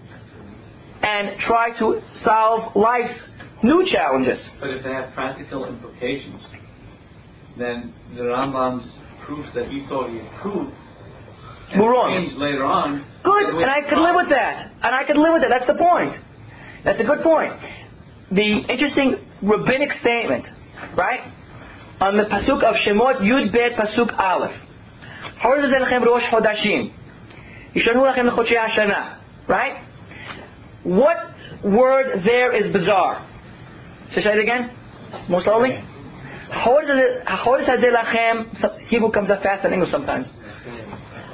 and 1.02 1.40
try 1.40 1.78
to 1.80 2.02
solve 2.24 2.76
life's 2.76 3.20
new 3.64 3.86
challenges. 3.92 4.40
But 4.60 4.70
if 4.70 4.84
they 4.84 4.92
have 4.92 5.14
practical 5.14 5.66
implications, 5.66 6.42
then 7.58 7.94
the 8.16 8.22
Rambam's 8.22 8.90
proofs 9.32 9.50
that 9.56 9.68
he 9.70 9.86
thought 9.88 10.10
he 10.10 10.18
had 10.18 10.32
proved 10.42 10.74
We're 11.78 11.92
wrong. 11.92 12.12
later 12.38 12.66
on. 12.66 13.06
Good, 13.24 13.56
and 13.62 13.70
I 13.70 13.82
could 13.88 13.98
live 14.00 14.16
with 14.16 14.30
that. 14.30 14.72
And 14.84 14.96
I 14.96 15.04
could 15.06 15.18
live 15.18 15.34
with 15.34 15.42
that. 15.44 15.52
That's 15.56 15.68
the 15.68 15.80
point. 15.80 16.14
That's 16.84 17.00
a 17.00 17.04
good 17.04 17.24
point. 17.24 17.54
The 18.32 18.66
interesting 18.68 19.16
rabbinic 19.42 19.92
statement, 20.02 20.46
right? 20.98 21.22
On 22.02 22.18
the 22.18 22.24
pasuk 22.24 22.64
of 22.64 22.76
Shemot 22.84 23.22
Yud 23.22 23.52
Bet 23.54 23.74
pasuk 23.80 24.18
Aleph. 24.20 24.56
Hor 25.42 25.58
zeh 25.58 25.80
lechem 25.80 26.04
rosh 26.06 26.24
chodashim. 26.32 26.94
Yishanu 27.76 28.02
lechem 28.04 28.28
lechodshei 28.30 28.58
hashana. 28.68 29.20
Right? 29.48 29.84
What 30.84 31.18
word 31.64 32.24
there 32.26 32.52
is 32.54 32.74
bizarre? 32.74 33.28
Should 34.14 34.24
I 34.24 34.24
say 34.24 34.34
it 34.40 34.42
again? 34.42 34.72
More 35.30 35.44
slowly? 35.44 35.84
Zeh 36.52 37.92
lechem. 37.92 38.88
Hebrew 38.88 39.12
comes 39.12 39.30
up 39.30 39.42
fast 39.42 39.66
in 39.66 39.74
English 39.74 39.92
sometimes. 39.92 40.30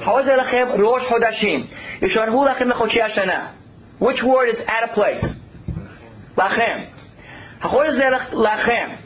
Ha'ozeh 0.02 0.38
lachem 0.38 0.78
rosh 0.80 1.04
chodashim. 1.10 1.68
Yisharhu 2.02 2.46
lachem 2.48 2.72
lechodshei 2.72 3.02
hashana. 3.10 3.54
Which 4.00 4.22
word 4.24 4.50
is 4.50 4.58
out 4.68 4.90
of 4.90 4.96
place? 4.96 5.24
Lachem. 6.38 6.92
Ha'ozeh 7.62 8.32
lachem 8.34 8.98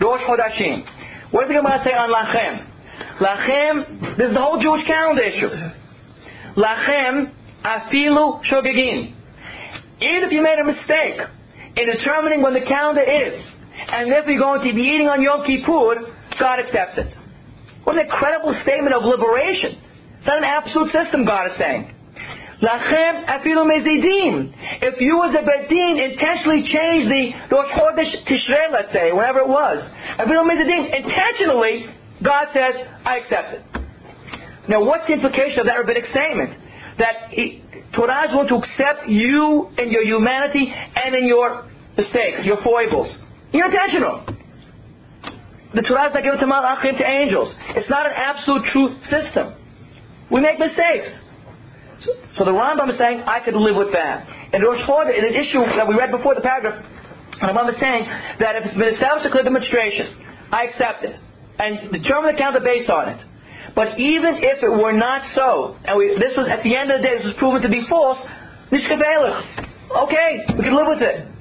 rosh 0.00 0.22
chodashim. 0.22 0.84
What 1.30 1.42
does 1.42 1.48
the 1.48 1.54
Gemara 1.54 1.82
say 1.84 1.92
on 1.92 2.10
lachem? 2.10 2.70
Lachem, 3.18 4.16
this 4.16 4.28
is 4.28 4.34
the 4.34 4.40
whole 4.40 4.60
Jewish 4.60 4.86
calendar 4.86 5.22
issue. 5.22 5.48
Lachem 6.56 7.32
afilu 7.64 8.42
shogegin. 8.44 9.14
Even 10.00 10.24
if 10.24 10.32
you 10.32 10.42
made 10.42 10.58
a 10.58 10.64
mistake 10.64 11.20
in 11.76 11.86
determining 11.86 12.42
when 12.42 12.54
the 12.54 12.60
calendar 12.60 13.02
is, 13.02 13.34
and 13.74 14.10
therefore 14.10 14.32
you're 14.32 14.40
going 14.40 14.66
to 14.66 14.74
be 14.74 14.82
eating 14.82 15.08
on 15.08 15.22
Yom 15.22 15.44
Kippur, 15.44 16.12
God 16.38 16.58
accepts 16.60 16.98
it. 16.98 17.14
What 17.84 17.96
an 17.96 18.06
incredible 18.06 18.54
statement 18.62 18.94
of 18.94 19.04
liberation. 19.04 19.78
It's 20.18 20.26
not 20.26 20.38
an 20.38 20.44
absolute 20.44 20.90
system, 20.90 21.24
God 21.24 21.50
is 21.52 21.58
saying. 21.58 21.94
Lachem 22.62 23.26
afilu 23.28 23.66
mezidim. 23.68 24.54
If 24.80 25.00
you 25.00 25.22
as 25.24 25.34
a 25.34 25.44
bedin 25.44 26.00
intentionally 26.00 26.62
changed 26.64 27.10
the 27.10 27.54
Rosh 27.54 27.70
Chodesh 27.76 28.24
Tishrei, 28.24 28.72
let's 28.72 28.92
say, 28.92 29.12
whatever 29.12 29.40
it 29.40 29.48
was, 29.48 29.84
afilu 30.18 30.48
mezidim, 30.48 30.88
intentionally, 30.96 31.86
God 32.22 32.46
says, 32.54 32.74
I 33.04 33.18
accept 33.18 33.54
it. 33.54 33.62
Now, 34.68 34.82
what's 34.82 35.06
the 35.06 35.12
implication 35.12 35.60
of 35.60 35.66
that 35.66 35.76
rabbinic 35.76 36.06
statement? 36.06 36.56
That 36.98 37.28
he, 37.30 37.62
Torah 37.94 38.24
is 38.24 38.32
going 38.32 38.48
to 38.48 38.54
accept 38.54 39.08
you 39.08 39.68
and 39.76 39.92
your 39.92 40.04
humanity 40.04 40.72
and 40.72 41.14
in 41.14 41.26
your 41.26 41.68
mistakes, 41.98 42.40
your 42.44 42.62
foibles. 42.62 43.14
You're 43.54 43.70
intentional. 43.70 44.26
The 45.74 45.82
Torah 45.82 46.10
is 46.10 46.14
not 46.14 46.22
given 46.26 46.40
to 46.42 46.46
malachim, 46.46 46.98
to 46.98 47.06
angels. 47.06 47.54
It's 47.78 47.88
not 47.88 48.04
an 48.04 48.12
absolute 48.12 48.66
truth 48.74 48.98
system. 49.06 49.54
We 50.30 50.40
make 50.40 50.58
mistakes. 50.58 51.06
So, 52.02 52.10
so 52.38 52.44
the 52.44 52.50
Rambam 52.50 52.90
is 52.90 52.98
saying, 52.98 53.22
I 53.22 53.38
could 53.38 53.54
live 53.54 53.76
with 53.76 53.92
that. 53.92 54.26
And 54.52 54.62
Rosh 54.62 54.82
Chodesh, 54.82 55.16
in 55.16 55.24
an 55.24 55.34
issue 55.34 55.62
that 55.78 55.86
we 55.86 55.94
read 55.94 56.10
before 56.10 56.34
the 56.34 56.42
paragraph, 56.42 56.82
the 57.40 57.46
Rambam 57.46 57.70
is 57.70 57.78
saying 57.78 58.04
that 58.42 58.56
if 58.58 58.66
it's 58.66 58.74
been 58.74 58.90
established 58.90 59.26
a 59.26 59.30
clear 59.30 59.44
demonstration, 59.44 60.18
I 60.50 60.66
accept 60.66 61.04
it. 61.04 61.14
And 61.58 61.92
determine 61.92 62.34
the 62.34 62.38
counter 62.38 62.58
based 62.58 62.90
on 62.90 63.08
it. 63.08 63.22
But 63.76 63.98
even 63.98 64.42
if 64.42 64.62
it 64.62 64.70
were 64.70 64.92
not 64.92 65.22
so, 65.34 65.78
and 65.84 65.96
we, 65.96 66.10
this 66.18 66.34
was 66.36 66.48
at 66.50 66.62
the 66.64 66.74
end 66.74 66.90
of 66.90 66.98
the 66.98 67.06
day, 67.06 67.18
this 67.18 67.26
was 67.26 67.38
proven 67.38 67.62
to 67.62 67.68
be 67.68 67.86
false, 67.88 68.18
nishkavelech. 68.70 69.70
Okay, 70.06 70.30
we 70.58 70.62
can 70.62 70.74
live 70.74 70.90
with 70.90 71.02
it. 71.02 71.33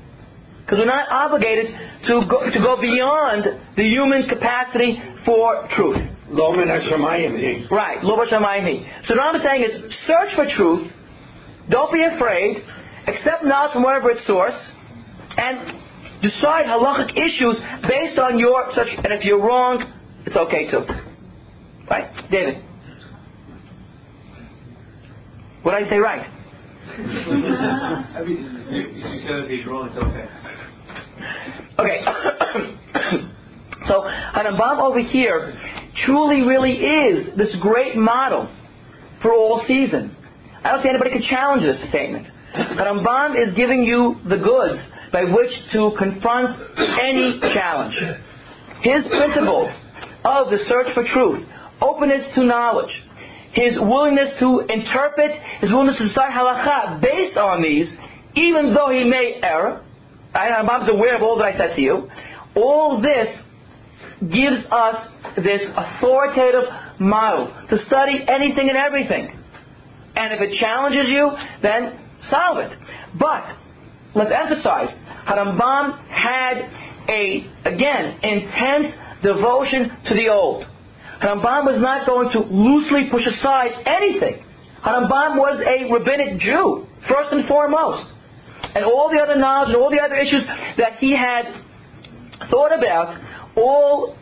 Because 0.66 0.80
we're 0.80 0.86
not 0.86 1.10
obligated 1.12 1.68
to 2.08 2.22
go, 2.30 2.50
to 2.50 2.60
go 2.60 2.80
beyond 2.80 3.46
the 3.76 3.84
human 3.84 4.28
capacity 4.30 5.02
for 5.26 5.68
truth. 5.76 5.98
Lo 6.30 6.54
min 6.54 6.68
hashamayim. 6.68 7.70
Right, 7.70 8.04
lo 8.04 8.18
b'shamayim. 8.18 9.08
So 9.08 9.16
what 9.16 9.36
I'm 9.36 9.42
saying 9.42 9.64
is, 9.64 9.94
search 10.08 10.36
for 10.36 10.48
truth, 10.56 10.92
don't 11.70 11.92
be 11.92 12.04
afraid, 12.04 12.64
accept 13.08 13.44
knowledge 13.44 13.74
from 13.74 13.84
wherever 13.84 14.10
it's 14.10 14.26
source, 14.26 14.56
and 15.38 15.80
decide 16.22 16.66
halachic 16.66 17.12
issues 17.12 17.60
based 17.88 18.18
on 18.18 18.40
your 18.40 18.72
such, 18.74 18.88
and 18.88 19.14
if 19.14 19.26
you're 19.26 19.42
wrong, 19.42 19.84
it's 20.26 20.36
okay 20.36 20.72
too. 20.72 20.86
Right? 21.90 22.10
David. 22.32 22.64
What 25.64 25.78
did 25.78 25.88
I 25.88 25.90
say 25.90 25.98
right? 25.98 26.30
you 26.98 27.06
said 29.26 29.40
if 29.40 29.50
he's 29.50 29.66
wrong, 29.66 29.90
it's 29.90 29.98
okay. 29.98 30.28
Okay. 31.80 32.04
so 33.88 34.02
Harambam 34.36 34.80
over 34.80 35.00
here 35.00 35.58
truly 36.06 36.42
really 36.42 36.74
is 36.74 37.38
this 37.38 37.56
great 37.62 37.96
model 37.96 38.54
for 39.22 39.32
all 39.32 39.64
seasons. 39.68 40.12
I 40.64 40.72
don't 40.72 40.82
see 40.84 40.90
anybody 40.90 41.12
could 41.12 41.28
challenge 41.30 41.64
this 41.64 41.90
statement. 41.90 42.28
Harambam 42.56 43.36
is 43.36 43.54
giving 43.56 43.84
you 43.84 44.16
the 44.30 44.38
goods 44.38 44.80
by 45.12 45.24
which 45.24 45.52
to 45.74 45.92
confront 45.98 46.60
any 47.02 47.40
challenge. 47.54 47.96
His 48.82 49.04
principles 49.10 49.70
of 50.24 50.50
the 50.50 50.60
search 50.68 50.94
for 50.94 51.04
truth, 51.04 51.48
openness 51.82 52.34
to 52.36 52.44
knowledge, 52.44 52.92
his 53.54 53.74
willingness 53.80 54.30
to 54.40 54.62
interpret, 54.68 55.32
his 55.62 55.70
willingness 55.70 55.98
to 55.98 56.08
decide 56.08 56.32
halacha 56.32 57.02
based 57.02 57.38
on 57.38 57.62
these, 57.62 57.88
even 58.36 58.74
though 58.74 58.90
he 58.90 59.04
may 59.04 59.40
err, 59.44 59.84
Rambam's 60.34 60.90
aware 60.90 61.16
of 61.16 61.22
all 61.22 61.38
that 61.38 61.46
I 61.46 61.58
said 61.58 61.76
to 61.76 61.82
you. 61.82 62.10
All 62.56 63.02
this 63.02 63.28
gives 64.22 64.66
us 64.72 64.96
this 65.36 65.62
authoritative 65.76 66.70
model 67.00 67.54
to 67.70 67.78
study 67.86 68.24
anything 68.28 68.70
and 68.70 68.78
everything. 68.78 69.40
And 70.16 70.34
if 70.34 70.42
it 70.42 70.60
challenges 70.60 71.10
you, 71.10 71.32
then 71.62 72.00
solve 72.30 72.60
it. 72.60 72.78
But 73.20 73.44
let's 74.16 74.32
emphasize, 74.32 74.90
Harambam 75.28 76.08
had 76.08 76.70
a 77.10 77.50
again 77.66 78.20
intense 78.22 78.94
devotion 79.24 79.92
to 80.08 80.14
the 80.14 80.30
old. 80.30 80.66
Harambam 81.22 81.66
was 81.66 81.82
not 81.82 82.06
going 82.06 82.30
to 82.32 82.40
loosely 82.40 83.10
push 83.10 83.26
aside 83.26 83.72
anything. 83.86 84.44
Harambam 84.86 85.38
was 85.38 85.62
a 85.66 85.92
rabbinic 85.92 86.40
Jew, 86.40 86.86
first 87.08 87.32
and 87.32 87.48
foremost 87.48 88.13
and 88.76 88.86
all 88.86 89.10
the 89.10 89.20
other 89.20 89.36
knowledge 89.36 89.70
and 89.70 89.78
all 89.78 89.90
the 89.90 90.00
other 90.00 90.16
issues 90.16 90.44
that 90.78 90.98
he 91.00 91.16
had 91.16 91.46
thought 92.50 92.74
about 92.74 93.20
all 93.56 94.16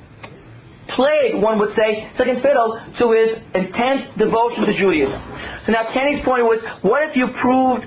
played, 0.89 1.41
one 1.41 1.59
would 1.59 1.75
say, 1.75 2.11
second 2.17 2.41
fiddle 2.41 2.79
to 2.99 3.11
his 3.11 3.37
intense 3.55 4.11
devotion 4.17 4.65
to 4.65 4.73
Judaism. 4.77 5.21
So 5.65 5.71
now 5.71 5.93
Kenny's 5.93 6.23
point 6.25 6.43
was, 6.43 6.59
what 6.81 7.09
if 7.09 7.15
you 7.15 7.27
proved 7.39 7.85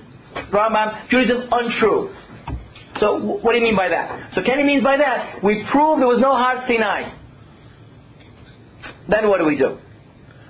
Rambam 0.50 1.08
Judaism 1.10 1.48
untrue? 1.50 2.14
So 3.00 3.18
what 3.18 3.52
do 3.52 3.58
you 3.58 3.64
mean 3.64 3.76
by 3.76 3.88
that? 3.88 4.32
So 4.34 4.42
Kenny 4.42 4.62
means 4.62 4.82
by 4.82 4.96
that, 4.96 5.42
we 5.42 5.66
proved 5.70 6.00
there 6.00 6.08
was 6.08 6.20
no 6.20 6.32
Har 6.32 6.64
Sinai. 6.66 7.12
Then 9.08 9.28
what 9.28 9.38
do 9.38 9.44
we 9.44 9.58
do? 9.58 9.78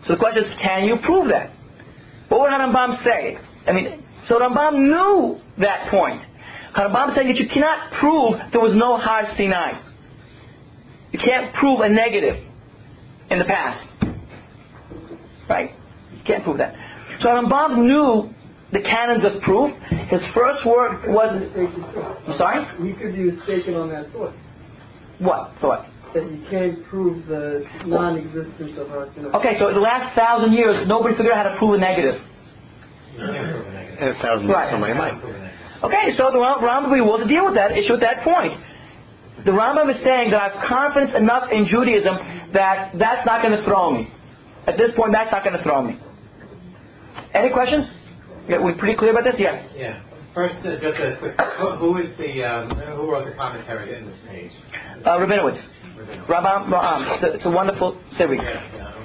So 0.06 0.12
the 0.12 0.18
question 0.18 0.44
is, 0.44 0.54
can 0.60 0.84
you 0.84 0.96
prove 1.02 1.28
that? 1.30 1.50
What 2.28 2.40
would 2.42 2.50
Rambam 2.50 3.02
say? 3.02 3.38
I 3.66 3.72
mean, 3.72 4.03
so 4.28 4.38
Rambam 4.38 4.78
knew 4.78 5.40
that 5.58 5.90
point. 5.90 6.22
Rambam 6.76 7.14
saying 7.14 7.28
that 7.28 7.36
you 7.36 7.48
cannot 7.48 7.92
prove 8.00 8.40
there 8.52 8.60
was 8.60 8.74
no 8.74 8.96
Har 8.96 9.24
Sinai. 9.36 9.80
You 11.12 11.18
can't 11.18 11.54
prove 11.54 11.80
a 11.80 11.88
negative 11.88 12.44
in 13.30 13.38
the 13.38 13.44
past. 13.44 13.86
Right? 15.48 15.70
You 16.12 16.24
can't 16.26 16.42
prove 16.42 16.58
that. 16.58 16.74
So 17.20 17.28
Rambam 17.28 17.84
knew 17.84 18.34
the 18.72 18.80
canons 18.80 19.24
of 19.24 19.40
proof. 19.42 19.72
His 20.08 20.20
first 20.34 20.66
word 20.66 21.06
was. 21.08 21.30
I'm 22.26 22.36
sorry? 22.36 22.66
We 22.82 22.92
could 22.94 23.14
be 23.14 23.30
mistaken 23.30 23.74
on 23.74 23.88
that 23.90 24.10
thought. 24.12 24.34
What 25.20 25.52
thought? 25.60 25.86
That 26.12 26.30
you 26.30 26.44
can't 26.50 26.84
prove 26.86 27.26
the 27.26 27.64
non-existence 27.86 28.72
of 28.78 28.88
Har 28.88 29.08
Sinai. 29.14 29.36
Okay, 29.38 29.58
so 29.58 29.68
in 29.68 29.74
the 29.74 29.80
last 29.80 30.16
thousand 30.16 30.52
years, 30.54 30.88
nobody 30.88 31.14
figured 31.16 31.32
out 31.32 31.46
how 31.46 31.52
to 31.52 31.58
prove 31.58 31.74
a 31.74 31.78
negative. 31.78 32.20
A 34.00 34.14
thousand 34.22 34.48
Right. 34.48 34.70
somebody 34.70 34.94
might. 34.94 35.14
Okay, 35.82 36.12
so 36.16 36.30
the 36.32 36.40
Ram- 36.40 36.60
Rambam 36.60 36.84
will 36.90 36.94
be 36.94 37.00
able 37.04 37.18
to 37.18 37.26
deal 37.28 37.44
with 37.44 37.54
that 37.54 37.72
issue 37.76 37.94
at 37.94 38.00
that 38.00 38.22
point. 38.22 38.52
The 39.44 39.50
Rambam 39.50 39.90
is 39.94 40.02
saying 40.02 40.30
that 40.30 40.40
I 40.40 40.48
have 40.48 40.64
confidence 40.66 41.12
enough 41.14 41.50
in 41.52 41.66
Judaism 41.66 42.16
that 42.52 42.92
that's 42.98 43.26
not 43.26 43.42
going 43.42 43.56
to 43.58 43.62
throw 43.64 43.90
me. 43.92 44.10
At 44.66 44.78
this 44.78 44.92
point, 44.96 45.12
that's 45.12 45.30
not 45.30 45.44
going 45.44 45.56
to 45.56 45.62
throw 45.62 45.82
me. 45.82 45.98
Any 47.34 47.50
questions? 47.50 47.86
Yeah, 48.48 48.58
we 48.60 48.72
pretty 48.74 48.96
clear 48.96 49.10
about 49.10 49.24
this? 49.24 49.34
Yeah. 49.38 49.62
Yeah. 49.76 50.00
First, 50.34 50.56
uh, 50.66 50.80
just 50.80 50.98
a 50.98 51.16
quick. 51.20 51.38
Who, 51.60 51.70
who 51.76 51.96
is 51.98 52.16
the 52.18 52.42
um, 52.44 52.70
who 52.70 53.10
wrote 53.10 53.26
the 53.26 53.32
commentary 53.36 53.96
in 53.96 54.06
this 54.06 54.16
page? 54.28 54.50
Uh, 55.04 55.18
Rabinowitz. 55.18 55.60
Rambam, 56.28 56.66
Rambam. 56.68 57.14
It's 57.14 57.22
a, 57.22 57.32
it's 57.34 57.46
a 57.46 57.50
wonderful 57.50 58.00
series. 58.16 58.40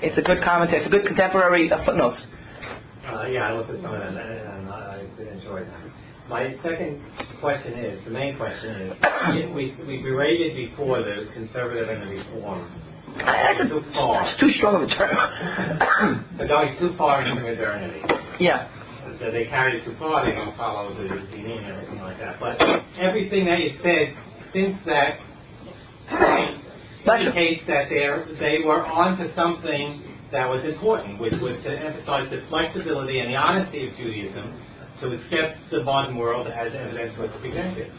It's 0.01 0.17
a 0.17 0.21
good 0.21 0.41
commentary. 0.43 0.79
It's 0.79 0.87
a 0.87 0.89
good 0.89 1.05
contemporary 1.05 1.71
uh, 1.71 1.83
footnotes. 1.85 2.25
Uh, 3.05 3.25
yeah, 3.27 3.49
I 3.49 3.53
looked 3.53 3.69
at 3.69 3.81
some 3.81 3.93
of 3.93 3.99
them 3.99 4.15
and, 5.19 5.27
and 5.27 5.29
I 5.29 5.41
enjoy 5.41 5.59
them. 5.65 5.93
My 6.29 6.55
second 6.61 7.01
question 7.39 7.73
is, 7.73 8.05
the 8.05 8.11
main 8.11 8.37
question 8.37 8.81
is, 8.81 8.97
we, 9.55 9.75
we 9.87 10.01
berated 10.01 10.55
before 10.55 11.01
the 11.01 11.27
conservative 11.33 11.89
and 11.89 12.03
the 12.03 12.15
reform. 12.15 12.69
That's, 13.17 13.61
a, 13.61 13.67
too 13.67 13.81
far. 13.93 14.23
that's 14.23 14.39
too 14.39 14.51
strong 14.57 14.83
of 14.83 14.89
a 14.89 14.93
term. 14.93 16.25
They're 16.37 16.47
going 16.47 16.77
too 16.77 16.93
far 16.97 17.23
into 17.23 17.41
modernity. 17.41 18.01
yeah. 18.39 18.69
That 19.19 19.31
they 19.31 19.45
carry 19.45 19.81
it 19.81 19.85
too 19.85 19.95
far, 19.97 20.23
they 20.23 20.33
don't 20.33 20.55
follow 20.55 20.93
the 20.93 21.01
and 21.01 21.65
everything 21.65 21.99
like 21.99 22.19
that. 22.19 22.39
But 22.39 22.61
everything 23.01 23.45
that 23.45 23.59
you 23.59 23.73
said 23.81 24.15
since 24.53 24.77
that 24.85 25.17
indicates 27.17 27.63
that 27.67 27.89
they're, 27.89 28.27
they 28.39 28.59
were 28.63 28.85
onto 28.85 29.33
something 29.33 30.03
that 30.31 30.47
was 30.47 30.63
important, 30.63 31.19
which 31.19 31.33
was 31.41 31.57
to 31.63 31.71
emphasize 31.71 32.29
the 32.29 32.45
flexibility 32.49 33.19
and 33.19 33.31
the 33.33 33.35
honesty 33.35 33.87
of 33.87 33.95
Judaism 33.97 34.61
to 35.01 35.11
accept 35.13 35.57
the 35.71 35.83
modern 35.83 36.17
world 36.17 36.47
as 36.47 36.73
evidence 36.73 37.17
was 37.17 37.29
presented. 37.41 37.91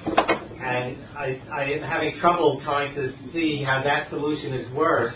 And 0.62 0.98
I, 1.16 1.40
I 1.52 1.64
am 1.64 1.82
having 1.82 2.18
trouble 2.20 2.60
trying 2.64 2.94
to 2.94 3.12
see 3.32 3.62
how 3.64 3.82
that 3.82 4.10
solution 4.10 4.52
is 4.52 4.70
worse. 4.74 5.14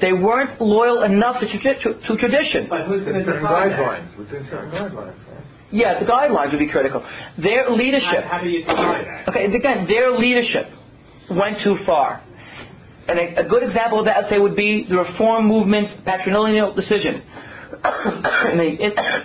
They 0.00 0.12
weren't 0.12 0.60
loyal 0.60 1.02
enough 1.04 1.38
to, 1.40 1.46
tradi- 1.46 1.80
to, 1.82 1.94
to 2.08 2.16
tradition. 2.16 2.66
But 2.68 2.86
who's 2.86 3.04
going 3.04 3.12
to 3.14 3.18
Within 3.20 3.24
certain 3.26 3.42
that? 3.44 3.52
guidelines, 3.52 4.18
within 4.18 4.46
certain 4.50 4.70
guidelines. 4.70 5.14
right? 5.32 5.44
Yeah, 5.70 6.00
the 6.00 6.06
guidelines 6.06 6.50
would 6.50 6.58
be 6.58 6.68
critical. 6.68 7.06
Their 7.40 7.70
leadership. 7.70 8.24
How, 8.24 8.38
how 8.38 8.42
do 8.42 8.48
you 8.48 8.60
define 8.64 9.04
that? 9.04 9.28
Okay, 9.28 9.44
again, 9.44 9.86
their 9.86 10.10
leadership 10.18 10.68
went 11.30 11.58
too 11.62 11.76
far. 11.86 12.20
And 13.06 13.18
a, 13.18 13.46
a 13.46 13.48
good 13.48 13.62
example 13.62 14.00
of 14.00 14.06
that, 14.06 14.24
I'd 14.24 14.30
say, 14.30 14.38
would 14.40 14.56
be 14.56 14.86
the 14.88 14.96
Reform 14.98 15.46
Movement's 15.46 15.92
patrilineal 16.04 16.74
decision 16.74 17.14
in 18.50 18.58
the, 18.58 18.64
in, 18.64 18.90
in 18.90 19.24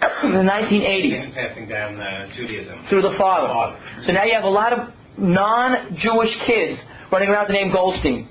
the 0.00 0.44
1980s 0.44 1.34
Passing 1.34 1.68
down 1.68 2.00
uh, 2.00 2.28
Judaism. 2.36 2.86
through 2.88 3.02
the 3.02 3.14
father. 3.18 3.78
So 4.06 4.12
now 4.12 4.24
you 4.24 4.34
have 4.34 4.44
a 4.44 4.48
lot 4.48 4.72
of 4.72 4.92
non-Jewish 5.18 6.34
kids 6.46 6.80
running 7.12 7.28
around 7.28 7.48
the 7.48 7.52
name 7.54 7.72
Goldstein. 7.72 8.28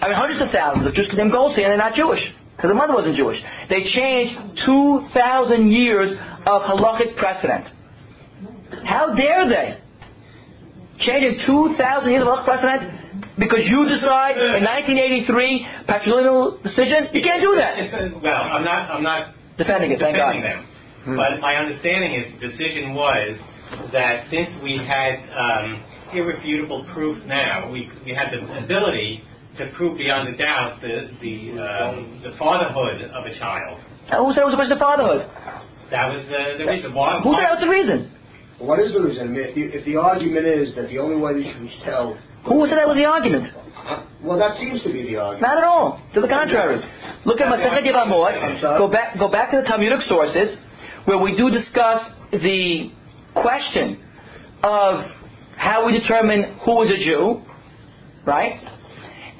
I 0.00 0.08
mean, 0.08 0.16
hundreds 0.16 0.40
of 0.42 0.50
thousands 0.50 0.86
of 0.86 0.94
Jews 0.94 1.08
named 1.14 1.32
Goldstein, 1.32 1.64
and 1.64 1.70
they're 1.72 1.78
not 1.78 1.94
Jewish 1.94 2.20
because 2.56 2.68
the 2.70 2.74
mother 2.74 2.94
wasn't 2.94 3.16
Jewish. 3.16 3.40
They 3.68 3.84
changed 3.92 4.64
2,000 4.66 5.70
years 5.70 6.10
of 6.46 6.62
halachic 6.62 7.16
precedent. 7.16 7.66
How 8.84 9.14
dare 9.14 9.48
they? 9.48 9.78
Changing 11.00 11.44
2,000 11.46 12.10
years 12.10 12.22
of 12.22 12.28
halachic 12.28 12.44
precedent 12.44 13.36
because 13.38 13.60
you 13.66 13.86
decide 13.88 14.36
in 14.36 14.62
1983 14.64 15.66
patrilineal 15.88 16.62
decision? 16.62 17.08
You 17.12 17.22
can't 17.22 17.42
do 17.42 17.54
that. 17.56 18.22
Well, 18.22 18.42
I'm 18.42 18.64
not. 18.64 18.90
I'm 18.90 19.02
not 19.02 19.34
Defending 19.56 19.92
it, 19.92 20.00
thank 20.00 20.16
defending 20.16 20.42
God. 20.42 20.66
them. 21.06 21.16
But 21.16 21.40
my 21.40 21.56
understanding 21.56 22.14
is 22.14 22.40
the 22.40 22.48
decision 22.48 22.94
was 22.94 23.38
that 23.92 24.26
since 24.30 24.50
we 24.62 24.78
had 24.78 25.20
um, 25.36 25.84
irrefutable 26.14 26.86
proof 26.94 27.22
now, 27.26 27.70
we, 27.70 27.90
we 28.04 28.14
had 28.14 28.32
the 28.32 28.40
ability 28.64 29.22
to 29.58 29.70
prove 29.76 29.98
beyond 29.98 30.28
a 30.28 30.36
doubt 30.36 30.80
the 30.80 31.10
the, 31.20 31.60
um, 31.60 32.20
the 32.24 32.34
fatherhood 32.38 33.02
of 33.02 33.26
a 33.26 33.38
child. 33.38 33.80
Who 34.10 34.32
said 34.32 34.42
it 34.42 34.46
was 34.46 34.54
a 34.54 34.56
question 34.56 34.72
of 34.72 34.78
fatherhood? 34.78 35.28
That 35.90 36.08
was 36.08 36.24
the, 36.26 36.64
the 36.64 36.70
reason. 36.70 36.94
Why? 36.94 37.20
Who 37.20 37.34
said 37.34 37.44
that 37.44 37.52
was 37.52 37.60
the 37.60 37.68
reason? 37.68 38.10
What 38.58 38.80
is 38.80 38.92
the 38.92 39.00
reason? 39.00 39.34
If, 39.36 39.54
the, 39.54 39.62
if 39.62 39.84
the 39.84 39.96
argument 39.96 40.46
is 40.46 40.74
that 40.76 40.88
the 40.88 40.98
only 40.98 41.16
way 41.16 41.32
you 41.38 41.52
can 41.52 41.70
tell, 41.84 42.18
Who 42.46 42.66
said 42.66 42.78
that 42.78 42.86
was 42.88 42.96
the 42.96 43.04
argument? 43.06 43.52
well, 44.22 44.38
that 44.38 44.56
seems 44.58 44.82
to 44.82 44.92
be 44.92 45.02
the 45.02 45.16
argument. 45.16 45.42
Not 45.42 45.58
at 45.58 45.64
all. 45.64 46.00
To 46.14 46.20
the 46.20 46.28
contrary. 46.28 46.80
Look 47.24 47.40
at 47.40 47.48
Masechet 47.48 47.84
Yevamot. 47.86 48.60
Go 48.78 48.88
back, 48.88 49.18
go 49.18 49.28
back 49.30 49.50
to 49.50 49.58
the 49.58 49.66
Talmudic 49.68 50.00
sources, 50.08 50.56
where 51.04 51.18
we 51.18 51.36
do 51.36 51.50
discuss 51.50 52.00
the 52.32 52.90
question 53.34 54.00
of 54.62 55.04
how 55.56 55.86
we 55.86 55.98
determine 55.98 56.58
who 56.64 56.82
is 56.82 56.90
a 56.90 57.04
Jew, 57.04 57.42
right? 58.26 58.60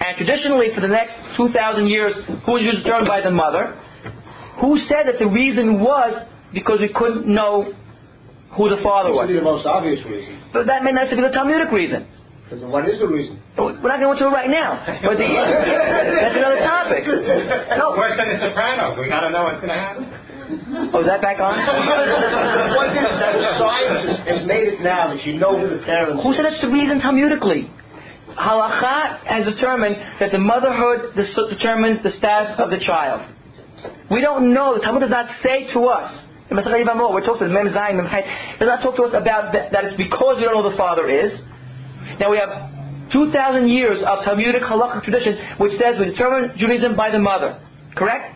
And 0.00 0.16
traditionally, 0.16 0.68
for 0.74 0.80
the 0.80 0.88
next 0.88 1.14
2,000 1.36 1.86
years, 1.86 2.14
who 2.44 2.52
was 2.52 2.62
determined 2.82 3.08
by 3.08 3.20
the 3.20 3.30
mother. 3.30 3.80
Who 4.60 4.78
said 4.88 5.06
that 5.06 5.18
the 5.18 5.26
reason 5.26 5.80
was 5.80 6.26
because 6.52 6.78
we 6.80 6.88
couldn't 6.94 7.26
know 7.26 7.72
who 8.56 8.68
the 8.70 8.80
father 8.82 9.10
Seems 9.10 9.20
to 9.20 9.26
be 9.26 9.34
was? 9.34 9.40
the 9.40 9.42
most 9.42 9.66
obvious 9.66 10.04
reason. 10.06 10.40
But 10.52 10.66
that 10.66 10.84
may 10.84 10.92
not 10.92 11.10
be 11.10 11.16
the 11.16 11.28
Talmudic 11.34 11.72
reason. 11.72 12.06
What 12.62 12.88
is 12.88 13.00
the 13.00 13.08
reason? 13.08 13.40
We're 13.58 13.72
not 13.88 13.98
going 13.98 14.00
to 14.00 14.06
go 14.06 14.12
into 14.12 14.26
it 14.28 14.34
right 14.34 14.50
now. 14.50 14.78
But 15.02 15.18
the, 15.18 15.26
that's 15.26 16.36
another 16.36 16.60
topic. 16.62 17.02
No. 17.74 17.96
Worse 17.96 18.14
than 18.18 18.28
the 18.30 18.38
Sopranos. 18.38 18.98
We 18.98 19.08
got 19.08 19.26
to 19.26 19.30
know 19.30 19.44
what's 19.50 19.58
going 19.58 19.74
to 19.74 19.80
happen. 19.80 20.04
Oh, 20.92 21.00
is 21.00 21.06
that 21.06 21.22
back 21.22 21.40
on? 21.40 21.56
the 21.56 22.76
point 22.76 22.92
is 22.92 23.00
that 23.00 23.34
science 23.56 24.28
has, 24.28 24.46
made 24.46 24.68
it 24.68 24.80
now 24.82 25.08
that 25.08 25.24
you 25.24 25.38
know 25.38 25.56
who 25.56 25.72
the 25.72 25.82
parents 25.84 26.22
Who 26.22 26.34
said 26.34 26.44
that's 26.44 26.60
the 26.60 26.68
reason 26.68 27.00
Talmudically? 27.00 27.70
Halacha 28.36 29.24
has 29.24 29.46
determined 29.46 29.96
that 30.20 30.32
the 30.32 30.38
motherhood 30.38 31.16
determines 31.16 32.02
the 32.02 32.10
status 32.18 32.58
of 32.58 32.70
the 32.70 32.78
child. 32.84 33.24
We 34.10 34.20
don't 34.20 34.52
know. 34.52 34.74
The 34.74 34.80
Talmud 34.80 35.00
does 35.00 35.10
not 35.10 35.30
say 35.42 35.72
to 35.72 35.80
us. 35.86 36.24
In 36.50 36.56
Masechet 36.56 36.84
Yevamot, 36.84 37.12
we're 37.12 37.24
talking 37.24 37.48
to 37.48 37.52
Mem 37.52 37.72
Zayin, 37.72 37.96
Mem 37.96 38.08
Chet, 38.10 38.58
does 38.58 38.68
not 38.68 38.82
talk 38.82 38.96
to 38.96 39.04
us 39.04 39.14
about 39.16 39.52
that, 39.52 39.72
that 39.72 39.84
it's 39.84 39.96
because 39.96 40.36
we 40.36 40.44
don't 40.44 40.54
know 40.54 40.62
who 40.62 40.70
the 40.70 40.76
father 40.76 41.08
is. 41.08 41.32
Now 42.20 42.30
we 42.30 42.38
have 42.38 43.10
2,000 43.12 43.68
years 43.68 44.02
of 44.06 44.24
Talmudic 44.24 44.62
halachic 44.62 45.04
tradition 45.04 45.58
which 45.58 45.72
says 45.78 45.96
we 45.98 46.06
determine 46.06 46.56
Judaism 46.56 46.96
by 46.96 47.10
the 47.10 47.18
mother. 47.18 47.60
Correct? 47.94 48.34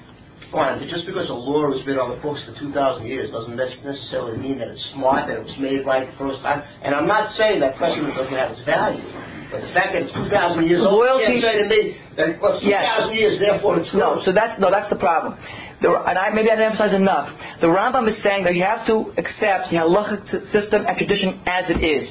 Fine, 0.53 0.81
just 0.89 1.05
because 1.05 1.28
a 1.28 1.35
law 1.36 1.69
has 1.77 1.85
been 1.85 1.99
on 2.01 2.09
the 2.09 2.20
books 2.24 2.40
for 2.49 2.57
2,000 2.57 3.05
years 3.05 3.31
doesn't 3.31 3.57
necessarily 3.57 4.39
mean 4.40 4.57
that 4.59 4.69
it's 4.69 4.81
smart, 4.97 5.28
that 5.28 5.36
it 5.36 5.45
was 5.45 5.53
made 5.61 5.85
right 5.85 6.09
the 6.09 6.16
first 6.16 6.40
time. 6.40 6.65
And 6.81 6.95
I'm 6.95 7.07
not 7.07 7.36
saying 7.36 7.61
that 7.61 7.77
precedent 7.77 8.16
doesn't 8.16 8.32
have 8.32 8.57
its 8.57 8.65
value. 8.65 9.05
But 9.53 9.61
the 9.61 9.73
fact 9.77 9.93
that 9.93 10.09
it's 10.09 10.12
2,000 10.12 10.65
years 10.65 10.81
old, 10.81 11.05
Loyalty- 11.05 11.36
you 11.36 11.40
can't 11.45 11.53
say 11.53 11.57
to 11.61 11.69
me 11.69 11.81
that 12.16 12.40
well, 12.40 12.57
it's 12.57 12.65
2,000 12.65 13.12
Yes. 13.12 13.12
years, 13.12 13.40
therefore 13.40 13.77
it's 13.81 13.93
No, 13.93 14.20
so 14.24 14.32
that's 14.32 14.59
no, 14.61 14.70
that's 14.70 14.89
the 14.89 14.97
problem. 14.97 15.36
The, 15.81 15.93
and 15.93 16.16
I, 16.19 16.31
maybe 16.31 16.49
I 16.51 16.57
didn't 16.57 16.73
emphasize 16.73 16.95
enough. 16.97 17.28
The 17.61 17.69
Rambam 17.69 18.09
is 18.09 18.16
saying 18.23 18.45
that 18.45 18.55
you 18.57 18.65
have 18.65 18.86
to 18.86 19.12
accept 19.16 19.69
the 19.70 19.77
halachic 19.77 20.24
system 20.53 20.85
and 20.89 20.97
tradition 20.97 21.40
as 21.47 21.69
it 21.69 21.85
is. 21.85 22.09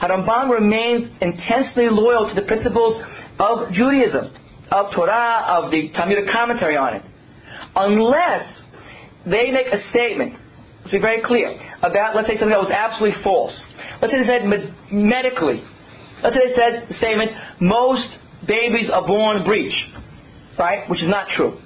Harambam 0.00 0.50
remains 0.50 1.10
intensely 1.20 1.88
loyal 1.90 2.28
to 2.28 2.34
the 2.34 2.46
principles 2.46 3.02
of 3.38 3.72
Judaism, 3.72 4.34
of 4.70 4.92
Torah, 4.94 5.44
of 5.48 5.70
the 5.70 5.90
Talmudic 5.94 6.30
commentary 6.32 6.76
on 6.76 6.94
it, 6.94 7.02
unless 7.76 8.62
they 9.24 9.50
make 9.50 9.68
a 9.68 9.88
statement. 9.90 10.34
Let's 10.80 10.92
be 10.92 10.98
very 10.98 11.22
clear 11.22 11.58
about, 11.82 12.14
let's 12.14 12.28
say, 12.28 12.34
something 12.34 12.50
that 12.50 12.60
was 12.60 12.70
absolutely 12.70 13.22
false. 13.22 13.54
Let's 14.02 14.12
say 14.12 14.20
they 14.20 14.26
said 14.26 14.44
med- 14.44 14.74
medically. 14.92 15.64
Let's 16.22 16.36
say 16.36 16.48
they 16.48 16.54
said 16.54 16.86
the 16.88 16.94
statement, 16.96 17.30
most 17.60 18.06
babies 18.46 18.90
are 18.92 19.06
born 19.06 19.44
breech, 19.44 19.72
right? 20.58 20.88
Which 20.90 21.02
is 21.02 21.08
not 21.08 21.28
true 21.36 21.58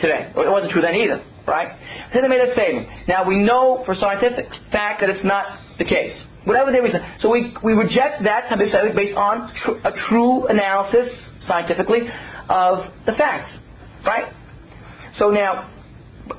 today. 0.00 0.30
It 0.36 0.50
wasn't 0.50 0.72
true 0.72 0.82
then 0.82 0.94
either, 0.94 1.24
right? 1.46 1.76
Then 2.12 2.22
they 2.22 2.28
made 2.28 2.40
a 2.40 2.52
statement. 2.52 2.88
Now 3.08 3.26
we 3.26 3.36
know 3.36 3.82
for 3.86 3.94
scientific 3.94 4.46
fact 4.70 5.00
that 5.00 5.10
it's 5.10 5.24
not 5.24 5.46
the 5.78 5.84
case. 5.84 6.14
Whatever 6.44 6.72
their 6.72 6.82
reason. 6.82 7.00
So 7.20 7.30
we, 7.30 7.54
we 7.62 7.72
reject 7.72 8.22
that 8.24 8.48
type 8.48 8.60
of 8.60 8.68
statement 8.68 8.96
based 8.96 9.16
on 9.16 9.52
tr- 9.64 9.88
a 9.88 9.92
true 10.08 10.46
analysis, 10.46 11.08
scientifically, 11.46 12.00
of 12.48 12.92
the 13.06 13.12
facts, 13.12 13.56
right? 14.04 14.32
So 15.18 15.30
now, 15.30 15.70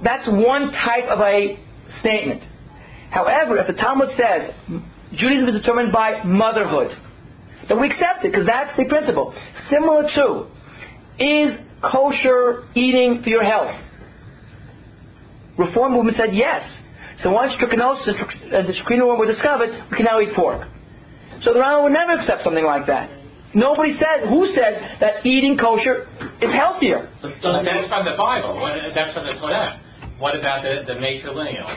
that's 0.03 0.27
one 0.27 0.72
type 0.72 1.06
of 1.06 1.19
a 1.22 1.60
statement. 2.02 2.44
However, 3.10 3.57
if 3.57 3.68
the 3.68 3.73
Talmud 3.73 4.10
says 4.18 4.53
Judaism 5.14 5.49
is 5.49 5.61
determined 5.61 5.91
by 5.91 6.23
motherhood, 6.23 6.95
then 7.68 7.80
we 7.80 7.88
accept 7.90 8.26
it 8.26 8.32
because 8.32 8.45
that's 8.45 8.76
the 8.77 8.86
principle. 8.86 9.34
Similar 9.72 10.03
to, 10.15 10.48
is 11.18 11.60
kosher 11.82 12.68
eating 12.76 13.23
for 13.23 13.30
your 13.30 13.44
health? 13.44 13.82
Reform 15.57 15.94
movement 15.94 16.18
said 16.18 16.36
yes. 16.36 16.64
So 17.24 17.32
once 17.32 17.54
trichinosis 17.54 18.08
and 18.08 18.18
trich- 18.18 18.54
uh, 18.54 18.68
the 18.68 18.74
trichinoworm 18.74 19.18
were 19.20 19.26
discovered, 19.26 19.70
we 19.92 19.98
can 19.98 20.06
now 20.06 20.20
eat 20.20 20.34
pork. 20.36 20.68
So 21.44 21.54
the 21.54 21.60
Rambam 21.60 21.84
would 21.84 21.94
never 21.94 22.14
accept 22.14 22.44
something 22.44 22.66
like 22.66 22.88
that. 22.88 23.10
Nobody 23.54 23.96
said, 23.98 24.28
who 24.28 24.48
said 24.54 24.98
that 25.00 25.26
eating 25.26 25.58
kosher 25.58 26.08
is 26.42 26.52
healthier? 26.54 27.10
But 27.22 27.32
that's 27.42 27.88
from 27.88 28.04
the 28.06 28.16
Bible. 28.18 28.60
That's 28.94 29.14
from 29.14 29.26
the 29.26 29.34
Torah. 29.40 29.80
What 30.20 30.36
about 30.36 30.64
the, 30.64 30.84
the 30.86 30.94
matrilineal? 31.00 31.68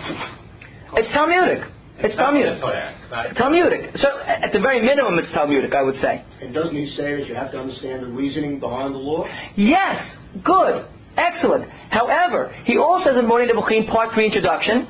It's 0.94 1.12
Talmudic. 1.12 1.62
It's 1.98 2.15
Talmudic. 2.16 2.60
The 2.60 3.35
Talmudic. 3.35 3.97
So 3.97 4.09
at 4.27 4.52
the 4.52 4.60
very 4.60 4.82
minimum, 4.82 5.19
it's 5.19 5.32
Talmudic, 5.32 5.73
I 5.73 5.82
would 5.82 6.01
say. 6.01 6.24
And 6.40 6.52
doesn't 6.55 6.74
he 6.74 6.90
say 6.97 7.16
that 7.16 7.27
you 7.28 7.35
have 7.35 7.51
to 7.52 7.60
understand 7.60 8.02
the 8.02 8.09
reasoning 8.09 8.59
behind 8.60 8.94
the 8.94 8.98
law? 8.98 9.27
Yes, 9.56 10.02
good, 10.44 10.86
excellent. 11.16 11.69
However, 11.90 12.55
he 12.65 12.77
also 12.78 13.10
says 13.10 13.16
in 13.19 13.27
Moreh 13.27 13.48
Nevuchim, 13.48 13.89
Part 13.90 14.15
3 14.15 14.27
introduction, 14.27 14.86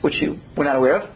which 0.00 0.14
you 0.20 0.38
were 0.56 0.64
not 0.64 0.76
aware 0.76 0.96
of, 0.96 1.10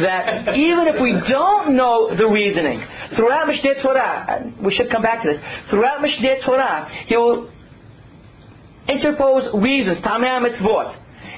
that 0.00 0.56
even 0.56 0.88
if 0.88 1.00
we 1.00 1.12
don't 1.28 1.76
know 1.76 2.14
the 2.16 2.26
reasoning, 2.26 2.82
throughout 3.16 3.48
Mishneh 3.48 3.82
Torah, 3.82 4.52
we 4.62 4.74
should 4.74 4.90
come 4.90 5.02
back 5.02 5.22
to 5.22 5.28
this, 5.28 5.40
throughout 5.68 6.00
Mishneh 6.00 6.44
Torah, 6.44 6.88
he 7.06 7.16
will 7.16 7.50
interpose 8.88 9.48
reasons, 9.54 9.98
Tamei 9.98 10.40
Mitzvot. 10.40 10.96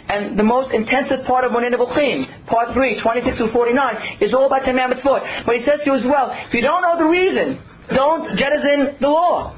And 0.08 0.38
the 0.38 0.42
most 0.42 0.74
intensive 0.74 1.24
part 1.26 1.44
of 1.44 1.52
Moreh 1.52 1.70
Nevuchim, 1.70 2.46
Part 2.46 2.74
3, 2.74 3.00
26 3.02 3.36
through 3.36 3.52
49, 3.52 4.18
is 4.20 4.34
all 4.34 4.46
about 4.46 4.62
Tamei 4.62 4.92
Mitzvot. 4.92 5.46
But 5.46 5.56
he 5.56 5.64
says 5.64 5.80
to 5.84 5.90
you 5.90 5.94
as 5.96 6.04
well, 6.04 6.30
if 6.32 6.54
you 6.54 6.60
don't 6.60 6.82
know 6.82 6.98
the 6.98 7.04
reason, 7.04 7.60
don't 7.94 8.36
jettison 8.36 8.96
the 9.00 9.08
law 9.08 9.56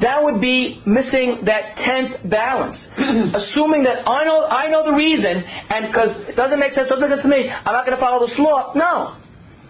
that 0.00 0.22
would 0.22 0.40
be 0.40 0.82
missing 0.86 1.42
that 1.44 1.76
tenth 1.76 2.30
balance. 2.30 2.78
Assuming 2.98 3.84
that 3.84 4.08
I 4.08 4.24
know 4.24 4.46
I 4.46 4.68
know 4.68 4.84
the 4.84 4.96
reason, 4.96 5.44
and 5.44 5.86
because 5.88 6.28
it 6.28 6.36
doesn't 6.36 6.58
make 6.58 6.74
sense, 6.74 6.88
doesn't 6.88 7.08
make 7.08 7.10
sense 7.10 7.22
to 7.22 7.28
me, 7.28 7.48
I'm 7.50 7.72
not 7.72 7.84
going 7.84 7.96
to 7.96 8.02
follow 8.02 8.26
this 8.26 8.36
law. 8.38 8.72
No. 8.74 9.16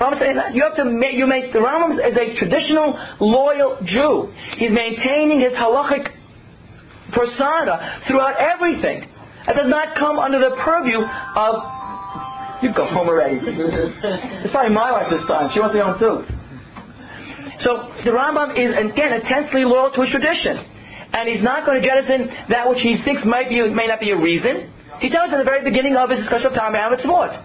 I'm 0.01 0.19
saying 0.19 0.36
that 0.36 0.55
you 0.55 0.62
have 0.62 0.77
to 0.77 0.85
make 0.85 1.15
you 1.15 1.27
make 1.27 1.52
the 1.52 1.59
Rambam 1.59 1.93
is 1.93 2.16
a 2.16 2.39
traditional 2.39 2.97
loyal 3.20 3.78
Jew. 3.85 4.32
He's 4.57 4.73
maintaining 4.73 5.40
his 5.40 5.52
halachic 5.52 6.09
persona 7.12 8.01
throughout 8.09 8.36
everything. 8.40 9.05
It 9.47 9.55
does 9.55 9.69
not 9.69 9.98
come 9.98 10.19
under 10.19 10.39
the 10.39 10.57
purview 10.65 11.01
of 11.01 11.81
You've 12.62 12.77
go 12.77 12.85
home 12.85 13.09
already. 13.09 13.40
it's 13.43 14.52
probably 14.52 14.74
my 14.74 14.93
wife 14.93 15.09
this 15.11 15.27
time. 15.27 15.51
She 15.55 15.61
wants 15.61 15.73
to 15.73 15.81
go 15.81 15.93
home 15.93 15.98
too. 15.98 16.40
So 17.62 17.93
the 18.05 18.11
Rambam 18.11 18.57
is 18.57 18.73
again 18.73 19.12
intensely 19.12 19.65
loyal 19.65 19.91
to 19.93 20.01
his 20.03 20.11
tradition, 20.11 20.57
and 21.12 21.28
he's 21.28 21.43
not 21.43 21.66
going 21.66 21.82
to 21.82 21.87
jettison 21.87 22.28
that 22.49 22.69
which 22.69 22.81
he 22.81 22.97
thinks 23.05 23.23
might 23.24 23.49
be 23.49 23.61
may 23.70 23.87
not 23.87 24.01
be 24.01 24.11
a 24.11 24.16
reason. 24.16 24.73
He 25.01 25.11
tells 25.11 25.28
us 25.28 25.35
at 25.35 25.39
the 25.39 25.45
very 25.45 25.65
beginning 25.65 25.97
of 25.97 26.11
his 26.11 26.20
discussion 26.20 26.49
of 26.49 26.55
time 26.55 26.74
and 26.74 26.97
Mitzvot, 26.97 27.45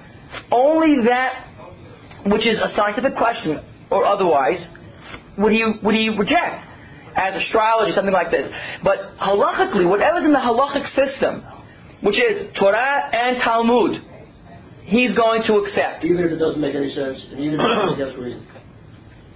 only 0.52 1.06
that 1.06 1.48
which 2.26 2.46
is 2.46 2.60
a 2.60 2.74
scientific 2.76 3.16
question 3.16 3.62
or 3.90 4.06
otherwise 4.06 4.60
would 5.38 5.52
he 5.52 5.64
would 5.84 5.96
he 5.96 6.10
reject 6.10 6.66
as 7.16 7.42
astrology, 7.44 7.94
something 7.94 8.14
like 8.14 8.32
this. 8.32 8.52
But 8.84 9.18
halachically, 9.18 9.88
whatever's 9.88 10.26
in 10.26 10.34
the 10.34 10.40
halachic 10.40 10.84
system, 10.96 11.44
which 12.02 12.18
is 12.18 12.54
Torah 12.60 13.10
and 13.12 13.38
Talmud, 13.42 14.02
he's 14.84 15.16
going 15.16 15.44
to 15.48 15.56
accept. 15.64 16.04
Even 16.04 16.26
if 16.26 16.32
it 16.32 16.38
doesn't 16.38 16.62
make 16.62 16.76
any 16.76 16.94
sense, 16.94 17.18
and 17.32 17.40
even 17.40 17.60
if 17.60 18.00
it 18.00 18.04
doesn't 18.04 18.22
reason. 18.22 18.46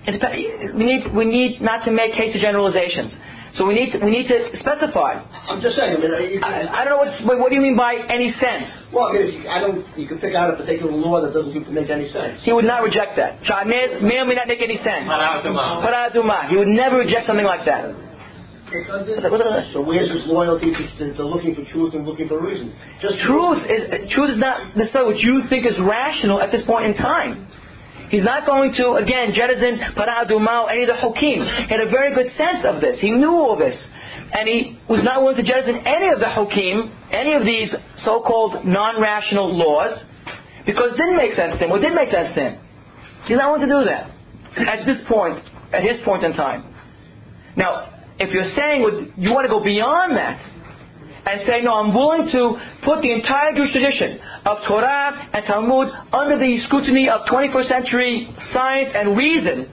It 0.10 0.20
dep- 0.20 0.76
we 0.76 0.84
need 0.90 1.02
we 1.14 1.26
need 1.26 1.62
not 1.62 1.86
to 1.86 1.92
make 1.92 2.14
hasty 2.14 2.40
generalizations. 2.42 3.14
So 3.58 3.66
we 3.66 3.74
need 3.74 3.92
to, 3.94 3.98
we 4.06 4.12
need 4.12 4.28
to 4.30 4.38
specify. 4.62 5.12
I'm 5.50 5.60
just 5.60 5.76
saying. 5.76 5.98
I 5.98 6.00
mean, 6.00 6.34
you 6.34 6.40
I, 6.42 6.70
I 6.70 6.86
don't 6.86 6.94
know 6.94 7.02
what 7.04 7.26
what- 7.28 7.40
what 7.42 7.50
do 7.50 7.56
you 7.56 7.62
mean 7.68 7.76
by 7.76 7.94
any 8.08 8.30
sense. 8.44 8.70
well, 8.94 9.08
I 9.10 9.14
mean, 9.14 9.42
you, 9.42 9.50
I 9.50 9.58
don't. 9.60 9.82
You 9.98 10.08
can 10.08 10.20
pick 10.20 10.36
out 10.36 10.54
a 10.54 10.56
particular 10.56 10.92
law 10.92 11.20
that 11.24 11.34
doesn't 11.34 11.54
seem 11.54 11.66
to 11.66 11.72
make 11.72 11.90
any 11.90 12.08
sense. 12.14 12.42
He 12.44 12.54
would 12.54 12.66
not 12.74 12.84
reject 12.84 13.18
that. 13.18 13.44
Shah 13.44 13.64
may, 13.66 14.00
may 14.02 14.18
or 14.22 14.26
may 14.26 14.36
not 14.36 14.48
make 14.48 14.62
any 14.62 14.78
sense. 14.78 15.10
Parah 15.10 15.42
Adumah. 15.42 15.82
Paraduma. 15.86 16.50
He 16.50 16.58
would 16.58 16.68
never 16.70 16.98
reject 17.00 17.26
something 17.26 17.46
like 17.46 17.66
that. 17.66 17.90
So 19.74 19.82
where's 19.82 20.12
his 20.12 20.26
loyalty 20.28 20.72
to, 20.72 20.98
to, 21.00 21.14
to 21.18 21.26
looking 21.26 21.56
for 21.56 21.66
truth 21.72 21.96
and 21.96 22.06
looking 22.06 22.28
for 22.28 22.40
reason? 22.40 22.72
Just 23.02 23.18
Truth 23.26 23.66
is 23.66 24.12
truth 24.14 24.30
is 24.32 24.38
not 24.38 24.78
necessarily 24.78 25.14
what 25.16 25.22
you 25.24 25.42
think 25.50 25.66
is 25.66 25.74
rational 25.80 26.40
at 26.40 26.52
this 26.52 26.64
point 26.66 26.86
in 26.86 26.94
time. 26.96 27.48
He's 28.10 28.24
not 28.24 28.46
going 28.46 28.74
to 28.74 28.94
again 28.94 29.34
jettison 29.34 29.80
Parah 29.96 30.26
Adumah 30.26 30.64
or 30.64 30.72
any 30.72 30.84
of 30.84 30.88
the 30.88 30.94
hokim. 30.94 31.68
He 31.68 31.70
had 31.70 31.82
a 31.82 31.90
very 31.90 32.14
good 32.14 32.34
sense 32.36 32.66
of 32.66 32.82
this. 32.82 33.00
He 33.00 33.12
knew 33.12 33.32
all 33.32 33.56
this, 33.56 33.76
and 34.34 34.48
he 34.48 34.80
was 34.90 35.04
not 35.04 35.22
willing 35.22 35.38
to 35.38 35.44
jettison 35.44 35.86
any 35.86 36.10
of 36.10 36.20
the 36.20 36.26
hokim, 36.26 36.92
any 37.12 37.34
of 37.34 37.46
these 37.46 37.70
so-called 38.04 38.66
non-rational 38.66 39.56
laws, 39.56 40.04
because 40.66 40.94
it 40.94 40.98
didn't 40.98 41.18
make 41.18 41.34
sense 41.36 41.54
to 41.54 41.66
him. 41.66 41.70
What 41.70 41.82
did 41.82 41.94
make 41.94 42.10
sense 42.10 42.34
to 42.36 42.42
him? 42.42 42.60
He's 43.26 43.38
not 43.38 43.52
willing 43.52 43.68
to 43.68 43.74
do 43.74 43.86
that 43.86 44.12
at 44.58 44.86
this 44.86 44.98
point, 45.08 45.44
at 45.72 45.84
his 45.84 46.02
point 46.04 46.24
in 46.24 46.34
time. 46.34 46.66
Now, 47.56 48.02
if 48.18 48.32
you're 48.32 48.52
saying 48.56 49.14
you 49.18 49.32
want 49.32 49.46
to 49.46 49.50
go 49.50 49.64
beyond 49.64 50.18
that 50.18 50.42
and 51.30 51.42
say, 51.46 51.62
no, 51.62 51.76
I'm 51.76 51.94
willing 51.94 52.30
to 52.32 52.58
put 52.84 53.02
the 53.02 53.12
entire 53.12 53.54
Jewish 53.54 53.72
tradition 53.72 54.20
of 54.46 54.58
Torah 54.68 55.30
and 55.34 55.46
Talmud 55.46 55.90
under 56.12 56.38
the 56.40 56.60
scrutiny 56.66 57.10
of 57.10 57.22
21st 57.28 57.68
century 57.68 58.36
science 58.54 58.90
and 58.96 59.16
reason, 59.16 59.70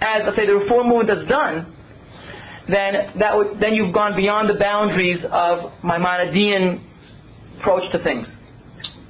as 0.00 0.22
let's 0.24 0.36
say 0.36 0.46
the 0.46 0.56
Reform 0.56 0.88
movement 0.88 1.18
has 1.18 1.28
done, 1.28 1.72
then 2.68 3.12
that 3.18 3.36
would, 3.36 3.60
then 3.60 3.74
you've 3.74 3.94
gone 3.94 4.16
beyond 4.16 4.48
the 4.48 4.58
boundaries 4.58 5.22
of 5.30 5.72
my 5.82 5.98
Maimonidean 5.98 6.82
approach 7.60 7.90
to 7.92 8.02
things. 8.02 8.26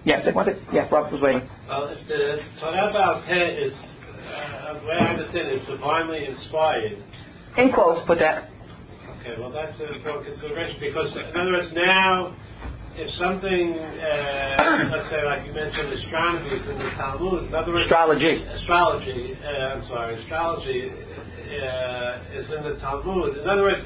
Yes, 0.05 0.27
one 0.35 0.45
second. 0.45 0.67
Yeah, 0.73 0.89
Robert 0.91 1.13
was 1.13 1.23
waiting. 1.23 1.49
Well, 1.67 1.89
if 1.89 2.07
the 2.09 2.43
Torah 2.61 2.91
Baal 2.93 3.25
Peh 3.27 3.67
is, 3.67 3.73
uh, 3.73 4.81
the 4.81 4.87
way 4.87 4.95
I 5.01 5.07
understand 5.15 5.49
it, 5.49 5.63
is 5.63 5.69
divinely 5.69 6.27
inspired. 6.27 7.03
In 7.57 7.73
quotes, 7.73 8.07
put 8.07 8.19
that. 8.19 8.51
Okay, 9.25 9.41
well, 9.41 9.51
that's 9.51 9.81
an 9.81 9.89
important 9.95 10.37
consideration 10.37 10.77
because, 10.81 11.17
in 11.17 11.33
other 11.33 11.53
words, 11.57 11.73
now, 11.73 12.37
if 12.93 13.09
something, 13.17 13.73
uh, 13.73 14.93
let's 14.93 15.09
say, 15.09 15.25
like 15.25 15.47
you 15.49 15.53
mentioned, 15.55 15.97
astronomy 15.97 16.51
is 16.53 16.69
in 16.69 16.77
the 16.77 16.91
Talmud, 17.01 17.49
in 17.49 17.55
other 17.55 17.73
words, 17.73 17.89
Astrology. 17.89 18.45
astrology, 18.45 19.33
uh, 19.41 19.49
I'm 19.49 19.85
sorry, 19.89 20.21
astrology 20.21 20.93
uh, 20.93 22.37
is 22.37 22.53
in 22.53 22.69
the 22.69 22.77
Talmud. 22.85 23.39
In 23.41 23.49
other 23.49 23.63
words, 23.63 23.81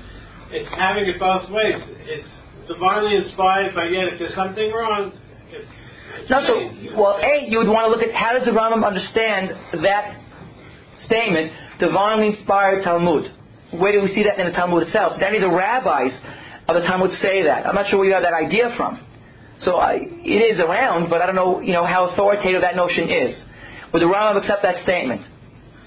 it's 0.50 0.68
having 0.74 1.06
it 1.06 1.20
both 1.20 1.48
ways. 1.54 1.86
It's 1.86 2.28
divinely 2.66 3.14
inspired, 3.22 3.76
but 3.76 3.92
yet 3.92 4.10
if 4.10 4.18
there's 4.18 4.34
something 4.34 4.72
wrong, 4.72 5.12
it's, 5.54 5.70
it's 6.18 6.30
No, 6.30 6.42
so, 6.42 6.98
well, 6.98 7.14
A, 7.22 7.46
you 7.46 7.58
would 7.58 7.70
want 7.70 7.86
to 7.86 7.90
look 7.94 8.02
at 8.02 8.12
how 8.12 8.34
does 8.34 8.44
the 8.44 8.50
Rambam 8.50 8.84
understand 8.84 9.54
that 9.86 10.18
statement, 11.06 11.52
divinely 11.78 12.34
inspired 12.34 12.82
Talmud? 12.82 13.37
Where 13.70 13.92
do 13.92 14.02
we 14.02 14.14
see 14.14 14.24
that 14.24 14.38
in 14.38 14.46
the 14.46 14.52
Talmud 14.52 14.86
itself? 14.86 15.18
Did 15.18 15.24
any 15.24 15.36
of 15.36 15.42
the 15.42 15.54
rabbis 15.56 16.12
of 16.68 16.74
the 16.74 16.82
Talmud 16.82 17.10
say 17.20 17.42
that? 17.44 17.66
I'm 17.66 17.74
not 17.74 17.88
sure 17.88 17.98
where 17.98 18.08
you 18.08 18.14
got 18.14 18.22
that 18.22 18.32
idea 18.32 18.72
from. 18.76 19.00
So 19.60 19.76
I, 19.76 19.98
it 20.00 20.42
is 20.54 20.60
around, 20.60 21.10
but 21.10 21.20
I 21.20 21.26
don't 21.26 21.34
know, 21.34 21.60
you 21.60 21.72
know, 21.72 21.84
how 21.84 22.10
authoritative 22.10 22.62
that 22.62 22.76
notion 22.76 23.10
is. 23.10 23.34
Would 23.92 24.02
the 24.02 24.06
Rambam 24.06 24.38
accept 24.38 24.62
that 24.62 24.82
statement? 24.84 25.22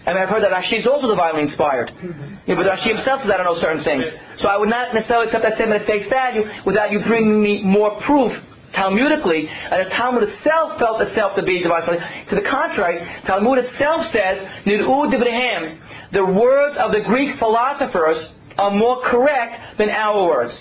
I 0.05 0.13
mean, 0.13 0.23
I've 0.23 0.29
heard 0.29 0.43
that 0.43 0.51
Rashi 0.51 0.79
is 0.79 0.87
also 0.87 1.07
divinely 1.07 1.43
inspired. 1.43 1.89
Mm-hmm. 1.89 2.49
Yeah, 2.49 2.55
but 2.55 2.65
Rashi 2.65 2.89
himself 2.89 3.21
says 3.21 3.29
I 3.31 3.37
don't 3.37 3.45
know 3.45 3.61
certain 3.61 3.83
things. 3.83 4.03
So 4.41 4.47
I 4.47 4.57
would 4.57 4.69
not 4.69 4.93
necessarily 4.93 5.27
accept 5.27 5.43
that 5.43 5.55
statement 5.55 5.81
at 5.81 5.87
face 5.87 6.09
value 6.09 6.41
without 6.65 6.91
you 6.91 7.01
bringing 7.05 7.41
me 7.41 7.63
more 7.63 8.01
proof 8.01 8.33
Talmudically, 8.73 9.47
and 9.47 9.85
the 9.85 9.89
Talmud 9.95 10.23
itself 10.23 10.79
felt 10.79 11.01
itself 11.01 11.35
to 11.35 11.43
be 11.43 11.61
divine. 11.61 11.83
To 11.83 12.35
the 12.35 12.47
contrary, 12.49 13.03
Talmud 13.27 13.59
itself 13.59 14.07
says, 14.13 14.39
Nir'in 14.65 15.11
Divreihem, 15.11 15.75
the 16.13 16.25
words 16.25 16.77
of 16.77 16.91
the 16.91 17.01
Greek 17.05 17.39
philosophers 17.39 18.27
are 18.57 18.71
more 18.71 19.01
correct 19.09 19.77
than 19.77 19.89
our 19.89 20.27
words. 20.27 20.53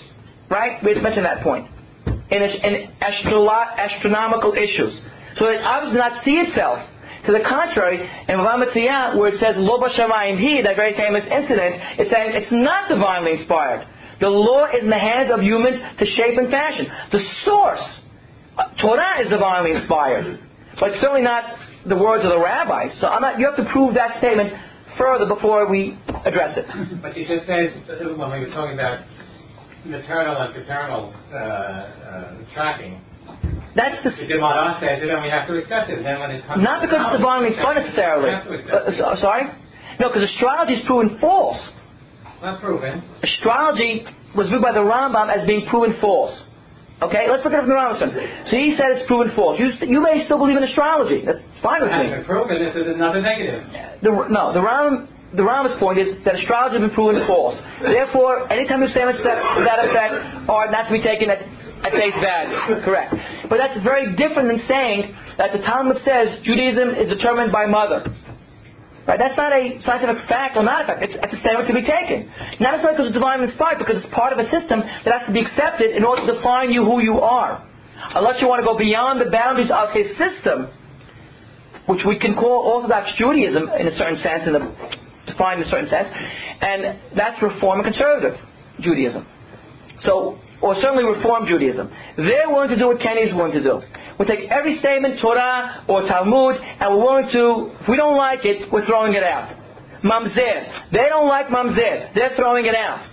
Right? 0.49 0.83
We 0.83 0.93
just 0.93 1.03
mentioned 1.03 1.25
that 1.25 1.43
point. 1.43 1.67
In, 2.05 2.41
in 2.41 2.91
astrolo- 3.01 3.75
astronomical 3.77 4.53
issues. 4.53 4.99
So 5.37 5.47
it 5.47 5.61
obviously 5.63 5.99
does 5.99 6.11
not 6.11 6.23
see 6.23 6.37
itself. 6.47 6.87
To 7.27 7.31
the 7.31 7.43
contrary, 7.47 8.01
in 8.01 8.37
Metzia, 8.39 9.15
where 9.15 9.29
it 9.29 9.39
says 9.39 9.55
Lo 9.57 9.77
Bashamayim 9.79 10.39
He, 10.39 10.61
that 10.63 10.75
very 10.75 10.95
famous 10.95 11.23
incident, 11.29 11.99
it's 11.99 12.09
saying 12.09 12.31
it's 12.33 12.51
not 12.51 12.89
divinely 12.89 13.33
inspired. 13.33 13.85
The 14.19 14.29
law 14.29 14.65
is 14.65 14.81
in 14.81 14.89
the 14.89 14.97
hands 14.97 15.29
of 15.31 15.41
humans 15.41 15.77
to 15.99 16.05
shape 16.05 16.37
and 16.37 16.49
fashion. 16.49 16.87
The 17.11 17.21
source, 17.45 17.83
uh, 18.57 18.73
Torah, 18.81 19.21
is 19.21 19.29
divinely 19.29 19.71
inspired, 19.73 20.39
but 20.79 20.93
certainly 20.99 21.21
not 21.21 21.43
the 21.85 21.97
words 21.97 22.23
of 22.23 22.31
the 22.31 22.39
rabbis. 22.39 22.99
So 23.01 23.07
I'm 23.07 23.21
not, 23.21 23.39
you 23.39 23.45
have 23.45 23.57
to 23.57 23.69
prove 23.71 23.93
that 23.95 24.17
statement 24.17 24.53
further 24.97 25.25
before 25.27 25.69
we 25.69 25.97
address 26.25 26.57
it. 26.57 26.65
But 27.01 27.15
you 27.17 27.25
just 27.27 27.45
said 27.47 27.73
when 28.17 28.31
we 28.31 28.39
were 28.39 28.51
talking 28.53 28.73
about 28.73 29.05
maternal 29.85 30.37
and 30.37 30.53
paternal 30.53 31.13
uh, 31.33 31.35
uh, 31.37 32.53
tracking. 32.53 33.01
That's 33.75 34.03
the. 34.03 34.11
If 34.21 34.27
the 34.29 34.37
Maharaj 34.37 34.81
says 34.81 34.99
it, 35.01 35.07
then 35.07 35.23
we 35.23 35.29
have 35.29 35.47
to 35.47 35.55
accept 35.57 35.89
it. 35.89 36.03
Then 36.03 36.19
when 36.19 36.31
it 36.31 36.45
comes 36.45 36.61
Not 36.63 36.81
because 36.81 36.99
it's 37.07 37.17
divinely 37.17 37.55
inspired 37.55 37.81
necessarily. 37.83 38.29
Have 38.31 38.43
to 38.43 38.51
Uh, 38.59 38.91
so- 39.15 39.15
sorry? 39.21 39.43
No, 39.99 40.09
because 40.09 40.29
astrology 40.29 40.73
is 40.73 40.85
proven 40.85 41.17
false. 41.19 41.59
Not 42.41 42.59
proven. 42.59 43.03
Astrology 43.23 44.05
was 44.35 44.47
viewed 44.49 44.61
by 44.61 44.71
the 44.73 44.79
Rambam 44.83 45.29
as 45.29 45.45
being 45.47 45.67
proven 45.67 45.95
false. 46.01 46.33
Okay, 47.01 47.27
let's 47.29 47.43
look 47.43 47.53
at 47.53 47.63
it 47.63 47.67
from 47.67 47.69
the 47.69 47.75
Rambam. 47.79 48.49
So 48.49 48.57
he 48.57 48.75
said 48.77 48.91
it's 48.97 49.07
proven 49.07 49.31
false. 49.35 49.59
You, 49.59 49.71
you 49.87 50.01
may 50.01 50.23
still 50.25 50.37
believe 50.37 50.57
in 50.57 50.63
astrology. 50.63 51.23
That's 51.25 51.39
fine 51.61 51.81
with 51.81 51.91
me. 51.91 52.23
proven. 52.25 52.63
This 52.63 52.75
is 52.75 52.87
another 52.93 53.21
negative. 53.21 53.63
The, 54.01 54.11
no, 54.29 54.53
the 54.53 54.59
Rambam, 54.59 55.07
the 55.35 55.43
Rambam's 55.43 55.79
point 55.79 55.99
is 55.99 56.23
that 56.25 56.35
astrology 56.35 56.79
has 56.79 56.83
been 56.83 56.95
proven 56.95 57.25
false. 57.27 57.55
Therefore, 57.81 58.51
anytime 58.51 58.81
you 58.81 58.89
say 58.89 59.05
that, 59.05 59.17
that 59.21 59.79
effect 59.87 60.49
are 60.49 60.69
not 60.71 60.89
to 60.89 60.93
be 60.93 61.01
taken 61.01 61.29
at, 61.29 61.39
at 61.85 61.91
face 61.91 62.17
value. 62.19 62.83
Correct. 62.83 63.15
But 63.49 63.57
that's 63.57 63.79
very 63.83 64.15
different 64.15 64.49
than 64.49 64.61
saying 64.67 65.15
that 65.37 65.53
the 65.53 65.59
Talmud 65.63 65.97
says 66.03 66.41
Judaism 66.43 66.95
is 66.95 67.09
determined 67.09 67.51
by 67.51 67.65
mother. 67.65 68.05
Right? 69.07 69.17
That's 69.17 69.35
not 69.35 69.51
a 69.51 69.81
scientific 69.83 70.27
fact 70.29 70.57
or 70.57 70.63
not 70.63 70.83
a 70.83 70.87
fact. 70.87 71.03
It's, 71.03 71.15
it's 71.17 71.33
a 71.33 71.39
statement 71.41 71.67
to 71.67 71.73
be 71.73 71.81
taken. 71.81 72.29
Not 72.61 72.77
necessarily 72.77 72.95
because 72.95 73.07
it's 73.09 73.17
divinely 73.17 73.49
inspired, 73.49 73.79
because 73.79 73.97
it's 73.97 74.13
part 74.13 74.31
of 74.31 74.39
a 74.39 74.47
system 74.53 74.79
that 74.81 75.09
has 75.09 75.25
to 75.25 75.33
be 75.33 75.41
accepted 75.41 75.95
in 75.97 76.05
order 76.05 76.25
to 76.27 76.37
define 76.37 76.69
you 76.69 76.85
who 76.85 77.01
you 77.01 77.19
are. 77.19 77.65
Unless 78.13 78.41
you 78.41 78.47
want 78.47 78.61
to 78.61 78.65
go 78.65 78.77
beyond 78.77 79.21
the 79.21 79.29
boundaries 79.29 79.71
of 79.73 79.89
his 79.91 80.09
system, 80.17 80.69
which 81.87 82.01
we 82.05 82.19
can 82.19 82.35
call 82.35 82.63
Orthodox 82.65 83.11
Judaism 83.17 83.69
in 83.69 83.87
a 83.87 83.97
certain 83.97 84.21
sense, 84.21 84.47
in 84.47 84.55
a, 84.55 84.59
defined 85.27 85.61
in 85.61 85.67
a 85.67 85.71
certain 85.71 85.89
sense, 85.89 86.09
and 86.61 86.99
that's 87.15 87.41
Reform 87.41 87.79
and 87.79 87.85
Conservative 87.85 88.37
Judaism. 88.79 89.25
So, 90.01 90.39
or 90.61 90.75
certainly 90.75 91.03
Reform 91.03 91.47
Judaism. 91.47 91.89
They're 92.17 92.49
willing 92.49 92.69
to 92.69 92.77
do 92.77 92.87
what 92.87 92.99
Kenny's 93.01 93.33
willing 93.33 93.53
to 93.53 93.63
do. 93.63 93.81
We 94.19 94.25
take 94.25 94.49
every 94.49 94.77
statement, 94.79 95.19
Torah 95.19 95.85
or 95.87 96.01
Talmud, 96.07 96.57
and 96.57 96.93
we're 96.93 97.03
willing 97.03 97.29
to, 97.31 97.71
if 97.81 97.87
we 97.89 97.97
don't 97.97 98.17
like 98.17 98.45
it, 98.45 98.71
we're 98.71 98.85
throwing 98.85 99.13
it 99.13 99.23
out. 99.23 99.57
Mamzer. 100.03 100.91
They 100.91 101.07
don't 101.09 101.27
like 101.27 101.47
Mamzer. 101.47 102.13
They're 102.13 102.35
throwing 102.35 102.65
it 102.65 102.75
out. 102.75 103.07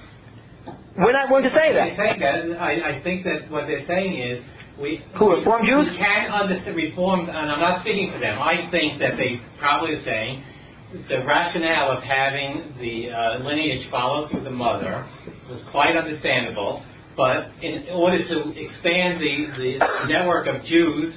We're 0.96 1.12
not 1.12 1.30
willing 1.30 1.44
to 1.44 1.50
say 1.50 1.72
that. 1.72 1.96
that. 1.96 2.60
I, 2.60 2.98
I 2.98 3.02
think 3.02 3.24
that 3.24 3.50
what 3.50 3.66
they're 3.66 3.86
saying 3.86 4.16
is 4.16 4.44
we. 4.80 5.02
Who, 5.18 5.36
Reform 5.36 5.66
Jews? 5.66 5.88
We 5.90 5.98
can 5.98 6.30
understand 6.32 6.76
reform, 6.76 7.20
and 7.28 7.50
I'm 7.50 7.60
not 7.60 7.80
speaking 7.82 8.12
for 8.12 8.18
them. 8.18 8.40
I 8.40 8.68
think 8.70 9.00
that 9.00 9.16
they 9.16 9.40
probably 9.58 9.94
are 9.94 10.04
saying 10.04 10.42
the 11.08 11.18
rationale 11.26 11.90
of 11.90 12.02
having 12.02 12.74
the 12.80 13.10
uh, 13.10 13.38
lineage 13.40 13.90
follow 13.90 14.28
through 14.28 14.44
the 14.44 14.50
mother 14.50 15.06
was 15.50 15.62
quite 15.70 15.96
understandable, 15.96 16.82
but 17.16 17.50
in 17.62 17.88
order 17.92 18.18
to 18.26 18.36
expand 18.58 19.20
the, 19.20 19.46
the 19.58 20.08
network 20.08 20.46
of 20.46 20.64
Jews, 20.64 21.14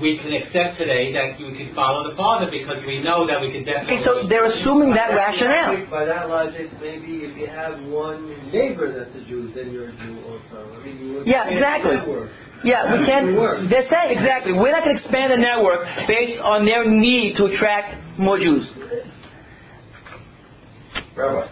we 0.00 0.16
can 0.16 0.32
accept 0.32 0.78
today 0.78 1.12
that 1.12 1.38
we 1.38 1.52
can 1.58 1.74
follow 1.74 2.08
the 2.08 2.16
Father 2.16 2.50
because 2.50 2.82
we 2.86 3.02
know 3.02 3.26
that 3.26 3.38
we 3.40 3.52
can 3.52 3.64
definitely. 3.64 3.96
Okay, 3.96 4.04
so 4.04 4.26
they're 4.26 4.46
assuming 4.46 4.94
that 4.94 5.10
By 5.10 5.16
rationale. 5.16 5.74
logic- 5.74 5.90
By 5.90 6.04
that 6.06 6.28
logic, 6.30 6.70
maybe 6.80 7.28
if 7.28 7.36
you 7.36 7.46
have 7.48 7.82
one 7.84 8.50
neighbor 8.50 8.88
that's 8.96 9.14
a 9.14 9.28
Jew, 9.28 9.52
then 9.54 9.70
you're 9.72 9.90
a 9.90 9.92
Jew 9.92 10.16
also. 10.24 10.72
I 10.80 10.86
mean, 10.86 11.22
Yeah, 11.26 11.48
exactly. 11.48 11.96
The 12.62 12.70
network. 12.70 12.94
Yeah, 12.94 13.00
we 13.00 13.06
can't. 13.06 13.36
Work. 13.36 13.70
They're 13.70 13.88
saying 13.90 14.18
exactly. 14.18 14.52
We're 14.52 14.72
not 14.72 14.84
going 14.84 14.96
to 14.96 15.02
expand 15.02 15.32
the 15.32 15.38
network 15.38 15.86
based 16.06 16.40
on 16.40 16.64
their 16.64 16.88
need 16.88 17.36
to 17.36 17.46
attract 17.46 18.18
more 18.18 18.38
Jews. 18.38 18.68
Rabbi, 21.16 21.46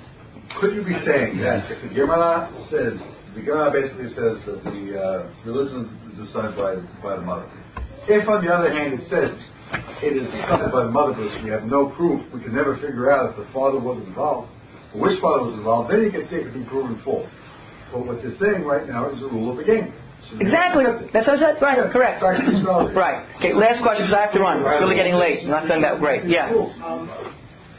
could 0.60 0.74
you 0.74 0.82
be 0.84 0.96
saying 1.04 1.38
that 1.40 1.70
if 1.70 1.82
the 1.82 1.94
Gemara 1.94 2.48
says, 2.70 2.96
the 3.34 3.42
Gemara 3.42 3.70
basically 3.70 4.08
says 4.16 4.40
that 4.48 4.64
the 4.64 4.84
uh, 4.96 5.28
religion 5.44 5.84
is 5.84 6.26
decided 6.26 6.56
by, 6.56 6.80
by 7.02 7.16
the 7.16 7.22
mother. 7.22 7.48
If 8.08 8.28
on 8.28 8.44
the 8.44 8.50
other 8.50 8.72
hand 8.72 8.96
it 8.96 9.04
says 9.12 9.36
it 10.02 10.16
is 10.16 10.24
decided 10.32 10.72
by 10.72 10.84
the 10.84 10.90
mother 10.90 11.12
because 11.12 11.44
we 11.44 11.50
have 11.50 11.64
no 11.64 11.92
proof, 11.92 12.24
we 12.32 12.40
can 12.40 12.54
never 12.54 12.74
figure 12.76 13.12
out 13.12 13.30
if 13.30 13.36
the 13.36 13.52
father 13.52 13.78
was 13.78 14.00
involved, 14.06 14.48
or 14.94 15.00
which 15.04 15.20
father 15.20 15.44
was 15.44 15.54
involved, 15.60 15.92
then 15.92 16.02
you 16.02 16.10
can 16.10 16.24
say 16.32 16.40
it 16.40 16.52
can 16.52 16.64
be 16.64 16.68
proven 16.68 17.00
false. 17.04 17.28
But 17.92 18.06
what 18.06 18.22
they're 18.22 18.38
saying 18.40 18.64
right 18.64 18.88
now 18.88 19.10
is 19.10 19.20
the 19.20 19.28
rule 19.28 19.50
of 19.50 19.58
the 19.58 19.64
game. 19.64 19.92
Exactly. 20.38 20.84
That's 21.12 21.26
what 21.26 21.38
I 21.38 21.54
said. 21.54 21.62
Right. 21.62 21.90
Correct. 21.90 22.20
Back 22.22 22.38
to 22.38 22.50
neutrality. 22.52 22.94
Right. 22.94 23.26
Okay. 23.38 23.52
Last 23.54 23.82
question 23.82 24.06
because 24.06 24.14
I 24.14 24.22
have 24.28 24.32
to 24.34 24.40
run. 24.40 24.60
It's 24.62 24.80
really 24.80 24.94
getting 24.94 25.14
late. 25.14 25.42
I'm 25.44 25.50
not 25.50 25.66
feeling 25.66 25.82
that 25.82 25.98
great. 25.98 26.24
Yeah. 26.24 26.50
Um, 26.84 27.10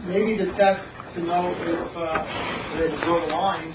maybe 0.07 0.37
the 0.37 0.51
test 0.57 0.83
to 1.15 1.19
know 1.23 1.53
if 1.55 1.95
uh, 1.95 2.23
to 2.77 3.05
draw 3.05 3.19
the 3.23 3.31
line 3.31 3.71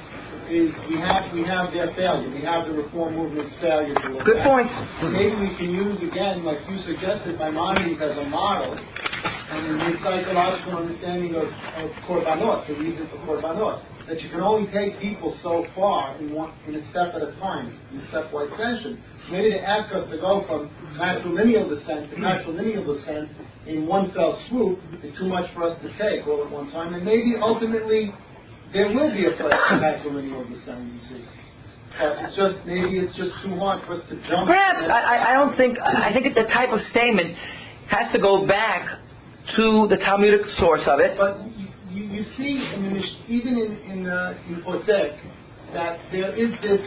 is 0.47 0.70
we 0.88 1.01
have 1.01 1.32
we 1.34 1.43
have 1.43 1.72
their 1.72 1.90
failure. 1.97 2.30
We 2.30 2.43
have 2.43 2.66
the 2.68 2.74
reform 2.74 3.16
movement's 3.16 3.55
failure 3.60 3.94
to 3.94 4.09
look 4.12 4.24
Good 4.24 4.38
at. 4.38 4.47
point. 4.47 4.68
Maybe 5.10 5.34
we 5.34 5.51
can 5.56 5.70
use 5.74 5.98
again, 6.02 6.44
like 6.44 6.59
you 6.70 6.78
suggested, 6.86 7.38
Maimonides 7.38 7.98
as 8.01 8.16
a 8.18 8.28
model, 8.28 8.78
and 8.78 9.80
the 9.80 9.98
psychological 10.05 10.76
understanding 10.78 11.34
of, 11.34 11.48
of 11.51 11.90
korbanot, 12.06 12.66
the 12.68 12.74
reason 12.74 13.09
for 13.10 13.18
korbanot. 13.26 13.82
That 14.08 14.22
you 14.22 14.30
can 14.30 14.40
only 14.40 14.70
take 14.70 15.00
people 15.00 15.36
so 15.42 15.66
far 15.74 16.16
in 16.18 16.32
one 16.32 16.52
in 16.68 16.76
a 16.76 16.90
step 16.90 17.12
at 17.14 17.22
a 17.22 17.32
time, 17.40 17.76
in 17.92 17.98
a 17.98 18.06
stepwise 18.06 18.50
fashion. 18.56 19.02
Maybe 19.32 19.50
to 19.50 19.60
ask 19.60 19.92
us 19.92 20.08
to 20.10 20.16
go 20.18 20.44
from 20.46 20.70
matrilineal 20.94 21.68
descent 21.68 22.10
to 22.10 22.16
matrilineal 22.16 22.86
descent 22.86 23.30
in 23.66 23.84
one 23.86 24.12
fell 24.12 24.40
swoop 24.48 24.78
is 25.02 25.12
too 25.18 25.26
much 25.26 25.52
for 25.54 25.64
us 25.64 25.76
to 25.82 25.88
take 25.98 26.24
all 26.28 26.44
at 26.44 26.50
one 26.52 26.70
time, 26.70 26.94
and 26.94 27.04
maybe 27.04 27.34
ultimately 27.40 28.14
there 28.72 28.88
will 28.94 29.10
be 29.10 29.26
a 29.26 29.30
place 29.32 29.52
for 29.68 29.74
matrilineal 29.74 30.46
descent. 30.54 30.92
You 30.92 31.00
see. 31.08 31.24
But 31.98 32.18
it's 32.24 32.36
just 32.36 32.64
maybe 32.66 32.98
it's 32.98 33.16
just 33.16 33.32
too 33.42 33.56
hard 33.58 33.84
for 33.86 33.94
us 33.94 34.02
to 34.08 34.14
jump. 34.28 34.46
Perhaps 34.46 34.84
I, 34.86 35.00
I- 35.00 35.30
I 35.30 35.32
don't 35.34 35.56
think 35.56 35.78
I 35.80 36.12
think 36.12 36.32
the 36.34 36.44
type 36.44 36.70
of 36.70 36.78
statement 36.92 37.34
has 37.88 38.12
to 38.12 38.20
go 38.20 38.46
back 38.46 38.86
to 39.56 39.86
the 39.88 39.96
Talmudic 39.96 40.42
source 40.58 40.82
of 40.86 41.00
it. 41.00 41.16
But 41.18 41.38
you, 41.97 42.05
you 42.05 42.24
see, 42.36 42.52
in 42.74 42.82
the, 42.85 42.90
Mish- 42.90 43.18
even 43.28 43.56
in 43.56 43.73
in, 43.90 44.06
uh, 44.06 44.39
in 44.48 44.62
poskim, 44.62 45.16
that 45.73 45.98
there 46.12 46.35
is 46.36 46.51
this 46.62 46.81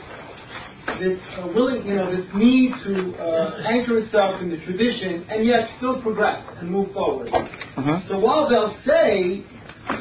this 0.99 1.19
uh, 1.37 1.47
willing, 1.53 1.85
you 1.85 1.95
know, 1.95 2.09
this 2.15 2.25
need 2.33 2.71
to 2.83 3.13
uh, 3.21 3.61
anchor 3.65 3.99
itself 3.99 4.41
in 4.41 4.49
the 4.49 4.57
tradition 4.65 5.25
and 5.29 5.45
yet 5.45 5.69
still 5.77 6.01
progress 6.01 6.41
and 6.59 6.69
move 6.71 6.91
forward. 6.93 7.29
Mhm. 7.29 8.07
So 8.07 8.19
while 8.19 8.49
they'll 8.49 8.75
say, 8.85 9.43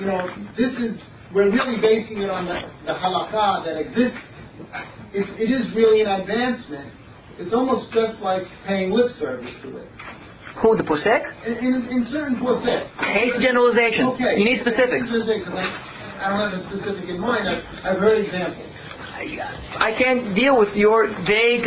you 0.00 0.06
know, 0.06 0.28
this 0.56 0.72
is 0.78 0.96
we're 1.34 1.50
really 1.50 1.80
basing 1.80 2.18
it 2.18 2.30
on 2.30 2.46
the, 2.46 2.58
the 2.86 2.94
halakha 2.94 3.64
that 3.66 3.76
exists, 3.76 4.18
it, 5.12 5.26
it 5.38 5.50
is 5.52 5.74
really 5.74 6.00
an 6.00 6.08
advancement. 6.20 6.90
It's 7.38 7.52
almost 7.52 7.92
just 7.92 8.20
like 8.20 8.42
paying 8.66 8.90
lip 8.90 9.12
service 9.20 9.52
to 9.62 9.76
it. 9.76 9.88
Who 10.62 10.76
the 10.76 10.82
posek? 10.82 11.22
In, 11.46 11.52
in, 11.62 11.74
in 11.88 12.06
certain 12.10 12.36
poskim, 12.36 12.88
Haste 12.98 13.38
generalization. 13.40 14.06
Okay. 14.18 14.38
You 14.38 14.44
need 14.44 14.60
specifics. 14.60 15.06
I, 15.06 15.14
I 16.18 16.28
don't 16.30 16.40
have 16.50 16.52
a 16.58 16.62
specific 16.66 17.08
in 17.08 17.20
mind. 17.20 17.48
I've, 17.48 17.62
I've 17.84 17.98
heard 18.02 18.24
examples. 18.24 18.66
I 19.78 19.94
can't 19.98 20.34
deal 20.34 20.58
with 20.58 20.74
your 20.74 21.06
vague 21.26 21.66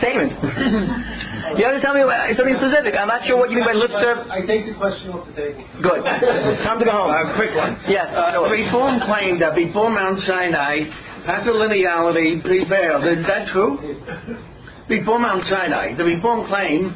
statements. 0.00 0.36
you 1.56 1.64
have 1.64 1.76
to 1.76 1.80
tell 1.80 1.94
me 1.96 2.04
what- 2.04 2.36
something 2.36 2.56
specific. 2.60 2.92
I'm 2.96 3.08
not 3.08 3.24
sure 3.24 3.36
what 3.36 3.50
you 3.50 3.56
mean 3.56 3.66
by 3.66 3.72
lip 3.72 3.90
service. 3.90 4.28
I 4.30 4.44
take 4.44 4.66
the 4.68 4.74
question 4.76 5.08
off 5.10 5.26
the 5.28 5.32
table. 5.32 5.64
Good. 5.80 6.04
Time 6.04 6.78
to 6.78 6.84
go 6.84 6.92
home. 6.92 7.10
Uh, 7.10 7.36
quick 7.36 7.56
one. 7.56 7.76
Yes. 7.88 8.08
Uh, 8.12 8.32
Philip. 8.32 8.52
Reform 8.52 9.00
claimed 9.08 9.40
that 9.40 9.56
before 9.56 9.88
Mount 9.90 10.20
Sinai, 10.28 10.84
patrilineality 11.24 12.40
prevailed. 12.44 13.04
Is 13.04 13.24
that 13.26 13.48
true? 13.48 13.80
Before 14.88 15.18
Mount 15.18 15.44
Sinai, 15.50 15.94
the 15.96 16.04
Reform 16.04 16.46
claim 16.48 16.94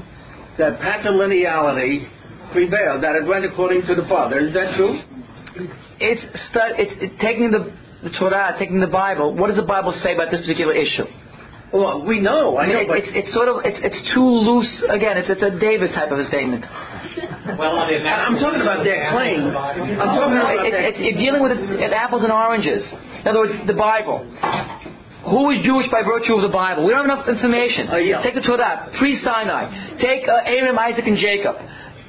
that 0.59 0.81
patrilineality 0.81 2.09
prevailed, 2.53 3.03
that 3.03 3.17
it 3.17 3.27
went 3.27 3.45
according 3.45 3.83
to 3.87 3.95
the 3.95 4.07
Father. 4.09 4.41
Is 4.41 4.53
that 4.55 4.77
true? 4.77 5.01
It's, 6.01 6.23
stu- 6.51 6.75
it's 6.81 6.93
it's 7.01 7.15
taking 7.23 7.51
the, 7.51 7.73
the 8.03 8.11
Torah, 8.19 8.57
taking 8.59 8.81
the 8.81 8.87
Bible. 8.87 9.35
What 9.37 9.49
does 9.49 9.57
the 9.57 9.69
Bible 9.69 9.93
say 10.03 10.15
about 10.15 10.31
this 10.31 10.41
particular 10.41 10.73
issue? 10.75 11.05
Well, 11.73 12.05
we 12.05 12.21
know. 12.21 12.59
I 12.59 12.67
know, 12.69 12.81
It- 12.81 12.89
but 12.89 12.99
it's, 12.99 13.09
it's 13.13 13.33
sort 13.33 13.49
of 13.49 13.65
it's, 13.65 13.79
it's 13.81 14.01
too 14.15 14.25
loose. 14.25 14.69
Again, 14.89 15.17
it's, 15.17 15.29
it's 15.29 15.43
a 15.43 15.53
David 15.59 15.93
type 15.93 16.11
of 16.13 16.19
a 16.19 16.29
statement. 16.29 16.65
Well, 17.57 17.77
I 17.77 17.89
mean, 17.89 18.05
I'm 18.07 18.37
talking 18.41 18.61
about 18.61 18.85
their 18.85 19.09
claim. 19.13 19.49
I'm 19.53 20.17
talking 20.17 20.37
about 20.37 20.65
It- 20.67 20.73
their 20.73 20.85
it's, 20.89 20.99
it's 21.01 21.19
dealing 21.21 21.43
with 21.43 21.53
it, 21.53 21.81
it 21.81 21.93
apples 21.93 22.25
and 22.25 22.33
oranges. 22.33 22.85
In 23.21 23.29
other 23.29 23.41
words, 23.41 23.53
the 23.67 23.73
Bible. 23.77 24.25
Who 25.25 25.51
is 25.51 25.65
Jewish 25.65 25.87
by 25.91 26.03
virtue 26.03 26.35
of 26.35 26.43
the 26.43 26.53
Bible? 26.53 26.85
We 26.85 26.91
don't 26.91 27.09
have 27.09 27.19
enough 27.19 27.29
information. 27.29 27.89
Uh, 27.89 27.97
yeah. 27.97 28.23
Take 28.23 28.35
the 28.35 28.43
Torah, 28.43 28.91
pre-Sinai. 28.99 29.99
Take 30.03 30.27
uh, 30.27 30.43
Abraham, 30.47 30.79
Isaac, 30.79 31.07
and 31.07 31.17
Jacob. 31.17 31.57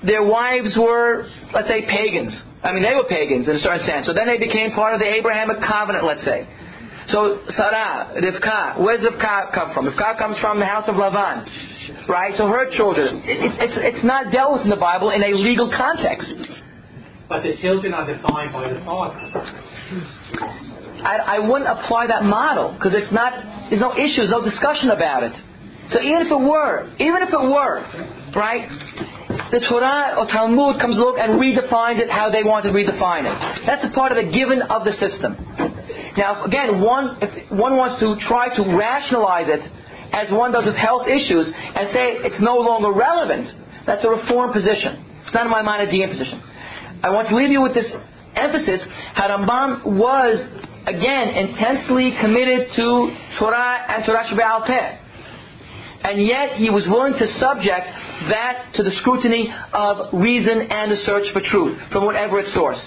Their 0.03 0.25
wives 0.25 0.75
were, 0.75 1.29
let's 1.53 1.67
say, 1.67 1.85
pagans. 1.85 2.33
I 2.63 2.73
mean, 2.73 2.81
they 2.81 2.95
were 2.95 3.05
pagans 3.05 3.47
in 3.47 3.55
a 3.55 3.59
certain 3.59 3.85
sense. 3.85 4.05
So 4.07 4.13
then 4.13 4.27
they 4.27 4.37
became 4.37 4.71
part 4.71 4.93
of 4.93 4.99
the 4.99 5.07
Abrahamic 5.07 5.61
covenant, 5.61 6.05
let's 6.05 6.25
say. 6.25 6.47
So 7.07 7.43
Sarah, 7.55 8.15
Rivka, 8.17 8.79
where 8.79 8.97
does 8.97 9.11
Rivka 9.11 9.53
come 9.53 9.73
from? 9.73 9.85
Rivka 9.87 10.17
comes 10.17 10.37
from 10.39 10.59
the 10.59 10.65
house 10.65 10.85
of 10.87 10.95
Lavan, 10.95 12.07
right? 12.07 12.33
So 12.37 12.47
her 12.47 12.71
children. 12.75 13.21
It, 13.25 13.43
it, 13.43 13.51
it's, 13.59 13.97
it's 13.97 14.05
not 14.05 14.31
dealt 14.31 14.53
with 14.53 14.61
in 14.63 14.69
the 14.69 14.77
Bible 14.77 15.11
in 15.11 15.21
a 15.21 15.35
legal 15.35 15.69
context. 15.69 16.27
But 17.27 17.43
the 17.43 17.57
children 17.61 17.93
are 17.93 18.07
defined 18.07 18.53
by 18.53 18.73
the 18.73 18.79
Father. 18.85 19.19
I, 21.03 21.37
I 21.37 21.39
wouldn't 21.39 21.69
apply 21.69 22.07
that 22.07 22.23
model 22.23 22.73
because 22.73 22.95
it's 22.95 23.11
not. 23.11 23.33
There's 23.69 23.81
no 23.81 23.93
issues, 23.93 24.29
no 24.29 24.43
discussion 24.43 24.89
about 24.89 25.23
it. 25.23 25.33
So 25.91 25.99
even 25.99 26.25
if 26.25 26.31
it 26.31 26.39
were, 26.39 26.87
even 26.95 27.19
if 27.21 27.29
it 27.29 27.43
were, 27.43 27.83
right, 28.31 28.65
the 29.51 29.59
Torah 29.67 30.15
or 30.17 30.25
Talmud 30.31 30.79
comes 30.79 30.97
along 30.97 31.19
and 31.19 31.35
redefines 31.35 31.99
it 31.99 32.09
how 32.09 32.31
they 32.31 32.43
want 32.43 32.63
to 32.65 32.71
redefine 32.71 33.27
it. 33.27 33.35
That's 33.67 33.83
a 33.83 33.91
part 33.91 34.15
of 34.15 34.17
the 34.17 34.31
given 34.31 34.63
of 34.63 34.87
the 34.87 34.95
system. 34.95 35.35
Now, 36.15 36.45
again, 36.45 36.79
one 36.79 37.19
if 37.21 37.51
one 37.51 37.75
wants 37.75 37.99
to 37.99 38.15
try 38.27 38.53
to 38.55 38.61
rationalize 38.77 39.51
it 39.51 39.63
as 40.13 40.31
one 40.31 40.53
does 40.53 40.65
with 40.65 40.77
health 40.77 41.09
issues 41.09 41.51
and 41.51 41.89
say 41.91 42.21
it's 42.23 42.39
no 42.39 42.57
longer 42.57 42.93
relevant, 42.93 43.49
that's 43.85 44.05
a 44.05 44.09
reform 44.09 44.53
position. 44.53 45.03
It's 45.25 45.33
not 45.33 45.45
in 45.45 45.51
my 45.51 45.61
mind 45.61 45.83
a 45.83 45.91
Maimonidean 45.91 46.11
position. 46.11 46.39
I 47.03 47.09
want 47.09 47.27
to 47.29 47.35
leave 47.35 47.49
you 47.49 47.61
with 47.61 47.73
this 47.73 47.89
emphasis 48.35 48.81
how 49.13 49.27
was, 49.85 50.39
again, 50.85 51.29
intensely 51.29 52.13
committed 52.19 52.67
to 52.75 53.15
Torah 53.39 53.85
and 53.87 54.05
Torah 54.05 54.25
Shebe'al 54.27 54.65
Peh. 54.67 54.99
And 56.03 56.21
yet 56.27 56.57
he 56.57 56.69
was 56.69 56.85
willing 56.87 57.13
to 57.13 57.27
subject 57.39 57.87
that 58.27 58.73
to 58.75 58.83
the 58.83 58.91
scrutiny 58.99 59.53
of 59.71 60.13
reason 60.13 60.67
and 60.69 60.91
the 60.91 60.97
search 61.05 61.31
for 61.31 61.41
truth 61.41 61.79
from 61.91 62.05
whatever 62.05 62.39
its 62.39 62.53
source. 62.53 62.81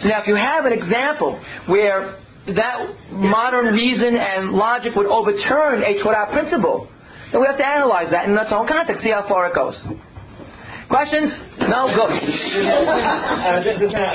So 0.00 0.08
now 0.08 0.20
if 0.22 0.26
you 0.26 0.36
have 0.36 0.64
an 0.64 0.72
example 0.72 1.40
where 1.66 2.18
that 2.54 3.10
modern 3.10 3.74
reason 3.74 4.16
and 4.16 4.52
logic 4.52 4.94
would 4.94 5.06
overturn 5.06 5.82
a 5.82 6.02
Torah 6.02 6.32
principle, 6.32 6.88
then 7.32 7.40
we 7.40 7.46
have 7.46 7.58
to 7.58 7.66
analyze 7.66 8.10
that 8.10 8.28
in 8.28 8.36
its 8.36 8.52
own 8.52 8.66
context, 8.68 9.02
see 9.02 9.10
how 9.10 9.26
far 9.28 9.48
it 9.48 9.54
goes. 9.54 9.76
Questions? 10.88 11.30
No? 11.58 11.90
Good. 11.92 12.12